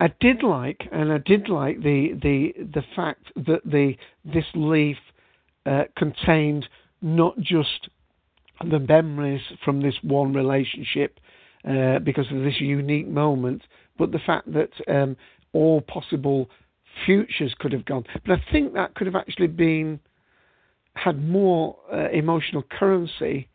[0.01, 3.94] I did like, and I did like the the the fact that the
[4.25, 4.97] this leaf
[5.67, 6.67] uh, contained
[7.01, 7.89] not just
[8.70, 11.19] the memories from this one relationship
[11.69, 13.62] uh, because of this unique moment,
[13.99, 15.17] but the fact that um,
[15.52, 16.49] all possible
[17.05, 18.05] futures could have gone.
[18.27, 20.01] But I think that could have actually been
[20.95, 23.49] had more uh, emotional currency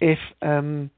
[0.00, 0.90] if um,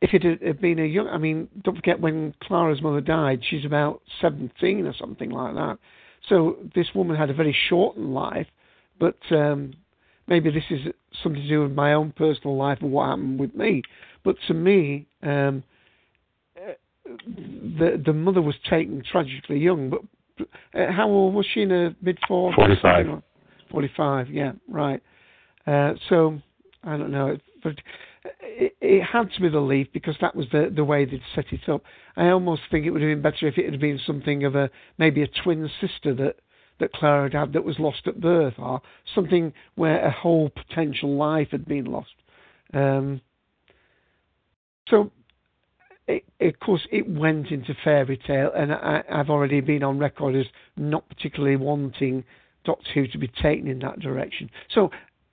[0.00, 3.64] if it had been a young, I mean, don't forget when Clara's mother died, she's
[3.64, 5.78] about 17 or something like that.
[6.28, 8.48] So this woman had a very shortened life,
[8.98, 9.74] but um,
[10.26, 13.54] maybe this is something to do with my own personal life and what happened with
[13.54, 13.82] me.
[14.24, 15.62] But to me, um,
[17.04, 19.90] the the mother was taken tragically young.
[19.90, 20.04] But uh,
[20.74, 21.62] how old was she?
[21.62, 22.54] In her mid 40s?
[22.54, 23.22] 45.
[23.70, 25.02] 45, yeah, right.
[25.66, 26.38] Uh, so
[26.84, 27.74] I don't know, but
[28.40, 31.46] it, it, had to be the leaf because that was the the way they'd set
[31.52, 31.82] it up.
[32.16, 34.70] I almost think it would have been better if it had been something of a
[34.98, 36.36] maybe a twin sister that
[36.80, 38.82] that Clara had had that was lost at birth, or
[39.14, 42.14] something where a whole potential life had been lost.
[42.74, 43.20] Um,
[44.88, 45.12] so,
[46.08, 50.34] it, of course, it went into fairy tale, and I, I've already been on record
[50.34, 52.24] as not particularly wanting
[52.64, 54.50] Doctor Who to be taken in that direction.
[54.74, 54.90] So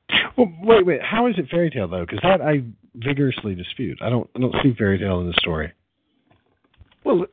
[0.38, 1.02] well, wait, wait.
[1.02, 2.06] How is it fairy tale though?
[2.06, 2.64] Because that I
[2.96, 4.00] vigorously dispute.
[4.02, 5.74] I don't, I don't see fairy tale in the story.
[7.04, 7.26] Well,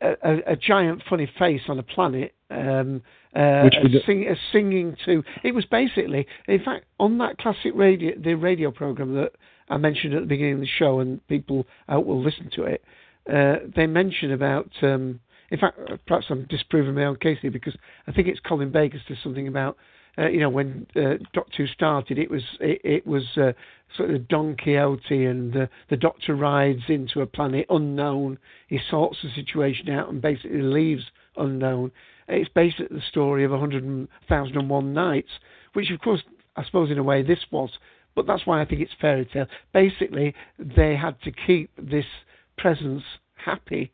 [0.00, 3.02] a, a, a giant funny face on a planet, um,
[3.34, 3.68] uh,
[4.06, 5.22] sing, a singing to.
[5.44, 9.32] It was basically, in fact, on that classic radio, the radio program that
[9.70, 12.82] I mentioned at the beginning of the show, and people out will listen to it.
[13.30, 14.70] Uh, they mention about.
[14.82, 17.74] Um, in fact, perhaps I'm disproving my own case here because
[18.06, 19.78] I think it's Colin Baker says something about
[20.18, 23.52] uh, you know, when uh, Doctor Who started, it was it, it was uh,
[23.96, 28.38] sort of Don Quixote, and the, the Doctor rides into a planet unknown.
[28.66, 31.04] He sorts the situation out and basically leaves
[31.36, 31.92] unknown.
[32.26, 35.30] It's basically the story of 100,001 Nights,
[35.74, 36.22] which, of course,
[36.56, 37.70] I suppose in a way this was,
[38.18, 39.46] but that's why I think it's fairy tale.
[39.72, 42.04] Basically, they had to keep this
[42.56, 43.04] presence
[43.36, 43.92] happy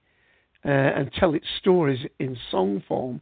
[0.64, 3.20] uh, and tell its stories in song form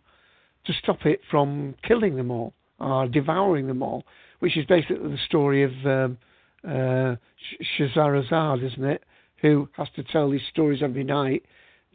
[0.64, 4.04] to stop it from killing them all are devouring them all,
[4.38, 6.18] which is basically the story of um,
[6.64, 7.16] uh,
[7.96, 9.02] Shahrazad, isn't it?
[9.40, 11.44] Who has to tell these stories every night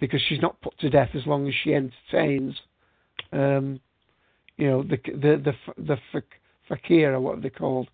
[0.02, 2.56] because she's not put to death as long as she entertains.
[3.32, 3.80] Um,
[4.58, 6.24] you know the the the the
[6.68, 7.88] fakir or what are they called?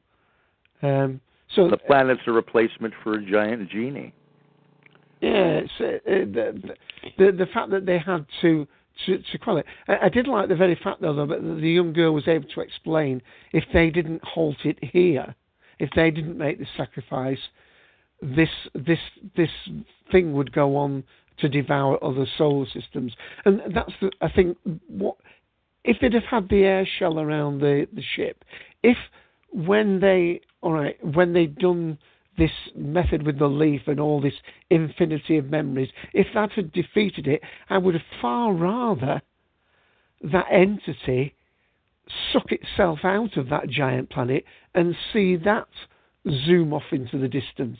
[0.84, 1.22] Um,
[1.56, 4.14] so the planet's a replacement for a giant genie.
[5.22, 6.76] Yeah, uh, the,
[7.18, 8.68] the the fact that they had to
[9.06, 9.66] to, to quell it.
[9.88, 12.48] I, I, did like the very fact, though, though that the young girl was able
[12.50, 13.22] to explain
[13.52, 15.34] if they didn't halt it here,
[15.80, 17.40] if they didn't make the sacrifice,
[18.22, 19.00] this this
[19.36, 19.50] this
[20.12, 21.03] thing would go on
[21.40, 23.14] to devour other solar systems,
[23.45, 25.16] and that's the, I think what
[25.84, 28.44] if they'd have had the air shell around the the ship,
[28.84, 28.98] if
[29.52, 32.00] when they all right when they'd done
[32.38, 34.33] this method with the leaf and all this
[34.72, 39.22] infinity of memories, if that had defeated it, I would have far rather
[40.24, 41.35] that entity
[42.32, 45.67] suck itself out of that giant planet and see that
[46.45, 47.77] zoom off into the distance.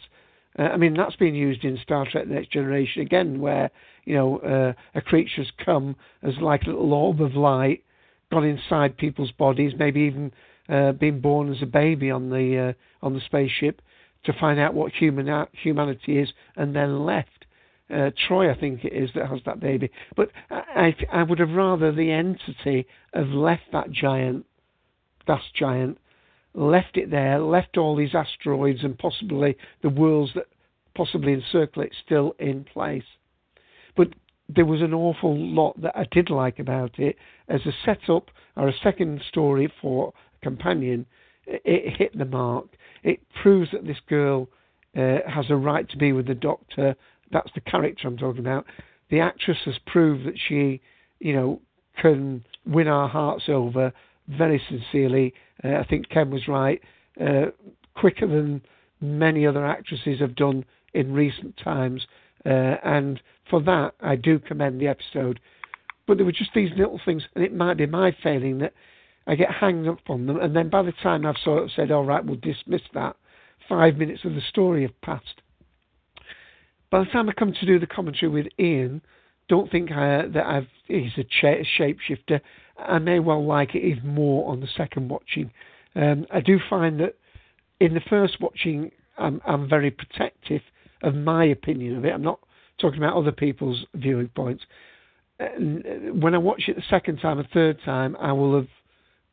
[0.60, 3.72] Uh, I mean, that's been used in Star Trek: The Next Generation again, where
[4.06, 7.84] you know uh, a creature's come as like a little orb of light,
[8.32, 10.32] gone inside people's bodies, maybe even
[10.74, 13.82] uh, been born as a baby on the uh, on the spaceship
[14.26, 17.46] to find out what human humanity is, and then left.
[17.90, 19.92] Uh, Troi, I think it is, that has that baby.
[20.16, 24.46] But I, I would have rather the entity have left that giant,
[25.28, 26.00] gas giant,
[26.54, 30.48] left it there, left all these asteroids and possibly the worlds that
[30.96, 33.04] possibly encircle it still in place.
[33.98, 34.10] But
[34.48, 37.18] there was an awful lot that I did like about it
[37.50, 41.06] as a setup or a second story for companion.
[41.46, 42.68] It hit the mark.
[43.04, 44.48] It proves that this girl
[44.96, 46.96] uh, has a right to be with the doctor.
[47.32, 48.66] That's the character I'm talking about.
[49.10, 50.82] The actress has proved that she,
[51.20, 51.62] you know,
[52.02, 53.92] can win our hearts over
[54.28, 55.34] very sincerely.
[55.64, 56.82] Uh, I think Ken was right.
[57.20, 57.48] Uh,
[57.96, 58.62] quicker than
[59.02, 62.06] many other actresses have done in recent times.
[62.46, 65.40] Uh, and for that, I do commend the episode.
[66.08, 68.74] But there were just these little things, and it might be my failing that
[69.26, 71.92] I get hanged up on them, and then by the time I've sort of said,
[71.92, 73.16] all right, we'll dismiss that,
[73.70, 75.42] five minutes of the story have passed.
[76.92, 79.02] By the time I come to do the commentary with Ian,
[79.50, 82.42] don't think I, that I've he's a, cha- a shapeshifter.
[82.78, 85.52] I may well like it even more on the second watching.
[85.96, 87.16] Um, I do find that
[87.80, 90.62] in the first watching, I'm, I'm very protective
[91.02, 92.14] of my opinion of it.
[92.14, 92.40] I'm not
[92.80, 94.64] talking about other people's viewing points.
[95.40, 98.68] when I watch it the second time and third time, I will have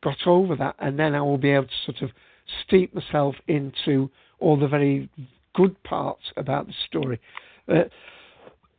[0.03, 2.09] got over that, and then I will be able to sort of
[2.65, 5.09] steep myself into all the very
[5.53, 7.19] good parts about the story.
[7.67, 7.83] Uh,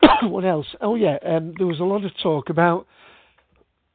[0.22, 0.66] what else?
[0.80, 2.86] Oh yeah, um, there was a lot of talk about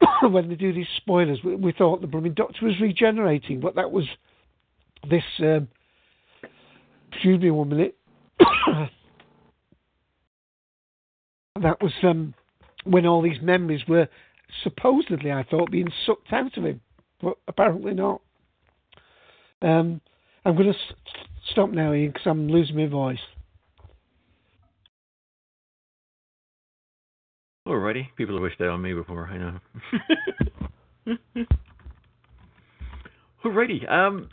[0.29, 1.39] when they do these spoilers.
[1.43, 4.05] We, we thought the blooming Doctor was regenerating, but that was
[5.09, 5.23] this.
[5.39, 5.67] Um,
[7.11, 7.95] excuse me one minute.
[11.61, 12.33] that was um,
[12.83, 14.07] when all these memories were
[14.63, 16.81] supposedly, I thought, being sucked out of him,
[17.21, 18.21] but apparently not.
[19.61, 20.01] Um,
[20.45, 20.95] I'm going to s-
[21.51, 23.19] stop now, Ian, because I'm losing my voice.
[27.67, 29.27] Alrighty, people have wished that on me before.
[29.27, 29.59] I know.
[33.43, 33.91] Alrighty.
[33.91, 34.29] Um,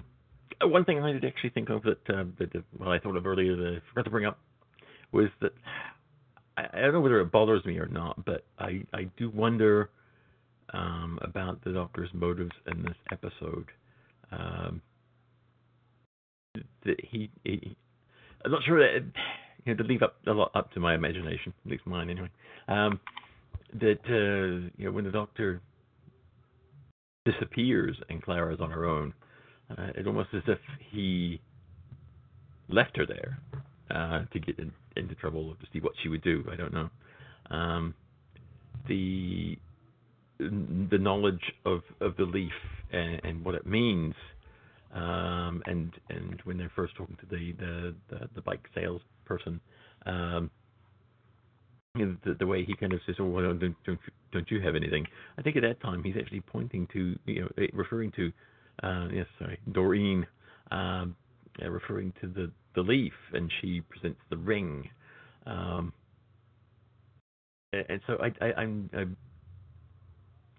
[0.63, 3.57] one thing I did actually think of that, uh, that well, I thought of earlier
[3.57, 4.39] that I forgot to bring up
[5.11, 5.53] was that
[6.57, 9.91] I, I don't know whether it bothers me or not, but I I do wonder
[10.75, 13.67] um, about the Doctor's motives in this episode.
[14.33, 14.83] Um,
[16.85, 17.77] that he, he,
[18.44, 19.05] I'm not sure that
[19.65, 22.31] you know to leave up a lot up to my imagination, at least mine anyway.
[22.69, 23.01] Um,
[23.75, 25.61] that uh, you know when the Doctor
[27.25, 29.15] disappears and Clara is on her own,
[29.70, 30.59] uh, it's almost as if
[30.91, 31.41] he
[32.69, 33.39] left her there
[33.91, 36.44] uh, to get in, into trouble or to see what she would do.
[36.53, 36.91] I don't know.
[37.51, 37.94] Um,
[38.89, 39.59] the
[40.39, 42.53] the knowledge of, of the leaf
[42.93, 44.15] and, and what it means,
[44.93, 49.61] um, and and when they're first talking to the the, the, the bike salesperson,
[50.07, 50.51] um,
[51.95, 53.99] the, the way he kind of says, "Oh, well, don't, don't
[54.33, 55.07] don't you have anything?"
[55.39, 58.33] I think at that time he's actually pointing to you know eh, referring to
[58.83, 60.27] uh, yes sorry Doreen,
[60.71, 61.17] um,
[61.63, 64.89] uh, referring to the the leaf, and she presents the ring.
[65.47, 65.93] Um,
[67.73, 69.17] and so I, I, I'm, I'm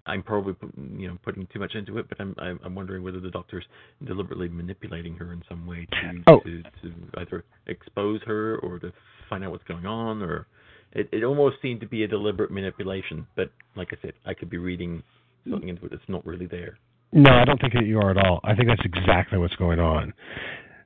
[0.07, 0.55] I'm probably
[0.97, 3.65] you know putting too much into it, but I'm I'm wondering whether the doctor's
[4.05, 6.39] deliberately manipulating her in some way to oh.
[6.41, 8.91] to, to either expose her or to
[9.29, 10.47] find out what's going on, or
[10.93, 13.27] it it almost seemed to be a deliberate manipulation.
[13.35, 15.03] But like I said, I could be reading
[15.49, 16.77] something into it that's not really there.
[17.11, 18.41] No, I don't think that you are at all.
[18.43, 20.13] I think that's exactly what's going on.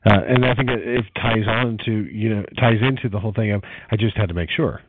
[0.06, 3.34] Uh, and I think it, it ties on to you know ties into the whole
[3.34, 4.82] thing of I just had to make sure.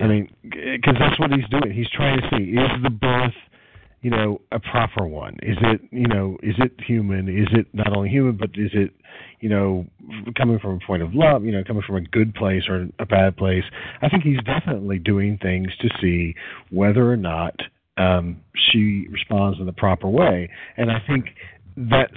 [0.00, 1.72] I mean, because that's what he's doing.
[1.72, 3.34] He's trying to see is the birth,
[4.02, 5.36] you know, a proper one?
[5.42, 7.28] Is it, you know, is it human?
[7.28, 8.92] Is it not only human, but is it,
[9.40, 9.86] you know,
[10.36, 11.44] coming from a point of love?
[11.44, 13.64] You know, coming from a good place or a bad place?
[14.02, 16.34] I think he's definitely doing things to see
[16.70, 17.54] whether or not
[17.96, 20.48] um, she responds in the proper way.
[20.76, 21.26] And I think
[21.76, 22.12] that's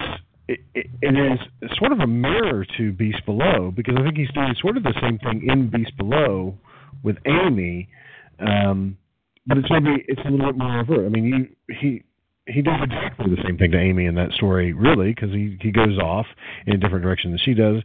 [0.48, 1.38] it, it, it is
[1.78, 4.94] sort of a mirror to Beast Below because I think he's doing sort of the
[5.00, 6.56] same thing in Beast Below
[7.02, 7.88] with Amy,
[8.38, 8.96] um,
[9.46, 11.06] but it's maybe it's a little bit more overt.
[11.06, 12.02] I mean, you, he
[12.46, 15.70] he does exactly the same thing to Amy in that story, really, because he he
[15.70, 16.26] goes off
[16.66, 17.82] in a different direction than she does.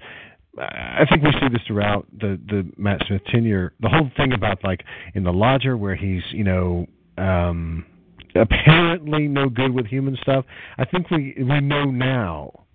[0.59, 3.73] I think we see this throughout the the Matt Smith tenure.
[3.79, 6.87] The whole thing about like in the lodger where he's you know
[7.17, 7.85] um
[8.35, 10.45] apparently no good with human stuff.
[10.77, 12.65] I think we we know now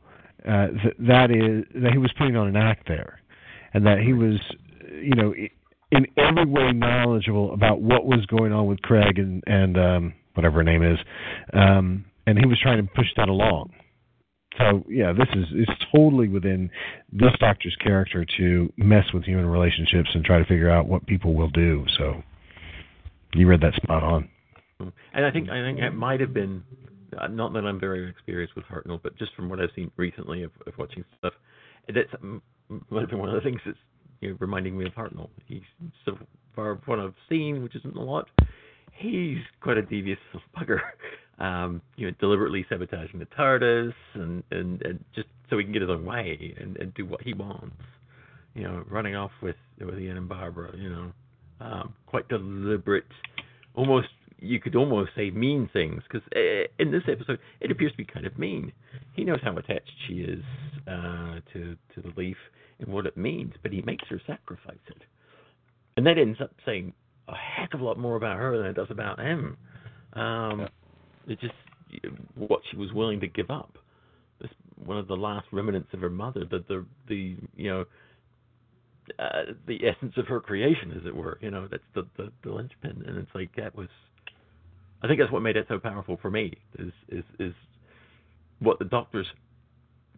[0.47, 3.21] uh, that that is that he was putting on an act there,
[3.75, 4.41] and that he was
[5.01, 5.35] you know
[5.93, 10.57] in every way knowledgeable about what was going on with Craig and and um whatever
[10.57, 10.99] her name is,
[11.53, 13.71] um and he was trying to push that along.
[14.59, 16.71] So yeah, this is it's totally within
[17.13, 21.35] this doctor's character to mess with human relationships and try to figure out what people
[21.35, 21.85] will do.
[21.99, 22.23] So
[23.35, 24.29] you read that spot on.
[25.15, 26.63] And I think I think it might have been
[27.19, 30.43] uh, not that I'm very experienced with Hartnell, but just from what I've seen recently
[30.43, 31.35] of, of watching stuff,
[31.89, 32.09] that's
[32.69, 33.79] might have been one of the things that's
[34.23, 35.29] you know, reminding me of Hartnell.
[35.47, 35.61] He's
[36.07, 36.17] so
[36.57, 38.29] far from what I've seen, which isn't a lot.
[38.93, 40.19] He's quite a devious
[40.57, 40.81] bugger
[41.39, 45.83] um, you know, deliberately sabotaging the TARDIS and, and, and just so he can get
[45.83, 47.77] his own way and, and do what he wants.
[48.55, 50.77] You know, running off with with Ian and Barbara.
[50.77, 51.13] You know,
[51.61, 53.07] um, quite deliberate,
[53.75, 57.97] almost you could almost say mean things because uh, in this episode it appears to
[57.99, 58.73] be kind of mean.
[59.15, 60.45] He knows how attached she is
[60.87, 62.37] uh, to to the leaf
[62.81, 65.03] and what it means, but he makes her sacrifice it,
[65.97, 66.93] and that ends up saying
[67.29, 69.57] a heck of a lot more about her than it does about him.
[70.15, 70.69] Um,
[71.27, 71.55] it just
[72.35, 73.79] what she was willing to give up.
[74.41, 74.51] This
[74.85, 77.85] one of the last remnants of her mother, the the the you know
[79.19, 81.39] uh, the essence of her creation, as it were.
[81.41, 83.89] You know, that's the, the the linchpin, and it's like that was.
[85.03, 86.57] I think that's what made it so powerful for me.
[86.79, 87.55] Is is is
[88.61, 89.27] what the doctor's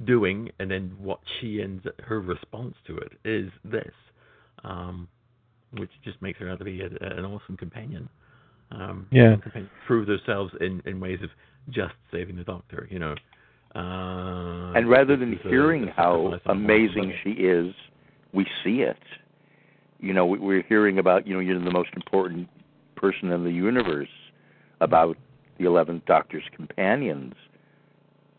[0.04, 3.92] doing, and then what she ends her response to it is this,
[4.64, 5.08] um,
[5.78, 8.08] which just makes her out to be a, an awesome companion
[8.70, 9.36] um, yeah.
[9.86, 11.30] prove themselves in, in ways of
[11.70, 13.14] just saving the doctor, you know.
[13.74, 17.74] Uh, and rather than a, hearing a how amazing she is,
[18.32, 18.98] we see it.
[19.98, 22.48] You know, we, we're hearing about, you know, you're the most important
[22.96, 24.08] person in the universe,
[24.80, 25.16] about
[25.58, 27.34] the 11th Doctor's companions.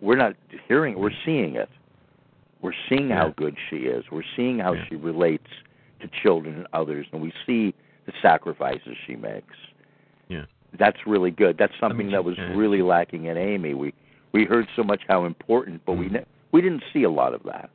[0.01, 0.33] We're not
[0.67, 1.69] hearing, we're seeing it.
[2.61, 3.17] We're seeing yeah.
[3.17, 4.06] how good she is.
[4.11, 4.85] We're seeing how yeah.
[4.90, 5.48] she relates
[6.01, 7.74] to children and others, and we see
[8.06, 9.56] the sacrifices she makes.
[10.30, 10.45] Yeah.
[10.77, 11.57] That's really good.
[11.57, 12.56] That's something I mean, that was yeah.
[12.56, 13.74] really lacking in Amy.
[13.74, 13.93] We
[14.33, 17.43] we heard so much how important, but we ne- we didn't see a lot of
[17.43, 17.69] that.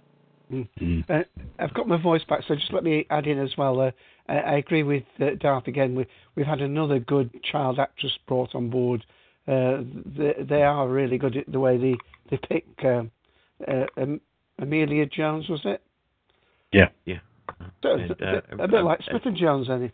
[0.52, 1.08] Mm.
[1.08, 1.23] Uh,
[1.58, 3.81] I've got my voice back, so just let me add in as well.
[3.81, 3.90] Uh,
[4.28, 5.94] I, I agree with uh, Darth again.
[5.94, 9.05] We, we've had another good child actress brought on board.
[9.49, 9.78] Uh,
[10.16, 11.97] they, they are really good at the way they
[12.31, 13.10] they pick um,
[13.67, 14.20] uh, um,
[14.59, 15.83] Emilia Jones, was it?
[16.73, 16.89] Yeah.
[17.05, 17.18] Yeah.
[17.83, 19.91] So, And, uh, a bit uh, like uh, Smith and Jones, any?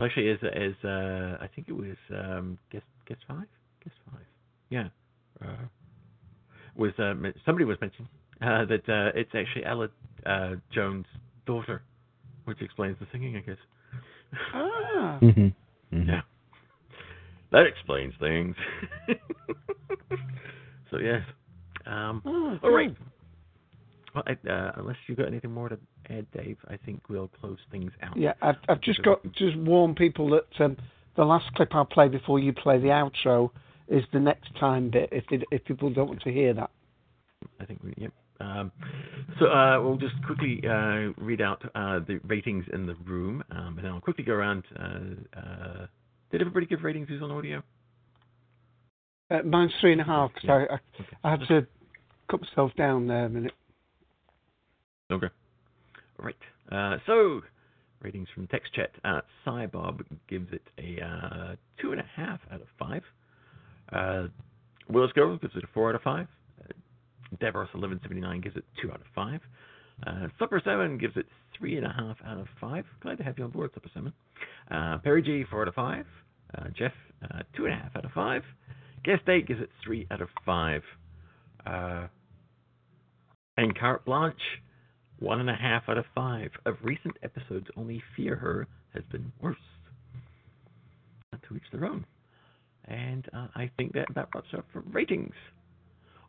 [0.00, 3.46] Actually, is is uh, I think it was um, guess guess five,
[3.82, 4.24] guess five.
[4.70, 4.88] Yeah.
[5.44, 5.66] Uh,
[6.76, 7.14] was uh,
[7.44, 8.08] somebody was mentioning
[8.40, 9.90] uh, that uh, it's actually Aled
[10.24, 11.06] uh, Jones'
[11.46, 11.82] daughter,
[12.44, 13.58] which explains the singing, I guess.
[14.54, 15.18] Ah.
[15.90, 16.06] Mm-hmm.
[16.06, 16.20] Yeah.
[17.50, 18.54] That explains things.
[20.90, 21.22] so yes.
[21.88, 22.94] Um, Oh, all right.
[24.14, 25.78] Well, I, uh, unless you've got anything more to
[26.10, 28.16] add, Dave, I think we'll close things out.
[28.16, 30.76] Yeah, I've, I've just got just warn people that um,
[31.16, 33.50] the last clip I'll play before you play the outro
[33.88, 35.10] is the next time bit.
[35.12, 36.70] If they, if people don't want to hear that.
[37.60, 38.12] I think we, yep.
[38.40, 38.72] Um,
[39.38, 43.76] so uh, we'll just quickly uh, read out uh, the ratings in the room, um,
[43.76, 44.64] and then I'll quickly go around.
[44.78, 45.86] Uh, uh,
[46.30, 47.62] did everybody give ratings who's on audio?
[49.30, 50.54] Uh, mine's three and a half because Yeah.
[50.54, 51.66] I, I I had to
[52.30, 53.52] cut myself down there a minute.
[55.10, 55.28] Okay.
[56.18, 56.36] All right.
[56.70, 57.40] Uh, so,
[58.02, 58.90] ratings from text chat.
[59.04, 63.02] Uh, Cybob gives it a uh, two and a half out of five.
[63.92, 64.28] Uh,
[64.90, 66.26] Willis Girl gives it a four out of five.
[66.62, 69.40] Uh, seventy nine gives it two out of five.
[70.06, 71.26] Uh, Supper Seven gives it
[71.58, 72.84] three and a half out of five.
[73.02, 74.12] Glad to have you on board, Supper Seven.
[74.70, 76.06] Uh, Perry G four out of five.
[76.56, 76.92] Uh, Jeff
[77.22, 78.42] uh, two and a half out of five.
[79.04, 80.82] Guest Eight gives it three out of five.
[83.58, 84.62] And Carte Blanche
[85.18, 86.50] one and a half out of five.
[86.64, 89.56] Of recent episodes, only Fear Her has been worse.
[91.32, 92.06] Not to each their own.
[92.84, 95.34] And uh, I think that about wraps up for ratings.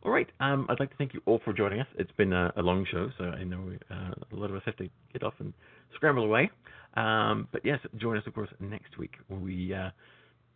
[0.02, 0.28] All right.
[0.40, 1.86] Um, I'd like to thank you all for joining us.
[1.98, 4.76] It's been a, a long show, so I know uh, a lot of us have
[4.78, 5.52] to get off and
[5.94, 6.50] scramble away.
[6.94, 9.90] Um, but yes, join us, of course, next week when we uh,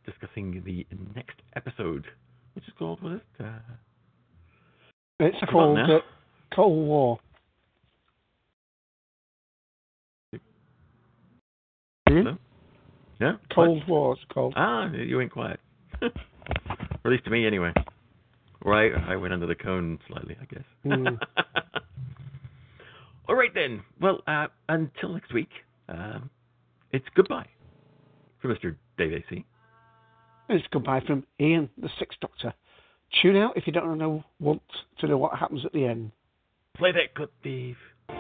[0.05, 2.05] discussing the next episode,
[2.55, 3.45] which is called what is it?
[3.45, 3.59] Uh,
[5.21, 6.01] It's called uh,
[6.55, 7.19] Cold War.
[12.09, 12.39] So?
[13.21, 13.33] Yeah.
[13.53, 14.13] Cold War.
[14.15, 14.55] It's called.
[14.57, 15.59] Ah, you went quiet.
[16.01, 16.09] or
[17.05, 17.73] at least to me, anyway.
[18.63, 20.65] Or I, I went under the cone slightly, I guess.
[20.85, 21.19] Mm.
[23.29, 23.83] All right then.
[24.01, 25.51] Well, uh, until next week,
[25.89, 26.31] um,
[26.93, 27.49] it's goodbye
[28.41, 28.77] for Mr.
[28.99, 29.45] Dave AC.
[30.49, 32.53] It's goodbye from Ian, the Sixth Doctor.
[33.23, 34.63] Tune out if you don't know want
[34.99, 36.11] to know what happens at the end.
[36.75, 37.77] Play that good thief.
[38.11, 38.19] How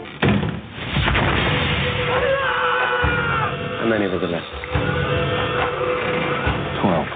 [3.90, 4.46] many were there left?
[6.78, 7.10] Twelve.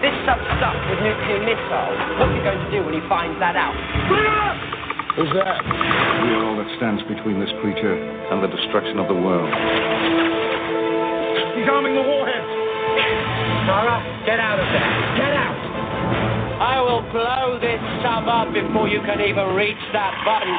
[0.00, 1.92] This stuff's stuck with nuclear missiles.
[2.16, 3.76] What are you going to do when he finds that out?
[5.20, 5.60] Who's that?
[5.60, 9.52] We are all that stands between this creature and the destruction of the world.
[11.52, 12.48] He's arming the warheads.
[13.68, 14.88] Mara, get out of there.
[15.20, 15.67] Get out.
[16.60, 20.58] I will blow this sub up before you can even reach that button.